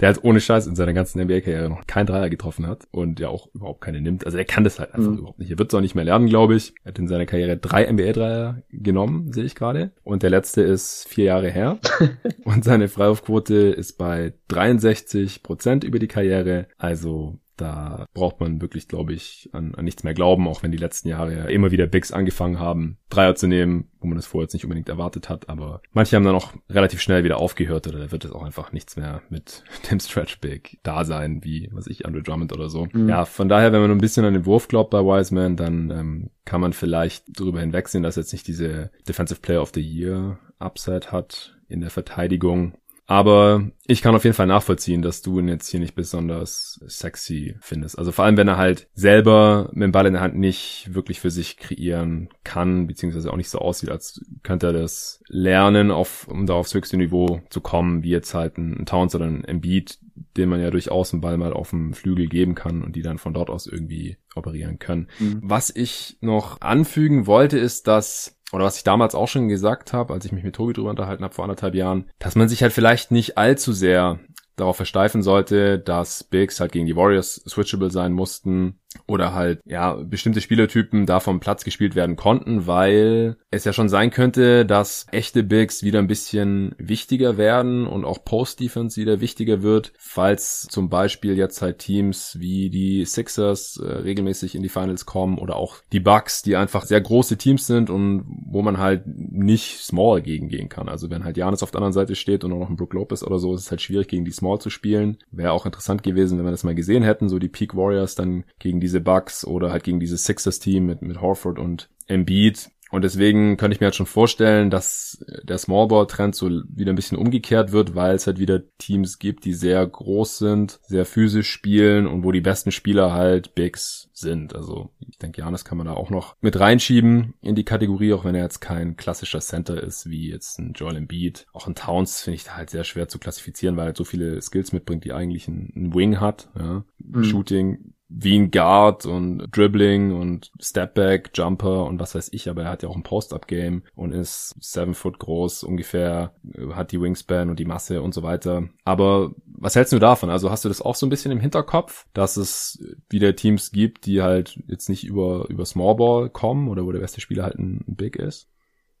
der 0.00 0.08
halt 0.08 0.24
ohne 0.24 0.40
Scheiß 0.40 0.66
in 0.66 0.76
seiner 0.76 0.92
ganzen 0.92 1.22
NBA-Karriere 1.22 1.68
noch 1.68 1.86
keinen 1.86 2.06
Dreier 2.06 2.30
getroffen 2.30 2.66
hat 2.66 2.86
und 2.90 3.20
ja 3.20 3.28
auch 3.28 3.48
überhaupt 3.54 3.80
keine 3.80 4.00
nimmt. 4.00 4.26
Also 4.26 4.38
er 4.38 4.44
kann 4.44 4.64
das 4.64 4.78
halt 4.78 4.94
einfach 4.94 5.10
mhm. 5.10 5.18
überhaupt 5.18 5.38
nicht. 5.38 5.50
Er 5.50 5.58
wird 5.58 5.72
es 5.72 5.74
auch 5.74 5.80
nicht 5.80 5.94
mehr 5.94 6.04
lernen, 6.04 6.26
glaube 6.26 6.56
ich. 6.56 6.74
Er 6.84 6.90
hat 6.90 6.98
in 6.98 7.08
seiner 7.08 7.26
Karriere 7.26 7.56
drei 7.56 7.90
NBA-Dreier 7.90 8.62
genommen, 8.70 9.32
sehe 9.32 9.44
ich 9.44 9.54
gerade. 9.54 9.90
Und 10.02 10.22
der 10.22 10.30
letzte 10.30 10.62
ist 10.62 11.06
vier 11.08 11.24
Jahre 11.24 11.50
her. 11.50 11.78
und 12.44 12.64
seine 12.64 12.88
Freiwurfquote 12.88 13.54
ist 13.54 13.95
bei 13.96 14.06
bei 14.06 14.34
63 14.48 15.42
Prozent 15.42 15.84
über 15.84 15.98
die 15.98 16.06
Karriere. 16.06 16.68
Also 16.78 17.38
da 17.56 18.06
braucht 18.12 18.38
man 18.38 18.60
wirklich, 18.60 18.86
glaube 18.86 19.14
ich, 19.14 19.48
an, 19.52 19.74
an 19.74 19.84
nichts 19.84 20.04
mehr 20.04 20.12
glauben, 20.12 20.46
auch 20.46 20.62
wenn 20.62 20.70
die 20.70 20.76
letzten 20.76 21.08
Jahre 21.08 21.34
ja 21.34 21.44
immer 21.46 21.70
wieder 21.70 21.86
Bigs 21.86 22.12
angefangen 22.12 22.60
haben, 22.60 22.98
Dreier 23.08 23.34
zu 23.34 23.46
nehmen, 23.46 23.88
wo 23.98 24.06
man 24.06 24.16
das 24.16 24.26
vorher 24.26 24.44
jetzt 24.44 24.52
nicht 24.52 24.64
unbedingt 24.64 24.90
erwartet 24.90 25.28
hat. 25.30 25.48
Aber 25.48 25.80
manche 25.92 26.14
haben 26.14 26.24
dann 26.24 26.36
auch 26.36 26.52
relativ 26.68 27.00
schnell 27.00 27.24
wieder 27.24 27.38
aufgehört 27.38 27.88
oder 27.88 27.98
da 27.98 28.12
wird 28.12 28.26
es 28.26 28.30
auch 28.30 28.42
einfach 28.42 28.72
nichts 28.72 28.96
mehr 28.96 29.22
mit 29.30 29.64
dem 29.90 29.98
Stretch 29.98 30.38
Big 30.40 30.78
da 30.82 31.04
sein, 31.04 31.42
wie, 31.42 31.70
was 31.72 31.86
ich, 31.86 32.04
Andre 32.06 32.22
Drummond 32.22 32.52
oder 32.52 32.68
so. 32.68 32.86
Mhm. 32.92 33.08
Ja, 33.08 33.24
von 33.24 33.48
daher, 33.48 33.72
wenn 33.72 33.80
man 33.80 33.90
ein 33.90 33.98
bisschen 33.98 34.24
an 34.24 34.34
den 34.34 34.46
Wurf 34.46 34.68
glaubt 34.68 34.90
bei 34.90 35.00
Wiseman, 35.00 35.56
dann 35.56 35.90
ähm, 35.90 36.30
kann 36.44 36.60
man 36.60 36.74
vielleicht 36.74 37.24
darüber 37.28 37.60
hinwegsehen, 37.60 38.04
dass 38.04 38.18
er 38.18 38.22
jetzt 38.22 38.32
nicht 38.32 38.46
diese 38.46 38.90
Defensive 39.08 39.40
Player 39.40 39.62
of 39.62 39.72
the 39.74 39.80
Year 39.80 40.38
Upside 40.58 41.10
hat 41.10 41.56
in 41.68 41.80
der 41.80 41.90
Verteidigung. 41.90 42.74
Aber 43.06 43.70
ich 43.86 44.02
kann 44.02 44.16
auf 44.16 44.24
jeden 44.24 44.34
Fall 44.34 44.48
nachvollziehen, 44.48 45.00
dass 45.00 45.22
du 45.22 45.38
ihn 45.38 45.46
jetzt 45.46 45.68
hier 45.68 45.78
nicht 45.78 45.94
besonders 45.94 46.80
sexy 46.86 47.56
findest. 47.60 47.98
Also 47.98 48.10
vor 48.10 48.24
allem, 48.24 48.36
wenn 48.36 48.48
er 48.48 48.56
halt 48.56 48.88
selber 48.94 49.70
mit 49.72 49.84
dem 49.84 49.92
Ball 49.92 50.06
in 50.06 50.14
der 50.14 50.22
Hand 50.22 50.36
nicht 50.36 50.90
wirklich 50.92 51.20
für 51.20 51.30
sich 51.30 51.56
kreieren 51.56 52.28
kann, 52.42 52.88
beziehungsweise 52.88 53.32
auch 53.32 53.36
nicht 53.36 53.48
so 53.48 53.58
aussieht, 53.58 53.90
als 53.90 54.24
könnte 54.42 54.66
er 54.66 54.72
das 54.72 55.22
lernen, 55.28 55.92
auf, 55.92 56.26
um 56.26 56.46
da 56.46 56.54
aufs 56.54 56.74
höchste 56.74 56.96
Niveau 56.96 57.42
zu 57.48 57.60
kommen, 57.60 58.02
wie 58.02 58.10
jetzt 58.10 58.34
halt 58.34 58.58
ein, 58.58 58.80
ein 58.80 58.86
Towns 58.86 59.14
oder 59.14 59.26
ein 59.26 59.44
Embiid, 59.44 60.00
den 60.36 60.48
man 60.48 60.60
ja 60.60 60.70
durchaus 60.70 61.12
einen 61.12 61.20
Ball 61.20 61.36
mal 61.36 61.52
auf 61.52 61.70
dem 61.70 61.94
Flügel 61.94 62.26
geben 62.26 62.56
kann 62.56 62.82
und 62.82 62.96
die 62.96 63.02
dann 63.02 63.18
von 63.18 63.34
dort 63.34 63.50
aus 63.50 63.68
irgendwie 63.68 64.16
operieren 64.34 64.80
können. 64.80 65.08
Mhm. 65.20 65.40
Was 65.42 65.70
ich 65.74 66.18
noch 66.20 66.60
anfügen 66.60 67.26
wollte, 67.26 67.58
ist, 67.58 67.86
dass 67.86 68.35
oder 68.56 68.64
was 68.64 68.78
ich 68.78 68.84
damals 68.84 69.14
auch 69.14 69.28
schon 69.28 69.48
gesagt 69.48 69.92
habe, 69.92 70.14
als 70.14 70.24
ich 70.24 70.32
mich 70.32 70.42
mit 70.42 70.54
Tobi 70.54 70.72
drüber 70.72 70.88
unterhalten 70.88 71.22
habe 71.22 71.34
vor 71.34 71.44
anderthalb 71.44 71.74
Jahren, 71.74 72.08
dass 72.18 72.36
man 72.36 72.48
sich 72.48 72.62
halt 72.62 72.72
vielleicht 72.72 73.10
nicht 73.10 73.36
allzu 73.36 73.74
sehr 73.74 74.18
darauf 74.56 74.76
versteifen 74.76 75.22
sollte, 75.22 75.78
dass 75.78 76.24
Bigs 76.24 76.58
halt 76.58 76.72
gegen 76.72 76.86
die 76.86 76.96
Warriors 76.96 77.34
switchable 77.46 77.90
sein 77.90 78.14
mussten. 78.14 78.80
Oder 79.06 79.34
halt, 79.34 79.60
ja, 79.64 79.94
bestimmte 79.94 80.40
Spielertypen 80.40 81.06
da 81.06 81.20
vom 81.20 81.40
Platz 81.40 81.64
gespielt 81.64 81.94
werden 81.94 82.16
konnten, 82.16 82.66
weil 82.66 83.36
es 83.50 83.64
ja 83.64 83.72
schon 83.72 83.88
sein 83.88 84.10
könnte, 84.10 84.66
dass 84.66 85.06
echte 85.10 85.42
Bigs 85.42 85.82
wieder 85.82 85.98
ein 85.98 86.06
bisschen 86.06 86.74
wichtiger 86.78 87.36
werden 87.36 87.86
und 87.86 88.04
auch 88.04 88.24
Post-Defense 88.24 89.00
wieder 89.00 89.20
wichtiger 89.20 89.62
wird, 89.62 89.92
falls 89.98 90.66
zum 90.70 90.88
Beispiel 90.88 91.36
jetzt 91.36 91.62
halt 91.62 91.78
Teams 91.78 92.36
wie 92.38 92.70
die 92.70 93.04
Sixers 93.04 93.78
äh, 93.78 93.86
regelmäßig 93.86 94.54
in 94.54 94.62
die 94.62 94.68
Finals 94.68 95.06
kommen 95.06 95.38
oder 95.38 95.56
auch 95.56 95.76
die 95.92 96.00
Bucks, 96.00 96.42
die 96.42 96.56
einfach 96.56 96.84
sehr 96.84 97.00
große 97.00 97.36
Teams 97.36 97.66
sind 97.66 97.90
und 97.90 98.24
wo 98.46 98.62
man 98.62 98.78
halt 98.78 99.04
nicht 99.06 99.78
Small 99.78 100.22
gegen 100.22 100.48
gehen 100.48 100.68
kann. 100.68 100.88
Also 100.88 101.10
wenn 101.10 101.24
halt 101.24 101.36
Janis 101.36 101.62
auf 101.62 101.70
der 101.70 101.78
anderen 101.78 101.92
Seite 101.92 102.14
steht 102.14 102.44
und 102.44 102.52
auch 102.52 102.58
noch 102.58 102.70
ein 102.70 102.76
Brook 102.76 102.94
Lopez 102.94 103.22
oder 103.22 103.38
so, 103.38 103.54
ist 103.54 103.62
es 103.62 103.70
halt 103.70 103.82
schwierig 103.82 104.08
gegen 104.08 104.24
die 104.24 104.32
Small 104.32 104.58
zu 104.60 104.70
spielen. 104.70 105.18
Wäre 105.30 105.52
auch 105.52 105.66
interessant 105.66 106.02
gewesen, 106.02 106.38
wenn 106.38 106.44
wir 106.44 106.50
das 106.50 106.64
mal 106.64 106.74
gesehen 106.74 107.02
hätten, 107.02 107.28
so 107.28 107.38
die 107.38 107.48
Peak 107.48 107.76
Warriors 107.76 108.14
dann 108.14 108.44
gegen 108.58 108.80
diese 108.86 109.00
Bucks 109.00 109.44
oder 109.44 109.70
halt 109.70 109.82
gegen 109.82 110.00
dieses 110.00 110.24
Sixers 110.24 110.60
Team 110.60 110.86
mit, 110.86 111.02
mit 111.02 111.20
Horford 111.20 111.58
und 111.58 111.88
Embiid. 112.06 112.70
Und 112.90 113.02
deswegen 113.02 113.56
könnte 113.56 113.74
ich 113.74 113.80
mir 113.80 113.86
halt 113.86 113.96
schon 113.96 114.06
vorstellen, 114.06 114.70
dass 114.70 115.24
der 115.42 115.58
Smallball-Trend 115.58 116.36
so 116.36 116.48
wieder 116.68 116.92
ein 116.92 116.96
bisschen 116.96 117.18
umgekehrt 117.18 117.72
wird, 117.72 117.96
weil 117.96 118.14
es 118.14 118.28
halt 118.28 118.38
wieder 118.38 118.62
Teams 118.78 119.18
gibt, 119.18 119.44
die 119.44 119.54
sehr 119.54 119.84
groß 119.84 120.38
sind, 120.38 120.78
sehr 120.86 121.04
physisch 121.04 121.50
spielen 121.50 122.06
und 122.06 122.22
wo 122.22 122.30
die 122.30 122.40
besten 122.40 122.70
Spieler 122.70 123.12
halt 123.12 123.56
Bigs 123.56 124.08
sind. 124.12 124.54
Also 124.54 124.90
ich 125.00 125.18
denke, 125.18 125.40
Janis 125.40 125.64
kann 125.64 125.78
man 125.78 125.88
da 125.88 125.94
auch 125.94 126.10
noch 126.10 126.36
mit 126.40 126.60
reinschieben 126.60 127.34
in 127.42 127.56
die 127.56 127.64
Kategorie, 127.64 128.12
auch 128.12 128.24
wenn 128.24 128.36
er 128.36 128.44
jetzt 128.44 128.60
kein 128.60 128.96
klassischer 128.96 129.40
Center 129.40 129.82
ist, 129.82 130.08
wie 130.08 130.30
jetzt 130.30 130.58
ein 130.60 130.72
Joel 130.74 130.96
Embiid. 130.96 131.46
Auch 131.52 131.66
ein 131.66 131.74
Towns 131.74 132.22
finde 132.22 132.36
ich 132.36 132.44
da 132.44 132.54
halt 132.54 132.70
sehr 132.70 132.84
schwer 132.84 133.08
zu 133.08 133.18
klassifizieren, 133.18 133.76
weil 133.76 133.84
er 133.84 133.86
halt 133.88 133.96
so 133.96 134.04
viele 134.04 134.40
Skills 134.40 134.72
mitbringt, 134.72 135.04
die 135.04 135.12
eigentlich 135.12 135.48
ein, 135.48 135.92
Wing 135.92 136.20
hat. 136.20 136.50
Ja. 136.58 136.84
Mhm. 136.98 137.24
Shooting, 137.24 137.94
wie 138.08 138.38
ein 138.38 138.50
Guard 138.50 139.04
und 139.04 139.48
Dribbling 139.50 140.12
und 140.12 140.52
Stepback, 140.60 141.30
Jumper 141.34 141.84
und 141.84 141.98
was 141.98 142.14
weiß 142.14 142.28
ich, 142.32 142.48
aber 142.48 142.62
er 142.62 142.70
hat 142.70 142.82
ja 142.82 142.88
auch 142.88 142.96
ein 142.96 143.02
Post-Up-Game 143.02 143.82
und 143.94 144.12
ist 144.12 144.54
seven 144.60 144.94
foot 144.94 145.18
groß, 145.18 145.64
ungefähr, 145.64 146.34
hat 146.72 146.92
die 146.92 147.00
Wingspan 147.00 147.50
und 147.50 147.58
die 147.58 147.64
Masse 147.64 148.02
und 148.02 148.14
so 148.14 148.22
weiter. 148.22 148.68
Aber 148.84 149.32
was 149.46 149.74
hältst 149.74 149.92
du 149.92 149.98
davon? 149.98 150.30
Also 150.30 150.50
hast 150.50 150.64
du 150.64 150.68
das 150.68 150.82
auch 150.82 150.94
so 150.94 151.06
ein 151.06 151.10
bisschen 151.10 151.32
im 151.32 151.40
Hinterkopf, 151.40 152.06
dass 152.12 152.36
es 152.36 152.78
wieder 153.08 153.34
Teams 153.34 153.72
gibt, 153.72 154.06
die 154.06 154.22
halt 154.22 154.60
jetzt 154.68 154.88
nicht 154.88 155.04
über, 155.04 155.46
über 155.48 155.64
Smallball 155.64 156.30
kommen 156.30 156.68
oder 156.68 156.84
wo 156.84 156.92
der 156.92 157.00
beste 157.00 157.20
Spieler 157.20 157.42
halt 157.44 157.58
ein 157.58 157.84
Big 157.86 158.16
ist? 158.16 158.48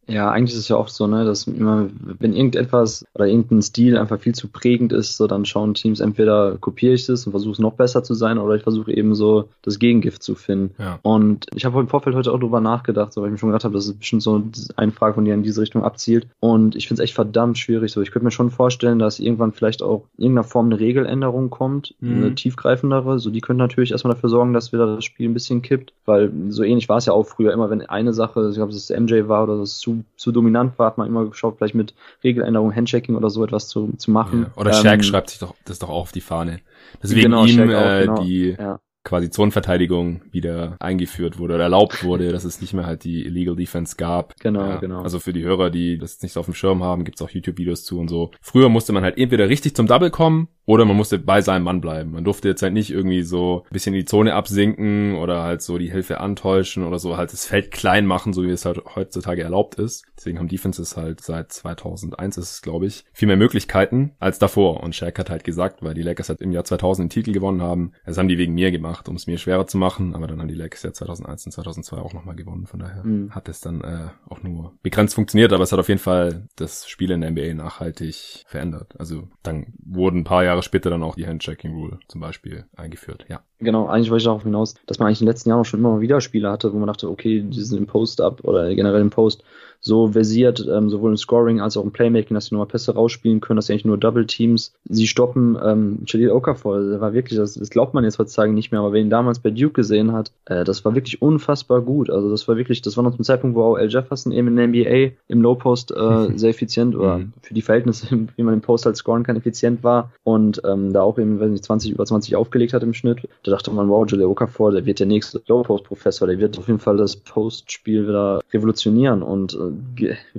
Ja, 0.08 0.30
eigentlich 0.30 0.54
ist 0.54 0.60
es 0.60 0.68
ja 0.68 0.76
oft 0.76 0.92
so, 0.92 1.06
ne, 1.06 1.24
dass 1.24 1.46
immer, 1.46 1.88
wenn 1.98 2.32
irgendetwas 2.32 3.04
oder 3.14 3.26
irgendein 3.26 3.62
Stil 3.62 3.98
einfach 3.98 4.20
viel 4.20 4.34
zu 4.34 4.48
prägend 4.48 4.92
ist, 4.92 5.16
so 5.16 5.26
dann 5.26 5.44
schauen 5.44 5.74
Teams 5.74 6.00
entweder 6.00 6.56
kopiere 6.58 6.94
ich 6.94 7.06
das 7.06 7.26
und 7.26 7.32
versuche 7.32 7.52
es 7.52 7.58
noch 7.58 7.72
besser 7.72 8.04
zu 8.04 8.14
sein 8.14 8.38
oder 8.38 8.54
ich 8.54 8.62
versuche 8.62 8.92
eben 8.92 9.14
so 9.14 9.48
das 9.62 9.78
Gegengift 9.78 10.22
zu 10.22 10.34
finden. 10.34 10.74
Ja. 10.78 10.98
Und 11.02 11.46
ich 11.54 11.64
habe 11.64 11.80
im 11.80 11.88
Vorfeld 11.88 12.14
heute 12.14 12.32
auch 12.32 12.38
drüber 12.38 12.60
nachgedacht, 12.60 13.12
so, 13.12 13.20
weil 13.20 13.28
ich 13.28 13.32
mir 13.32 13.38
schon 13.38 13.48
gedacht 13.48 13.64
habe, 13.64 13.74
das 13.74 13.86
ist 13.86 13.98
bestimmt 13.98 14.22
so 14.22 14.42
eine 14.76 14.92
Frage 14.92 15.14
von 15.14 15.24
dir 15.24 15.34
in 15.34 15.42
diese 15.42 15.60
Richtung 15.60 15.82
abzielt. 15.82 16.28
Und 16.38 16.76
ich 16.76 16.86
finde 16.86 17.02
es 17.02 17.04
echt 17.04 17.14
verdammt 17.14 17.58
schwierig. 17.58 17.90
So, 17.90 18.00
ich 18.00 18.12
könnte 18.12 18.24
mir 18.24 18.30
schon 18.30 18.50
vorstellen, 18.50 18.98
dass 18.98 19.18
irgendwann 19.18 19.52
vielleicht 19.52 19.82
auch 19.82 20.04
in 20.18 20.24
irgendeiner 20.24 20.44
Form 20.44 20.66
eine 20.66 20.78
Regeländerung 20.78 21.50
kommt, 21.50 21.94
mhm. 22.00 22.16
eine 22.16 22.34
tiefgreifendere. 22.34 23.18
So, 23.18 23.30
die 23.30 23.40
können 23.40 23.58
natürlich 23.58 23.90
erstmal 23.90 24.14
dafür 24.14 24.30
sorgen, 24.30 24.52
dass 24.52 24.72
wieder 24.72 24.86
das 24.94 25.04
Spiel 25.04 25.28
ein 25.28 25.34
bisschen 25.34 25.62
kippt, 25.62 25.92
weil 26.04 26.32
so 26.48 26.62
ähnlich 26.62 26.88
war 26.88 26.98
es 26.98 27.06
ja 27.06 27.12
auch 27.12 27.24
früher 27.24 27.52
immer, 27.52 27.70
wenn 27.70 27.82
eine 27.82 28.12
Sache, 28.12 28.48
ich 28.48 28.56
glaube, 28.56 28.72
es 28.72 28.90
MJ 28.90 29.28
war 29.28 29.44
oder 29.44 29.58
das 29.58 29.80
zu 30.16 30.26
zu, 30.26 30.32
dominant 30.32 30.78
war, 30.78 30.86
hat 30.86 30.98
man 30.98 31.06
immer 31.06 31.26
geschaut, 31.26 31.56
vielleicht 31.58 31.74
mit 31.74 31.94
Regeländerung, 32.24 32.74
Handshaking 32.74 33.16
oder 33.16 33.30
so 33.30 33.44
etwas 33.44 33.68
zu, 33.68 33.92
zu 33.96 34.10
machen. 34.10 34.46
Ja, 34.48 34.60
oder 34.60 34.72
Shaq 34.72 34.94
ähm, 34.94 35.02
schreibt 35.02 35.30
sich 35.30 35.38
doch 35.38 35.54
das 35.64 35.78
doch 35.78 35.88
auch 35.88 36.02
auf 36.02 36.12
die 36.12 36.20
Fahne. 36.20 36.60
Deswegen 37.02 37.22
genau, 37.22 37.44
ihm 37.44 37.70
äh, 37.70 38.02
genau. 38.02 38.22
die 38.22 38.56
ja 38.58 38.80
quasi 39.06 39.30
Zonenverteidigung 39.30 40.22
wieder 40.32 40.76
eingeführt 40.80 41.38
wurde 41.38 41.54
oder 41.54 41.64
erlaubt 41.64 42.02
wurde, 42.02 42.32
dass 42.32 42.44
es 42.44 42.60
nicht 42.60 42.74
mehr 42.74 42.86
halt 42.86 43.04
die 43.04 43.24
Illegal 43.24 43.54
Defense 43.54 43.94
gab. 43.96 44.34
Genau, 44.40 44.66
ja, 44.66 44.76
genau. 44.78 45.02
Also 45.02 45.20
für 45.20 45.32
die 45.32 45.44
Hörer, 45.44 45.70
die 45.70 45.96
das 45.96 46.20
nicht 46.22 46.32
so 46.32 46.40
auf 46.40 46.46
dem 46.46 46.54
Schirm 46.54 46.82
haben, 46.82 47.04
gibt's 47.04 47.22
auch 47.22 47.30
YouTube-Videos 47.30 47.84
zu 47.84 48.00
und 48.00 48.08
so. 48.08 48.32
Früher 48.42 48.68
musste 48.68 48.92
man 48.92 49.04
halt 49.04 49.16
entweder 49.16 49.48
richtig 49.48 49.76
zum 49.76 49.86
Double 49.86 50.10
kommen 50.10 50.48
oder 50.66 50.84
man 50.84 50.96
musste 50.96 51.18
bei 51.18 51.40
seinem 51.40 51.64
Mann 51.64 51.80
bleiben. 51.80 52.12
Man 52.12 52.24
durfte 52.24 52.48
jetzt 52.48 52.62
halt 52.62 52.74
nicht 52.74 52.90
irgendwie 52.90 53.22
so 53.22 53.64
ein 53.64 53.72
bisschen 53.72 53.94
in 53.94 54.00
die 54.00 54.04
Zone 54.04 54.34
absinken 54.34 55.16
oder 55.16 55.42
halt 55.42 55.62
so 55.62 55.78
die 55.78 55.90
Hilfe 55.90 56.20
antäuschen 56.20 56.84
oder 56.84 56.98
so 56.98 57.16
halt 57.16 57.32
das 57.32 57.46
Feld 57.46 57.70
klein 57.70 58.06
machen, 58.06 58.32
so 58.32 58.42
wie 58.42 58.50
es 58.50 58.64
halt 58.64 58.82
heutzutage 58.94 59.42
erlaubt 59.42 59.76
ist. 59.76 60.04
Deswegen 60.16 60.38
haben 60.38 60.48
Defenses 60.48 60.96
halt 60.96 61.20
seit 61.22 61.52
2001 61.52 62.36
ist 62.36 62.50
es, 62.50 62.62
glaube 62.62 62.86
ich, 62.86 63.04
viel 63.12 63.28
mehr 63.28 63.36
Möglichkeiten 63.36 64.12
als 64.18 64.38
davor. 64.38 64.82
Und 64.82 64.94
Shaq 64.94 65.18
hat 65.18 65.30
halt 65.30 65.44
gesagt, 65.44 65.82
weil 65.82 65.94
die 65.94 66.02
Lakers 66.02 66.28
halt 66.28 66.40
im 66.40 66.52
Jahr 66.52 66.64
2000 66.64 67.06
den 67.06 67.10
Titel 67.10 67.32
gewonnen 67.32 67.62
haben, 67.62 67.92
das 68.04 68.18
haben 68.18 68.28
die 68.28 68.38
wegen 68.38 68.54
mir 68.54 68.70
gemacht 68.70 69.06
um 69.08 69.16
es 69.16 69.26
mir 69.26 69.38
schwerer 69.38 69.66
zu 69.66 69.78
machen, 69.78 70.14
aber 70.14 70.26
dann 70.26 70.40
haben 70.40 70.48
die 70.48 70.54
Lakers 70.54 70.82
ja 70.82 70.92
2001 70.92 71.46
und 71.46 71.52
2002 71.52 71.96
auch 71.98 72.12
nochmal 72.12 72.36
gewonnen, 72.36 72.66
von 72.66 72.80
daher 72.80 73.04
mhm. 73.04 73.34
hat 73.34 73.48
es 73.48 73.60
dann 73.60 73.80
äh, 73.82 74.08
auch 74.28 74.42
nur 74.42 74.74
begrenzt 74.82 75.14
funktioniert, 75.14 75.52
aber 75.52 75.62
es 75.62 75.72
hat 75.72 75.78
auf 75.78 75.88
jeden 75.88 76.00
Fall 76.00 76.48
das 76.56 76.88
Spiel 76.88 77.10
in 77.10 77.20
der 77.20 77.30
NBA 77.30 77.54
nachhaltig 77.54 78.44
verändert. 78.46 78.94
Also 78.98 79.28
dann 79.42 79.66
wurden 79.78 80.20
ein 80.20 80.24
paar 80.24 80.44
Jahre 80.44 80.55
später 80.62 80.90
dann 80.90 81.02
auch 81.02 81.14
die 81.14 81.26
Handchecking 81.26 81.74
Rule 81.74 81.98
zum 82.08 82.20
Beispiel 82.20 82.64
eingeführt, 82.76 83.26
ja. 83.28 83.40
Genau, 83.58 83.86
eigentlich 83.86 84.10
wollte 84.10 84.22
ich 84.22 84.26
darauf 84.26 84.42
hinaus, 84.42 84.74
dass 84.86 84.98
man 84.98 85.08
eigentlich 85.08 85.20
in 85.20 85.26
den 85.26 85.32
letzten 85.32 85.48
Jahren 85.48 85.60
auch 85.60 85.64
schon 85.64 85.80
immer 85.80 85.92
mal 85.92 86.00
wieder 86.00 86.20
Spiele 86.20 86.50
hatte, 86.50 86.72
wo 86.72 86.78
man 86.78 86.88
dachte, 86.88 87.08
okay, 87.08 87.42
die 87.42 87.62
sind 87.62 87.78
im 87.78 87.86
Post-Up 87.86 88.44
oder 88.44 88.74
generell 88.74 89.00
im 89.00 89.10
Post 89.10 89.42
so 89.80 90.08
versiert, 90.08 90.66
ähm, 90.70 90.90
sowohl 90.90 91.10
im 91.10 91.16
Scoring 91.16 91.60
als 91.60 91.76
auch 91.76 91.84
im 91.84 91.92
Playmaking, 91.92 92.34
dass 92.34 92.46
sie 92.46 92.54
nochmal 92.54 92.68
Pässe 92.68 92.94
rausspielen 92.94 93.40
können, 93.40 93.56
dass 93.56 93.66
sie 93.66 93.72
eigentlich 93.72 93.84
nur 93.84 93.98
Double 93.98 94.26
Teams 94.26 94.72
sie 94.88 95.06
stoppen. 95.06 95.56
Ähm, 95.62 95.98
Jalil 96.06 96.30
Okafor, 96.30 96.80
der 96.80 97.00
war 97.00 97.12
wirklich, 97.12 97.38
das, 97.38 97.54
das 97.54 97.70
glaubt 97.70 97.94
man 97.94 98.04
jetzt 98.04 98.18
heutzutage 98.18 98.52
nicht 98.52 98.72
mehr, 98.72 98.80
aber 98.80 98.92
wer 98.92 99.00
ihn 99.00 99.10
damals 99.10 99.38
bei 99.38 99.50
Duke 99.50 99.72
gesehen 99.72 100.12
hat, 100.12 100.32
äh, 100.46 100.64
das 100.64 100.84
war 100.84 100.94
wirklich 100.94 101.22
unfassbar 101.22 101.80
gut. 101.82 102.10
Also 102.10 102.30
das 102.30 102.46
war 102.48 102.56
wirklich, 102.56 102.82
das 102.82 102.96
war 102.96 103.04
noch 103.04 103.14
zum 103.14 103.24
Zeitpunkt, 103.24 103.56
wo 103.56 103.62
auch 103.62 103.76
Al 103.76 103.88
Jefferson 103.88 104.32
eben 104.32 104.48
in 104.48 104.56
der 104.56 104.68
NBA 104.68 105.16
im 105.28 105.42
Low 105.42 105.54
Post 105.54 105.92
äh, 105.92 106.28
sehr 106.36 106.50
effizient 106.50 106.96
oder 106.96 107.18
mhm. 107.18 107.32
für 107.42 107.54
die 107.54 107.62
Verhältnisse, 107.62 108.06
wie 108.36 108.42
man 108.42 108.54
im 108.54 108.60
Post 108.60 108.86
halt 108.86 108.96
scoren 108.96 109.22
kann, 109.22 109.36
effizient 109.36 109.84
war 109.84 110.10
und 110.24 110.60
ähm, 110.64 110.92
da 110.92 111.02
auch 111.02 111.18
eben, 111.18 111.40
weiß 111.40 111.50
nicht, 111.50 111.64
20 111.64 111.92
über 111.92 112.04
20 112.04 112.36
aufgelegt 112.36 112.72
hat 112.72 112.82
im 112.82 112.94
Schnitt. 112.94 113.28
Da 113.42 113.50
dachte 113.50 113.70
man, 113.70 113.88
wow, 113.88 114.04
Jalil 114.08 114.26
Okafor, 114.26 114.72
der 114.72 114.86
wird 114.86 115.00
der 115.00 115.06
nächste 115.06 115.42
Low 115.46 115.62
Post 115.62 115.84
Professor, 115.84 116.26
der 116.26 116.38
wird 116.38 116.58
auf 116.58 116.66
jeden 116.66 116.80
Fall 116.80 116.96
das 116.96 117.16
Post-Spiel 117.16 118.08
wieder 118.08 118.40
revolutionieren 118.52 119.22
und 119.22 119.54
äh, 119.54 119.65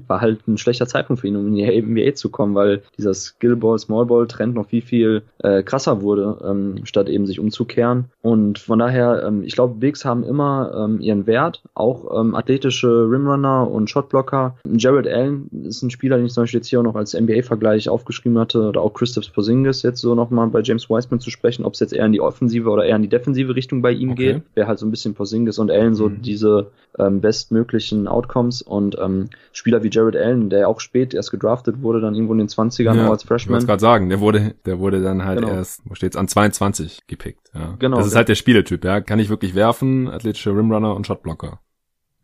war 0.07 0.21
halt 0.21 0.47
ein 0.47 0.57
schlechter 0.57 0.87
Zeitpunkt 0.87 1.21
für 1.21 1.27
ihn, 1.27 1.35
um 1.35 1.47
in 1.47 1.55
die 1.55 1.81
NBA 1.81 2.15
zu 2.15 2.29
kommen, 2.29 2.55
weil 2.55 2.81
dieser 2.97 3.13
Skillball, 3.13 3.77
Smallball-Trend 3.79 4.55
noch 4.55 4.67
viel, 4.67 4.81
viel 4.81 5.21
äh, 5.39 5.63
krasser 5.63 6.01
wurde, 6.01 6.37
ähm, 6.43 6.85
statt 6.85 7.09
eben 7.09 7.25
sich 7.25 7.39
umzukehren. 7.39 8.05
Und 8.21 8.59
von 8.59 8.79
daher, 8.79 9.23
ähm, 9.25 9.43
ich 9.43 9.53
glaube, 9.53 9.75
Bigs 9.75 10.05
haben 10.05 10.23
immer 10.23 10.71
ähm, 10.85 10.99
ihren 10.99 11.27
Wert, 11.27 11.63
auch 11.73 12.19
ähm, 12.19 12.35
athletische 12.35 12.87
Rimrunner 12.87 13.69
und 13.69 13.89
Shotblocker. 13.89 14.57
Jared 14.75 15.07
Allen 15.07 15.49
ist 15.65 15.81
ein 15.81 15.89
Spieler, 15.89 16.17
den 16.17 16.25
ich 16.25 16.33
zum 16.33 16.43
Beispiel 16.43 16.59
jetzt 16.59 16.67
hier 16.67 16.79
auch 16.79 16.83
noch 16.83 16.95
als 16.95 17.13
NBA-Vergleich 17.13 17.89
aufgeschrieben 17.89 18.37
hatte, 18.39 18.69
oder 18.69 18.81
auch 18.81 18.93
Christoph 18.93 19.31
Porzingis 19.33 19.83
jetzt 19.83 20.01
so 20.01 20.15
nochmal 20.15 20.47
bei 20.47 20.61
James 20.61 20.89
Wiseman 20.89 21.19
zu 21.19 21.29
sprechen, 21.29 21.65
ob 21.65 21.73
es 21.73 21.79
jetzt 21.79 21.93
eher 21.93 22.05
in 22.05 22.11
die 22.11 22.21
offensive 22.21 22.69
oder 22.69 22.85
eher 22.85 22.95
in 22.95 23.01
die 23.01 23.09
defensive 23.09 23.55
Richtung 23.55 23.81
bei 23.81 23.91
ihm 23.91 24.11
okay. 24.11 24.33
geht. 24.33 24.43
Wäre 24.55 24.67
halt 24.67 24.79
so 24.79 24.85
ein 24.85 24.91
bisschen 24.91 25.13
Porzingis 25.13 25.59
und 25.59 25.71
Allen 25.71 25.95
so 25.95 26.09
mhm. 26.09 26.21
diese 26.21 26.71
ähm, 26.97 27.21
bestmöglichen 27.21 28.07
Outcomes 28.07 28.61
und 28.61 28.97
ähm, 28.99 29.16
Spieler 29.51 29.83
wie 29.83 29.89
Jared 29.91 30.15
Allen, 30.15 30.49
der 30.49 30.67
auch 30.69 30.79
spät 30.79 31.13
erst 31.13 31.31
gedraftet 31.31 31.81
wurde, 31.81 32.01
dann 32.01 32.13
irgendwo 32.13 32.33
in 32.33 32.39
den 32.39 32.47
20ern 32.47 32.95
ja, 32.95 33.09
als 33.09 33.23
Freshman. 33.23 33.59
Ich 33.59 33.67
gerade 33.67 33.81
sagen, 33.81 34.09
der 34.09 34.19
wurde, 34.19 34.55
der 34.65 34.79
wurde 34.79 35.01
dann 35.01 35.25
halt 35.25 35.39
genau. 35.39 35.51
erst, 35.51 35.81
wo 35.85 35.95
steht's, 35.95 36.15
an 36.15 36.27
22 36.27 37.07
gepickt. 37.07 37.51
Ja. 37.53 37.75
Genau. 37.79 37.97
Das 37.97 38.07
ist 38.07 38.15
halt 38.15 38.29
der 38.29 38.35
Spielertyp, 38.35 38.83
ja. 38.83 39.01
Kann 39.01 39.19
ich 39.19 39.29
wirklich 39.29 39.55
werfen, 39.55 40.07
athletische 40.07 40.51
Rimrunner 40.51 40.95
und 40.95 41.05
Shotblocker. 41.07 41.59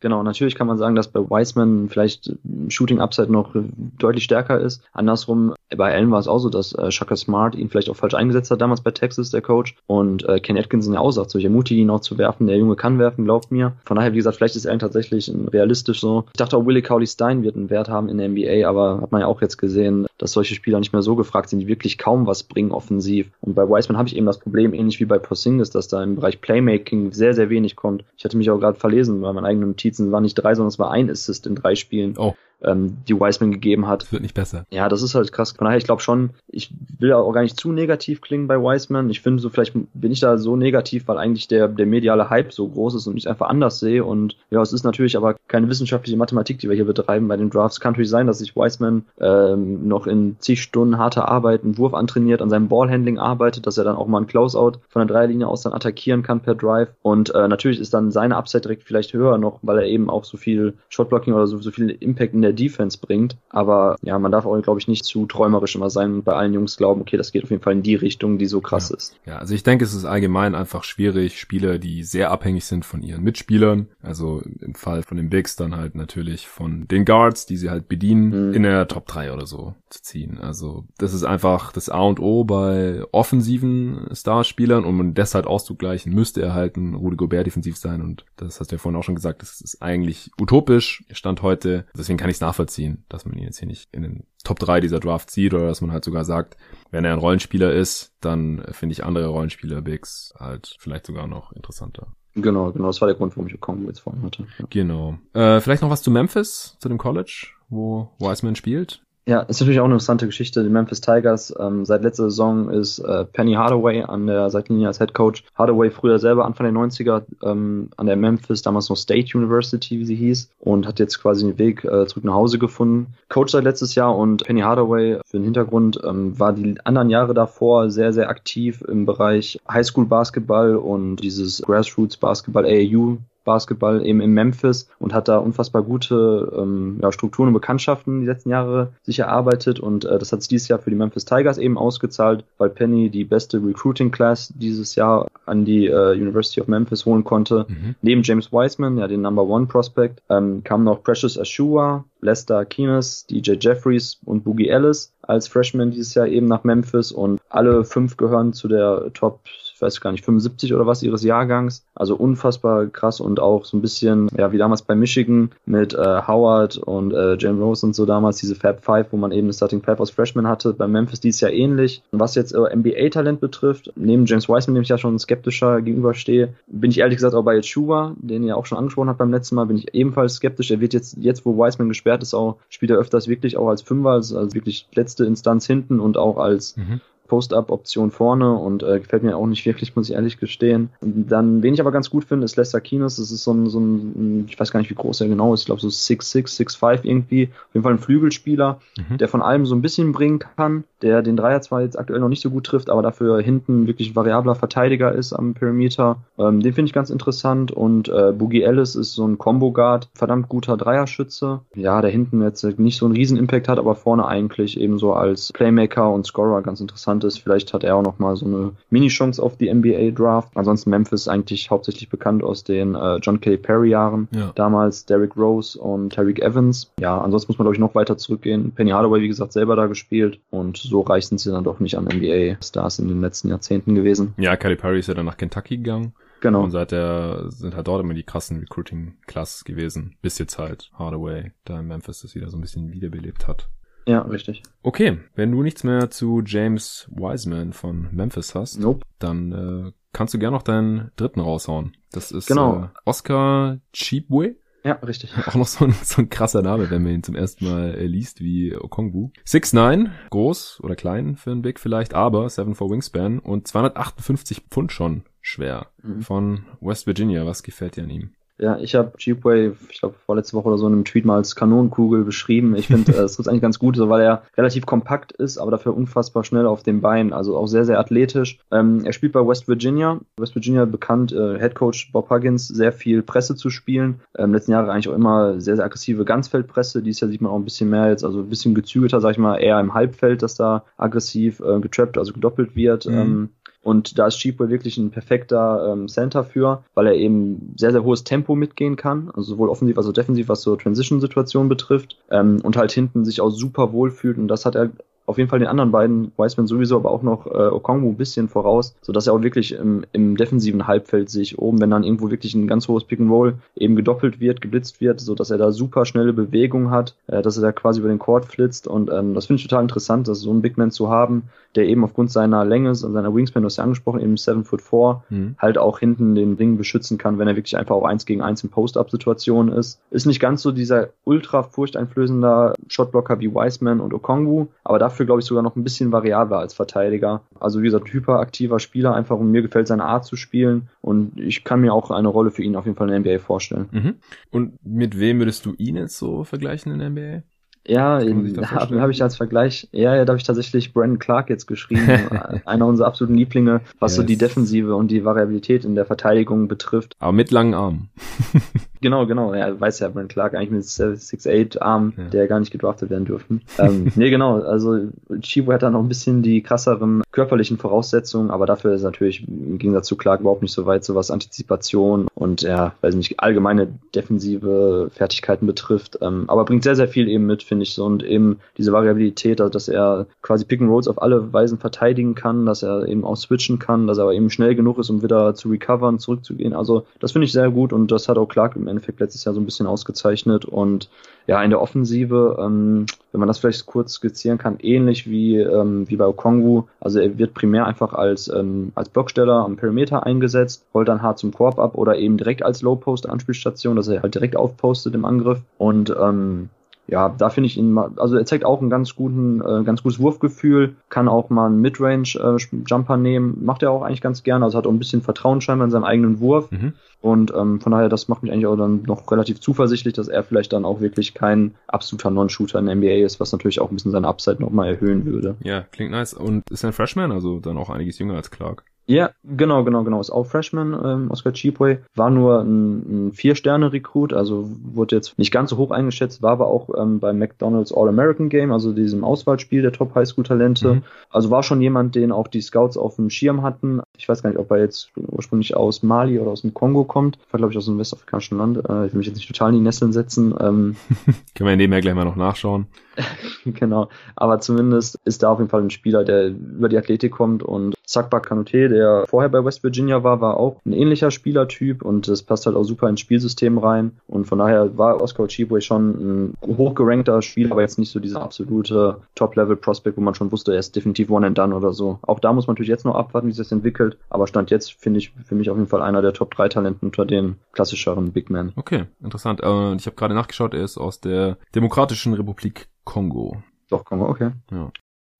Genau, 0.03 0.21
natürlich 0.21 0.55
kann 0.55 0.67
man 0.67 0.77
sagen, 0.77 0.95
dass 0.95 1.07
bei 1.07 1.21
Wiseman 1.21 1.87
vielleicht 1.87 2.35
Shooting 2.67 2.99
Upside 2.99 3.31
noch 3.31 3.55
deutlich 3.97 4.25
stärker 4.25 4.59
ist. 4.59 4.81
Andersrum, 4.91 5.53
bei 5.77 5.93
Allen 5.93 6.11
war 6.11 6.19
es 6.19 6.27
auch 6.27 6.39
so, 6.39 6.49
dass 6.49 6.73
äh, 6.73 6.91
Shaka 6.91 7.15
Smart 7.15 7.55
ihn 7.55 7.69
vielleicht 7.69 7.89
auch 7.89 7.95
falsch 7.95 8.13
eingesetzt 8.13 8.51
hat 8.51 8.59
damals 8.59 8.81
bei 8.81 8.91
Texas, 8.91 9.31
der 9.31 9.41
Coach. 9.41 9.77
Und 9.87 10.27
äh, 10.27 10.41
Ken 10.41 10.57
Atkinson 10.57 10.93
ja 10.93 10.99
auch 10.99 11.11
sagt, 11.11 11.29
so 11.29 11.39
ich 11.39 11.45
ermutige 11.45 11.79
ihn 11.79 11.89
auch 11.89 12.01
zu 12.01 12.17
werfen, 12.17 12.47
der 12.47 12.57
Junge 12.57 12.75
kann 12.75 12.99
werfen, 12.99 13.23
glaubt 13.23 13.49
mir. 13.49 13.71
Von 13.85 13.95
daher, 13.95 14.11
wie 14.11 14.17
gesagt, 14.17 14.35
vielleicht 14.35 14.57
ist 14.57 14.67
Allen 14.67 14.79
tatsächlich 14.79 15.31
realistisch 15.53 16.01
so. 16.01 16.25
Ich 16.33 16.37
dachte 16.37 16.57
auch, 16.57 16.65
Willie 16.65 16.81
Cowley 16.81 17.07
Stein 17.07 17.41
wird 17.41 17.55
einen 17.55 17.69
Wert 17.69 17.87
haben 17.87 18.09
in 18.09 18.17
der 18.17 18.27
NBA, 18.27 18.67
aber 18.67 18.99
hat 18.99 19.13
man 19.13 19.21
ja 19.21 19.27
auch 19.27 19.41
jetzt 19.41 19.55
gesehen, 19.55 20.07
dass 20.17 20.33
solche 20.33 20.55
Spieler 20.55 20.79
nicht 20.79 20.91
mehr 20.91 21.01
so 21.01 21.15
gefragt 21.15 21.47
sind, 21.47 21.59
die 21.59 21.67
wirklich 21.67 21.97
kaum 21.97 22.27
was 22.27 22.43
bringen 22.43 22.71
offensiv. 22.71 23.31
Und 23.39 23.55
bei 23.55 23.63
Wiseman 23.69 23.97
habe 23.97 24.09
ich 24.09 24.17
eben 24.17 24.25
das 24.25 24.39
Problem, 24.39 24.73
ähnlich 24.73 24.99
wie 24.99 25.05
bei 25.05 25.17
Porzingis, 25.17 25.69
dass 25.69 25.87
da 25.87 26.03
im 26.03 26.15
Bereich 26.15 26.41
Playmaking 26.41 27.13
sehr, 27.13 27.33
sehr 27.33 27.49
wenig 27.49 27.77
kommt. 27.77 28.03
Ich 28.17 28.25
hatte 28.25 28.35
mich 28.35 28.51
auch 28.51 28.59
gerade 28.59 28.77
verlesen 28.77 29.21
bei 29.21 29.31
meinen 29.31 29.45
eigenen 29.45 29.77
Notizen, 29.93 30.11
war 30.11 30.21
nicht 30.21 30.35
drei, 30.35 30.55
sondern 30.55 30.69
es 30.69 30.79
war 30.79 30.91
ein 30.91 31.09
Assist 31.09 31.45
in 31.45 31.55
drei 31.55 31.75
Spielen. 31.75 32.15
Oh. 32.17 32.35
Ähm, 32.63 32.97
die 33.07 33.15
Wiseman 33.15 33.51
gegeben 33.51 33.87
hat. 33.87 34.03
Das 34.03 34.11
wird 34.11 34.21
nicht 34.21 34.33
besser. 34.33 34.65
Ja, 34.71 34.89
das 34.89 35.01
ist 35.01 35.15
halt 35.15 35.31
krass. 35.31 35.51
Von 35.51 35.65
daher, 35.65 35.77
ich 35.77 35.83
glaube 35.83 36.01
schon, 36.01 36.31
ich 36.47 36.73
will 36.99 37.13
auch 37.13 37.31
gar 37.31 37.41
nicht 37.41 37.59
zu 37.59 37.71
negativ 37.71 38.21
klingen 38.21 38.47
bei 38.47 38.57
Wiseman. 38.57 39.09
Ich 39.09 39.21
finde 39.21 39.41
so, 39.41 39.49
vielleicht 39.49 39.73
bin 39.93 40.11
ich 40.11 40.19
da 40.19 40.37
so 40.37 40.55
negativ, 40.55 41.07
weil 41.07 41.17
eigentlich 41.17 41.47
der, 41.47 41.67
der 41.67 41.85
mediale 41.85 42.29
Hype 42.29 42.53
so 42.53 42.67
groß 42.67 42.95
ist 42.95 43.07
und 43.07 43.17
ich 43.17 43.29
einfach 43.29 43.49
anders 43.49 43.79
sehe. 43.79 44.03
Und 44.03 44.37
ja, 44.49 44.61
es 44.61 44.73
ist 44.73 44.83
natürlich 44.83 45.17
aber 45.17 45.35
keine 45.47 45.69
wissenschaftliche 45.69 46.17
Mathematik, 46.17 46.59
die 46.59 46.69
wir 46.69 46.75
hier 46.75 46.85
betreiben 46.85 47.27
bei 47.27 47.37
den 47.37 47.49
Drafts. 47.49 47.79
Kann 47.79 47.93
natürlich 47.93 48.09
sein, 48.09 48.27
dass 48.27 48.39
sich 48.39 48.55
Wiseman 48.55 49.05
ähm, 49.19 49.87
noch 49.87 50.07
in 50.07 50.37
zig 50.39 50.61
Stunden 50.61 50.97
harter 50.97 51.27
Arbeit 51.27 51.63
einen 51.63 51.77
Wurf 51.77 51.93
antrainiert, 51.93 52.41
an 52.41 52.49
seinem 52.49 52.69
Ballhandling 52.69 53.17
arbeitet, 53.17 53.67
dass 53.67 53.77
er 53.77 53.83
dann 53.83 53.95
auch 53.95 54.07
mal 54.07 54.21
ein 54.21 54.27
Closeout 54.27 54.79
von 54.89 55.05
der 55.05 55.15
Dreierlinie 55.15 55.47
aus 55.47 55.61
dann 55.61 55.73
attackieren 55.73 56.23
kann 56.23 56.39
per 56.39 56.55
Drive. 56.55 56.89
Und 57.01 57.33
äh, 57.35 57.47
natürlich 57.47 57.79
ist 57.79 57.93
dann 57.93 58.11
seine 58.11 58.37
Upside 58.37 58.61
direkt 58.61 58.83
vielleicht 58.83 59.13
höher 59.13 59.37
noch, 59.37 59.59
weil 59.61 59.79
er 59.79 59.85
eben 59.85 60.09
auch 60.09 60.23
so 60.23 60.37
viel 60.37 60.73
Shotblocking 60.89 61.33
oder 61.33 61.47
so, 61.47 61.57
so 61.59 61.71
viel 61.71 61.89
Impact 61.89 62.33
in 62.33 62.41
der 62.41 62.52
Defense 62.53 62.97
bringt. 62.97 63.37
Aber 63.49 63.97
ja, 64.01 64.17
man 64.19 64.31
darf 64.31 64.45
auch, 64.45 64.59
glaube 64.61 64.79
ich, 64.79 64.87
nicht 64.87 65.05
zu 65.05 65.25
träumerisch 65.25 65.75
immer 65.75 65.89
sein 65.89 66.13
und 66.13 66.25
bei 66.25 66.33
allen 66.33 66.53
Jungs 66.53 66.77
glauben, 66.77 67.01
okay, 67.01 67.17
das 67.17 67.31
geht 67.31 67.43
auf 67.43 67.49
jeden 67.51 67.61
Fall 67.61 67.73
in 67.73 67.83
die 67.83 67.95
Richtung, 67.95 68.37
die 68.37 68.45
so 68.45 68.61
krass 68.61 68.89
ja. 68.89 68.97
ist. 68.97 69.15
Ja, 69.25 69.37
also 69.37 69.53
ich 69.53 69.63
denke, 69.63 69.85
es 69.85 69.93
ist 69.93 70.05
allgemein 70.05 70.55
einfach 70.55 70.83
schwierig, 70.83 71.39
Spieler, 71.39 71.79
die 71.79 72.03
sehr 72.03 72.31
abhängig 72.31 72.65
sind 72.65 72.85
von 72.85 73.01
ihren 73.01 73.23
Mitspielern, 73.23 73.87
also 74.01 74.41
im 74.61 74.75
Fall 74.75 75.03
von 75.03 75.17
den 75.17 75.29
Bigs 75.29 75.55
dann 75.55 75.75
halt 75.75 75.95
natürlich 75.95 76.47
von 76.47 76.87
den 76.87 77.05
Guards, 77.05 77.45
die 77.45 77.57
sie 77.57 77.69
halt 77.69 77.87
bedienen, 77.87 78.49
mhm. 78.49 78.53
in 78.53 78.63
der 78.63 78.87
Top 78.87 79.07
3 79.07 79.33
oder 79.33 79.45
so 79.45 79.75
zu 79.89 80.01
ziehen. 80.01 80.39
Also 80.39 80.85
das 80.97 81.13
ist 81.13 81.23
einfach 81.23 81.71
das 81.71 81.89
A 81.89 82.01
und 82.01 82.19
O 82.19 82.43
bei 82.43 83.03
offensiven 83.11 84.07
Starspielern 84.11 84.85
und 84.85 84.99
um 84.99 85.13
das 85.13 85.35
halt 85.35 85.45
auszugleichen, 85.45 86.13
müsste 86.13 86.41
er 86.41 86.53
halt 86.53 86.77
ein 86.77 86.95
Rudy 86.95 87.15
Gobert 87.15 87.47
defensiv 87.47 87.77
sein 87.77 88.01
und 88.01 88.25
das 88.37 88.59
hast 88.59 88.71
du 88.71 88.75
ja 88.75 88.79
vorhin 88.79 88.99
auch 88.99 89.03
schon 89.03 89.15
gesagt, 89.15 89.41
das 89.41 89.61
ist 89.61 89.81
eigentlich 89.81 90.31
utopisch, 90.39 91.03
Stand 91.11 91.41
heute. 91.41 91.85
Deswegen 91.97 92.17
kann 92.17 92.29
ich 92.29 92.32
es 92.35 92.41
nachvollziehen, 92.41 93.05
dass 93.09 93.25
man 93.25 93.37
ihn 93.37 93.43
jetzt 93.43 93.59
hier 93.59 93.67
nicht 93.67 93.89
in 93.91 94.03
den 94.03 94.23
Top 94.43 94.59
3 94.59 94.81
dieser 94.81 94.99
Draft 94.99 95.29
zieht 95.29 95.53
oder 95.53 95.67
dass 95.67 95.81
man 95.81 95.91
halt 95.91 96.03
sogar 96.03 96.25
sagt, 96.25 96.57
wenn 96.91 97.05
er 97.05 97.13
ein 97.13 97.19
Rollenspieler 97.19 97.71
ist, 97.71 98.13
dann 98.21 98.63
finde 98.71 98.93
ich 98.93 99.03
andere 99.03 99.27
Rollenspieler 99.27 99.81
Bigs 99.81 100.33
halt 100.37 100.75
vielleicht 100.79 101.05
sogar 101.05 101.27
noch 101.27 101.51
interessanter. 101.53 102.13
Genau, 102.35 102.71
genau, 102.71 102.87
das 102.87 102.99
war 102.99 103.07
der 103.07 103.15
Grund, 103.15 103.35
warum 103.35 103.47
ich 103.47 103.55
Okongwu 103.55 103.87
jetzt 103.87 103.99
vorhin 103.99 104.23
hatte. 104.23 104.47
Ja. 104.57 104.65
Genau. 104.69 105.19
Äh, 105.33 105.59
vielleicht 105.61 105.83
noch 105.83 105.89
was 105.89 106.01
zu 106.01 106.09
Memphis, 106.09 106.77
zu 106.79 106.89
dem 106.89 106.97
College, 106.97 107.49
wo 107.69 108.09
Wiseman 108.19 108.55
spielt. 108.55 109.03
Ja, 109.25 109.39
ist 109.39 109.61
natürlich 109.61 109.79
auch 109.79 109.85
eine 109.85 109.93
interessante 109.93 110.25
Geschichte. 110.25 110.63
Die 110.63 110.69
Memphis 110.69 110.99
Tigers, 110.99 111.53
ähm, 111.57 111.85
seit 111.85 112.03
letzter 112.03 112.25
Saison 112.25 112.69
ist 112.69 112.99
äh, 112.99 113.23
Penny 113.23 113.53
Hardaway 113.53 114.03
an 114.03 114.27
der 114.27 114.49
Seitenlinie 114.49 114.87
als 114.87 114.97
Head 114.97 115.13
Coach. 115.13 115.45
Hardaway 115.55 115.91
früher 115.91 116.19
selber 116.19 116.43
Anfang 116.43 116.65
der 116.65 116.73
90er 116.73 117.23
ähm, 117.41 117.89
an 117.95 118.07
der 118.07 118.17
Memphis, 118.17 118.63
damals 118.63 118.89
noch 118.89 118.97
State 118.97 119.37
University, 119.37 119.97
wie 119.97 120.05
sie 120.05 120.15
hieß, 120.15 120.49
und 120.59 120.85
hat 120.85 120.99
jetzt 120.99 121.21
quasi 121.21 121.45
den 121.45 121.57
Weg 121.57 121.85
äh, 121.85 122.05
zurück 122.05 122.25
nach 122.25 122.33
Hause 122.33 122.59
gefunden. 122.59 123.13
Coach 123.29 123.53
seit 123.53 123.63
letztes 123.63 123.95
Jahr 123.95 124.13
und 124.13 124.43
Penny 124.43 124.59
Hardaway, 124.59 125.19
für 125.25 125.37
den 125.37 125.45
Hintergrund, 125.45 126.01
ähm, 126.03 126.37
war 126.37 126.51
die 126.51 126.75
anderen 126.83 127.09
Jahre 127.09 127.33
davor 127.33 127.89
sehr, 127.91 128.11
sehr 128.11 128.27
aktiv 128.27 128.81
im 128.81 129.05
Bereich 129.05 129.57
Highschool 129.71 130.05
Basketball 130.05 130.75
und 130.75 131.15
dieses 131.17 131.61
Grassroots 131.61 132.17
Basketball 132.17 132.65
AAU 132.65 133.19
Basketball 133.43 134.05
eben 134.05 134.21
in 134.21 134.31
Memphis 134.31 134.89
und 134.99 135.13
hat 135.13 135.27
da 135.27 135.37
unfassbar 135.37 135.83
gute 135.83 136.51
ähm, 136.57 136.99
ja, 137.01 137.11
Strukturen 137.11 137.49
und 137.49 137.53
Bekanntschaften 137.53 138.21
die 138.21 138.27
letzten 138.27 138.49
Jahre 138.49 138.93
sich 139.03 139.19
erarbeitet 139.19 139.79
und 139.79 140.05
äh, 140.05 140.17
das 140.17 140.31
hat 140.31 140.41
sich 140.41 140.49
dieses 140.49 140.67
Jahr 140.67 140.79
für 140.79 140.89
die 140.89 140.95
Memphis 140.95 141.25
Tigers 141.25 141.57
eben 141.57 141.77
ausgezahlt, 141.77 142.45
weil 142.57 142.69
Penny 142.69 143.09
die 143.09 143.23
beste 143.23 143.57
Recruiting 143.57 144.11
Class 144.11 144.53
dieses 144.55 144.95
Jahr 144.95 145.27
an 145.45 145.65
die 145.65 145.87
äh, 145.87 146.13
University 146.13 146.61
of 146.61 146.67
Memphis 146.67 147.05
holen 147.05 147.23
konnte. 147.23 147.65
Mhm. 147.67 147.95
Neben 148.01 148.23
James 148.23 148.51
Wiseman, 148.51 148.97
ja 148.97 149.07
den 149.07 149.21
Number 149.21 149.43
One 149.43 149.65
Prospect, 149.65 150.21
ähm, 150.29 150.63
kamen 150.63 150.83
noch 150.83 151.03
Precious 151.03 151.37
Ashua, 151.37 152.05
Lester 152.21 152.65
Keenes, 152.65 153.25
DJ 153.27 153.53
Jeffries 153.59 154.19
und 154.25 154.43
Boogie 154.43 154.69
Ellis 154.69 155.13
als 155.21 155.47
Freshman 155.47 155.91
dieses 155.91 156.13
Jahr 156.13 156.27
eben 156.27 156.47
nach 156.47 156.63
Memphis 156.63 157.11
und 157.11 157.39
alle 157.49 157.83
fünf 157.83 158.17
gehören 158.17 158.53
zu 158.53 158.67
der 158.67 159.11
Top 159.13 159.41
weiß 159.81 160.01
gar 160.01 160.11
nicht, 160.11 160.25
75 160.25 160.73
oder 160.73 160.87
was 160.87 161.03
ihres 161.03 161.23
Jahrgangs. 161.23 161.85
Also 161.95 162.15
unfassbar 162.15 162.87
krass 162.87 163.19
und 163.19 163.39
auch 163.39 163.65
so 163.65 163.77
ein 163.77 163.81
bisschen, 163.81 164.29
ja, 164.37 164.51
wie 164.51 164.57
damals 164.57 164.81
bei 164.81 164.95
Michigan 164.95 165.51
mit 165.65 165.93
äh, 165.93 166.21
Howard 166.27 166.77
und 166.77 167.13
äh, 167.13 167.37
Jane 167.37 167.59
Rose 167.59 167.85
und 167.85 167.93
so 167.93 168.05
damals, 168.05 168.37
diese 168.37 168.55
Fab 168.55 168.83
Five, 168.83 169.07
wo 169.11 169.17
man 169.17 169.31
eben 169.31 169.47
eine 169.47 169.53
Starting 169.53 169.81
Five 169.81 169.99
aus 169.99 170.11
Freshmen 170.11 170.47
hatte. 170.47 170.73
Bei 170.73 170.87
Memphis 170.87 171.19
dies 171.19 171.41
Jahr 171.41 171.51
ähnlich. 171.51 172.01
Und 172.11 172.19
was 172.19 172.35
jetzt 172.35 172.53
äh, 172.53 172.75
NBA-Talent 172.75 173.39
betrifft, 173.39 173.91
neben 173.95 174.25
James 174.25 174.49
Wiseman, 174.49 174.75
dem 174.75 174.83
ich 174.83 174.89
ja 174.89 174.97
schon 174.97 175.19
skeptischer 175.19 175.81
gegenüberstehe, 175.81 176.53
bin 176.67 176.91
ich 176.91 176.99
ehrlich 176.99 177.17
gesagt 177.17 177.35
auch 177.35 177.43
bei 177.43 177.55
Yeshua, 177.55 178.15
den 178.17 178.43
ihr 178.43 178.57
auch 178.57 178.65
schon 178.65 178.77
angesprochen 178.77 179.09
habt 179.09 179.19
beim 179.19 179.31
letzten 179.31 179.55
Mal, 179.55 179.65
bin 179.65 179.77
ich 179.77 179.93
ebenfalls 179.93 180.35
skeptisch. 180.35 180.71
Er 180.71 180.79
wird 180.79 180.93
jetzt, 180.93 181.17
jetzt 181.17 181.45
wo 181.45 181.57
Wiseman 181.57 181.89
gesperrt 181.89 182.23
ist, 182.23 182.33
auch 182.33 182.57
spielt 182.69 182.91
er 182.91 182.97
öfters 182.97 183.27
wirklich 183.27 183.57
auch 183.57 183.67
als 183.67 183.81
Fünfer, 183.81 184.11
als, 184.11 184.33
als 184.33 184.53
wirklich 184.53 184.87
letzte 184.93 185.25
Instanz 185.25 185.65
hinten 185.65 185.99
und 185.99 186.17
auch 186.17 186.37
als 186.37 186.77
mhm. 186.77 187.01
Post-Up-Option 187.27 188.11
vorne 188.11 188.53
und 188.53 188.83
äh, 188.83 188.99
gefällt 188.99 189.23
mir 189.23 189.37
auch 189.37 189.47
nicht 189.47 189.65
wirklich, 189.65 189.95
muss 189.95 190.09
ich 190.09 190.15
ehrlich 190.15 190.39
gestehen. 190.39 190.89
Und 191.01 191.27
dann, 191.31 191.63
wen 191.63 191.73
ich 191.73 191.81
aber 191.81 191.91
ganz 191.91 192.09
gut 192.09 192.25
finde, 192.25 192.45
ist 192.45 192.57
Lester 192.57 192.81
Kines. 192.81 193.15
Das 193.15 193.31
ist 193.31 193.43
so 193.43 193.53
ein, 193.53 193.67
so 193.69 193.79
ein, 193.79 194.45
ich 194.47 194.59
weiß 194.59 194.71
gar 194.71 194.79
nicht, 194.79 194.89
wie 194.89 194.95
groß 194.95 195.21
er 195.21 195.27
genau 195.27 195.53
ist, 195.53 195.61
ich 195.61 195.65
glaube 195.67 195.81
so 195.81 195.87
6'6, 195.87 196.77
6'5 196.77 196.99
irgendwie. 197.03 197.49
Auf 197.69 197.73
jeden 197.73 197.83
Fall 197.83 197.93
ein 197.93 197.99
Flügelspieler, 197.99 198.79
mhm. 198.97 199.17
der 199.17 199.27
von 199.27 199.41
allem 199.41 199.65
so 199.65 199.73
ein 199.73 199.81
bisschen 199.81 200.11
bringen 200.11 200.39
kann, 200.39 200.83
der 201.01 201.21
den 201.21 201.37
Dreier 201.37 201.61
zwar 201.61 201.81
jetzt 201.81 201.97
aktuell 201.97 202.19
noch 202.19 202.29
nicht 202.29 202.41
so 202.41 202.49
gut 202.49 202.65
trifft, 202.65 202.89
aber 202.89 203.01
dafür 203.01 203.41
hinten 203.41 203.87
wirklich 203.87 204.11
ein 204.11 204.15
variabler 204.15 204.55
Verteidiger 204.55 205.11
ist 205.13 205.33
am 205.33 205.53
Perimeter. 205.53 206.17
Ähm, 206.37 206.59
den 206.61 206.73
finde 206.73 206.87
ich 206.89 206.93
ganz 206.93 207.09
interessant 207.09 207.71
und 207.71 208.09
äh, 208.09 208.33
Boogie 208.33 208.63
Ellis 208.63 208.95
ist 208.95 209.13
so 209.13 209.25
ein 209.25 209.37
Combo-Guard, 209.37 210.09
verdammt 210.13 210.49
guter 210.49 210.77
Dreierschütze. 210.77 211.61
Ja, 211.75 212.01
der 212.01 212.11
hinten 212.11 212.41
jetzt 212.41 212.63
nicht 212.79 212.97
so 212.97 213.05
einen 213.05 213.15
riesen 213.15 213.37
Impact 213.37 213.67
hat, 213.69 213.79
aber 213.79 213.95
vorne 213.95 214.27
eigentlich 214.27 214.79
eben 214.79 214.97
so 214.97 215.13
als 215.13 215.51
Playmaker 215.53 216.11
und 216.11 216.25
Scorer 216.25 216.61
ganz 216.61 216.81
interessant 216.81 217.12
ist. 217.23 217.39
Vielleicht 217.39 217.73
hat 217.73 217.83
er 217.83 217.97
auch 217.97 218.01
noch 218.01 218.17
mal 218.19 218.35
so 218.37 218.45
eine 218.45 218.71
Mini-Chance 218.89 219.43
auf 219.43 219.57
die 219.57 219.73
NBA-Draft. 219.73 220.55
Ansonsten 220.55 220.89
Memphis 220.89 221.27
eigentlich 221.27 221.69
hauptsächlich 221.69 222.09
bekannt 222.09 222.43
aus 222.43 222.63
den 222.63 222.95
äh, 222.95 223.17
John 223.17 223.41
K. 223.41 223.57
Perry-Jahren. 223.57 224.29
Ja. 224.33 224.53
Damals 224.55 225.05
Derrick 225.05 225.35
Rose 225.35 225.77
und 225.77 226.13
Tariq 226.13 226.39
Evans. 226.39 226.91
Ja, 226.99 227.19
ansonsten 227.19 227.51
muss 227.51 227.57
man, 227.57 227.65
glaube 227.65 227.75
ich, 227.75 227.79
noch 227.79 227.95
weiter 227.95 228.17
zurückgehen. 228.17 228.71
Penny 228.71 228.91
Hardaway, 228.91 229.21
wie 229.21 229.27
gesagt, 229.27 229.51
selber 229.51 229.75
da 229.75 229.87
gespielt. 229.87 230.39
Und 230.49 230.77
so 230.77 231.01
reich 231.01 231.27
sind 231.27 231.39
sie 231.39 231.51
dann 231.51 231.63
doch 231.63 231.79
nicht 231.79 231.97
an 231.97 232.05
NBA-Stars 232.05 232.99
in 232.99 233.09
den 233.09 233.21
letzten 233.21 233.49
Jahrzehnten 233.49 233.95
gewesen. 233.95 234.33
Ja, 234.37 234.55
Kelly 234.55 234.75
Perry 234.75 234.99
ist 234.99 235.07
ja 235.07 235.13
dann 235.13 235.25
nach 235.25 235.37
Kentucky 235.37 235.77
gegangen. 235.77 236.13
Genau. 236.43 236.61
Und 236.61 236.71
seit 236.71 236.91
der 236.91 237.45
sind 237.47 237.73
halt 237.73 237.87
dort 237.87 238.03
immer 238.03 238.13
die 238.13 238.23
krassen 238.23 238.59
Recruiting-Classes 238.59 239.63
gewesen. 239.63 240.17
Bis 240.21 240.37
jetzt 240.39 240.57
halt 240.57 240.91
Hardaway 240.93 241.53
da 241.63 241.79
in 241.79 241.87
Memphis 241.87 242.21
das 242.21 242.35
wieder 242.35 242.49
so 242.49 242.57
ein 242.57 242.61
bisschen 242.61 242.91
wiederbelebt 242.91 243.47
hat. 243.47 243.69
Ja, 244.05 244.21
richtig. 244.21 244.63
Okay, 244.81 245.19
wenn 245.35 245.51
du 245.51 245.63
nichts 245.63 245.83
mehr 245.83 246.09
zu 246.09 246.41
James 246.45 247.07
Wiseman 247.11 247.73
von 247.73 248.09
Memphis 248.11 248.55
hast, 248.55 248.79
nope. 248.79 249.05
dann 249.19 249.51
äh, 249.51 249.91
kannst 250.11 250.33
du 250.33 250.39
gerne 250.39 250.55
noch 250.55 250.63
deinen 250.63 251.11
dritten 251.15 251.39
raushauen. 251.39 251.95
Das 252.11 252.31
ist 252.31 252.47
genau. 252.47 252.83
äh, 252.83 252.87
Oscar 253.05 253.79
Cheapway. 253.93 254.55
Ja, 254.83 254.93
richtig. 254.95 255.31
Auch 255.47 255.55
noch 255.55 255.67
so 255.67 255.85
ein, 255.85 255.93
so 256.03 256.21
ein 256.21 256.29
krasser 256.29 256.61
Name, 256.61 256.89
wenn 256.89 257.03
man 257.03 257.13
ihn 257.13 257.23
zum 257.23 257.35
ersten 257.35 257.65
Mal 257.65 257.95
äh, 257.95 258.05
liest, 258.05 258.41
wie 258.41 258.75
Okongwu. 258.75 259.31
6'9, 259.45 260.09
groß 260.29 260.81
oder 260.83 260.95
klein 260.95 261.37
für 261.37 261.51
einen 261.51 261.61
Big 261.61 261.79
vielleicht, 261.79 262.13
aber 262.13 262.49
7 262.49 262.75
for 262.75 262.89
Wingspan 262.89 263.39
und 263.39 263.67
258 263.67 264.65
Pfund 264.69 264.91
schon 264.91 265.23
schwer. 265.41 265.87
Mhm. 266.01 266.21
Von 266.21 266.65
West 266.81 267.07
Virginia. 267.07 267.45
Was 267.45 267.63
gefällt 267.63 267.95
dir 267.95 268.03
an 268.03 268.09
ihm? 268.09 268.33
Ja, 268.59 268.77
ich 268.77 268.93
habe 268.93 269.13
Jeepway, 269.17 269.71
ich 269.89 269.99
glaube, 269.99 270.15
vorletzte 270.25 270.55
Woche 270.55 270.67
oder 270.67 270.77
so 270.77 270.87
in 270.87 270.93
einem 270.93 271.05
Tweet 271.05 271.25
mal 271.25 271.37
als 271.37 271.55
Kanonenkugel 271.55 272.23
beschrieben. 272.23 272.75
Ich 272.75 272.87
finde, 272.87 273.11
äh, 273.17 273.21
es 273.21 273.35
tut 273.35 273.47
eigentlich 273.47 273.61
ganz 273.61 273.79
gut, 273.79 273.95
so 273.95 274.09
weil 274.09 274.21
er 274.21 274.43
relativ 274.55 274.85
kompakt 274.85 275.31
ist, 275.31 275.57
aber 275.57 275.71
dafür 275.71 275.95
unfassbar 275.95 276.43
schnell 276.43 276.67
auf 276.67 276.83
den 276.83 277.01
Beinen, 277.01 277.33
also 277.33 277.57
auch 277.57 277.67
sehr, 277.67 277.85
sehr 277.85 277.99
athletisch. 277.99 278.59
Ähm, 278.71 279.05
er 279.05 279.13
spielt 279.13 279.33
bei 279.33 279.45
West 279.45 279.67
Virginia. 279.67 280.19
West 280.37 280.55
Virginia 280.55 280.85
bekannt, 280.85 281.31
äh, 281.31 281.59
Head 281.59 281.75
Coach 281.75 282.11
Bob 282.11 282.29
Huggins, 282.29 282.67
sehr 282.67 282.91
viel 282.91 283.23
Presse 283.23 283.55
zu 283.55 283.69
spielen. 283.69 284.21
Ähm, 284.37 284.53
letzten 284.53 284.71
Jahre 284.71 284.91
eigentlich 284.91 285.09
auch 285.09 285.15
immer 285.15 285.59
sehr, 285.59 285.75
sehr 285.75 285.85
aggressive 285.85 286.23
Ganzfeldpresse. 286.23 287.01
Dies 287.01 287.19
Jahr 287.19 287.31
sieht 287.31 287.41
man 287.41 287.51
auch 287.51 287.57
ein 287.57 287.65
bisschen 287.65 287.89
mehr 287.89 288.09
jetzt, 288.09 288.23
also 288.23 288.39
ein 288.39 288.49
bisschen 288.49 288.75
gezügelter, 288.75 289.19
sag 289.19 289.31
ich 289.31 289.37
mal, 289.39 289.57
eher 289.57 289.79
im 289.79 289.93
Halbfeld, 289.93 290.43
dass 290.43 290.55
da 290.55 290.83
aggressiv 290.97 291.59
äh, 291.59 291.79
getrappt, 291.79 292.17
also 292.17 292.33
gedoppelt 292.33 292.75
wird. 292.75 293.07
Mhm. 293.07 293.13
Ähm, 293.13 293.49
und 293.83 294.17
da 294.17 294.27
ist 294.27 294.39
Sheepwell 294.39 294.69
wirklich 294.69 294.97
ein 294.97 295.11
perfekter 295.11 295.91
ähm, 295.91 296.07
Center 296.07 296.43
für, 296.43 296.83
weil 296.93 297.07
er 297.07 297.15
eben 297.15 297.73
sehr, 297.77 297.91
sehr 297.91 298.03
hohes 298.03 298.23
Tempo 298.23 298.55
mitgehen 298.55 298.95
kann, 298.95 299.29
also 299.29 299.53
sowohl 299.53 299.69
offensiv 299.69 299.97
als 299.97 300.07
auch 300.07 300.13
defensiv, 300.13 300.47
was 300.47 300.61
so 300.61 300.75
Transition-Situationen 300.75 301.67
betrifft, 301.67 302.17
ähm, 302.31 302.59
und 302.63 302.77
halt 302.77 302.93
hinten 302.93 303.25
sich 303.25 303.41
auch 303.41 303.49
super 303.49 303.91
wohl 303.91 304.09
fühlt. 304.09 304.37
Und 304.37 304.47
das 304.47 304.65
hat 304.65 304.75
er 304.75 304.91
auf 305.25 305.37
jeden 305.37 305.49
Fall 305.49 305.59
den 305.59 305.67
anderen 305.67 305.91
beiden, 305.91 306.31
Wiseman 306.37 306.67
sowieso, 306.67 306.97
aber 306.97 307.11
auch 307.11 307.23
noch 307.23 307.47
äh, 307.47 307.49
Okongwu 307.49 308.09
ein 308.09 308.17
bisschen 308.17 308.49
voraus, 308.49 308.95
sodass 309.01 309.27
er 309.27 309.33
auch 309.33 309.41
wirklich 309.41 309.73
im, 309.73 310.05
im 310.11 310.35
defensiven 310.37 310.87
Halbfeld 310.87 311.29
sich 311.29 311.59
oben, 311.59 311.79
wenn 311.79 311.89
dann 311.89 312.03
irgendwo 312.03 312.29
wirklich 312.29 312.53
ein 312.55 312.67
ganz 312.67 312.87
hohes 312.87 313.05
Pick 313.05 313.19
and 313.19 313.31
Roll 313.31 313.55
eben 313.75 313.95
gedoppelt 313.95 314.39
wird, 314.39 314.61
geblitzt 314.61 315.01
wird, 315.01 315.21
sodass 315.21 315.49
er 315.49 315.57
da 315.57 315.71
super 315.71 316.05
schnelle 316.05 316.33
Bewegung 316.33 316.91
hat, 316.91 317.15
äh, 317.27 317.41
dass 317.41 317.57
er 317.57 317.61
da 317.63 317.71
quasi 317.71 317.99
über 317.99 318.09
den 318.09 318.19
Court 318.19 318.45
flitzt 318.45 318.87
und 318.87 319.09
ähm, 319.11 319.33
das 319.33 319.45
finde 319.45 319.61
ich 319.61 319.67
total 319.67 319.83
interessant, 319.83 320.27
dass 320.27 320.39
so 320.39 320.51
einen 320.51 320.61
Big 320.61 320.77
Man 320.77 320.91
zu 320.91 321.09
haben, 321.09 321.43
der 321.75 321.87
eben 321.87 322.03
aufgrund 322.03 322.31
seiner 322.31 322.65
Länge 322.65 322.89
und 322.89 322.95
seiner 322.95 323.33
Wingspan, 323.33 323.63
du 323.63 323.67
hast 323.67 323.77
ja 323.77 323.83
angesprochen, 323.83 324.19
eben 324.19 324.37
7 324.37 324.63
foot 324.63 324.81
4, 324.81 325.23
mhm. 325.29 325.55
halt 325.57 325.77
auch 325.77 325.99
hinten 325.99 326.35
den 326.35 326.53
Ring 326.53 326.77
beschützen 326.77 327.17
kann, 327.17 327.39
wenn 327.39 327.47
er 327.47 327.55
wirklich 327.55 327.77
einfach 327.77 327.95
auch 327.95 328.05
eins 328.05 328.25
gegen 328.25 328.41
eins 328.41 328.63
in 328.63 328.69
Post-Up-Situationen 328.69 329.73
ist. 329.73 329.99
Ist 330.11 330.25
nicht 330.25 330.39
ganz 330.39 330.61
so 330.61 330.71
dieser 330.71 331.09
ultra 331.23 331.63
furchteinflößender 331.63 332.73
Shotblocker 332.87 333.39
wie 333.39 333.53
Wiseman 333.53 333.99
und 333.99 334.13
Okongwu, 334.13 334.67
aber 334.83 334.99
dafür 334.99 335.12
glaube 335.17 335.41
ich 335.41 335.45
sogar 335.45 335.63
noch 335.63 335.75
ein 335.75 335.83
bisschen 335.83 336.11
variabler 336.11 336.59
als 336.59 336.73
Verteidiger. 336.73 337.41
Also 337.59 337.81
wie 337.81 337.85
gesagt, 337.85 338.11
hyperaktiver 338.11 338.79
Spieler, 338.79 339.15
einfach 339.15 339.37
und 339.37 339.51
mir 339.51 339.61
gefällt 339.61 339.87
seine 339.87 340.05
Art 340.05 340.25
zu 340.25 340.35
spielen 340.35 340.89
und 341.01 341.39
ich 341.39 341.63
kann 341.63 341.81
mir 341.81 341.93
auch 341.93 342.11
eine 342.11 342.27
Rolle 342.27 342.51
für 342.51 342.63
ihn 342.63 342.75
auf 342.75 342.85
jeden 342.85 342.97
Fall 342.97 343.09
in 343.09 343.23
der 343.23 343.33
NBA 343.33 343.43
vorstellen. 343.43 343.89
Mhm. 343.91 344.15
Und 344.51 344.85
mit 344.85 345.19
wem 345.19 345.39
würdest 345.39 345.65
du 345.65 345.73
ihn 345.77 345.95
jetzt 345.95 346.17
so 346.17 346.43
vergleichen 346.43 346.91
in 346.91 346.99
der 346.99 347.09
NBA? 347.09 347.43
Ja, 347.85 348.21
habe 348.21 349.01
hab 349.01 349.09
ich 349.09 349.21
als 349.21 349.35
Vergleich, 349.35 349.89
ja, 349.91 350.15
ja, 350.15 350.25
da 350.25 350.31
habe 350.31 350.37
ich 350.37 350.45
tatsächlich 350.45 350.93
Brandon 350.93 351.19
Clark 351.19 351.49
jetzt 351.49 351.67
geschrieben, 351.67 352.29
einer 352.65 352.85
unserer 352.85 353.07
absoluten 353.07 353.35
Lieblinge, 353.35 353.81
was 353.99 354.13
yes. 354.13 354.17
so 354.17 354.23
die 354.23 354.37
Defensive 354.37 354.95
und 354.95 355.11
die 355.11 355.25
Variabilität 355.25 355.83
in 355.83 355.95
der 355.95 356.05
Verteidigung 356.05 356.67
betrifft. 356.67 357.15
Aber 357.19 357.33
mit 357.33 357.51
langen 357.51 357.73
Armen. 357.73 358.09
Genau, 359.03 359.25
genau. 359.25 359.53
Ja, 359.53 359.77
weiß 359.77 359.99
ja 359.99 360.07
Brent 360.07 360.29
Clark 360.29 360.55
eigentlich 360.55 360.71
mit 360.71 360.83
6'8 360.83 361.81
Arm, 361.81 362.13
ja. 362.15 362.23
der 362.29 362.47
gar 362.47 362.61
nicht 362.61 362.71
gedraftet 362.71 363.09
werden 363.09 363.25
dürfen. 363.25 363.61
ähm, 363.77 364.09
nee, 364.15 364.29
genau. 364.29 364.61
Also 364.61 365.09
Chibo 365.41 365.73
hat 365.73 365.83
da 365.83 365.89
noch 365.89 365.99
ein 365.99 366.07
bisschen 366.07 366.41
die 366.41 366.63
krasseren 366.63 367.21
körperlichen 367.33 367.77
Voraussetzungen, 367.77 368.49
aber 368.49 368.65
dafür 368.65 368.93
ist 368.93 369.03
natürlich 369.03 369.45
im 369.45 369.77
Gegensatz 369.77 370.07
zu 370.07 370.15
Clark 370.15 370.39
überhaupt 370.39 370.61
nicht 370.61 370.71
so 370.71 370.85
weit, 370.85 371.03
so 371.03 371.15
was 371.15 371.31
Antizipation 371.31 372.29
und 372.33 372.61
ja, 372.61 372.93
weiß 373.01 373.15
nicht, 373.15 373.41
allgemeine 373.41 373.89
defensive 374.15 375.09
Fertigkeiten 375.13 375.67
betrifft. 375.67 376.19
Ähm, 376.21 376.45
aber 376.47 376.63
bringt 376.63 376.83
sehr, 376.83 376.95
sehr 376.95 377.09
viel 377.09 377.27
eben 377.27 377.45
mit, 377.45 377.61
finde 377.61 377.83
ich 377.83 377.93
so. 377.93 378.05
Und 378.05 378.23
eben 378.23 378.59
diese 378.77 378.93
Variabilität, 378.93 379.59
also 379.59 379.69
dass 379.69 379.89
er 379.89 380.27
quasi 380.41 380.63
Pick 380.63 380.79
and 380.79 380.89
Rolls 380.89 381.09
auf 381.09 381.21
alle 381.21 381.51
Weisen 381.51 381.77
verteidigen 381.77 382.35
kann, 382.35 382.65
dass 382.65 382.83
er 382.83 383.05
eben 383.05 383.25
auch 383.25 383.35
switchen 383.35 383.79
kann, 383.79 384.07
dass 384.07 384.17
er 384.17 384.23
aber 384.23 384.33
eben 384.33 384.49
schnell 384.49 384.75
genug 384.75 384.97
ist, 384.97 385.09
um 385.09 385.21
wieder 385.21 385.55
zu 385.55 385.67
recovern, 385.67 386.19
zurückzugehen. 386.19 386.73
Also 386.73 387.05
das 387.19 387.33
finde 387.33 387.47
ich 387.47 387.51
sehr 387.51 387.69
gut 387.69 387.91
und 387.91 388.09
das 388.09 388.29
hat 388.29 388.37
auch 388.37 388.47
Clark 388.47 388.75
im 388.77 388.87
Endeffekt 388.97 389.19
letztes 389.19 389.43
Jahr 389.43 389.53
so 389.53 389.61
ein 389.61 389.65
bisschen 389.65 389.87
ausgezeichnet. 389.87 390.65
Und 390.65 391.09
ja, 391.47 391.61
in 391.63 391.69
der 391.69 391.81
Offensive, 391.81 392.57
ähm, 392.59 393.05
wenn 393.31 393.39
man 393.39 393.47
das 393.47 393.59
vielleicht 393.59 393.85
kurz 393.85 394.13
skizzieren 394.13 394.57
kann, 394.57 394.77
ähnlich 394.79 395.29
wie, 395.29 395.57
ähm, 395.57 396.09
wie 396.09 396.15
bei 396.15 396.25
Okongwu. 396.25 396.83
Also 396.99 397.19
er 397.19 397.37
wird 397.37 397.53
primär 397.53 397.85
einfach 397.85 398.13
als, 398.13 398.47
ähm, 398.47 398.91
als 398.95 399.09
Blocksteller 399.09 399.65
am 399.65 399.75
Perimeter 399.75 400.25
eingesetzt, 400.25 400.85
holt 400.93 401.07
dann 401.07 401.21
hart 401.21 401.39
zum 401.39 401.53
Korb 401.53 401.79
ab 401.79 401.95
oder 401.95 402.17
eben 402.17 402.37
direkt 402.37 402.63
als 402.63 402.81
Low-Post-Anspielstation, 402.81 403.95
dass 403.95 404.07
er 404.07 404.21
halt 404.21 404.35
direkt 404.35 404.55
aufpostet 404.55 405.15
im 405.15 405.25
Angriff. 405.25 405.61
Und 405.77 406.15
ähm, 406.17 406.69
ja, 407.07 407.29
da 407.29 407.49
finde 407.49 407.67
ich 407.67 407.77
ihn 407.77 407.91
mal, 407.91 408.11
also 408.15 408.37
er 408.37 408.45
zeigt 408.45 408.63
auch 408.63 408.79
einen 408.79 408.89
ganz 408.89 409.15
guten, 409.15 409.61
äh, 409.61 409.83
ganz 409.83 410.03
gutes 410.03 410.19
Wurfgefühl, 410.19 410.95
kann 411.09 411.27
auch 411.27 411.49
mal 411.49 411.65
einen 411.65 411.81
Midrange-Jumper 411.81 413.15
äh, 413.15 413.17
nehmen, 413.17 413.63
macht 413.65 413.83
er 413.83 413.91
auch 413.91 414.03
eigentlich 414.03 414.21
ganz 414.21 414.43
gerne, 414.43 414.65
also 414.65 414.77
hat 414.77 414.87
auch 414.87 414.91
ein 414.91 414.99
bisschen 414.99 415.21
Vertrauen 415.21 415.59
scheinbar 415.59 415.85
in 415.85 415.91
seinem 415.91 416.05
eigenen 416.05 416.39
Wurf. 416.39 416.71
Mhm. 416.71 416.93
Und 417.19 417.53
ähm, 417.55 417.79
von 417.79 417.91
daher, 417.91 418.09
das 418.09 418.27
macht 418.27 418.43
mich 418.43 418.51
eigentlich 418.51 418.67
auch 418.67 418.75
dann 418.75 419.03
noch 419.03 419.29
relativ 419.31 419.59
zuversichtlich, 419.59 420.13
dass 420.13 420.27
er 420.27 420.43
vielleicht 420.43 420.73
dann 420.73 420.85
auch 420.85 421.01
wirklich 421.01 421.33
kein 421.33 421.75
absoluter 421.87 422.29
Non-Shooter 422.29 422.79
in 422.79 422.85
der 422.85 422.95
NBA 422.95 423.25
ist, 423.25 423.39
was 423.39 423.51
natürlich 423.51 423.79
auch 423.79 423.91
ein 423.91 423.95
bisschen 423.95 424.11
seine 424.11 424.27
Upside 424.27 424.61
nochmal 424.61 424.89
erhöhen 424.89 425.25
würde. 425.25 425.55
Ja, 425.63 425.81
klingt 425.91 426.11
nice. 426.11 426.33
Und 426.33 426.69
ist 426.69 426.83
ein 426.83 426.93
Freshman, 426.93 427.31
also 427.31 427.59
dann 427.59 427.77
auch 427.77 427.89
einiges 427.89 428.19
jünger 428.19 428.35
als 428.35 428.51
Clark. 428.51 428.83
Ja, 429.05 429.31
genau, 429.43 429.83
genau, 429.83 430.03
genau. 430.03 430.21
Ist 430.21 430.29
auch 430.29 430.45
Freshman, 430.45 430.93
ähm, 431.03 431.31
Oscar 431.31 431.51
Cheapway. 431.51 431.99
War 432.15 432.29
nur 432.29 432.61
ein, 432.61 433.27
ein 433.27 433.31
Vier-Sterne-Recruit, 433.33 434.31
also 434.33 434.69
wurde 434.81 435.17
jetzt 435.17 435.37
nicht 435.37 435.51
ganz 435.51 435.71
so 435.71 435.77
hoch 435.77 435.91
eingeschätzt, 435.91 436.41
war 436.41 436.51
aber 436.51 436.67
auch 436.67 436.89
ähm, 436.97 437.19
beim 437.19 437.37
McDonalds 437.37 437.93
All-American 437.93 438.47
Game, 438.47 438.71
also 438.71 438.93
diesem 438.93 439.23
Auswahlspiel 439.25 439.81
der 439.81 439.91
Top-Highschool-Talente. 439.91 440.95
Mhm. 440.95 441.03
Also 441.29 441.49
war 441.49 441.63
schon 441.63 441.81
jemand, 441.81 442.15
den 442.15 442.31
auch 442.31 442.47
die 442.47 442.61
Scouts 442.61 442.97
auf 442.97 443.17
dem 443.17 443.29
Schirm 443.29 443.61
hatten. 443.61 444.01
Ich 444.17 444.29
weiß 444.29 444.41
gar 444.41 444.49
nicht, 444.51 444.59
ob 444.59 444.71
er 444.71 444.79
jetzt 444.79 445.11
ursprünglich 445.15 445.75
aus 445.75 446.01
Mali 446.01 446.39
oder 446.39 446.51
aus 446.51 446.61
dem 446.61 446.73
Kongo 446.73 447.03
kommt. 447.03 447.37
War, 447.51 447.57
glaube 447.57 447.73
ich, 447.73 447.77
aus 447.77 447.89
einem 447.89 447.99
westafrikanischen 447.99 448.57
Land. 448.57 448.77
Äh, 448.77 449.07
ich 449.07 449.13
will 449.13 449.17
mich 449.17 449.27
jetzt 449.27 449.35
nicht 449.35 449.47
total 449.47 449.69
in 449.69 449.75
die 449.75 449.81
Nesseln 449.81 450.13
setzen. 450.13 450.55
Ähm, 450.59 450.95
Können 451.55 451.69
wir 451.69 451.75
nebenher 451.75 452.01
gleich 452.01 452.15
mal 452.15 452.23
noch 452.23 452.37
nachschauen. 452.37 452.87
genau. 453.65 454.09
Aber 454.35 454.59
zumindest 454.59 455.19
ist 455.25 455.43
da 455.43 455.49
auf 455.49 455.59
jeden 455.59 455.69
Fall 455.69 455.81
ein 455.81 455.89
Spieler, 455.89 456.23
der 456.23 456.49
über 456.49 456.89
die 456.89 456.97
Athletik 456.97 457.31
kommt 457.31 457.63
und 457.63 457.95
Sakba 458.05 458.39
Kanute, 458.39 458.89
der 458.89 459.25
vorher 459.27 459.49
bei 459.49 459.63
West 459.63 459.83
Virginia 459.83 460.23
war, 460.23 460.41
war 460.41 460.57
auch 460.57 460.79
ein 460.85 460.93
ähnlicher 460.93 461.31
Spielertyp 461.31 462.03
und 462.03 462.27
das 462.27 462.43
passt 462.43 462.65
halt 462.65 462.75
auch 462.75 462.83
super 462.83 463.09
ins 463.09 463.21
Spielsystem 463.21 463.77
rein. 463.77 464.17
Und 464.27 464.45
von 464.45 464.59
daher 464.59 464.97
war 464.97 465.21
Oscar 465.21 465.47
Chibwe 465.47 465.81
schon 465.81 466.09
ein 466.09 466.53
hochgerankter 466.65 467.41
Spieler, 467.41 467.71
aber 467.71 467.81
jetzt 467.81 467.97
nicht 467.97 468.11
so 468.11 468.19
dieser 468.19 468.41
absolute 468.41 469.17
Top-Level-Prospect, 469.35 470.17
wo 470.17 470.21
man 470.21 470.35
schon 470.35 470.51
wusste, 470.51 470.73
er 470.73 470.79
ist 470.79 470.95
definitiv 470.95 471.29
one 471.29 471.47
and 471.47 471.57
done 471.57 471.75
oder 471.75 471.93
so. 471.93 472.19
Auch 472.21 472.39
da 472.39 472.51
muss 472.53 472.67
man 472.67 472.73
natürlich 472.73 472.89
jetzt 472.89 473.05
noch 473.05 473.15
abwarten, 473.15 473.47
wie 473.47 473.51
sich 473.51 473.65
das 473.65 473.71
entwickelt. 473.71 474.17
Aber 474.29 474.47
Stand 474.47 474.69
jetzt 474.69 474.93
finde 474.93 475.19
ich 475.19 475.31
für 475.45 475.55
mich 475.55 475.69
auf 475.69 475.77
jeden 475.77 475.89
Fall 475.89 476.01
einer 476.01 476.21
der 476.21 476.33
Top 476.33 476.53
3 476.53 476.69
Talenten 476.69 477.07
unter 477.07 477.25
den 477.25 477.55
klassischeren 477.71 478.31
Big 478.31 478.49
Men. 478.49 478.73
Okay, 478.75 479.05
interessant. 479.23 479.61
Äh, 479.61 479.95
ich 479.95 480.05
habe 480.05 480.15
gerade 480.15 480.33
nachgeschaut, 480.33 480.73
er 480.73 480.83
ist 480.83 480.97
aus 480.97 481.21
der 481.21 481.57
Demokratischen 481.73 482.33
Republik 482.33 482.87
Kongo. 483.03 483.61
Doch, 483.89 484.05
Kongo, 484.05 484.27
okay. 484.27 484.51
Ja. 484.71 484.91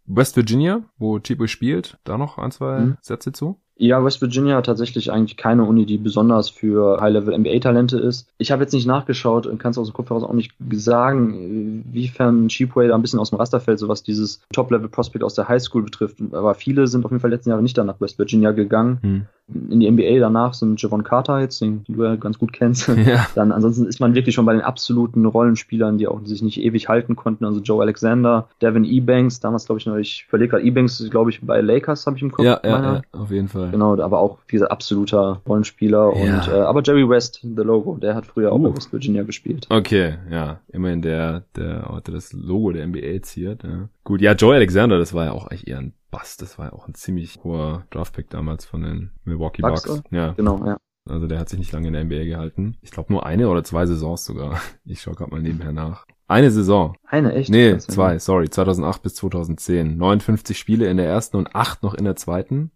West 0.05 0.35
Virginia, 0.35 0.83
wo 0.97 1.19
Chibo 1.19 1.47
spielt, 1.47 1.97
da 2.03 2.17
noch 2.17 2.37
ein, 2.37 2.51
zwei 2.51 2.79
hm. 2.79 2.97
Sätze 3.01 3.31
zu? 3.31 3.61
Ja, 3.75 4.03
West 4.03 4.21
Virginia 4.21 4.57
hat 4.57 4.67
tatsächlich 4.67 5.11
eigentlich 5.11 5.35
keine 5.35 5.63
Uni, 5.63 5.85
die 5.85 5.97
besonders 5.97 6.49
für 6.49 7.01
High-Level 7.01 7.37
NBA-Talente 7.37 7.97
ist. 7.97 8.27
Ich 8.37 8.51
habe 8.51 8.61
jetzt 8.61 8.73
nicht 8.73 8.85
nachgeschaut 8.85 9.47
und 9.47 9.57
kann 9.57 9.71
es 9.71 9.77
aus 9.77 9.87
dem 9.87 9.93
Kopf 9.93 10.09
heraus 10.09 10.23
auch 10.23 10.33
nicht 10.33 10.53
sagen, 10.71 11.83
wiefern 11.91 12.49
Cheapway 12.49 12.87
da 12.87 12.95
ein 12.95 13.01
bisschen 13.01 13.19
aus 13.19 13.31
dem 13.31 13.39
Raster 13.39 13.59
fällt, 13.59 13.79
so 13.79 13.87
was 13.87 14.03
dieses 14.03 14.41
Top-Level-Prospect 14.53 15.23
aus 15.23 15.33
der 15.33 15.47
Highschool 15.47 15.83
betrifft. 15.83 16.17
Aber 16.31 16.53
viele 16.53 16.87
sind 16.87 17.03
auf 17.03 17.11
jeden 17.11 17.21
Fall 17.21 17.31
letzten 17.31 17.49
Jahre 17.49 17.63
nicht 17.63 17.77
dann 17.77 17.87
nach 17.87 17.99
West 17.99 18.19
Virginia 18.19 18.51
gegangen. 18.51 18.99
Hm 19.01 19.25
in 19.53 19.81
die 19.81 19.91
NBA 19.91 20.19
danach 20.19 20.53
sind 20.53 20.81
Javon 20.81 21.03
Carter 21.03 21.39
jetzt, 21.39 21.59
den 21.61 21.83
du 21.87 22.03
ja 22.03 22.15
ganz 22.15 22.39
gut 22.39 22.53
kennst. 22.53 22.89
Ja. 23.03 23.27
Dann 23.35 23.51
ansonsten 23.51 23.85
ist 23.85 23.99
man 23.99 24.15
wirklich 24.15 24.33
schon 24.33 24.45
bei 24.45 24.53
den 24.53 24.61
absoluten 24.61 25.25
Rollenspielern, 25.25 25.97
die 25.97 26.07
auch 26.07 26.21
sich 26.23 26.41
nicht 26.41 26.61
ewig 26.61 26.87
halten 26.87 27.15
konnten. 27.15 27.43
Also 27.43 27.59
Joe 27.59 27.81
Alexander, 27.81 28.47
Devin 28.61 28.85
Ebanks, 28.85 29.39
damals 29.41 29.65
glaube 29.65 29.79
ich 29.79 29.85
noch, 29.85 29.97
ich 29.97 30.25
verlege 30.29 30.51
gerade 30.51 30.63
Ebanks, 30.63 31.03
glaube 31.09 31.31
ich, 31.31 31.41
bei 31.41 31.59
Lakers 31.59 32.05
habe 32.07 32.15
ich 32.15 32.23
im 32.23 32.31
Kopf. 32.31 32.45
Ja, 32.45 32.61
ja, 32.63 32.93
ja, 32.93 33.01
auf 33.11 33.31
jeden 33.31 33.49
Fall. 33.49 33.62
Genau, 33.71 33.99
aber 33.99 34.19
auch 34.19 34.39
dieser 34.51 34.71
absoluter 34.71 35.41
Rollenspieler. 35.47 36.13
Ja. 36.15 36.21
Und 36.21 36.47
äh, 36.47 36.61
aber 36.61 36.81
Jerry 36.83 37.07
West, 37.07 37.39
The 37.41 37.63
Logo, 37.63 37.97
der 37.97 38.15
hat 38.15 38.25
früher 38.25 38.51
uh. 38.51 38.55
auch 38.55 38.59
bei 38.59 38.75
West 38.75 38.91
Virginia 38.91 39.23
gespielt. 39.23 39.67
Okay, 39.69 40.17
ja, 40.29 40.59
immerhin 40.69 41.01
der, 41.01 41.43
der 41.55 41.87
heute 41.89 42.11
das 42.11 42.33
Logo 42.33 42.71
der 42.71 42.87
NBA 42.87 43.21
ziert. 43.21 43.63
Ja. 43.63 43.89
Gut, 44.03 44.21
ja, 44.21 44.33
Joe 44.33 44.55
Alexander, 44.55 44.97
das 44.97 45.13
war 45.13 45.25
ja 45.25 45.31
auch 45.31 45.47
eigentlich 45.47 45.67
eher 45.67 45.79
ein 45.79 45.93
Bass, 46.11 46.37
das 46.37 46.59
war 46.59 46.67
ja 46.67 46.73
auch 46.73 46.87
ein 46.87 46.93
ziemlich 46.93 47.39
hoher 47.43 47.85
Draftpick 47.89 48.29
damals 48.29 48.65
von 48.65 48.83
den 48.83 49.11
Milwaukee 49.23 49.61
Bucks. 49.61 49.83
Bucks. 49.83 50.03
Ja. 50.11 50.33
Genau, 50.33 50.63
ja. 50.65 50.77
Also 51.09 51.27
der 51.27 51.39
hat 51.39 51.49
sich 51.49 51.59
nicht 51.59 51.71
lange 51.71 51.87
in 51.87 51.93
der 51.93 52.03
NBA 52.05 52.25
gehalten. 52.25 52.77
Ich 52.81 52.91
glaube 52.91 53.11
nur 53.11 53.25
eine 53.25 53.49
oder 53.49 53.63
zwei 53.63 53.85
Saisons 53.85 54.25
sogar. 54.25 54.61
Ich 54.85 55.01
schaue 55.01 55.15
gerade 55.15 55.31
mal 55.31 55.41
nebenher 55.41 55.73
nach. 55.73 56.05
Eine 56.27 56.51
Saison. 56.51 56.95
Eine, 57.05 57.33
echt? 57.33 57.49
Nee, 57.49 57.77
zwei, 57.77 58.19
sorry. 58.19 58.49
2008 58.49 59.01
bis 59.01 59.15
2010. 59.15 59.97
59 59.97 60.57
Spiele 60.57 60.87
in 60.87 60.97
der 60.97 61.07
ersten 61.07 61.37
und 61.37 61.55
acht 61.55 61.83
noch 61.83 61.93
in 61.93 62.05
der 62.05 62.15
zweiten. 62.15 62.71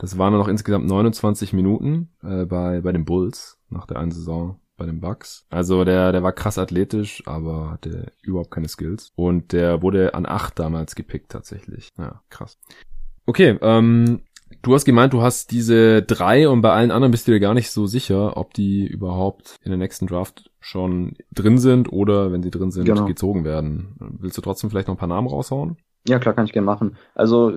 Das 0.00 0.18
waren 0.18 0.32
noch 0.32 0.48
insgesamt 0.48 0.86
29 0.86 1.52
Minuten 1.52 2.10
äh, 2.22 2.44
bei, 2.44 2.80
bei 2.80 2.92
den 2.92 3.04
Bulls 3.04 3.58
nach 3.68 3.86
der 3.86 3.98
einen 3.98 4.10
Saison 4.10 4.60
bei 4.76 4.86
den 4.86 5.00
Bucks. 5.00 5.46
Also 5.50 5.84
der, 5.84 6.12
der 6.12 6.22
war 6.22 6.32
krass 6.32 6.58
athletisch, 6.58 7.22
aber 7.26 7.70
hatte 7.70 8.12
überhaupt 8.22 8.50
keine 8.50 8.68
Skills. 8.68 9.12
Und 9.14 9.52
der 9.52 9.82
wurde 9.82 10.14
an 10.14 10.26
acht 10.26 10.58
damals 10.58 10.94
gepickt 10.94 11.30
tatsächlich. 11.30 11.88
Ja, 11.98 12.22
krass. 12.30 12.58
Okay, 13.26 13.58
ähm, 13.62 14.22
du 14.62 14.74
hast 14.74 14.84
gemeint, 14.84 15.12
du 15.12 15.22
hast 15.22 15.50
diese 15.50 16.02
drei 16.02 16.48
und 16.48 16.62
bei 16.62 16.72
allen 16.72 16.90
anderen 16.90 17.12
bist 17.12 17.28
du 17.28 17.32
dir 17.32 17.40
gar 17.40 17.54
nicht 17.54 17.70
so 17.70 17.86
sicher, 17.86 18.36
ob 18.36 18.54
die 18.54 18.86
überhaupt 18.86 19.56
in 19.62 19.70
der 19.70 19.78
nächsten 19.78 20.06
Draft 20.06 20.50
schon 20.58 21.14
drin 21.32 21.58
sind 21.58 21.92
oder 21.92 22.32
wenn 22.32 22.42
sie 22.42 22.50
drin 22.50 22.70
sind, 22.70 22.84
genau. 22.84 23.04
gezogen 23.04 23.44
werden. 23.44 23.94
Willst 24.18 24.36
du 24.36 24.42
trotzdem 24.42 24.70
vielleicht 24.70 24.88
noch 24.88 24.94
ein 24.94 24.98
paar 24.98 25.08
Namen 25.08 25.28
raushauen? 25.28 25.76
Ja, 26.08 26.18
klar, 26.18 26.34
kann 26.34 26.46
ich 26.46 26.52
gerne 26.52 26.66
machen. 26.66 26.96
Also, 27.14 27.52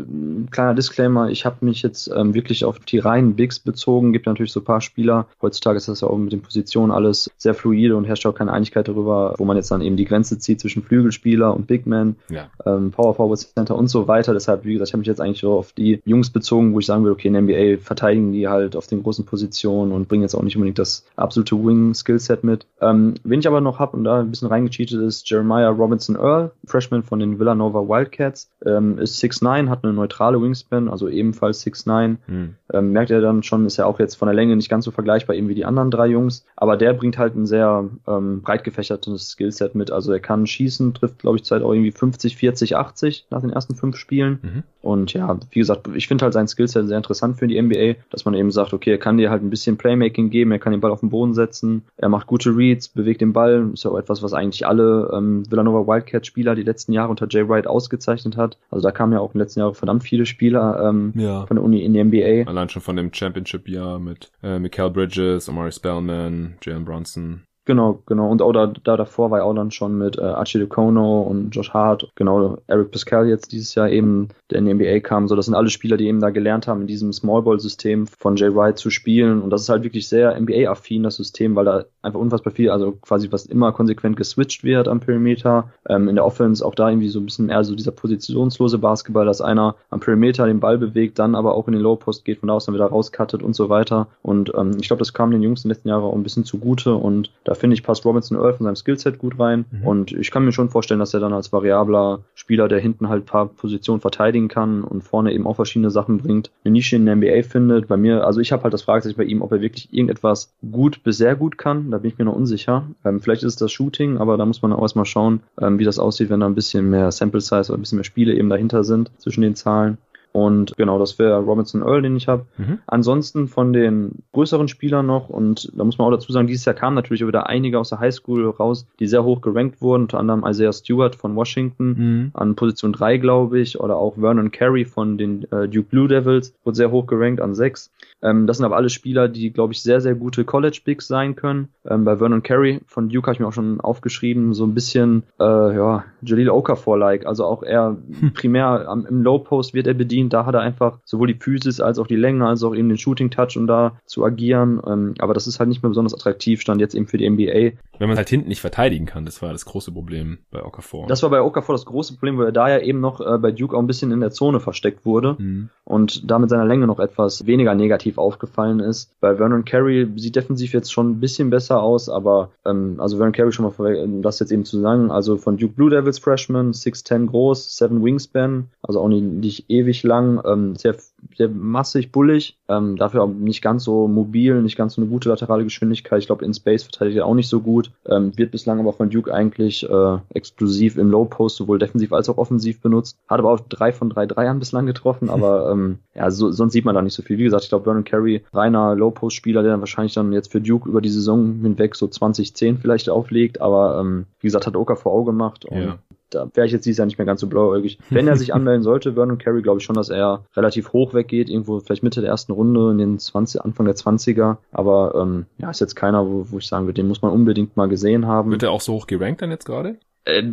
kleiner 0.51 0.75
Disclaimer, 0.75 1.29
ich 1.29 1.45
habe 1.45 1.65
mich 1.65 1.81
jetzt 1.81 2.11
ähm, 2.15 2.35
wirklich 2.35 2.63
auf 2.63 2.79
die 2.79 2.99
reinen 2.99 3.35
Bigs 3.35 3.59
bezogen. 3.59 4.13
Gibt 4.13 4.27
natürlich 4.27 4.51
so 4.51 4.59
ein 4.59 4.65
paar 4.65 4.81
Spieler. 4.81 5.25
Heutzutage 5.41 5.77
ist 5.77 5.87
das 5.87 6.01
ja 6.01 6.07
auch 6.07 6.17
mit 6.17 6.31
den 6.31 6.43
Positionen 6.43 6.91
alles 6.91 7.31
sehr 7.37 7.55
fluide 7.55 7.95
und 7.95 8.05
herrscht 8.05 8.25
auch 8.27 8.35
keine 8.35 8.53
Einigkeit 8.53 8.87
darüber, 8.87 9.33
wo 9.37 9.45
man 9.45 9.57
jetzt 9.57 9.71
dann 9.71 9.81
eben 9.81 9.97
die 9.97 10.05
Grenze 10.05 10.37
zieht 10.37 10.59
zwischen 10.59 10.83
Flügelspieler 10.83 11.55
und 11.55 11.65
Big 11.65 11.87
Man, 11.87 12.17
ja. 12.29 12.47
ähm, 12.67 12.91
Power 12.91 13.15
Forward 13.15 13.39
Center 13.39 13.75
und 13.75 13.87
so 13.87 14.07
weiter. 14.07 14.33
Deshalb, 14.33 14.63
wie 14.63 14.73
gesagt, 14.73 14.89
ich 14.89 14.93
habe 14.93 14.99
mich 14.99 15.07
jetzt 15.07 15.21
eigentlich 15.21 15.41
so 15.41 15.53
auf 15.53 15.73
die 15.73 16.01
Jungs 16.05 16.29
bezogen, 16.29 16.73
wo 16.73 16.79
ich 16.79 16.85
sagen 16.85 17.03
will, 17.03 17.13
okay, 17.13 17.29
in 17.29 17.33
der 17.33 17.41
NBA 17.41 17.81
verteidigen 17.81 18.31
die 18.31 18.47
halt 18.47 18.75
auf 18.75 18.85
den 18.85 19.01
großen 19.01 19.25
Positionen 19.25 19.91
und 19.91 20.07
bringen 20.07 20.21
jetzt 20.21 20.35
auch 20.35 20.43
nicht 20.43 20.55
unbedingt 20.55 20.77
das 20.77 21.03
absolute 21.15 21.55
Wing-Skillset 21.55 22.43
mit. 22.43 22.67
Ähm, 22.79 23.15
wen 23.23 23.39
ich 23.39 23.47
aber 23.47 23.61
noch 23.61 23.79
habe 23.79 23.97
und 23.97 24.03
da 24.03 24.19
ein 24.19 24.29
bisschen 24.29 24.49
reingecheatet 24.49 25.01
ist, 25.01 25.27
Jeremiah 25.27 25.69
Robinson 25.69 26.15
Earl, 26.15 26.51
Freshman 26.65 27.01
von 27.01 27.17
den 27.17 27.39
Villanova 27.39 27.79
Wildcats 27.87 28.34
Stats, 28.35 28.51
ähm, 28.65 28.97
ist 28.99 29.23
6'9, 29.23 29.69
hat 29.69 29.83
eine 29.83 29.93
neutrale 29.93 30.41
Wingspan, 30.41 30.89
also 30.89 31.07
ebenfalls 31.07 31.65
6'9. 31.65 32.17
Hm. 32.25 32.55
Ähm, 32.73 32.91
merkt 32.91 33.11
er 33.11 33.21
dann 33.21 33.43
schon, 33.43 33.65
ist 33.65 33.77
ja 33.77 33.85
auch 33.85 33.99
jetzt 33.99 34.15
von 34.15 34.27
der 34.27 34.35
Länge 34.35 34.55
nicht 34.55 34.69
ganz 34.69 34.85
so 34.85 34.91
vergleichbar 34.91 35.35
eben 35.35 35.47
wie 35.47 35.55
die 35.55 35.65
anderen 35.65 35.91
drei 35.91 36.07
Jungs, 36.07 36.45
aber 36.55 36.77
der 36.77 36.93
bringt 36.93 37.17
halt 37.17 37.35
ein 37.35 37.45
sehr 37.45 37.89
ähm, 38.07 38.41
breit 38.41 38.63
gefächertes 38.63 39.29
Skillset 39.29 39.75
mit. 39.75 39.91
Also 39.91 40.11
er 40.11 40.19
kann 40.19 40.47
schießen, 40.47 40.93
trifft, 40.93 41.19
glaube 41.19 41.37
ich, 41.37 41.43
Zeit 41.43 41.61
auch 41.61 41.71
irgendwie 41.71 41.91
50, 41.91 42.35
40, 42.35 42.75
80 42.75 43.27
nach 43.29 43.41
den 43.41 43.51
ersten 43.51 43.75
fünf 43.75 43.97
Spielen. 43.97 44.39
Mhm. 44.41 44.63
Und 44.81 45.13
ja, 45.13 45.39
wie 45.51 45.59
gesagt, 45.59 45.89
ich 45.95 46.07
finde 46.07 46.25
halt 46.25 46.33
sein 46.33 46.47
Skillset 46.47 46.87
sehr 46.87 46.97
interessant 46.97 47.37
für 47.37 47.47
die 47.47 47.61
NBA, 47.61 47.95
dass 48.09 48.25
man 48.25 48.33
eben 48.33 48.51
sagt, 48.51 48.73
okay, 48.73 48.91
er 48.91 48.97
kann 48.97 49.17
dir 49.17 49.29
halt 49.29 49.43
ein 49.43 49.49
bisschen 49.49 49.77
Playmaking 49.77 50.29
geben, 50.29 50.51
er 50.51 50.59
kann 50.59 50.71
den 50.71 50.81
Ball 50.81 50.91
auf 50.91 50.99
den 50.99 51.09
Boden 51.09 51.33
setzen, 51.33 51.83
er 51.97 52.09
macht 52.09 52.27
gute 52.27 52.55
Reads, 52.55 52.89
bewegt 52.89 53.21
den 53.21 53.33
Ball, 53.33 53.69
ist 53.73 53.83
ja 53.83 53.91
auch 53.91 53.97
etwas, 53.97 54.21
was 54.21 54.33
eigentlich 54.33 54.67
alle 54.67 55.11
ähm, 55.13 55.43
Villanova 55.49 55.87
Wildcat-Spieler 55.87 56.55
die 56.55 56.63
letzten 56.63 56.93
Jahre 56.93 57.09
unter 57.09 57.27
Jay 57.29 57.47
Wright 57.47 57.67
ausgezeichnet 57.67 58.24
hat. 58.37 58.57
Also 58.69 58.83
da 58.83 58.91
kamen 58.91 59.13
ja 59.13 59.19
auch 59.19 59.33
in 59.33 59.39
den 59.39 59.41
letzten 59.41 59.59
Jahren 59.59 59.75
verdammt 59.75 60.03
viele 60.03 60.25
Spieler 60.25 60.89
ähm, 60.89 61.13
ja. 61.15 61.45
von 61.45 61.57
der 61.57 61.63
Uni 61.63 61.83
in 61.83 61.93
die 61.93 62.03
NBA. 62.03 62.49
Allein 62.49 62.69
schon 62.69 62.81
von 62.81 62.95
dem 62.95 63.13
Championship-Jahr 63.13 63.99
mit 63.99 64.31
äh, 64.43 64.59
Mikael 64.59 64.89
Bridges, 64.89 65.47
Omari 65.47 65.71
Spellman, 65.71 66.55
Jalen 66.63 66.85
Bronson. 66.85 67.43
Genau, 67.65 68.03
genau. 68.05 68.29
Und 68.29 68.43
auch 68.43 68.51
da, 68.51 68.67
da 68.67 68.95
davor 68.95 69.31
war 69.31 69.39
er 69.39 69.45
auch 69.45 69.55
dann 69.55 69.71
schon 69.71 69.97
mit 69.97 70.19
äh, 70.19 70.21
Archie 70.21 70.59
DeCono 70.59 71.21
und 71.23 71.49
Josh 71.49 71.71
Hart, 71.71 72.11
genau, 72.13 72.59
Eric 72.67 72.91
Pascal 72.91 73.27
jetzt 73.27 73.51
dieses 73.51 73.73
Jahr 73.73 73.89
eben, 73.89 74.27
der 74.51 74.59
in 74.59 74.65
die 74.65 74.73
NBA 74.75 74.99
kam. 74.99 75.27
So, 75.27 75.35
das 75.35 75.45
sind 75.45 75.55
alle 75.55 75.71
Spieler, 75.71 75.97
die 75.97 76.05
eben 76.05 76.19
da 76.19 76.29
gelernt 76.29 76.67
haben, 76.67 76.81
in 76.81 76.87
diesem 76.87 77.11
Smallball-System 77.11 78.05
von 78.05 78.35
Jay 78.35 78.53
Wright 78.53 78.77
zu 78.77 78.91
spielen. 78.91 79.41
Und 79.41 79.49
das 79.49 79.63
ist 79.63 79.69
halt 79.69 79.83
wirklich 79.83 80.07
sehr 80.07 80.39
NBA-affin, 80.39 81.01
das 81.01 81.15
System, 81.15 81.55
weil 81.55 81.65
da 81.65 81.85
einfach 82.03 82.19
unfassbar 82.19 82.53
viel, 82.53 82.69
also 82.69 82.91
quasi 82.91 83.31
was 83.31 83.47
immer 83.47 83.71
konsequent 83.71 84.15
geswitcht 84.15 84.63
wird 84.63 84.87
am 84.87 84.99
Perimeter. 84.99 85.71
Ähm, 85.89 86.07
in 86.07 86.15
der 86.15 86.25
Offense 86.25 86.63
auch 86.63 86.75
da 86.75 86.89
irgendwie 86.89 87.09
so 87.09 87.19
ein 87.19 87.25
bisschen 87.25 87.49
eher 87.49 87.63
so 87.63 87.73
dieser 87.73 87.91
positionslose 87.91 88.77
Basketball, 88.77 89.25
dass 89.25 89.41
einer 89.41 89.75
am 89.89 90.01
Perimeter 90.01 90.45
den 90.45 90.59
Ball 90.59 90.77
bewegt, 90.77 91.17
dann 91.17 91.33
aber 91.33 91.55
auch 91.55 91.67
in 91.67 91.73
den 91.73 91.81
Low 91.81 91.95
Post 91.95 92.25
geht, 92.25 92.41
von 92.41 92.47
da 92.47 92.53
aus 92.53 92.67
dann 92.67 92.75
wieder 92.75 92.85
rauscuttet 92.85 93.41
und 93.41 93.55
so 93.55 93.69
weiter. 93.69 94.07
Und 94.21 94.53
ähm, 94.55 94.77
ich 94.79 94.87
glaube, 94.87 94.99
das 94.99 95.13
kam 95.13 95.31
den 95.31 95.41
Jungs 95.41 95.63
in 95.63 95.69
den 95.69 95.75
letzten 95.75 95.89
Jahren 95.89 96.03
auch 96.03 96.13
ein 96.13 96.21
bisschen 96.21 96.45
zugute 96.45 96.93
und 96.93 97.31
da 97.43 97.54
finde 97.55 97.75
ich, 97.75 97.83
passt 97.83 98.05
Robinson 98.05 98.37
Earl 98.37 98.53
von 98.53 98.65
seinem 98.65 98.75
Skillset 98.75 99.17
gut 99.17 99.39
rein. 99.39 99.65
Mhm. 99.71 99.87
Und 99.87 100.11
ich 100.11 100.31
kann 100.31 100.45
mir 100.45 100.51
schon 100.51 100.69
vorstellen, 100.69 100.99
dass 100.99 101.13
er 101.13 101.19
dann 101.19 101.33
als 101.33 101.51
variabler 101.51 102.21
Spieler, 102.35 102.67
der 102.67 102.79
hinten 102.79 103.09
halt 103.09 103.25
paar 103.25 103.47
Positionen 103.47 104.01
verteidigen 104.01 104.47
kann 104.47 104.83
und 104.83 105.03
vorne 105.03 105.33
eben 105.33 105.47
auch 105.47 105.55
verschiedene 105.55 105.91
Sachen 105.91 106.17
bringt, 106.17 106.51
eine 106.63 106.73
Nische 106.73 106.95
in 106.95 107.05
der 107.05 107.15
NBA 107.15 107.43
findet. 107.43 107.87
Bei 107.87 107.97
mir, 107.97 108.25
also 108.25 108.39
ich 108.39 108.51
habe 108.51 108.63
halt 108.63 108.73
das 108.73 108.83
Fragezeichen 108.83 109.17
bei 109.17 109.23
ihm, 109.23 109.41
ob 109.41 109.51
er 109.51 109.61
wirklich 109.61 109.93
irgendetwas 109.93 110.53
gut 110.71 111.03
bis 111.03 111.17
sehr 111.17 111.35
gut 111.35 111.57
kann. 111.57 111.91
Da 111.91 111.97
bin 111.99 112.11
ich 112.11 112.17
mir 112.17 112.25
noch 112.25 112.35
unsicher. 112.35 112.87
Ähm, 113.03 113.19
vielleicht 113.19 113.43
ist 113.43 113.53
es 113.53 113.55
das 113.55 113.71
Shooting, 113.71 114.17
aber 114.17 114.37
da 114.37 114.45
muss 114.45 114.61
man 114.61 114.73
auch 114.73 114.81
erstmal 114.81 115.05
schauen, 115.05 115.41
ähm, 115.59 115.79
wie 115.79 115.85
das 115.85 115.99
aussieht, 115.99 116.29
wenn 116.29 116.39
da 116.39 116.45
ein 116.45 116.55
bisschen 116.55 116.89
mehr 116.89 117.11
Sample 117.11 117.41
Size 117.41 117.71
oder 117.71 117.77
ein 117.77 117.81
bisschen 117.81 117.97
mehr 117.97 118.03
Spiele 118.03 118.33
eben 118.33 118.49
dahinter 118.49 118.83
sind 118.83 119.11
zwischen 119.19 119.41
den 119.41 119.55
Zahlen. 119.55 119.97
Und 120.35 120.75
genau, 120.75 120.99
das 120.99 121.17
wäre 121.17 121.39
Robinson 121.39 121.81
Earl, 121.81 122.01
den 122.01 122.17
ich 122.17 122.27
habe. 122.27 122.45
Mhm. 122.57 122.79
Ansonsten 122.87 123.47
von 123.47 123.71
den 123.71 124.23
größeren 124.33 124.67
Spielern 124.67 125.05
noch, 125.05 125.29
und 125.29 125.71
da 125.77 125.85
muss 125.85 125.97
man 125.97 126.07
auch 126.07 126.11
dazu 126.11 126.33
sagen, 126.33 126.47
dieses 126.47 126.65
Jahr 126.65 126.75
kamen 126.75 126.93
natürlich 126.93 127.25
wieder 127.25 127.47
einige 127.47 127.79
aus 127.79 127.87
der 127.87 128.01
Highschool 128.01 128.49
raus, 128.49 128.85
die 128.99 129.07
sehr 129.07 129.23
hoch 129.23 129.39
gerankt 129.39 129.81
wurden, 129.81 130.01
unter 130.01 130.19
anderem 130.19 130.45
Isaiah 130.45 130.73
Stewart 130.73 131.15
von 131.15 131.37
Washington 131.37 131.87
mhm. 131.87 132.31
an 132.33 132.55
Position 132.55 132.91
3, 132.91 133.15
glaube 133.15 133.61
ich, 133.61 133.79
oder 133.79 133.95
auch 133.95 134.15
Vernon 134.19 134.51
Carey 134.51 134.83
von 134.83 135.17
den 135.17 135.49
äh, 135.53 135.69
Duke 135.69 135.87
Blue 135.89 136.09
Devils, 136.09 136.53
wurde 136.65 136.75
sehr 136.75 136.91
hoch 136.91 137.07
gerankt 137.07 137.39
an 137.39 137.55
6. 137.55 137.93
Ähm, 138.21 138.45
das 138.45 138.57
sind 138.57 138.65
aber 138.65 138.75
alle 138.75 138.89
Spieler, 138.89 139.29
die, 139.29 139.51
glaube 139.51 139.71
ich, 139.71 139.81
sehr, 139.83 140.01
sehr 140.01 140.15
gute 140.15 140.43
College-Bigs 140.43 141.07
sein 141.07 141.37
können. 141.37 141.69
Ähm, 141.87 142.05
bei 142.05 142.17
Vernon 142.17 142.43
Carey 142.43 142.81
von 142.87 143.07
Duke 143.07 143.27
habe 143.27 143.35
ich 143.35 143.39
mir 143.39 143.47
auch 143.47 143.53
schon 143.53 143.79
aufgeschrieben, 143.79 144.53
so 144.53 144.65
ein 144.65 144.73
bisschen, 144.73 145.23
äh, 145.39 145.43
ja, 145.43 146.03
Jalil 146.21 146.49
Okafor-like, 146.49 147.25
also 147.25 147.45
auch 147.45 147.63
er 147.63 147.97
hm. 148.19 148.33
primär 148.33 148.89
am, 148.89 149.05
im 149.05 149.21
Low-Post 149.21 149.73
wird 149.73 149.87
er 149.87 149.93
bedient, 149.93 150.24
verdient. 150.25 150.33
Da 150.33 150.45
hat 150.45 150.55
er 150.55 150.61
einfach 150.61 150.99
sowohl 151.05 151.27
die 151.27 151.35
Physis 151.35 151.79
als 151.79 151.99
auch 151.99 152.07
die 152.07 152.15
Länge, 152.15 152.47
als 152.47 152.63
auch 152.63 152.75
eben 152.75 152.89
den 152.89 152.97
Shooting-Touch, 152.97 153.57
um 153.57 153.67
da 153.67 153.99
zu 154.05 154.25
agieren. 154.25 154.81
Ähm, 154.85 155.15
aber 155.19 155.33
das 155.33 155.47
ist 155.47 155.59
halt 155.59 155.69
nicht 155.69 155.83
mehr 155.83 155.89
besonders 155.89 156.13
attraktiv, 156.13 156.61
stand 156.61 156.81
jetzt 156.81 156.95
eben 156.95 157.07
für 157.07 157.17
die 157.17 157.29
NBA. 157.29 157.77
Wenn 157.99 158.09
man 158.09 158.17
halt 158.17 158.29
hinten 158.29 158.49
nicht 158.49 158.61
verteidigen 158.61 159.05
kann, 159.05 159.25
das 159.25 159.41
war 159.41 159.51
das 159.51 159.65
große 159.65 159.91
Problem 159.91 160.39
bei 160.51 160.63
Okafor. 160.63 161.07
Das 161.07 161.23
war 161.23 161.29
bei 161.29 161.41
Okafor 161.41 161.73
das 161.73 161.85
große 161.85 162.13
Problem, 162.13 162.37
weil 162.37 162.47
er 162.47 162.51
da 162.51 162.69
ja 162.69 162.79
eben 162.79 162.99
noch 162.99 163.21
äh, 163.21 163.37
bei 163.37 163.51
Duke 163.51 163.75
auch 163.75 163.79
ein 163.79 163.87
bisschen 163.87 164.11
in 164.11 164.19
der 164.19 164.31
Zone 164.31 164.59
versteckt 164.59 165.05
wurde 165.05 165.35
mhm. 165.37 165.69
und 165.85 166.29
da 166.29 166.39
mit 166.39 166.49
seiner 166.49 166.65
Länge 166.65 166.87
noch 166.87 166.99
etwas 166.99 167.45
weniger 167.45 167.73
negativ 167.75 168.17
aufgefallen 168.17 168.79
ist. 168.79 169.11
Bei 169.21 169.35
Vernon 169.35 169.65
Carey 169.65 170.07
sieht 170.17 170.35
defensiv 170.35 170.73
jetzt 170.73 170.91
schon 170.91 171.11
ein 171.11 171.19
bisschen 171.19 171.49
besser 171.49 171.81
aus, 171.81 172.09
aber 172.09 172.49
ähm, 172.65 172.95
also 172.97 173.17
Vernon 173.17 173.33
Carey 173.33 173.51
schon 173.51 173.65
mal 173.65 173.75
um 173.95 174.21
das 174.21 174.39
jetzt 174.39 174.51
eben 174.51 174.65
zu 174.65 174.79
sagen, 174.79 175.11
also 175.11 175.37
von 175.37 175.57
Duke 175.57 175.73
Blue 175.73 175.89
Devils 175.89 176.19
Freshman, 176.19 176.71
6'10 176.71 177.27
groß, 177.27 177.77
7 177.77 178.03
Wingspan, 178.03 178.65
also 178.81 178.99
auch 178.99 179.07
nicht, 179.07 179.23
nicht 179.23 179.69
ewig 179.69 180.03
lang 180.03 180.14
lang, 180.15 180.41
ähm, 180.45 180.75
sehr, 180.75 180.95
sehr 181.35 181.49
massig, 181.49 182.11
bullig, 182.11 182.57
ähm, 182.67 182.95
dafür 182.95 183.23
auch 183.23 183.27
nicht 183.27 183.61
ganz 183.61 183.83
so 183.83 184.07
mobil, 184.07 184.61
nicht 184.61 184.77
ganz 184.77 184.95
so 184.95 185.01
eine 185.01 185.09
gute 185.09 185.29
laterale 185.29 185.63
Geschwindigkeit. 185.63 186.19
Ich 186.19 186.27
glaube, 186.27 186.45
in 186.45 186.53
Space 186.53 186.83
verteidigt 186.83 187.17
er 187.17 187.25
auch 187.25 187.35
nicht 187.35 187.49
so 187.49 187.61
gut. 187.61 187.91
Ähm, 188.07 188.37
wird 188.37 188.51
bislang 188.51 188.79
aber 188.79 188.93
von 188.93 189.09
Duke 189.09 189.33
eigentlich 189.33 189.87
äh, 189.89 190.17
explosiv 190.33 190.97
im 190.97 191.09
Low 191.09 191.25
Post 191.25 191.57
sowohl 191.57 191.79
defensiv 191.79 192.13
als 192.13 192.29
auch 192.29 192.37
offensiv 192.37 192.81
benutzt. 192.81 193.17
Hat 193.27 193.39
aber 193.39 193.51
auch 193.51 193.59
drei 193.59 193.91
von 193.91 194.09
drei 194.09 194.25
Dreiern 194.25 194.59
bislang 194.59 194.85
getroffen, 194.85 195.29
aber 195.29 195.69
ähm, 195.73 195.99
ja, 196.13 196.31
so, 196.31 196.51
sonst 196.51 196.73
sieht 196.73 196.85
man 196.85 196.95
da 196.95 197.01
nicht 197.01 197.13
so 197.13 197.23
viel. 197.23 197.37
Wie 197.37 197.43
gesagt, 197.43 197.63
ich 197.63 197.69
glaube, 197.69 197.85
Vernon 197.85 198.03
Carey, 198.03 198.43
reiner 198.53 198.95
Low 198.95 199.11
Post 199.11 199.35
Spieler, 199.35 199.61
der 199.61 199.71
dann 199.71 199.81
wahrscheinlich 199.81 200.13
dann 200.13 200.33
jetzt 200.33 200.51
für 200.51 200.61
Duke 200.61 200.89
über 200.89 201.01
die 201.01 201.09
Saison 201.09 201.59
hinweg 201.61 201.95
so 201.95 202.07
2010 202.07 202.77
vielleicht 202.77 203.09
auflegt, 203.09 203.61
aber 203.61 203.99
ähm, 203.99 204.25
wie 204.39 204.47
gesagt, 204.47 204.67
hat 204.67 204.75
Oka 204.75 204.95
vor 204.95 205.11
Auge 205.11 205.31
gemacht 205.31 205.65
und 205.65 205.81
ja 205.81 205.97
da 206.35 206.49
wäre 206.53 206.67
ich 206.67 206.73
jetzt 206.73 206.85
dieses 206.85 206.97
Jahr 206.97 207.05
nicht 207.05 207.17
mehr 207.17 207.25
ganz 207.25 207.41
so 207.41 207.47
blauäugig. 207.47 207.97
Wenn 208.09 208.27
er 208.27 208.35
sich 208.37 208.53
anmelden 208.53 208.83
sollte, 208.83 209.13
Vernon 209.13 209.37
Carey, 209.37 209.61
glaube 209.61 209.79
ich 209.79 209.85
schon, 209.85 209.95
dass 209.95 210.09
er 210.09 210.45
relativ 210.55 210.93
hoch 210.93 211.13
weggeht, 211.15 211.49
irgendwo 211.49 211.79
vielleicht 211.79 212.03
Mitte 212.03 212.21
der 212.21 212.29
ersten 212.29 212.51
Runde, 212.51 212.91
in 212.91 212.97
den 212.97 213.19
20, 213.19 213.61
Anfang 213.61 213.85
der 213.85 213.95
20er. 213.95 214.57
Aber 214.71 215.15
ähm, 215.15 215.45
ja, 215.57 215.69
ist 215.69 215.81
jetzt 215.81 215.95
keiner, 215.95 216.27
wo, 216.27 216.45
wo 216.49 216.57
ich 216.59 216.67
sagen 216.67 216.85
würde, 216.85 217.01
den 217.01 217.07
muss 217.07 217.21
man 217.21 217.31
unbedingt 217.31 217.75
mal 217.77 217.87
gesehen 217.87 218.27
haben. 218.27 218.51
Wird 218.51 218.63
er 218.63 218.71
auch 218.71 218.81
so 218.81 218.93
hoch 218.93 219.07
gerankt 219.07 219.41
dann 219.41 219.51
jetzt 219.51 219.65
gerade? 219.65 219.97
Äh, 220.25 220.43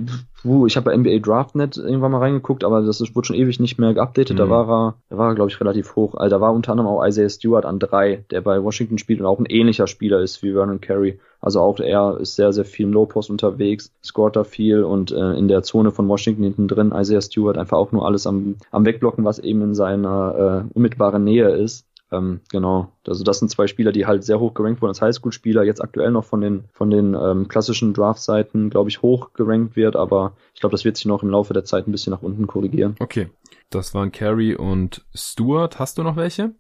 puh, 0.42 0.66
ich 0.66 0.76
habe 0.76 0.90
bei 0.90 0.96
NBA 0.96 1.18
Draftnet 1.18 1.78
irgendwann 1.78 2.12
mal 2.12 2.18
reingeguckt, 2.18 2.62
aber 2.62 2.82
das 2.82 3.00
ist, 3.00 3.16
wurde 3.16 3.26
schon 3.26 3.36
ewig 3.36 3.58
nicht 3.58 3.78
mehr 3.78 3.94
geupdatet. 3.94 4.34
Mhm. 4.34 4.38
Da 4.38 4.50
war 4.50 4.68
er, 4.68 4.94
da 5.08 5.18
war 5.18 5.30
er, 5.30 5.34
glaube 5.34 5.50
ich, 5.50 5.58
relativ 5.60 5.96
hoch. 5.96 6.14
Also 6.14 6.36
da 6.36 6.40
war 6.40 6.52
unter 6.52 6.72
anderem 6.72 6.90
auch 6.90 7.04
Isaiah 7.04 7.30
Stewart 7.30 7.64
an 7.64 7.78
drei, 7.78 8.24
der 8.30 8.42
bei 8.42 8.62
Washington 8.62 8.98
spielt 8.98 9.20
und 9.20 9.26
auch 9.26 9.38
ein 9.38 9.46
ähnlicher 9.46 9.86
Spieler 9.86 10.20
ist 10.20 10.42
wie 10.42 10.52
Vernon 10.52 10.80
Carey. 10.80 11.18
Also 11.40 11.60
auch 11.60 11.80
er 11.80 12.18
ist 12.20 12.36
sehr, 12.36 12.52
sehr 12.52 12.64
viel 12.64 12.86
im 12.86 12.92
Low 12.92 13.06
Post 13.06 13.30
unterwegs, 13.30 13.92
scoret 14.04 14.36
da 14.36 14.44
viel 14.44 14.84
und 14.84 15.10
äh, 15.10 15.32
in 15.32 15.48
der 15.48 15.62
Zone 15.62 15.90
von 15.90 16.06
Washington 16.06 16.44
hinten 16.44 16.68
drin 16.68 16.94
Isaiah 16.94 17.22
Stewart 17.22 17.58
einfach 17.58 17.78
auch 17.78 17.90
nur 17.90 18.06
alles 18.06 18.26
am, 18.26 18.56
am 18.70 18.84
Wegblocken, 18.84 19.24
was 19.24 19.38
eben 19.38 19.62
in 19.62 19.74
seiner 19.74 20.66
äh, 20.70 20.74
unmittelbaren 20.74 21.24
Nähe 21.24 21.48
ist. 21.48 21.86
Ähm, 22.12 22.40
genau. 22.50 22.92
Also 23.06 23.24
das 23.24 23.38
sind 23.38 23.50
zwei 23.50 23.66
Spieler, 23.66 23.90
die 23.90 24.06
halt 24.06 24.22
sehr 24.22 24.38
hoch 24.38 24.54
gerankt 24.54 24.82
wurden 24.82 24.90
als 24.90 25.00
Highschool-Spieler, 25.02 25.64
jetzt 25.64 25.82
aktuell 25.82 26.10
noch 26.10 26.24
von 26.24 26.40
den, 26.40 26.64
von 26.72 26.90
den 26.90 27.14
ähm, 27.14 27.48
klassischen 27.48 27.94
Draft-Seiten, 27.94 28.70
glaube 28.70 28.90
ich, 28.90 29.02
hoch 29.02 29.32
gerankt 29.32 29.74
wird, 29.76 29.96
aber 29.96 30.32
ich 30.54 30.60
glaube, 30.60 30.72
das 30.72 30.84
wird 30.84 30.96
sich 30.96 31.06
noch 31.06 31.22
im 31.22 31.30
Laufe 31.30 31.54
der 31.54 31.64
Zeit 31.64 31.88
ein 31.88 31.92
bisschen 31.92 32.12
nach 32.12 32.22
unten 32.22 32.46
korrigieren. 32.46 32.96
Okay. 33.00 33.28
Das 33.70 33.94
waren 33.94 34.12
Carey 34.12 34.54
und 34.54 35.02
Stewart. 35.14 35.78
Hast 35.78 35.96
du 35.96 36.02
noch 36.02 36.16
welche? 36.16 36.52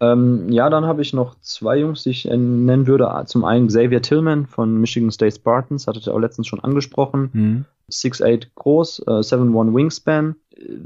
Ähm, 0.00 0.50
ja, 0.50 0.68
dann 0.68 0.84
habe 0.84 1.00
ich 1.00 1.12
noch 1.12 1.36
zwei 1.40 1.78
Jungs, 1.78 2.02
die 2.02 2.10
ich 2.10 2.28
äh, 2.28 2.36
nennen 2.36 2.86
würde. 2.86 3.08
Zum 3.26 3.44
einen 3.44 3.68
Xavier 3.68 4.02
Tillman 4.02 4.46
von 4.46 4.76
Michigan 4.78 5.10
State 5.10 5.36
Spartans, 5.36 5.86
hattet 5.86 6.06
ihr 6.06 6.14
auch 6.14 6.18
letztens 6.18 6.48
schon 6.48 6.60
angesprochen. 6.60 7.30
Mhm. 7.32 7.64
6'8 7.90 8.48
groß, 8.56 9.04
äh, 9.06 9.10
7'1 9.22 9.74
Wingspan 9.74 10.34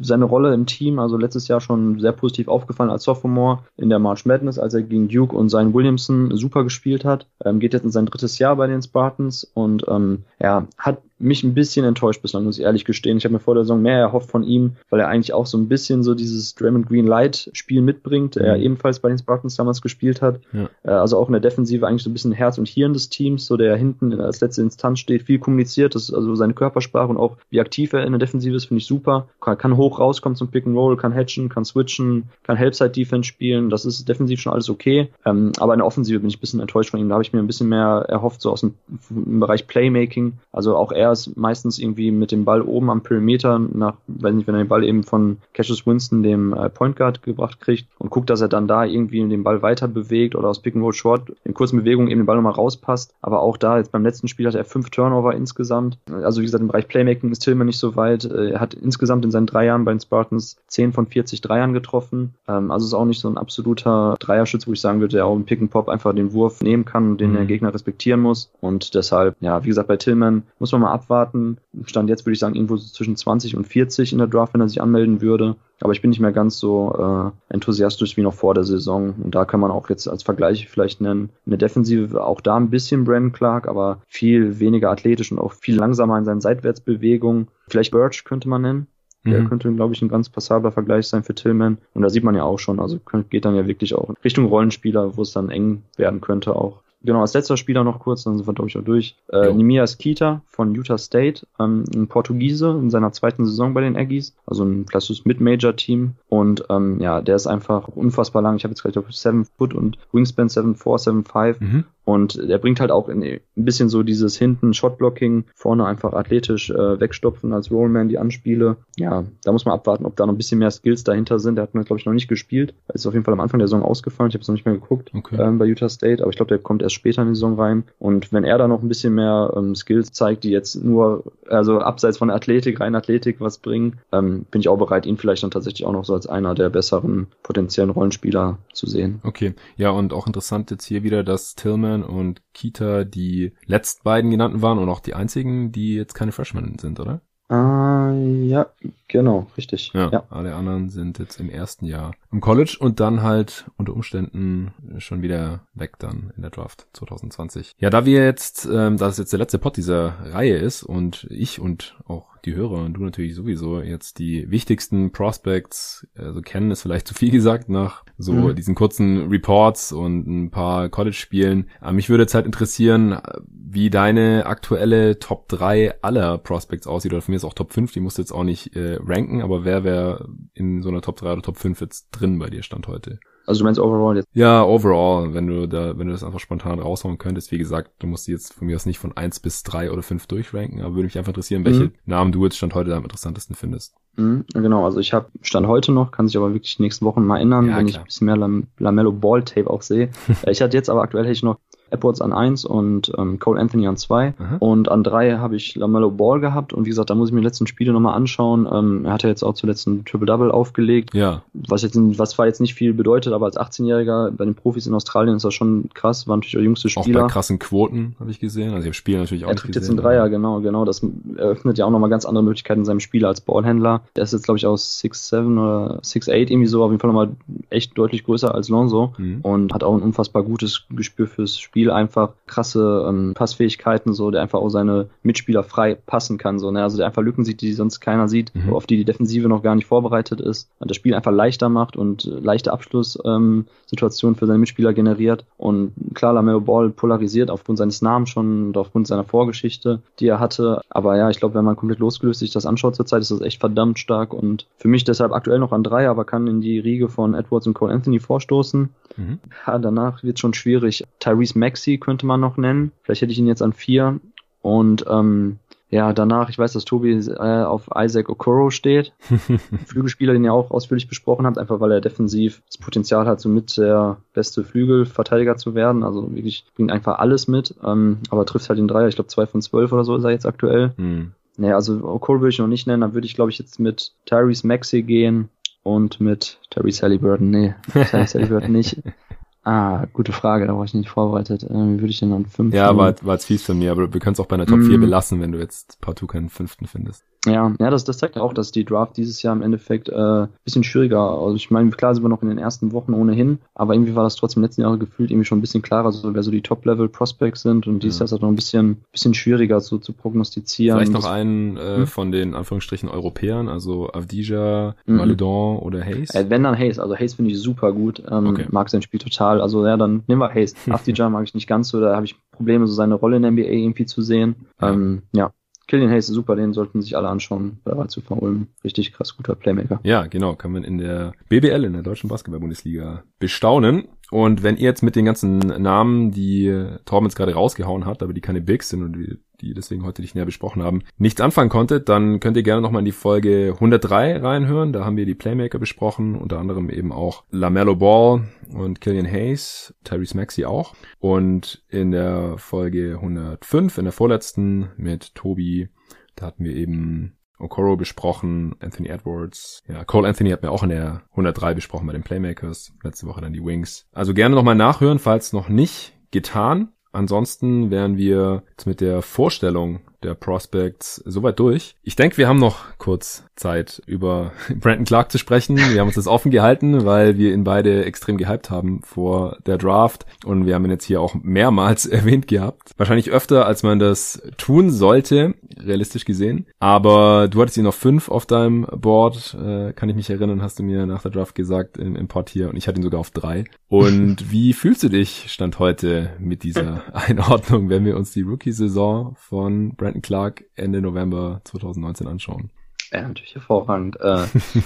seine 0.00 0.24
Rolle 0.24 0.52
im 0.54 0.66
Team, 0.66 0.98
also 0.98 1.16
letztes 1.16 1.48
Jahr 1.48 1.60
schon 1.60 2.00
sehr 2.00 2.12
positiv 2.12 2.48
aufgefallen 2.48 2.90
als 2.90 3.04
Sophomore 3.04 3.60
in 3.76 3.88
der 3.88 3.98
March 3.98 4.26
Madness, 4.26 4.58
als 4.58 4.74
er 4.74 4.82
gegen 4.82 5.08
Duke 5.08 5.36
und 5.36 5.48
seinen 5.48 5.74
Williamson 5.74 6.36
super 6.36 6.64
gespielt 6.64 7.04
hat. 7.04 7.26
Ähm, 7.44 7.60
geht 7.60 7.72
jetzt 7.72 7.84
in 7.84 7.90
sein 7.90 8.06
drittes 8.06 8.38
Jahr 8.38 8.56
bei 8.56 8.66
den 8.66 8.82
Spartans 8.82 9.44
und 9.54 9.84
ähm, 9.88 10.24
ja, 10.40 10.66
hat 10.78 10.98
mich 11.20 11.44
ein 11.44 11.54
bisschen 11.54 11.84
enttäuscht 11.84 12.22
bislang, 12.22 12.44
muss 12.44 12.58
ich 12.58 12.64
ehrlich 12.64 12.84
gestehen. 12.84 13.18
Ich 13.18 13.24
habe 13.24 13.34
mir 13.34 13.40
vor 13.40 13.54
der 13.54 13.64
Saison 13.64 13.82
mehr 13.82 13.98
erhofft 13.98 14.30
von 14.30 14.42
ihm, 14.42 14.76
weil 14.88 15.00
er 15.00 15.08
eigentlich 15.08 15.32
auch 15.32 15.46
so 15.46 15.58
ein 15.58 15.68
bisschen 15.68 16.02
so 16.02 16.14
dieses 16.14 16.54
Draymond 16.54 16.88
Green 16.88 17.06
Light 17.06 17.50
Spiel 17.52 17.82
mitbringt, 17.82 18.36
mhm. 18.36 18.42
er 18.42 18.56
ebenfalls 18.56 19.00
bei 19.00 19.08
den 19.08 19.18
Spartans 19.18 19.56
damals 19.56 19.82
gespielt 19.82 20.22
hat. 20.22 20.40
Ja. 20.52 20.68
Äh, 20.82 20.90
also 20.90 21.18
auch 21.18 21.28
in 21.28 21.32
der 21.32 21.40
Defensive 21.40 21.86
eigentlich 21.86 22.02
so 22.02 22.10
ein 22.10 22.12
bisschen 22.12 22.32
Herz 22.32 22.58
und 22.58 22.68
Hirn 22.68 22.92
des 22.92 23.08
Teams, 23.08 23.46
so 23.46 23.56
der 23.56 23.76
hinten 23.76 24.18
als 24.20 24.40
letzte 24.40 24.62
Instanz 24.62 25.00
steht, 25.00 25.22
viel 25.22 25.38
kommuniziert, 25.38 25.94
das 25.94 26.04
ist 26.04 26.14
also 26.14 26.34
seine 26.34 26.54
Körpersprache 26.54 27.08
und 27.08 27.16
auch 27.16 27.36
wie 27.50 27.60
aktiv 27.60 27.92
er 27.92 28.04
in 28.04 28.12
der 28.12 28.18
Defensive 28.18 28.56
ist, 28.56 28.66
finde 28.66 28.80
ich 28.80 28.86
super. 28.86 29.28
Kann, 29.40 29.58
kann 29.58 29.76
hoch 29.76 29.98
rauskommen 29.98 30.36
zum 30.36 30.48
Pick 30.48 30.66
and 30.66 30.76
Roll, 30.76 30.96
kann 30.96 31.14
hatchen, 31.14 31.48
kann 31.48 31.64
switchen, 31.64 32.24
kann 32.42 32.56
Helpside 32.56 32.90
Defense 32.90 33.28
spielen, 33.28 33.70
das 33.70 33.84
ist 33.84 34.08
defensiv 34.08 34.40
schon 34.40 34.52
alles 34.52 34.70
okay. 34.70 35.08
Ähm, 35.26 35.52
aber 35.58 35.74
in 35.74 35.78
der 35.78 35.86
Offensive 35.86 36.20
bin 36.20 36.28
ich 36.28 36.38
ein 36.38 36.40
bisschen 36.40 36.60
enttäuscht 36.60 36.90
von 36.90 37.00
ihm, 37.00 37.08
da 37.08 37.14
habe 37.14 37.22
ich 37.22 37.32
mir 37.32 37.40
ein 37.40 37.46
bisschen 37.46 37.68
mehr 37.68 38.06
erhofft, 38.08 38.40
so 38.40 38.50
aus 38.50 38.60
dem, 38.60 38.74
Bereich 39.10 39.66
Playmaking. 39.66 40.34
Also 40.52 40.76
auch 40.76 40.92
er 40.92 41.09
ist 41.12 41.36
meistens 41.36 41.78
irgendwie 41.78 42.10
mit 42.10 42.32
dem 42.32 42.44
Ball 42.44 42.62
oben 42.62 42.90
am 42.90 43.02
Perimeter 43.02 43.58
nach, 43.58 43.94
weiß 44.06 44.34
nicht, 44.34 44.46
wenn 44.46 44.54
er 44.54 44.64
den 44.64 44.68
Ball 44.68 44.84
eben 44.84 45.02
von 45.02 45.38
Cassius 45.52 45.86
Winston, 45.86 46.22
dem 46.22 46.52
äh, 46.52 46.68
Point 46.68 46.96
Guard, 46.96 47.22
gebracht 47.22 47.60
kriegt 47.60 47.86
und 47.98 48.10
guckt, 48.10 48.30
dass 48.30 48.40
er 48.40 48.48
dann 48.48 48.68
da 48.68 48.84
irgendwie 48.84 49.26
den 49.26 49.42
Ball 49.42 49.62
weiter 49.62 49.88
bewegt 49.88 50.34
oder 50.34 50.48
aus 50.48 50.60
Pick 50.60 50.74
and 50.74 50.84
Roll 50.84 50.92
Short 50.92 51.32
in 51.44 51.54
kurzen 51.54 51.78
Bewegungen 51.78 52.08
eben 52.08 52.20
den 52.20 52.26
Ball 52.26 52.36
nochmal 52.36 52.52
rauspasst. 52.52 53.14
Aber 53.20 53.40
auch 53.42 53.56
da, 53.56 53.78
jetzt 53.78 53.92
beim 53.92 54.02
letzten 54.02 54.28
Spiel 54.28 54.46
hat 54.46 54.54
er 54.54 54.64
fünf 54.64 54.90
Turnover 54.90 55.34
insgesamt. 55.34 55.98
Also 56.22 56.40
wie 56.40 56.44
gesagt, 56.44 56.62
im 56.62 56.68
Bereich 56.68 56.88
Playmaking 56.88 57.30
ist 57.30 57.40
Tillman 57.40 57.66
nicht 57.66 57.78
so 57.78 57.96
weit. 57.96 58.24
Äh, 58.24 58.50
er 58.50 58.60
hat 58.60 58.74
insgesamt 58.74 59.24
in 59.24 59.30
seinen 59.30 59.46
drei 59.46 59.66
Jahren 59.66 59.84
bei 59.84 59.92
den 59.92 60.00
Spartans 60.00 60.56
10 60.68 60.92
von 60.92 61.06
40 61.06 61.40
Dreiern 61.40 61.72
getroffen. 61.72 62.34
Ähm, 62.48 62.70
also 62.70 62.86
ist 62.86 62.94
auch 62.94 63.04
nicht 63.04 63.20
so 63.20 63.28
ein 63.28 63.38
absoluter 63.38 64.16
Dreierschütz, 64.18 64.66
wo 64.66 64.72
ich 64.72 64.80
sagen 64.80 65.00
würde, 65.00 65.16
der 65.16 65.26
auch 65.26 65.36
im 65.36 65.44
Pick 65.44 65.60
and 65.60 65.70
Pop 65.70 65.88
einfach 65.88 66.14
den 66.14 66.32
Wurf 66.32 66.62
nehmen 66.62 66.84
kann 66.84 67.12
und 67.12 67.20
den 67.20 67.30
mhm. 67.32 67.36
der 67.36 67.44
Gegner 67.46 67.74
respektieren 67.74 68.20
muss. 68.20 68.50
Und 68.60 68.94
deshalb, 68.94 69.36
ja, 69.40 69.62
wie 69.64 69.68
gesagt, 69.68 69.88
bei 69.88 69.96
Tillman 69.96 70.42
muss 70.58 70.72
man 70.72 70.82
mal 70.82 70.92
abwarten. 71.00 71.58
Stand 71.84 72.08
jetzt 72.08 72.24
würde 72.24 72.34
ich 72.34 72.38
sagen, 72.38 72.54
irgendwo 72.54 72.76
so 72.76 72.92
zwischen 72.92 73.16
20 73.16 73.56
und 73.56 73.66
40 73.66 74.12
in 74.12 74.18
der 74.18 74.26
Draft, 74.26 74.54
wenn 74.54 74.60
er 74.60 74.68
sich 74.68 74.80
anmelden 74.80 75.20
würde. 75.20 75.56
Aber 75.80 75.92
ich 75.92 76.02
bin 76.02 76.10
nicht 76.10 76.20
mehr 76.20 76.32
ganz 76.32 76.58
so 76.58 77.32
äh, 77.48 77.54
enthusiastisch 77.54 78.16
wie 78.16 78.22
noch 78.22 78.34
vor 78.34 78.54
der 78.54 78.64
Saison. 78.64 79.14
Und 79.22 79.34
da 79.34 79.44
kann 79.44 79.60
man 79.60 79.70
auch 79.70 79.88
jetzt 79.88 80.08
als 80.08 80.22
Vergleich 80.22 80.68
vielleicht 80.68 81.00
nennen, 81.00 81.30
eine 81.46 81.58
Defensive, 81.58 82.22
auch 82.24 82.40
da 82.40 82.56
ein 82.56 82.70
bisschen 82.70 83.04
Brandon 83.04 83.32
Clark, 83.32 83.66
aber 83.66 84.02
viel 84.06 84.60
weniger 84.60 84.90
athletisch 84.90 85.32
und 85.32 85.38
auch 85.38 85.52
viel 85.52 85.76
langsamer 85.76 86.18
in 86.18 86.24
seinen 86.24 86.40
Seitwärtsbewegungen. 86.40 87.48
Vielleicht 87.68 87.92
Birch 87.92 88.24
könnte 88.24 88.48
man 88.48 88.62
nennen. 88.62 88.86
Der 89.24 89.42
mhm. 89.42 89.48
könnte, 89.48 89.72
glaube 89.72 89.92
ich, 89.92 90.00
ein 90.00 90.08
ganz 90.08 90.30
passabler 90.30 90.72
Vergleich 90.72 91.06
sein 91.06 91.22
für 91.22 91.34
Tillman. 91.34 91.78
Und 91.92 92.02
da 92.02 92.08
sieht 92.08 92.24
man 92.24 92.34
ja 92.34 92.44
auch 92.44 92.58
schon, 92.58 92.80
also 92.80 92.98
geht 93.28 93.44
dann 93.44 93.54
ja 93.54 93.66
wirklich 93.66 93.94
auch 93.94 94.14
Richtung 94.24 94.46
Rollenspieler, 94.46 95.16
wo 95.16 95.22
es 95.22 95.32
dann 95.32 95.50
eng 95.50 95.82
werden 95.96 96.22
könnte 96.22 96.56
auch. 96.56 96.82
Genau, 97.02 97.22
als 97.22 97.32
letzter 97.32 97.56
Spieler 97.56 97.82
noch 97.82 97.98
kurz, 97.98 98.24
dann 98.24 98.36
sind 98.36 98.46
wir, 98.46 98.52
glaube 98.52 98.68
ich, 98.68 98.76
auch 98.76 98.84
durch. 98.84 99.16
Äh, 99.32 99.52
Nimias 99.54 99.96
Kita 99.96 100.42
von 100.46 100.74
Utah 100.74 100.98
State, 100.98 101.46
ähm, 101.58 101.84
ein 101.94 102.08
Portugiese 102.08 102.70
in 102.70 102.90
seiner 102.90 103.12
zweiten 103.12 103.46
Saison 103.46 103.72
bei 103.72 103.80
den 103.80 103.96
Aggies, 103.96 104.36
also 104.46 104.64
ein 104.64 104.84
klassisches 104.84 105.24
Mid-Major-Team. 105.24 106.12
Und 106.28 106.64
ähm, 106.68 107.00
ja, 107.00 107.22
der 107.22 107.36
ist 107.36 107.46
einfach 107.46 107.88
unfassbar 107.88 108.42
lang. 108.42 108.56
Ich 108.56 108.64
habe 108.64 108.72
jetzt 108.72 108.82
gerade, 108.82 108.92
glaube 108.92 109.12
7 109.12 109.46
Foot 109.56 109.72
und 109.72 109.98
Wingspan 110.12 110.48
7'4, 110.48 111.24
7'5. 111.24 111.56
Mhm. 111.60 111.84
Und 112.04 112.36
er 112.36 112.58
bringt 112.58 112.80
halt 112.80 112.90
auch 112.90 113.08
in, 113.08 113.22
ein 113.22 113.40
bisschen 113.54 113.88
so 113.88 114.02
dieses 114.02 114.36
hinten 114.36 114.74
Shotblocking, 114.74 115.44
vorne 115.54 115.86
einfach 115.86 116.12
athletisch 116.12 116.70
äh, 116.70 117.00
wegstopfen 117.00 117.52
als 117.52 117.70
Rollman 117.70 118.08
die 118.08 118.18
Anspiele. 118.18 118.76
Ja, 118.96 119.24
da 119.44 119.52
muss 119.52 119.64
man 119.64 119.74
abwarten, 119.74 120.04
ob 120.04 120.16
da 120.16 120.26
noch 120.26 120.34
ein 120.34 120.38
bisschen 120.38 120.58
mehr 120.58 120.70
Skills 120.70 121.04
dahinter 121.04 121.38
sind. 121.38 121.56
Der 121.56 121.62
hat 121.62 121.74
mir, 121.74 121.84
glaube 121.84 122.00
ich, 122.00 122.06
noch 122.06 122.12
nicht 122.12 122.28
gespielt. 122.28 122.74
Er 122.88 122.96
ist 122.96 123.06
auf 123.06 123.12
jeden 123.12 123.24
Fall 123.24 123.34
am 123.34 123.40
Anfang 123.40 123.58
der 123.58 123.68
Saison 123.68 123.82
ausgefallen. 123.82 124.30
Ich 124.30 124.34
habe 124.34 124.42
es 124.42 124.48
noch 124.48 124.54
nicht 124.54 124.64
mehr 124.64 124.74
geguckt 124.74 125.10
okay. 125.14 125.36
ähm, 125.40 125.58
bei 125.58 125.66
Utah 125.66 125.88
State, 125.88 126.22
aber 126.22 126.30
ich 126.30 126.36
glaube, 126.36 126.48
der 126.48 126.58
kommt 126.58 126.82
erst 126.82 126.94
später 126.94 127.22
in 127.22 127.28
die 127.28 127.34
Saison 127.34 127.58
rein. 127.58 127.84
Und 127.98 128.32
wenn 128.32 128.44
er 128.44 128.58
da 128.58 128.66
noch 128.66 128.82
ein 128.82 128.88
bisschen 128.88 129.14
mehr 129.14 129.52
ähm, 129.56 129.74
Skills 129.74 130.12
zeigt, 130.12 130.44
die 130.44 130.50
jetzt 130.50 130.82
nur, 130.82 131.24
also 131.48 131.78
abseits 131.78 132.18
von 132.18 132.30
Athletik, 132.30 132.80
rein 132.80 132.94
Athletik 132.94 133.40
was 133.40 133.58
bringen, 133.58 134.00
ähm, 134.12 134.46
bin 134.50 134.60
ich 134.60 134.68
auch 134.68 134.78
bereit, 134.78 135.06
ihn 135.06 135.16
vielleicht 135.16 135.42
dann 135.42 135.50
tatsächlich 135.50 135.86
auch 135.86 135.92
noch 135.92 136.04
so 136.04 136.14
als 136.14 136.26
einer 136.26 136.54
der 136.54 136.70
besseren 136.70 137.28
potenziellen 137.42 137.90
Rollenspieler 137.90 138.58
zu 138.72 138.86
sehen. 138.86 139.20
Okay, 139.22 139.54
ja, 139.76 139.90
und 139.90 140.12
auch 140.12 140.26
interessant 140.26 140.70
jetzt 140.70 140.84
hier 140.84 141.02
wieder, 141.02 141.22
dass 141.22 141.54
Tillman 141.54 141.89
Freshmen 141.90 142.02
und 142.04 142.42
Kita 142.54 143.04
die 143.04 143.52
letzten 143.66 144.04
beiden 144.04 144.30
genannten 144.30 144.62
waren 144.62 144.78
und 144.78 144.88
auch 144.88 145.00
die 145.00 145.14
einzigen, 145.14 145.72
die 145.72 145.94
jetzt 145.94 146.14
keine 146.14 146.32
Freshmen 146.32 146.78
sind, 146.78 147.00
oder? 147.00 147.20
Ah, 147.48 148.12
ja, 148.12 148.66
genau, 149.08 149.48
richtig. 149.56 149.90
Ja, 149.92 150.08
ja, 150.12 150.22
alle 150.30 150.54
anderen 150.54 150.88
sind 150.88 151.18
jetzt 151.18 151.40
im 151.40 151.50
ersten 151.50 151.84
Jahr 151.84 152.12
im 152.30 152.40
College 152.40 152.76
und 152.78 153.00
dann 153.00 153.22
halt 153.22 153.68
unter 153.76 153.92
Umständen 153.92 154.72
schon 154.98 155.20
wieder 155.20 155.66
weg 155.74 155.98
dann 155.98 156.32
in 156.36 156.42
der 156.42 156.52
Draft 156.52 156.86
2020. 156.92 157.74
Ja, 157.78 157.90
da 157.90 158.06
wir 158.06 158.24
jetzt, 158.24 158.68
ähm, 158.72 158.98
da 158.98 159.08
es 159.08 159.18
jetzt 159.18 159.32
der 159.32 159.40
letzte 159.40 159.58
Pot 159.58 159.76
dieser 159.76 160.32
Reihe 160.32 160.58
ist 160.58 160.84
und 160.84 161.26
ich 161.28 161.60
und 161.60 161.96
auch 162.06 162.29
die 162.46 162.54
Hörer 162.54 162.84
und 162.84 162.94
du 162.94 163.02
natürlich 163.02 163.34
sowieso 163.34 163.80
jetzt 163.80 164.18
die 164.18 164.50
wichtigsten 164.50 165.12
Prospects, 165.12 166.06
also 166.14 166.40
kennen 166.40 166.70
ist 166.70 166.82
vielleicht 166.82 167.06
zu 167.06 167.14
viel 167.14 167.30
gesagt 167.30 167.68
nach 167.68 168.04
so 168.18 168.32
mhm. 168.32 168.54
diesen 168.54 168.74
kurzen 168.74 169.28
Reports 169.28 169.92
und 169.92 170.26
ein 170.26 170.50
paar 170.50 170.88
College-Spielen. 170.88 171.70
Aber 171.80 171.92
mich 171.92 172.08
würde 172.08 172.24
jetzt 172.24 172.34
halt 172.34 172.46
interessieren, 172.46 173.20
wie 173.48 173.90
deine 173.90 174.46
aktuelle 174.46 175.18
Top 175.18 175.48
3 175.48 176.02
aller 176.02 176.38
Prospects 176.38 176.86
aussieht 176.86 177.12
oder 177.12 177.22
von 177.22 177.32
mir 177.32 177.36
ist 177.36 177.44
auch 177.44 177.54
Top 177.54 177.72
5, 177.72 177.92
die 177.92 178.00
musst 178.00 178.18
du 178.18 178.22
jetzt 178.22 178.32
auch 178.32 178.44
nicht 178.44 178.76
äh, 178.76 178.98
ranken, 179.00 179.42
aber 179.42 179.64
wer 179.64 179.84
wäre 179.84 180.28
in 180.54 180.82
so 180.82 180.88
einer 180.88 181.02
Top 181.02 181.16
3 181.16 181.32
oder 181.32 181.42
Top 181.42 181.56
5 181.56 181.80
jetzt 181.80 182.08
drin 182.10 182.38
bei 182.38 182.50
dir 182.50 182.62
Stand 182.62 182.88
heute? 182.88 183.20
Also 183.50 183.62
du 183.62 183.64
meinst 183.64 183.80
overall 183.80 184.16
jetzt? 184.16 184.28
Ja, 184.32 184.62
overall, 184.62 185.34
wenn 185.34 185.48
du 185.48 185.66
da, 185.66 185.98
wenn 185.98 186.06
du 186.06 186.12
das 186.12 186.22
einfach 186.22 186.38
spontan 186.38 186.78
raushauen 186.78 187.18
könntest. 187.18 187.50
Wie 187.50 187.58
gesagt, 187.58 187.90
du 187.98 188.06
musst 188.06 188.28
die 188.28 188.30
jetzt 188.30 188.54
von 188.54 188.68
mir 188.68 188.76
aus 188.76 188.86
nicht 188.86 189.00
von 189.00 189.16
eins 189.16 189.40
bis 189.40 189.64
drei 189.64 189.90
oder 189.90 190.04
fünf 190.04 190.28
durchranken, 190.28 190.82
aber 190.82 190.94
würde 190.94 191.06
mich 191.06 191.18
einfach 191.18 191.30
interessieren, 191.30 191.64
welche 191.64 191.86
mhm. 191.86 191.92
Namen 192.06 192.30
du 192.30 192.44
jetzt 192.44 192.56
Stand 192.56 192.76
heute 192.76 192.94
am 192.94 193.02
interessantesten 193.02 193.56
findest. 193.56 193.96
Mhm, 194.14 194.44
genau, 194.52 194.84
also 194.84 195.00
ich 195.00 195.12
habe 195.12 195.30
Stand 195.42 195.66
heute 195.66 195.90
noch, 195.90 196.12
kann 196.12 196.28
sich 196.28 196.36
aber 196.36 196.52
wirklich 196.52 196.76
die 196.76 196.82
nächsten 196.82 197.04
Wochen 197.04 197.26
mal 197.26 197.38
erinnern, 197.38 197.66
ja, 197.66 197.76
wenn 197.76 197.86
klar. 197.86 197.88
ich 197.88 197.98
ein 197.98 198.04
bisschen 198.04 198.26
mehr 198.26 198.36
Lam 198.36 198.68
Lamello 198.78 199.10
Ball 199.10 199.42
Tape 199.42 199.68
auch 199.68 199.82
sehe. 199.82 200.10
Äh, 200.46 200.52
ich 200.52 200.62
hatte 200.62 200.76
jetzt 200.76 200.88
aber 200.88 201.02
aktuell 201.02 201.24
hätte 201.24 201.32
ich 201.32 201.42
noch 201.42 201.58
Edwards 201.90 202.20
an 202.20 202.32
1 202.32 202.64
und 202.64 203.12
ähm, 203.18 203.38
Cole 203.38 203.60
Anthony 203.60 203.86
an 203.86 203.96
2. 203.96 204.34
Und 204.58 204.90
an 204.90 205.02
3 205.02 205.38
habe 205.38 205.56
ich 205.56 205.74
LaMelo 205.74 206.10
Ball 206.10 206.40
gehabt. 206.40 206.72
Und 206.72 206.84
wie 206.84 206.90
gesagt, 206.90 207.10
da 207.10 207.14
muss 207.14 207.28
ich 207.28 207.34
mir 207.34 207.40
die 207.40 207.46
letzten 207.46 207.66
Spiele 207.66 207.92
nochmal 207.92 208.14
anschauen. 208.14 208.68
Ähm, 208.70 209.04
er 209.04 209.12
hat 209.12 209.22
ja 209.22 209.28
jetzt 209.28 209.42
auch 209.42 209.54
zuletzt 209.54 209.86
ein 209.86 210.04
Triple-Double 210.04 210.50
aufgelegt. 210.50 211.14
Ja. 211.14 211.42
Was 211.52 211.82
jetzt, 211.82 211.96
was 211.96 212.30
zwar 212.30 212.46
jetzt 212.46 212.60
nicht 212.60 212.74
viel 212.74 212.92
bedeutet, 212.92 213.32
aber 213.32 213.46
als 213.46 213.56
18-Jähriger 213.56 214.30
bei 214.30 214.44
den 214.44 214.54
Profis 214.54 214.86
in 214.86 214.94
Australien 214.94 215.36
ist 215.36 215.44
das 215.44 215.54
schon 215.54 215.90
krass. 215.94 216.28
War 216.28 216.36
natürlich 216.36 216.52
der 216.52 216.62
jüngste 216.62 216.88
Spieler. 216.88 217.20
Auch 217.20 217.26
bei 217.26 217.32
krassen 217.32 217.58
Quoten 217.58 218.16
habe 218.20 218.30
ich 218.30 218.40
gesehen. 218.40 218.70
Also 218.70 218.80
ich 218.80 218.86
habe 218.86 218.94
Spiele 218.94 219.18
natürlich 219.18 219.44
auch 219.44 219.50
Er 219.50 219.56
trifft 219.56 219.74
jetzt 219.74 219.88
einen 219.88 219.98
Dreier, 219.98 220.28
genau, 220.28 220.60
genau. 220.60 220.84
Das 220.84 221.04
eröffnet 221.36 221.78
ja 221.78 221.86
auch 221.86 221.90
nochmal 221.90 222.10
ganz 222.10 222.24
andere 222.24 222.44
Möglichkeiten 222.44 222.80
in 222.80 222.84
seinem 222.84 223.00
Spiel 223.00 223.24
als 223.24 223.40
Ballhändler. 223.40 224.02
Der 224.16 224.24
ist 224.24 224.32
jetzt, 224.32 224.44
glaube 224.44 224.58
ich, 224.58 224.66
aus 224.66 225.02
6'7 225.02 225.52
oder 225.52 226.00
6'8 226.02 226.50
irgendwie 226.50 226.66
so. 226.66 226.82
Auf 226.84 226.90
jeden 226.90 227.00
Fall 227.00 227.08
nochmal 227.08 227.30
echt 227.70 227.96
deutlich 227.96 228.24
größer 228.24 228.54
als 228.54 228.68
Lonzo. 228.68 229.12
Mhm. 229.18 229.40
Und 229.42 229.74
hat 229.74 229.84
auch 229.84 229.94
ein 229.94 230.02
unfassbar 230.02 230.42
gutes 230.42 230.84
Gespür 230.90 231.26
fürs 231.26 231.58
Spiel 231.58 231.79
einfach. 231.88 232.30
Krass 232.46 232.60
krasse 232.60 233.06
ähm, 233.08 233.32
Passfähigkeiten, 233.34 234.12
so, 234.12 234.30
der 234.30 234.42
einfach 234.42 234.58
auch 234.58 234.68
seine 234.68 235.08
Mitspieler 235.22 235.62
frei 235.62 235.94
passen 235.94 236.38
kann, 236.38 236.58
so, 236.58 236.70
ne? 236.70 236.82
Also 236.82 236.96
der 236.96 237.06
einfach 237.06 237.22
Lücken 237.22 237.44
sieht, 237.44 237.60
die 237.60 237.72
sonst 237.72 238.00
keiner 238.00 238.28
sieht, 238.28 238.52
mhm. 238.54 238.72
auf 238.72 238.86
die 238.86 238.96
die 238.96 239.04
Defensive 239.04 239.48
noch 239.48 239.62
gar 239.62 239.74
nicht 239.74 239.86
vorbereitet 239.86 240.40
ist 240.40 240.68
und 240.78 240.90
das 240.90 240.96
Spiel 240.96 241.14
einfach 241.14 241.32
leichter 241.32 241.68
macht 241.68 241.96
und 241.96 242.24
äh, 242.24 242.38
leichte 242.40 242.72
Abschlusssituationen 242.72 244.34
ähm, 244.34 244.38
für 244.38 244.46
seine 244.46 244.58
Mitspieler 244.58 244.92
generiert. 244.92 245.44
Und 245.56 245.92
klar, 246.14 246.32
Lamelo 246.32 246.60
Ball 246.60 246.90
polarisiert 246.90 247.50
aufgrund 247.50 247.78
seines 247.78 248.02
Namens 248.02 248.30
schon 248.30 248.68
und 248.68 248.76
aufgrund 248.76 249.06
seiner 249.06 249.24
Vorgeschichte, 249.24 250.00
die 250.18 250.28
er 250.28 250.40
hatte. 250.40 250.80
Aber 250.90 251.16
ja, 251.16 251.30
ich 251.30 251.38
glaube, 251.38 251.54
wenn 251.54 251.64
man 251.64 251.76
komplett 251.76 251.98
losgelöst 251.98 252.40
sich 252.40 252.52
das 252.52 252.66
anschaut 252.66 252.96
zurzeit, 252.96 253.22
ist 253.22 253.30
das 253.30 253.40
echt 253.40 253.60
verdammt 253.60 253.98
stark 253.98 254.32
und 254.32 254.66
für 254.76 254.88
mich 254.88 255.04
deshalb 255.04 255.32
aktuell 255.32 255.58
noch 255.58 255.72
an 255.72 255.82
drei, 255.82 256.08
aber 256.08 256.24
kann 256.24 256.46
in 256.46 256.60
die 256.60 256.78
Riege 256.78 257.08
von 257.08 257.34
Edwards 257.34 257.66
und 257.66 257.74
Cole 257.74 257.92
Anthony 257.92 258.20
vorstoßen. 258.20 258.90
Mhm. 259.16 259.38
Ja, 259.66 259.78
danach 259.78 260.22
wird 260.22 260.38
schon 260.38 260.54
schwierig. 260.54 261.04
Tyrese 261.18 261.58
Maxey 261.70 261.98
könnte 261.98 262.26
man 262.26 262.40
noch 262.40 262.56
nennen. 262.56 262.90
Vielleicht 263.02 263.22
hätte 263.22 263.32
ich 263.32 263.38
ihn 263.38 263.46
jetzt 263.46 263.62
an 263.62 263.72
vier. 263.72 264.18
Und 264.60 265.04
ähm, 265.08 265.58
ja, 265.88 266.12
danach, 266.12 266.50
ich 266.50 266.58
weiß, 266.58 266.72
dass 266.72 266.84
Tobi 266.84 267.12
äh, 267.12 267.64
auf 267.64 267.88
Isaac 267.96 268.28
Okoro 268.28 268.70
steht. 268.70 269.12
Flügelspieler, 269.86 270.32
den 270.32 270.44
ihr 270.44 270.52
auch 270.52 270.70
ausführlich 270.70 271.08
besprochen 271.08 271.46
habt, 271.46 271.58
einfach 271.58 271.80
weil 271.80 271.92
er 271.92 272.00
defensiv 272.00 272.62
das 272.66 272.78
Potenzial 272.78 273.26
hat, 273.26 273.40
somit 273.40 273.76
der 273.76 274.18
beste 274.32 274.64
Flügelverteidiger 274.64 275.56
zu 275.56 275.74
werden. 275.74 276.02
Also 276.02 276.34
wirklich 276.34 276.64
bringt 276.74 276.90
einfach 276.90 277.18
alles 277.18 277.46
mit, 277.48 277.74
ähm, 277.84 278.18
aber 278.30 278.46
trifft 278.46 278.68
halt 278.68 278.78
den 278.78 278.88
Dreier. 278.88 279.08
Ich 279.08 279.14
glaube, 279.14 279.28
zwei 279.28 279.46
von 279.46 279.62
zwölf 279.62 279.92
oder 279.92 280.04
so 280.04 280.16
ist 280.16 280.24
er 280.24 280.30
jetzt 280.30 280.46
aktuell. 280.46 280.92
Hm. 280.96 281.32
Naja, 281.56 281.74
also 281.74 282.04
Okoro 282.04 282.40
würde 282.40 282.50
ich 282.50 282.58
noch 282.58 282.66
nicht 282.66 282.86
nennen, 282.86 283.00
dann 283.00 283.14
würde 283.14 283.26
ich, 283.26 283.34
glaube 283.34 283.50
ich, 283.50 283.58
jetzt 283.58 283.78
mit 283.78 284.12
Tyrese 284.26 284.66
Maxey 284.66 285.02
gehen 285.02 285.48
und 285.82 286.20
mit 286.20 286.58
Tyrese 286.70 287.02
Halliburton. 287.02 287.50
Nee, 287.50 287.74
Tyrese 287.92 288.38
Halliburton 288.38 288.72
nicht. 288.72 289.02
Ah, 289.62 290.06
gute 290.14 290.32
Frage, 290.32 290.66
da 290.66 290.76
war 290.76 290.84
ich 290.84 290.94
nicht 290.94 291.10
vorbereitet. 291.10 291.62
Wie 291.68 292.00
würde 292.00 292.06
ich 292.06 292.18
denn 292.18 292.30
dann 292.30 292.46
fünften? 292.46 292.76
Ja, 292.76 292.96
war, 292.96 293.14
war 293.22 293.34
jetzt 293.34 293.44
fies 293.44 293.62
von 293.62 293.78
mir, 293.78 293.92
aber 293.92 294.12
wir 294.12 294.20
können 294.20 294.32
es 294.32 294.40
auch 294.40 294.46
bei 294.46 294.54
einer 294.54 294.66
Top 294.66 294.78
mm. 294.78 294.86
4 294.86 294.98
belassen, 294.98 295.40
wenn 295.40 295.52
du 295.52 295.58
jetzt 295.58 296.00
partout 296.00 296.28
keinen 296.28 296.48
fünften 296.48 296.86
findest. 296.86 297.24
Ja, 297.46 297.72
ja, 297.78 297.90
das, 297.90 298.04
das 298.04 298.18
zeigt 298.18 298.36
auch, 298.36 298.52
dass 298.52 298.70
die 298.70 298.84
Draft 298.84 299.16
dieses 299.16 299.40
Jahr 299.42 299.54
im 299.56 299.62
Endeffekt 299.62 300.10
äh, 300.10 300.46
bisschen 300.64 300.84
schwieriger. 300.84 301.20
Also 301.20 301.56
ich 301.56 301.70
meine, 301.70 301.90
klar 301.90 302.14
sind 302.14 302.22
wir 302.22 302.28
noch 302.28 302.42
in 302.42 302.48
den 302.48 302.58
ersten 302.58 302.92
Wochen 302.92 303.14
ohnehin, 303.14 303.60
aber 303.74 303.94
irgendwie 303.94 304.14
war 304.14 304.24
das 304.24 304.36
trotzdem 304.36 304.62
letzten 304.62 304.82
Jahre 304.82 304.98
gefühlt 304.98 305.30
irgendwie 305.30 305.46
schon 305.46 305.58
ein 305.58 305.62
bisschen 305.62 305.80
klarer, 305.80 306.12
so 306.12 306.34
wer 306.34 306.42
so 306.42 306.50
die 306.50 306.60
Top-Level-Prospects 306.60 307.62
sind 307.62 307.86
und 307.86 308.02
dieses 308.02 308.18
ja. 308.18 308.20
Jahr 308.20 308.24
ist 308.26 308.32
das 308.32 308.40
noch 308.40 308.48
ein 308.48 308.56
bisschen, 308.56 308.98
bisschen 309.10 309.32
schwieriger 309.32 309.80
so 309.80 309.96
zu 309.96 310.12
prognostizieren. 310.12 310.98
Vielleicht 310.98 311.12
noch 311.12 311.24
einen 311.24 311.78
äh, 311.78 311.96
hm? 311.98 312.06
von 312.06 312.30
den 312.30 312.54
Anführungsstrichen 312.54 313.08
Europäern, 313.08 313.68
also 313.68 314.12
Avdija, 314.12 314.94
mhm. 315.06 315.16
Maledon 315.16 315.78
oder 315.78 316.04
Hayes? 316.04 316.34
Äh, 316.34 316.50
wenn 316.50 316.62
dann 316.62 316.76
Hayes, 316.76 316.98
also 316.98 317.16
Hayes 317.16 317.34
finde 317.34 317.52
ich 317.52 317.58
super 317.58 317.92
gut, 317.92 318.22
ähm, 318.30 318.48
okay. 318.48 318.66
mag 318.70 318.90
sein 318.90 319.00
Spiel 319.00 319.20
total. 319.20 319.62
Also 319.62 319.86
ja, 319.86 319.96
dann 319.96 320.24
nehmen 320.26 320.42
wir 320.42 320.52
Hayes. 320.52 320.74
Avdija 320.90 321.30
mag 321.30 321.44
ich 321.44 321.54
nicht 321.54 321.66
ganz 321.66 321.88
so, 321.88 322.00
da 322.00 322.14
habe 322.16 322.26
ich 322.26 322.36
Probleme, 322.50 322.86
so 322.86 322.92
seine 322.92 323.14
Rolle 323.14 323.36
in 323.36 323.42
der 323.42 323.50
NBA 323.52 323.62
irgendwie 323.62 324.04
zu 324.04 324.20
sehen. 324.20 324.56
Ja. 324.80 324.90
Ähm, 324.90 325.22
ja. 325.32 325.52
Killian 325.90 326.10
Hayes 326.10 326.28
ist 326.28 326.36
super, 326.36 326.54
den 326.54 326.72
sollten 326.72 327.02
sich 327.02 327.16
alle 327.16 327.28
anschauen, 327.28 327.80
bei 327.82 328.06
zu 328.06 328.22
Ulm. 328.28 328.68
Richtig 328.84 329.12
krass 329.12 329.36
guter 329.36 329.56
Playmaker. 329.56 329.98
Ja, 330.04 330.28
genau, 330.28 330.54
kann 330.54 330.70
man 330.70 330.84
in 330.84 330.98
der 330.98 331.32
BBL, 331.48 331.82
in 331.82 331.94
der 331.94 332.04
Deutschen 332.04 332.28
Basketball-Bundesliga 332.28 333.24
bestaunen. 333.40 334.04
Und 334.30 334.62
wenn 334.62 334.76
ihr 334.76 334.84
jetzt 334.84 335.02
mit 335.02 335.16
den 335.16 335.24
ganzen 335.24 335.58
Namen, 335.58 336.30
die 336.30 336.86
Torben 337.06 337.26
jetzt 337.26 337.34
gerade 337.34 337.54
rausgehauen 337.54 338.06
hat, 338.06 338.22
aber 338.22 338.32
die 338.32 338.40
keine 338.40 338.60
Bigs 338.60 338.88
sind 338.88 339.02
und 339.02 339.14
die 339.14 339.38
die 339.60 339.74
deswegen 339.74 340.04
heute 340.04 340.22
nicht 340.22 340.34
näher 340.34 340.46
besprochen 340.46 340.82
haben, 340.82 341.02
nichts 341.18 341.40
anfangen 341.40 341.70
konntet, 341.70 342.08
dann 342.08 342.40
könnt 342.40 342.56
ihr 342.56 342.62
gerne 342.62 342.82
nochmal 342.82 343.00
in 343.00 343.06
die 343.06 343.12
Folge 343.12 343.72
103 343.74 344.38
reinhören. 344.38 344.92
Da 344.92 345.04
haben 345.04 345.16
wir 345.16 345.26
die 345.26 345.34
Playmaker 345.34 345.78
besprochen, 345.78 346.34
unter 346.34 346.58
anderem 346.58 346.90
eben 346.90 347.12
auch 347.12 347.44
LaMelo 347.50 347.96
Ball 347.96 348.48
und 348.72 349.00
Killian 349.00 349.30
Hayes, 349.30 349.94
Tyrese 350.04 350.36
Maxey 350.36 350.64
auch. 350.64 350.94
Und 351.18 351.84
in 351.88 352.10
der 352.10 352.58
Folge 352.58 353.14
105, 353.14 353.98
in 353.98 354.04
der 354.04 354.12
vorletzten 354.12 354.90
mit 354.96 355.34
Tobi, 355.34 355.88
da 356.36 356.46
hatten 356.46 356.64
wir 356.64 356.74
eben 356.74 357.36
Okoro 357.60 357.96
besprochen, 357.96 358.74
Anthony 358.80 359.08
Edwards. 359.08 359.82
Ja, 359.86 360.04
Cole 360.04 360.26
Anthony 360.26 360.50
hat 360.50 360.62
mir 360.62 360.70
auch 360.70 360.82
in 360.82 360.88
der 360.88 361.22
103 361.32 361.74
besprochen 361.74 362.06
bei 362.06 362.12
den 362.12 362.22
Playmakers. 362.22 362.92
Letzte 363.02 363.26
Woche 363.26 363.42
dann 363.42 363.52
die 363.52 363.64
Wings. 363.64 364.06
Also 364.12 364.34
gerne 364.34 364.54
nochmal 364.54 364.74
nachhören, 364.74 365.18
falls 365.18 365.52
noch 365.52 365.68
nicht 365.68 366.14
getan. 366.30 366.92
Ansonsten 367.12 367.90
wären 367.90 368.16
wir 368.16 368.62
jetzt 368.70 368.86
mit 368.86 369.00
der 369.00 369.22
Vorstellung 369.22 370.00
der 370.22 370.34
Prospects 370.34 371.22
soweit 371.24 371.58
durch. 371.58 371.96
Ich 372.02 372.16
denke, 372.16 372.36
wir 372.36 372.48
haben 372.48 372.58
noch 372.58 372.78
kurz 372.98 373.44
Zeit, 373.56 374.02
über 374.06 374.52
Brandon 374.74 375.04
Clark 375.04 375.30
zu 375.30 375.38
sprechen. 375.38 375.76
Wir 375.76 376.00
haben 376.00 376.08
uns 376.08 376.16
das 376.16 376.26
offen 376.26 376.50
gehalten, 376.50 377.04
weil 377.04 377.38
wir 377.38 377.52
ihn 377.52 377.64
beide 377.64 378.04
extrem 378.04 378.36
gehypt 378.36 378.70
haben 378.70 379.02
vor 379.02 379.58
der 379.66 379.78
Draft 379.78 380.26
und 380.44 380.66
wir 380.66 380.74
haben 380.74 380.84
ihn 380.84 380.90
jetzt 380.90 381.04
hier 381.04 381.20
auch 381.20 381.34
mehrmals 381.34 382.06
erwähnt 382.06 382.48
gehabt. 382.48 382.92
Wahrscheinlich 382.96 383.30
öfter, 383.30 383.66
als 383.66 383.82
man 383.82 383.98
das 383.98 384.42
tun 384.56 384.90
sollte, 384.90 385.54
realistisch 385.78 386.24
gesehen. 386.24 386.66
Aber 386.78 387.48
du 387.48 387.60
hattest 387.60 387.76
ihn 387.76 387.84
noch 387.84 387.94
fünf 387.94 388.28
auf 388.28 388.46
deinem 388.46 388.82
Board, 388.82 389.56
äh, 389.60 389.92
kann 389.92 390.08
ich 390.08 390.16
mich 390.16 390.30
erinnern, 390.30 390.62
hast 390.62 390.78
du 390.78 390.82
mir 390.82 391.06
nach 391.06 391.22
der 391.22 391.30
Draft 391.30 391.54
gesagt 391.54 391.98
im, 391.98 392.16
im 392.16 392.28
Pod 392.28 392.48
hier 392.48 392.70
und 392.70 392.76
ich 392.76 392.88
hatte 392.88 393.00
ihn 393.00 393.04
sogar 393.04 393.20
auf 393.20 393.30
drei. 393.30 393.64
Und 393.88 394.50
wie 394.50 394.72
fühlst 394.72 395.02
du 395.02 395.08
dich 395.08 395.46
Stand 395.48 395.78
heute 395.78 396.30
mit 396.38 396.62
dieser 396.62 397.02
Einordnung, 397.14 397.88
wenn 397.88 398.04
wir 398.04 398.16
uns 398.16 398.32
die 398.32 398.42
Rookie-Saison 398.42 399.34
von 399.36 399.94
Brandon 399.96 400.09
Brandon 400.10 400.22
Clark 400.22 400.64
Ende 400.74 401.00
November 401.00 401.60
2019 401.64 402.26
anschauen. 402.26 402.70
Ja, 403.12 403.26
natürlich 403.26 403.54
hervorragend. 403.54 404.20
Äh, 404.20 404.44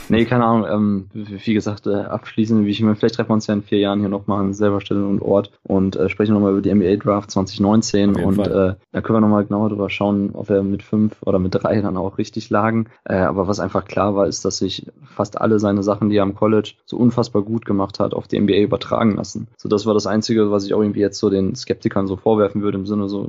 nee, 0.09 0.25
keine 0.25 0.45
Ahnung. 0.47 0.67
Ähm, 0.71 1.09
wie 1.13 1.53
gesagt, 1.53 1.87
äh, 1.87 1.95
abschließend, 1.95 2.65
wie 2.65 2.71
ich 2.71 2.81
mir, 2.81 2.97
vielleicht 2.97 3.17
treffen 3.17 3.31
wir 3.31 3.35
uns 3.35 3.47
ja 3.47 3.55
in 3.55 3.63
vier 3.63 3.81
Jahren 3.81 4.01
hier 4.01 4.09
nochmal 4.09 4.41
an 4.41 4.55
selber 4.55 4.81
Stelle 4.81 5.05
und 5.07 5.21
Ort 5.21 5.53
und 5.63 5.97
äh, 5.97 6.09
sprechen 6.09 6.33
nochmal 6.33 6.53
über 6.53 6.63
die 6.63 6.75
NBA 6.75 6.97
Draft 6.97 7.31
2019 7.31 8.17
und 8.17 8.39
äh, 8.39 8.77
da 8.93 9.01
können 9.03 9.17
wir 9.17 9.21
nochmal 9.21 9.45
genauer 9.45 9.69
drüber 9.69 9.91
schauen, 9.91 10.31
ob 10.33 10.49
wir 10.49 10.63
mit 10.63 10.83
fünf 10.83 11.17
oder 11.23 11.39
mit 11.39 11.55
drei 11.55 11.83
dann 11.83 11.99
auch 11.99 12.17
richtig 12.17 12.49
lagen. 12.49 12.87
Äh, 13.05 13.17
aber 13.17 13.47
was 13.47 13.61
einfach 13.61 13.85
klar 13.85 14.17
war, 14.17 14.27
ist, 14.27 14.43
dass 14.47 14.57
sich 14.57 14.87
fast 15.05 15.39
alle 15.39 15.59
seine 15.59 15.83
Sachen, 15.83 16.09
die 16.09 16.17
er 16.17 16.23
am 16.23 16.35
College 16.35 16.73
so 16.87 16.97
unfassbar 16.97 17.43
gut 17.43 17.67
gemacht 17.67 18.01
hat, 18.01 18.15
auf 18.15 18.27
die 18.27 18.41
NBA 18.41 18.57
übertragen 18.57 19.17
lassen. 19.17 19.49
So, 19.59 19.69
das 19.69 19.85
war 19.85 19.93
das 19.93 20.07
Einzige, 20.07 20.51
was 20.51 20.65
ich 20.65 20.73
auch 20.73 20.81
irgendwie 20.81 21.01
jetzt 21.01 21.19
so 21.19 21.29
den 21.29 21.55
Skeptikern 21.55 22.07
so 22.07 22.17
vorwerfen 22.17 22.63
würde, 22.63 22.79
im 22.79 22.87
Sinne 22.87 23.11
so, 23.11 23.29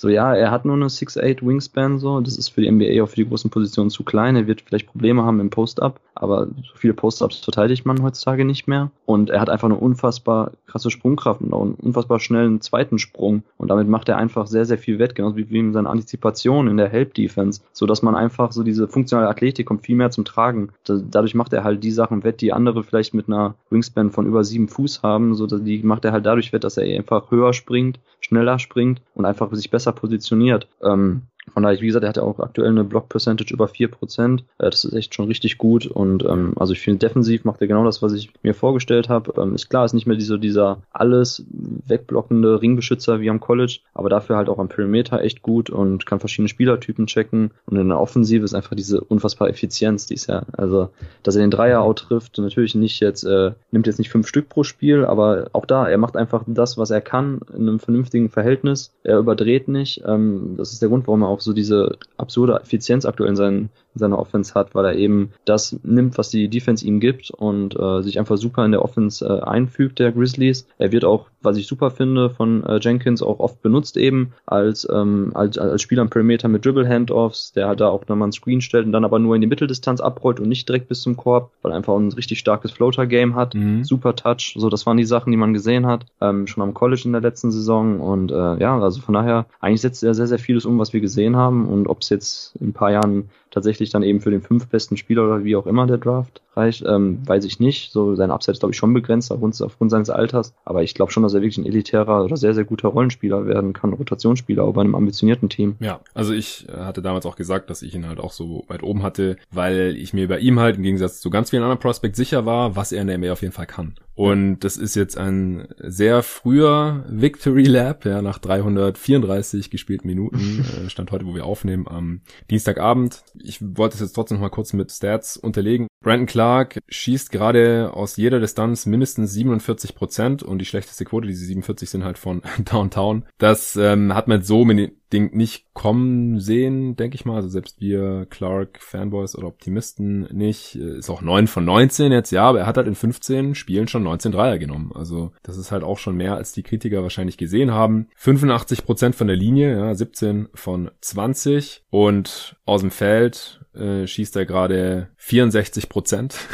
so 0.00 0.08
ja, 0.08 0.34
er 0.34 0.50
hat 0.50 0.64
nur 0.64 0.76
eine 0.76 0.86
6'8 0.86 1.46
Wingspan, 1.46 1.98
so, 1.98 2.22
das 2.22 2.38
ist 2.38 2.48
für 2.48 2.62
die 2.62 2.70
NBA 2.70 3.02
auch 3.02 3.10
für 3.10 3.16
die 3.16 3.28
großen 3.28 3.50
Positionen 3.50 3.90
zu 3.90 4.02
klein. 4.02 4.34
Er 4.34 4.46
wird 4.46 4.62
vielleicht 4.62 4.86
Probleme 4.86 5.24
haben 5.24 5.40
im 5.40 5.50
Post-Up, 5.50 6.00
aber 6.14 6.46
so 6.46 6.74
viele 6.74 6.94
Post-Ups 6.94 7.40
verteidigt 7.40 7.84
man 7.84 8.02
heutzutage 8.02 8.46
nicht 8.46 8.66
mehr. 8.66 8.90
Und 9.04 9.28
er 9.28 9.42
hat 9.42 9.50
einfach 9.50 9.68
eine 9.68 9.76
unfassbar 9.76 10.52
krasse 10.66 10.90
Sprungkraft 10.90 11.42
und 11.42 11.52
auch 11.52 11.60
einen 11.60 11.74
unfassbar 11.74 12.18
schnellen 12.18 12.62
zweiten 12.62 12.98
Sprung. 12.98 13.42
Und 13.58 13.68
damit 13.68 13.88
macht 13.88 14.08
er 14.08 14.16
einfach 14.16 14.46
sehr, 14.46 14.64
sehr 14.64 14.78
viel 14.78 14.98
wett, 14.98 15.14
genauso 15.14 15.36
wie, 15.36 15.58
in 15.58 15.74
seiner 15.74 15.90
Antizipation 15.90 16.68
in 16.68 16.78
der 16.78 16.88
Help-Defense, 16.88 17.60
so 17.72 17.84
dass 17.84 18.00
man 18.00 18.14
einfach 18.14 18.52
so 18.52 18.62
diese 18.62 18.88
funktionale 18.88 19.28
Athletik 19.28 19.66
kommt 19.66 19.84
viel 19.84 19.96
mehr 19.96 20.10
zum 20.10 20.24
Tragen. 20.24 20.70
dadurch 20.86 21.34
macht 21.34 21.52
er 21.52 21.62
halt 21.62 21.84
die 21.84 21.90
Sachen 21.90 22.24
wett, 22.24 22.40
die 22.40 22.54
andere 22.54 22.84
vielleicht 22.84 23.12
mit 23.12 23.28
einer 23.28 23.54
Wingspan 23.68 24.12
von 24.12 24.24
über 24.24 24.44
sieben 24.44 24.68
Fuß 24.68 25.02
haben, 25.02 25.34
so 25.34 25.46
die 25.46 25.82
macht 25.82 26.06
er 26.06 26.12
halt 26.12 26.24
dadurch 26.24 26.54
wett, 26.54 26.64
dass 26.64 26.78
er 26.78 26.84
einfach 26.96 27.30
höher 27.30 27.52
springt, 27.52 28.00
schneller 28.20 28.58
springt 28.58 29.02
und 29.14 29.24
einfach 29.24 29.52
sich 29.52 29.70
besser 29.70 29.89
positioniert. 29.92 30.68
Ähm, 30.82 31.22
von 31.52 31.62
daher, 31.62 31.80
wie 31.80 31.86
gesagt, 31.86 32.04
er 32.04 32.08
hat 32.08 32.16
ja 32.16 32.22
auch 32.22 32.38
aktuell 32.38 32.70
eine 32.70 32.84
Block-Percentage 32.84 33.52
über 33.52 33.66
4%. 33.66 34.38
Äh, 34.38 34.42
das 34.58 34.84
ist 34.84 34.92
echt 34.92 35.14
schon 35.14 35.26
richtig 35.26 35.58
gut. 35.58 35.86
Und 35.86 36.24
ähm, 36.24 36.54
also 36.56 36.72
ich 36.72 36.80
finde, 36.80 36.98
defensiv 36.98 37.44
macht 37.44 37.60
er 37.60 37.66
genau 37.66 37.84
das, 37.84 38.02
was 38.02 38.12
ich 38.12 38.30
mir 38.42 38.54
vorgestellt 38.54 39.08
habe. 39.08 39.34
Ähm, 39.40 39.54
ist 39.54 39.68
klar, 39.68 39.84
ist 39.84 39.92
nicht 39.92 40.06
mehr 40.06 40.16
dieser, 40.16 40.38
dieser 40.38 40.78
alles 40.92 41.44
wegblockende 41.50 42.60
Ringbeschützer 42.60 43.20
wie 43.20 43.30
am 43.30 43.40
College, 43.40 43.80
aber 43.94 44.08
dafür 44.08 44.36
halt 44.36 44.48
auch 44.48 44.58
am 44.58 44.68
Perimeter 44.68 45.20
echt 45.22 45.42
gut 45.42 45.70
und 45.70 46.06
kann 46.06 46.20
verschiedene 46.20 46.48
Spielertypen 46.48 47.06
checken. 47.06 47.50
Und 47.66 47.76
in 47.76 47.88
der 47.88 48.00
Offensive 48.00 48.44
ist 48.44 48.54
einfach 48.54 48.76
diese 48.76 49.00
unfassbare 49.00 49.50
Effizienz, 49.50 50.06
die 50.06 50.14
ist 50.14 50.26
ja, 50.26 50.42
also, 50.52 50.90
dass 51.22 51.36
er 51.36 51.42
den 51.42 51.50
Dreier 51.50 51.82
out 51.82 52.00
trifft, 52.00 52.38
natürlich 52.38 52.74
nicht 52.74 53.00
jetzt, 53.00 53.24
äh, 53.24 53.52
nimmt 53.70 53.86
jetzt 53.86 53.98
nicht 53.98 54.10
fünf 54.10 54.26
Stück 54.26 54.48
pro 54.48 54.64
Spiel, 54.64 55.04
aber 55.04 55.48
auch 55.52 55.66
da, 55.66 55.88
er 55.88 55.98
macht 55.98 56.16
einfach 56.16 56.44
das, 56.46 56.78
was 56.78 56.90
er 56.90 57.00
kann, 57.00 57.40
in 57.54 57.68
einem 57.68 57.78
vernünftigen 57.78 58.28
Verhältnis. 58.28 58.92
Er 59.02 59.18
überdreht 59.18 59.68
nicht. 59.68 60.02
Ähm, 60.06 60.54
das 60.56 60.72
ist 60.72 60.82
der 60.82 60.88
Grund, 60.88 61.06
warum 61.06 61.22
er 61.22 61.28
auch 61.40 61.42
so 61.42 61.52
diese 61.52 61.96
absurde 62.18 62.60
Effizienz 62.60 63.04
aktuell 63.06 63.30
in 63.30 63.36
seinen 63.36 63.70
in 63.94 63.98
seiner 63.98 64.18
Offense 64.18 64.54
hat, 64.54 64.74
weil 64.74 64.84
er 64.84 64.94
eben 64.94 65.32
das 65.44 65.78
nimmt, 65.82 66.16
was 66.18 66.30
die 66.30 66.48
Defense 66.48 66.86
ihm 66.86 67.00
gibt 67.00 67.30
und 67.30 67.78
äh, 67.78 68.02
sich 68.02 68.18
einfach 68.18 68.36
super 68.36 68.64
in 68.64 68.72
der 68.72 68.84
Offense 68.84 69.24
äh, 69.24 69.42
einfügt, 69.42 69.98
der 69.98 70.12
Grizzlies. 70.12 70.66
Er 70.78 70.92
wird 70.92 71.04
auch, 71.04 71.26
was 71.42 71.56
ich 71.56 71.66
super 71.66 71.90
finde, 71.90 72.30
von 72.30 72.64
äh, 72.64 72.78
Jenkins 72.80 73.22
auch 73.22 73.40
oft 73.40 73.62
benutzt 73.62 73.96
eben 73.96 74.32
als, 74.46 74.86
ähm, 74.92 75.32
als, 75.34 75.58
als 75.58 75.82
Spieler 75.82 76.02
am 76.02 76.10
Perimeter 76.10 76.48
mit 76.48 76.64
Dribble-Handoffs, 76.64 77.52
der 77.52 77.68
halt 77.68 77.80
da 77.80 77.88
auch 77.88 78.06
nochmal 78.06 78.26
einen 78.26 78.32
Screen 78.32 78.60
stellt 78.60 78.86
und 78.86 78.92
dann 78.92 79.04
aber 79.04 79.18
nur 79.18 79.34
in 79.34 79.40
die 79.40 79.46
Mitteldistanz 79.46 80.00
abrollt 80.00 80.40
und 80.40 80.48
nicht 80.48 80.68
direkt 80.68 80.88
bis 80.88 81.00
zum 81.00 81.16
Korb, 81.16 81.50
weil 81.62 81.72
er 81.72 81.76
einfach 81.76 81.96
ein 81.96 82.12
richtig 82.12 82.38
starkes 82.38 82.70
Floater-Game 82.70 83.34
hat. 83.34 83.54
Mhm. 83.54 83.84
Super 83.84 84.14
Touch. 84.14 84.54
So, 84.56 84.68
das 84.68 84.86
waren 84.86 84.96
die 84.96 85.04
Sachen, 85.04 85.30
die 85.30 85.36
man 85.36 85.52
gesehen 85.52 85.86
hat, 85.86 86.06
ähm, 86.20 86.46
schon 86.46 86.62
am 86.62 86.74
College 86.74 87.02
in 87.04 87.12
der 87.12 87.20
letzten 87.20 87.50
Saison 87.50 88.00
und 88.00 88.30
äh, 88.30 88.60
ja, 88.60 88.78
also 88.78 89.00
von 89.00 89.14
daher, 89.14 89.46
eigentlich 89.60 89.80
setzt 89.80 90.02
er 90.02 90.14
sehr, 90.14 90.26
sehr 90.26 90.38
vieles 90.38 90.64
um, 90.64 90.78
was 90.78 90.92
wir 90.92 91.00
gesehen 91.00 91.36
haben 91.36 91.66
und 91.66 91.88
ob 91.88 92.02
es 92.02 92.08
jetzt 92.08 92.54
in 92.60 92.68
ein 92.68 92.72
paar 92.72 92.92
Jahren 92.92 93.30
tatsächlich 93.50 93.90
dann 93.90 94.02
eben 94.02 94.20
für 94.20 94.30
den 94.30 94.42
fünf 94.42 94.68
besten 94.68 94.96
Spieler 94.96 95.24
oder 95.24 95.44
wie 95.44 95.56
auch 95.56 95.66
immer 95.66 95.86
der 95.86 95.98
Draft 95.98 96.42
reicht, 96.56 96.84
ähm, 96.86 97.26
weiß 97.26 97.44
ich 97.44 97.60
nicht. 97.60 97.92
So 97.92 98.14
sein 98.14 98.30
Upside 98.30 98.52
ist 98.52 98.60
glaube 98.60 98.72
ich 98.72 98.78
schon 98.78 98.94
begrenzt 98.94 99.30
aufgrund, 99.32 99.60
aufgrund 99.60 99.90
seines 99.90 100.10
Alters, 100.10 100.54
aber 100.64 100.82
ich 100.82 100.94
glaube 100.94 101.12
schon, 101.12 101.22
dass 101.22 101.34
er 101.34 101.42
wirklich 101.42 101.58
ein 101.58 101.66
elitärer 101.66 102.24
oder 102.24 102.36
sehr 102.36 102.54
sehr 102.54 102.64
guter 102.64 102.88
Rollenspieler 102.88 103.46
werden 103.46 103.72
kann, 103.72 103.92
Rotationsspieler 103.92 104.64
auch 104.64 104.74
bei 104.74 104.82
einem 104.82 104.94
ambitionierten 104.94 105.48
Team. 105.48 105.76
Ja, 105.80 106.00
also 106.14 106.32
ich 106.32 106.68
äh, 106.68 106.72
hatte 106.72 107.02
damals 107.02 107.26
auch 107.26 107.36
gesagt, 107.36 107.70
dass 107.70 107.82
ich 107.82 107.94
ihn 107.94 108.06
halt 108.06 108.20
auch 108.20 108.32
so 108.32 108.64
weit 108.68 108.82
oben 108.82 109.02
hatte, 109.02 109.36
weil 109.50 109.96
ich 109.96 110.12
mir 110.12 110.28
bei 110.28 110.38
ihm 110.38 110.60
halt 110.60 110.76
im 110.76 110.82
Gegensatz 110.82 111.20
zu 111.20 111.30
ganz 111.30 111.50
vielen 111.50 111.62
anderen 111.62 111.80
Prospects 111.80 112.16
sicher 112.16 112.46
war, 112.46 112.76
was 112.76 112.92
er 112.92 113.02
in 113.02 113.08
der 113.08 113.18
NBA 113.18 113.32
auf 113.32 113.42
jeden 113.42 113.54
Fall 113.54 113.66
kann. 113.66 113.94
Und 114.20 114.60
das 114.60 114.76
ist 114.76 114.96
jetzt 114.96 115.16
ein 115.16 115.66
sehr 115.78 116.22
früher 116.22 117.04
Victory 117.08 117.64
Lab, 117.64 118.04
ja, 118.04 118.20
nach 118.20 118.38
334 118.38 119.70
gespielten 119.70 120.06
Minuten, 120.06 120.66
äh, 120.86 120.90
stand 120.90 121.10
heute, 121.10 121.26
wo 121.26 121.34
wir 121.34 121.46
aufnehmen, 121.46 121.88
am 121.88 122.20
Dienstagabend. 122.50 123.22
Ich 123.42 123.62
wollte 123.62 123.94
es 123.94 124.00
jetzt 124.00 124.12
trotzdem 124.12 124.36
noch 124.36 124.42
mal 124.42 124.50
kurz 124.50 124.74
mit 124.74 124.92
Stats 124.92 125.38
unterlegen. 125.38 125.86
Brandon 126.02 126.26
Clark 126.26 126.78
schießt 126.88 127.30
gerade 127.30 127.90
aus 127.92 128.16
jeder 128.16 128.40
Distanz 128.40 128.86
mindestens 128.86 129.32
47 129.34 129.94
Prozent 129.94 130.42
und 130.42 130.58
die 130.58 130.64
schlechteste 130.64 131.04
Quote, 131.04 131.28
diese 131.28 131.44
47 131.44 131.90
sind 131.90 132.04
halt 132.04 132.16
von 132.16 132.40
Downtown. 132.64 133.26
Das 133.36 133.76
ähm, 133.76 134.14
hat 134.14 134.26
man 134.26 134.42
so 134.42 134.64
mit 134.64 134.94
Ding 135.12 135.34
nicht 135.34 135.66
kommen 135.74 136.38
sehen, 136.38 136.96
denke 136.96 137.14
ich 137.14 137.24
mal. 137.24 137.36
Also 137.36 137.48
selbst 137.48 137.80
wir 137.80 138.26
Clark 138.30 138.78
Fanboys 138.80 139.36
oder 139.36 139.48
Optimisten 139.48 140.28
nicht. 140.32 140.76
Ist 140.76 141.10
auch 141.10 141.22
9 141.22 141.46
von 141.46 141.64
19 141.64 142.12
jetzt, 142.12 142.30
ja, 142.30 142.44
aber 142.44 142.60
er 142.60 142.66
hat 142.66 142.76
halt 142.76 142.86
in 142.86 142.94
15 142.94 143.54
Spielen 143.54 143.88
schon 143.88 144.02
19 144.02 144.32
Dreier 144.32 144.58
genommen. 144.58 144.92
Also 144.94 145.32
das 145.42 145.56
ist 145.56 145.72
halt 145.72 145.82
auch 145.82 145.98
schon 145.98 146.16
mehr, 146.16 146.34
als 146.34 146.52
die 146.52 146.62
Kritiker 146.62 147.02
wahrscheinlich 147.02 147.36
gesehen 147.36 147.72
haben. 147.72 148.08
85 148.16 148.84
Prozent 148.84 149.14
von 149.14 149.26
der 149.26 149.36
Linie, 149.36 149.76
ja, 149.76 149.94
17 149.94 150.48
von 150.54 150.90
20 151.00 151.84
und 151.90 152.56
aus 152.64 152.80
dem 152.80 152.90
Feld 152.90 153.60
äh, 153.74 154.06
schießt 154.06 154.36
er 154.36 154.46
gerade 154.46 155.08
64 155.16 155.88
Prozent. 155.88 156.36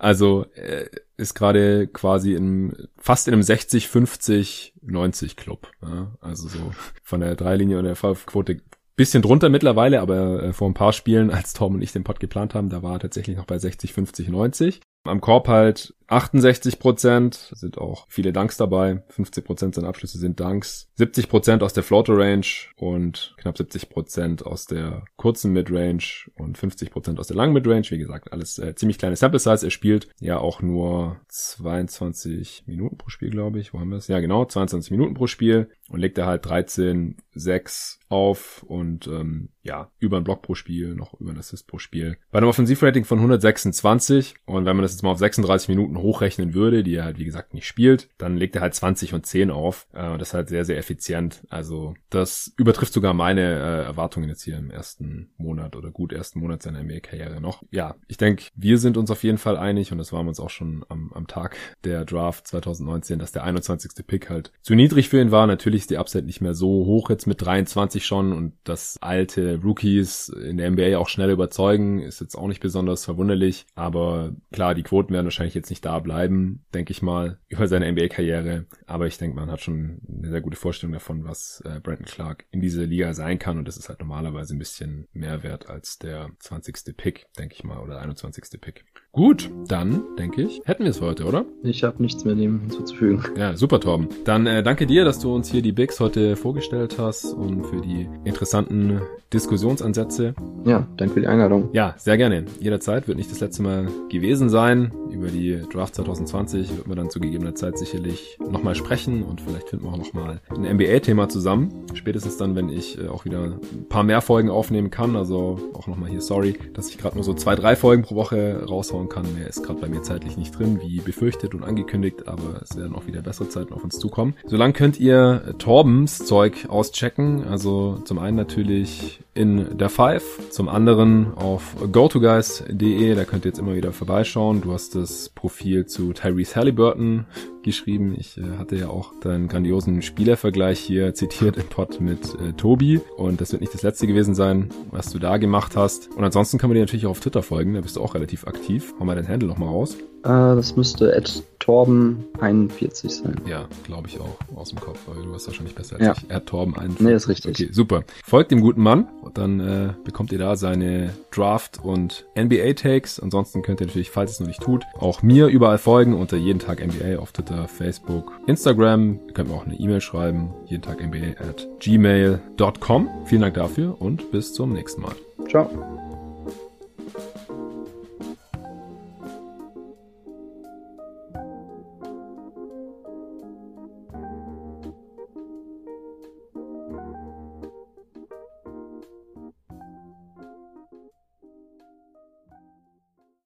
Also 0.00 0.46
äh, 0.54 0.86
ist 1.18 1.34
gerade 1.34 1.88
quasi 1.88 2.34
in 2.34 2.88
fast 2.96 3.28
in 3.28 3.34
einem 3.34 3.42
60, 3.42 3.88
50, 3.88 4.74
90 4.82 5.36
Club. 5.36 5.70
Ja? 5.82 6.16
Also 6.20 6.48
so 6.48 6.72
von 7.02 7.20
der 7.20 7.34
Dreilinie 7.34 7.78
und 7.78 7.84
der 7.84 7.96
Fallquote 7.96 8.62
bisschen 8.96 9.22
drunter 9.22 9.48
mittlerweile, 9.48 10.00
aber 10.00 10.42
äh, 10.42 10.52
vor 10.52 10.68
ein 10.68 10.74
paar 10.74 10.92
Spielen, 10.92 11.30
als 11.30 11.52
Tom 11.52 11.74
und 11.74 11.82
ich 11.82 11.92
den 11.92 12.04
Pod 12.04 12.18
geplant 12.18 12.54
haben, 12.54 12.68
da 12.68 12.82
war 12.82 12.94
er 12.94 13.00
tatsächlich 13.00 13.36
noch 13.36 13.46
bei 13.46 13.58
60, 13.58 13.92
50, 13.92 14.28
90. 14.28 14.80
Am 15.04 15.20
Korb 15.20 15.48
halt 15.48 15.94
68 16.08 16.78
Prozent, 16.78 17.52
sind 17.54 17.78
auch 17.78 18.06
viele 18.08 18.32
Dunks 18.32 18.56
dabei. 18.56 19.02
50 19.08 19.44
Prozent 19.44 19.74
seiner 19.74 19.88
Abschlüsse 19.88 20.18
sind 20.18 20.40
Dunks. 20.40 20.88
70 20.94 21.28
Prozent 21.28 21.62
aus 21.62 21.74
der 21.74 21.82
Floater 21.82 22.16
Range 22.16 22.46
und 22.76 23.34
knapp 23.36 23.56
70 23.58 23.90
Prozent 23.90 24.44
aus 24.44 24.66
der 24.66 25.04
kurzen 25.16 25.52
Midrange 25.52 26.30
und 26.34 26.56
50 26.56 26.90
Prozent 26.90 27.20
aus 27.20 27.28
der 27.28 27.36
langen 27.36 27.52
Midrange. 27.52 27.90
Wie 27.90 27.98
gesagt, 27.98 28.32
alles 28.32 28.58
äh, 28.58 28.74
ziemlich 28.74 28.98
kleine 28.98 29.16
Sample 29.16 29.38
Size. 29.38 29.66
Er 29.66 29.70
spielt 29.70 30.08
ja 30.18 30.38
auch 30.38 30.62
nur 30.62 31.20
22 31.28 32.64
Minuten 32.66 32.96
pro 32.96 33.10
Spiel, 33.10 33.30
glaube 33.30 33.60
ich. 33.60 33.74
Wo 33.74 33.80
haben 33.80 33.90
wir 33.90 33.98
es? 33.98 34.08
Ja, 34.08 34.20
genau, 34.20 34.46
22 34.46 34.90
Minuten 34.90 35.14
pro 35.14 35.26
Spiel. 35.26 35.68
Und 35.88 36.00
legt 36.00 36.18
er 36.18 36.26
halt 36.26 36.44
13, 36.46 37.16
6 37.34 38.00
auf 38.08 38.62
und 38.66 39.06
ähm, 39.06 39.50
ja, 39.62 39.90
über 39.98 40.16
ein 40.16 40.24
Block 40.24 40.42
pro 40.42 40.54
Spiel, 40.54 40.94
noch 40.94 41.20
über 41.20 41.30
ein 41.30 41.38
Assist 41.38 41.66
pro 41.66 41.78
Spiel. 41.78 42.16
Bei 42.30 42.38
einem 42.38 42.48
Offensivrating 42.48 43.04
von 43.04 43.18
126 43.18 44.34
und 44.46 44.64
wenn 44.64 44.76
man 44.76 44.82
das 44.82 44.92
jetzt 44.92 45.02
mal 45.02 45.10
auf 45.10 45.18
36 45.18 45.68
Minuten 45.68 45.98
hochrechnen 45.98 46.54
würde, 46.54 46.82
die 46.82 46.94
er 46.94 47.04
halt 47.04 47.18
wie 47.18 47.24
gesagt 47.24 47.54
nicht 47.54 47.66
spielt, 47.66 48.08
dann 48.18 48.36
legt 48.36 48.56
er 48.56 48.62
halt 48.62 48.74
20 48.74 49.14
und 49.14 49.26
10 49.26 49.50
auf. 49.50 49.86
Äh, 49.92 50.16
das 50.18 50.28
ist 50.28 50.34
halt 50.34 50.48
sehr, 50.48 50.64
sehr 50.64 50.78
effizient. 50.78 51.42
Also 51.50 51.94
das 52.10 52.52
übertrifft 52.56 52.92
sogar 52.92 53.12
meine 53.12 53.42
äh, 53.42 53.84
Erwartungen 53.84 54.28
jetzt 54.28 54.42
hier 54.42 54.56
im 54.56 54.70
ersten 54.70 55.30
Monat 55.36 55.76
oder 55.76 55.90
gut 55.90 56.12
ersten 56.12 56.40
Monat 56.40 56.62
seiner 56.62 56.82
NBA-Karriere 56.82 57.40
noch. 57.40 57.62
Ja, 57.70 57.96
ich 58.06 58.16
denke, 58.16 58.44
wir 58.54 58.78
sind 58.78 58.96
uns 58.96 59.10
auf 59.10 59.22
jeden 59.22 59.38
Fall 59.38 59.58
einig 59.58 59.92
und 59.92 59.98
das 59.98 60.12
waren 60.12 60.24
wir 60.24 60.30
uns 60.30 60.40
auch 60.40 60.50
schon 60.50 60.84
am, 60.88 61.12
am 61.12 61.26
Tag 61.26 61.56
der 61.84 62.04
Draft 62.06 62.46
2019, 62.46 63.18
dass 63.18 63.32
der 63.32 63.44
21. 63.44 64.06
Pick 64.06 64.30
halt 64.30 64.52
zu 64.62 64.74
niedrig 64.74 65.10
für 65.10 65.20
ihn 65.20 65.30
war. 65.30 65.46
Natürlich 65.46 65.77
ist 65.78 65.90
die 65.90 65.98
Upside 65.98 66.24
nicht 66.24 66.40
mehr 66.40 66.54
so 66.54 66.68
hoch 66.68 67.10
jetzt 67.10 67.26
mit 67.26 67.42
23 67.42 68.04
schon 68.04 68.32
und 68.32 68.54
das 68.64 68.98
alte 69.00 69.60
Rookies 69.62 70.28
in 70.28 70.58
der 70.58 70.70
NBA 70.70 70.98
auch 70.98 71.08
schnell 71.08 71.30
überzeugen, 71.30 72.00
ist 72.00 72.20
jetzt 72.20 72.36
auch 72.36 72.48
nicht 72.48 72.60
besonders 72.60 73.04
verwunderlich. 73.04 73.66
Aber 73.74 74.34
klar, 74.52 74.74
die 74.74 74.82
Quoten 74.82 75.12
werden 75.12 75.26
wahrscheinlich 75.26 75.54
jetzt 75.54 75.70
nicht 75.70 75.84
da 75.84 75.98
bleiben, 75.98 76.64
denke 76.74 76.92
ich 76.92 77.02
mal, 77.02 77.38
über 77.48 77.68
seine 77.68 77.90
NBA-Karriere. 77.90 78.66
Aber 78.86 79.06
ich 79.06 79.18
denke, 79.18 79.36
man 79.36 79.50
hat 79.50 79.60
schon 79.60 80.00
eine 80.08 80.30
sehr 80.30 80.40
gute 80.40 80.56
Vorstellung 80.56 80.92
davon, 80.92 81.24
was 81.24 81.62
äh, 81.64 81.80
Brandon 81.80 82.06
Clark 82.06 82.44
in 82.50 82.60
dieser 82.60 82.84
Liga 82.84 83.14
sein 83.14 83.38
kann. 83.38 83.58
Und 83.58 83.68
das 83.68 83.76
ist 83.76 83.88
halt 83.88 84.00
normalerweise 84.00 84.54
ein 84.54 84.58
bisschen 84.58 85.06
mehr 85.12 85.42
wert 85.42 85.68
als 85.68 85.98
der 85.98 86.30
20. 86.38 86.96
Pick, 86.96 87.26
denke 87.38 87.54
ich 87.54 87.64
mal, 87.64 87.78
oder 87.78 88.00
21. 88.00 88.60
Pick. 88.60 88.84
Gut, 89.12 89.50
dann 89.66 90.04
denke 90.16 90.42
ich, 90.42 90.60
hätten 90.64 90.84
wir 90.84 90.90
es 90.90 90.98
für 90.98 91.06
heute, 91.06 91.24
oder? 91.24 91.44
Ich 91.62 91.82
habe 91.82 92.00
nichts 92.02 92.24
mehr 92.24 92.34
dem 92.34 92.60
hinzuzufügen. 92.60 93.24
Ja, 93.36 93.56
super, 93.56 93.80
Torben. 93.80 94.08
Dann 94.24 94.46
äh, 94.46 94.62
danke 94.62 94.86
dir, 94.86 95.04
dass 95.04 95.18
du 95.18 95.34
uns 95.34 95.50
hier 95.50 95.62
die 95.62 95.67
Bigs 95.72 96.00
heute 96.00 96.36
vorgestellt 96.36 96.96
hast 96.98 97.32
und 97.32 97.64
für 97.64 97.80
die 97.80 98.08
interessanten 98.24 99.00
Diskussionsansätze. 99.32 100.34
Ja, 100.64 100.86
danke 100.96 101.14
für 101.14 101.20
die 101.20 101.26
Einladung. 101.26 101.68
Ja, 101.72 101.94
sehr 101.98 102.16
gerne. 102.16 102.46
Jederzeit 102.60 103.08
wird 103.08 103.18
nicht 103.18 103.30
das 103.30 103.40
letzte 103.40 103.62
Mal 103.62 103.88
gewesen 104.08 104.48
sein. 104.48 104.92
Über 105.10 105.28
die 105.28 105.60
Draft 105.70 105.94
2020 105.96 106.76
wird 106.76 106.86
man 106.86 106.96
dann 106.96 107.10
zu 107.10 107.20
gegebener 107.20 107.54
Zeit 107.54 107.78
sicherlich 107.78 108.38
nochmal 108.38 108.74
sprechen 108.74 109.22
und 109.22 109.40
vielleicht 109.40 109.68
finden 109.68 109.84
wir 109.84 109.92
auch 109.92 109.98
nochmal 109.98 110.40
ein 110.48 110.62
NBA-Thema 110.62 111.28
zusammen. 111.28 111.84
Spätestens 111.94 112.38
dann, 112.38 112.54
wenn 112.56 112.70
ich 112.70 112.98
äh, 112.98 113.08
auch 113.08 113.24
wieder 113.24 113.42
ein 113.42 113.88
paar 113.88 114.02
mehr 114.02 114.20
Folgen 114.22 114.48
aufnehmen 114.50 114.90
kann. 114.90 115.16
Also 115.16 115.58
auch 115.74 115.86
nochmal 115.86 116.08
hier 116.08 116.22
sorry, 116.22 116.54
dass 116.72 116.88
ich 116.88 116.98
gerade 116.98 117.16
nur 117.16 117.24
so 117.24 117.34
zwei, 117.34 117.54
drei 117.54 117.76
Folgen 117.76 118.02
pro 118.02 118.14
Woche 118.14 118.64
raushauen 118.66 119.08
kann. 119.08 119.26
Mehr 119.34 119.48
ist 119.48 119.62
gerade 119.62 119.80
bei 119.80 119.88
mir 119.88 120.02
zeitlich 120.02 120.36
nicht 120.38 120.58
drin, 120.58 120.80
wie 120.82 121.00
befürchtet 121.00 121.54
und 121.54 121.64
angekündigt, 121.64 122.28
aber 122.28 122.62
es 122.62 122.76
werden 122.76 122.94
auch 122.94 123.06
wieder 123.06 123.20
bessere 123.20 123.48
Zeiten 123.48 123.74
auf 123.74 123.84
uns 123.84 123.98
zukommen. 123.98 124.34
Solange 124.46 124.72
könnt 124.72 124.98
ihr 124.98 125.54
Torbens 125.58 126.18
Zeug 126.24 126.66
auschecken. 126.68 127.44
Also 127.44 127.98
zum 128.04 128.18
einen 128.18 128.36
natürlich 128.36 129.20
in 129.34 129.76
der 129.78 129.88
Five, 129.88 130.24
zum 130.50 130.68
anderen 130.68 131.34
auf 131.34 131.76
gotoguys.de, 131.92 133.14
da 133.14 133.24
könnt 133.24 133.44
ihr 133.44 133.50
jetzt 133.50 133.58
immer 133.58 133.74
wieder 133.74 133.92
vorbeischauen. 133.92 134.60
Du 134.60 134.72
hast 134.72 134.94
das 134.94 135.28
Profil 135.28 135.86
zu 135.86 136.12
Tyrese 136.12 136.56
Halliburton 136.56 137.26
geschrieben. 137.68 138.14
Ich 138.18 138.36
äh, 138.38 138.42
hatte 138.58 138.76
ja 138.76 138.88
auch 138.88 139.12
deinen 139.20 139.46
grandiosen 139.48 140.02
Spielervergleich 140.02 140.78
hier 140.80 141.14
zitiert 141.14 141.56
im 141.56 141.66
Pod 141.68 142.00
mit 142.00 142.34
äh, 142.34 142.52
Tobi 142.54 143.00
und 143.16 143.40
das 143.40 143.52
wird 143.52 143.60
nicht 143.60 143.72
das 143.74 143.82
letzte 143.82 144.06
gewesen 144.06 144.34
sein, 144.34 144.70
was 144.90 145.10
du 145.12 145.18
da 145.18 145.36
gemacht 145.36 145.76
hast. 145.76 146.10
Und 146.16 146.24
ansonsten 146.24 146.58
kann 146.58 146.68
man 146.70 146.74
dir 146.74 146.80
natürlich 146.82 147.06
auch 147.06 147.10
auf 147.12 147.20
Twitter 147.20 147.42
folgen, 147.42 147.74
da 147.74 147.80
bist 147.80 147.96
du 147.96 148.00
auch 148.02 148.14
relativ 148.14 148.46
aktiv. 148.46 148.92
Hau 148.98 149.04
mal 149.04 149.14
dein 149.14 149.28
Handle 149.28 149.48
nochmal 149.48 149.68
raus. 149.68 149.94
Äh, 150.24 150.28
das 150.28 150.74
müsste 150.76 151.16
at 151.16 151.42
Torben41 151.60 153.10
sein. 153.10 153.36
Ja, 153.46 153.66
glaube 153.84 154.08
ich 154.08 154.18
auch, 154.20 154.36
aus 154.56 154.70
dem 154.70 154.80
Kopf, 154.80 154.98
weil 155.06 155.22
du 155.22 155.30
warst 155.32 155.46
wahrscheinlich 155.46 155.74
besser 155.74 155.96
als 155.96 156.04
Ja. 156.04 156.14
ich. 156.16 156.34
At 156.34 156.48
Torben41. 156.50 156.90
Nee, 157.02 157.12
ist 157.14 157.28
richtig. 157.28 157.50
Okay, 157.60 157.68
super. 157.72 158.02
Folgt 158.24 158.50
dem 158.50 158.60
guten 158.60 158.82
Mann 158.82 159.06
und 159.22 159.38
dann 159.38 159.60
äh, 159.60 159.90
bekommt 160.04 160.32
ihr 160.32 160.38
da 160.38 160.56
seine 160.56 161.10
Draft- 161.30 161.78
und 161.82 162.26
NBA-Takes. 162.36 163.20
Ansonsten 163.20 163.62
könnt 163.62 163.80
ihr 163.80 163.86
natürlich, 163.86 164.10
falls 164.10 164.32
es 164.32 164.40
noch 164.40 164.46
nicht 164.46 164.62
tut, 164.62 164.84
auch 164.98 165.22
mir 165.22 165.46
überall 165.48 165.78
folgen 165.78 166.14
unter 166.14 166.36
jeden 166.36 166.58
Tag 166.58 166.84
NBA 166.84 167.18
auf 167.18 167.32
Twitter, 167.32 167.57
Facebook, 167.66 168.40
Instagram. 168.46 169.18
Ihr 169.26 169.34
könnt 169.34 169.48
mir 169.48 169.54
auch 169.54 169.66
eine 169.66 169.74
E-Mail 169.74 170.00
schreiben, 170.00 170.50
jeden 170.66 170.82
Tag 170.82 171.02
NBA 171.04 171.40
at 171.42 171.66
gmail.com. 171.80 173.08
Vielen 173.24 173.40
Dank 173.42 173.54
dafür 173.54 174.00
und 174.00 174.30
bis 174.30 174.54
zum 174.54 174.72
nächsten 174.72 175.02
Mal. 175.02 175.14
Ciao. 175.48 175.97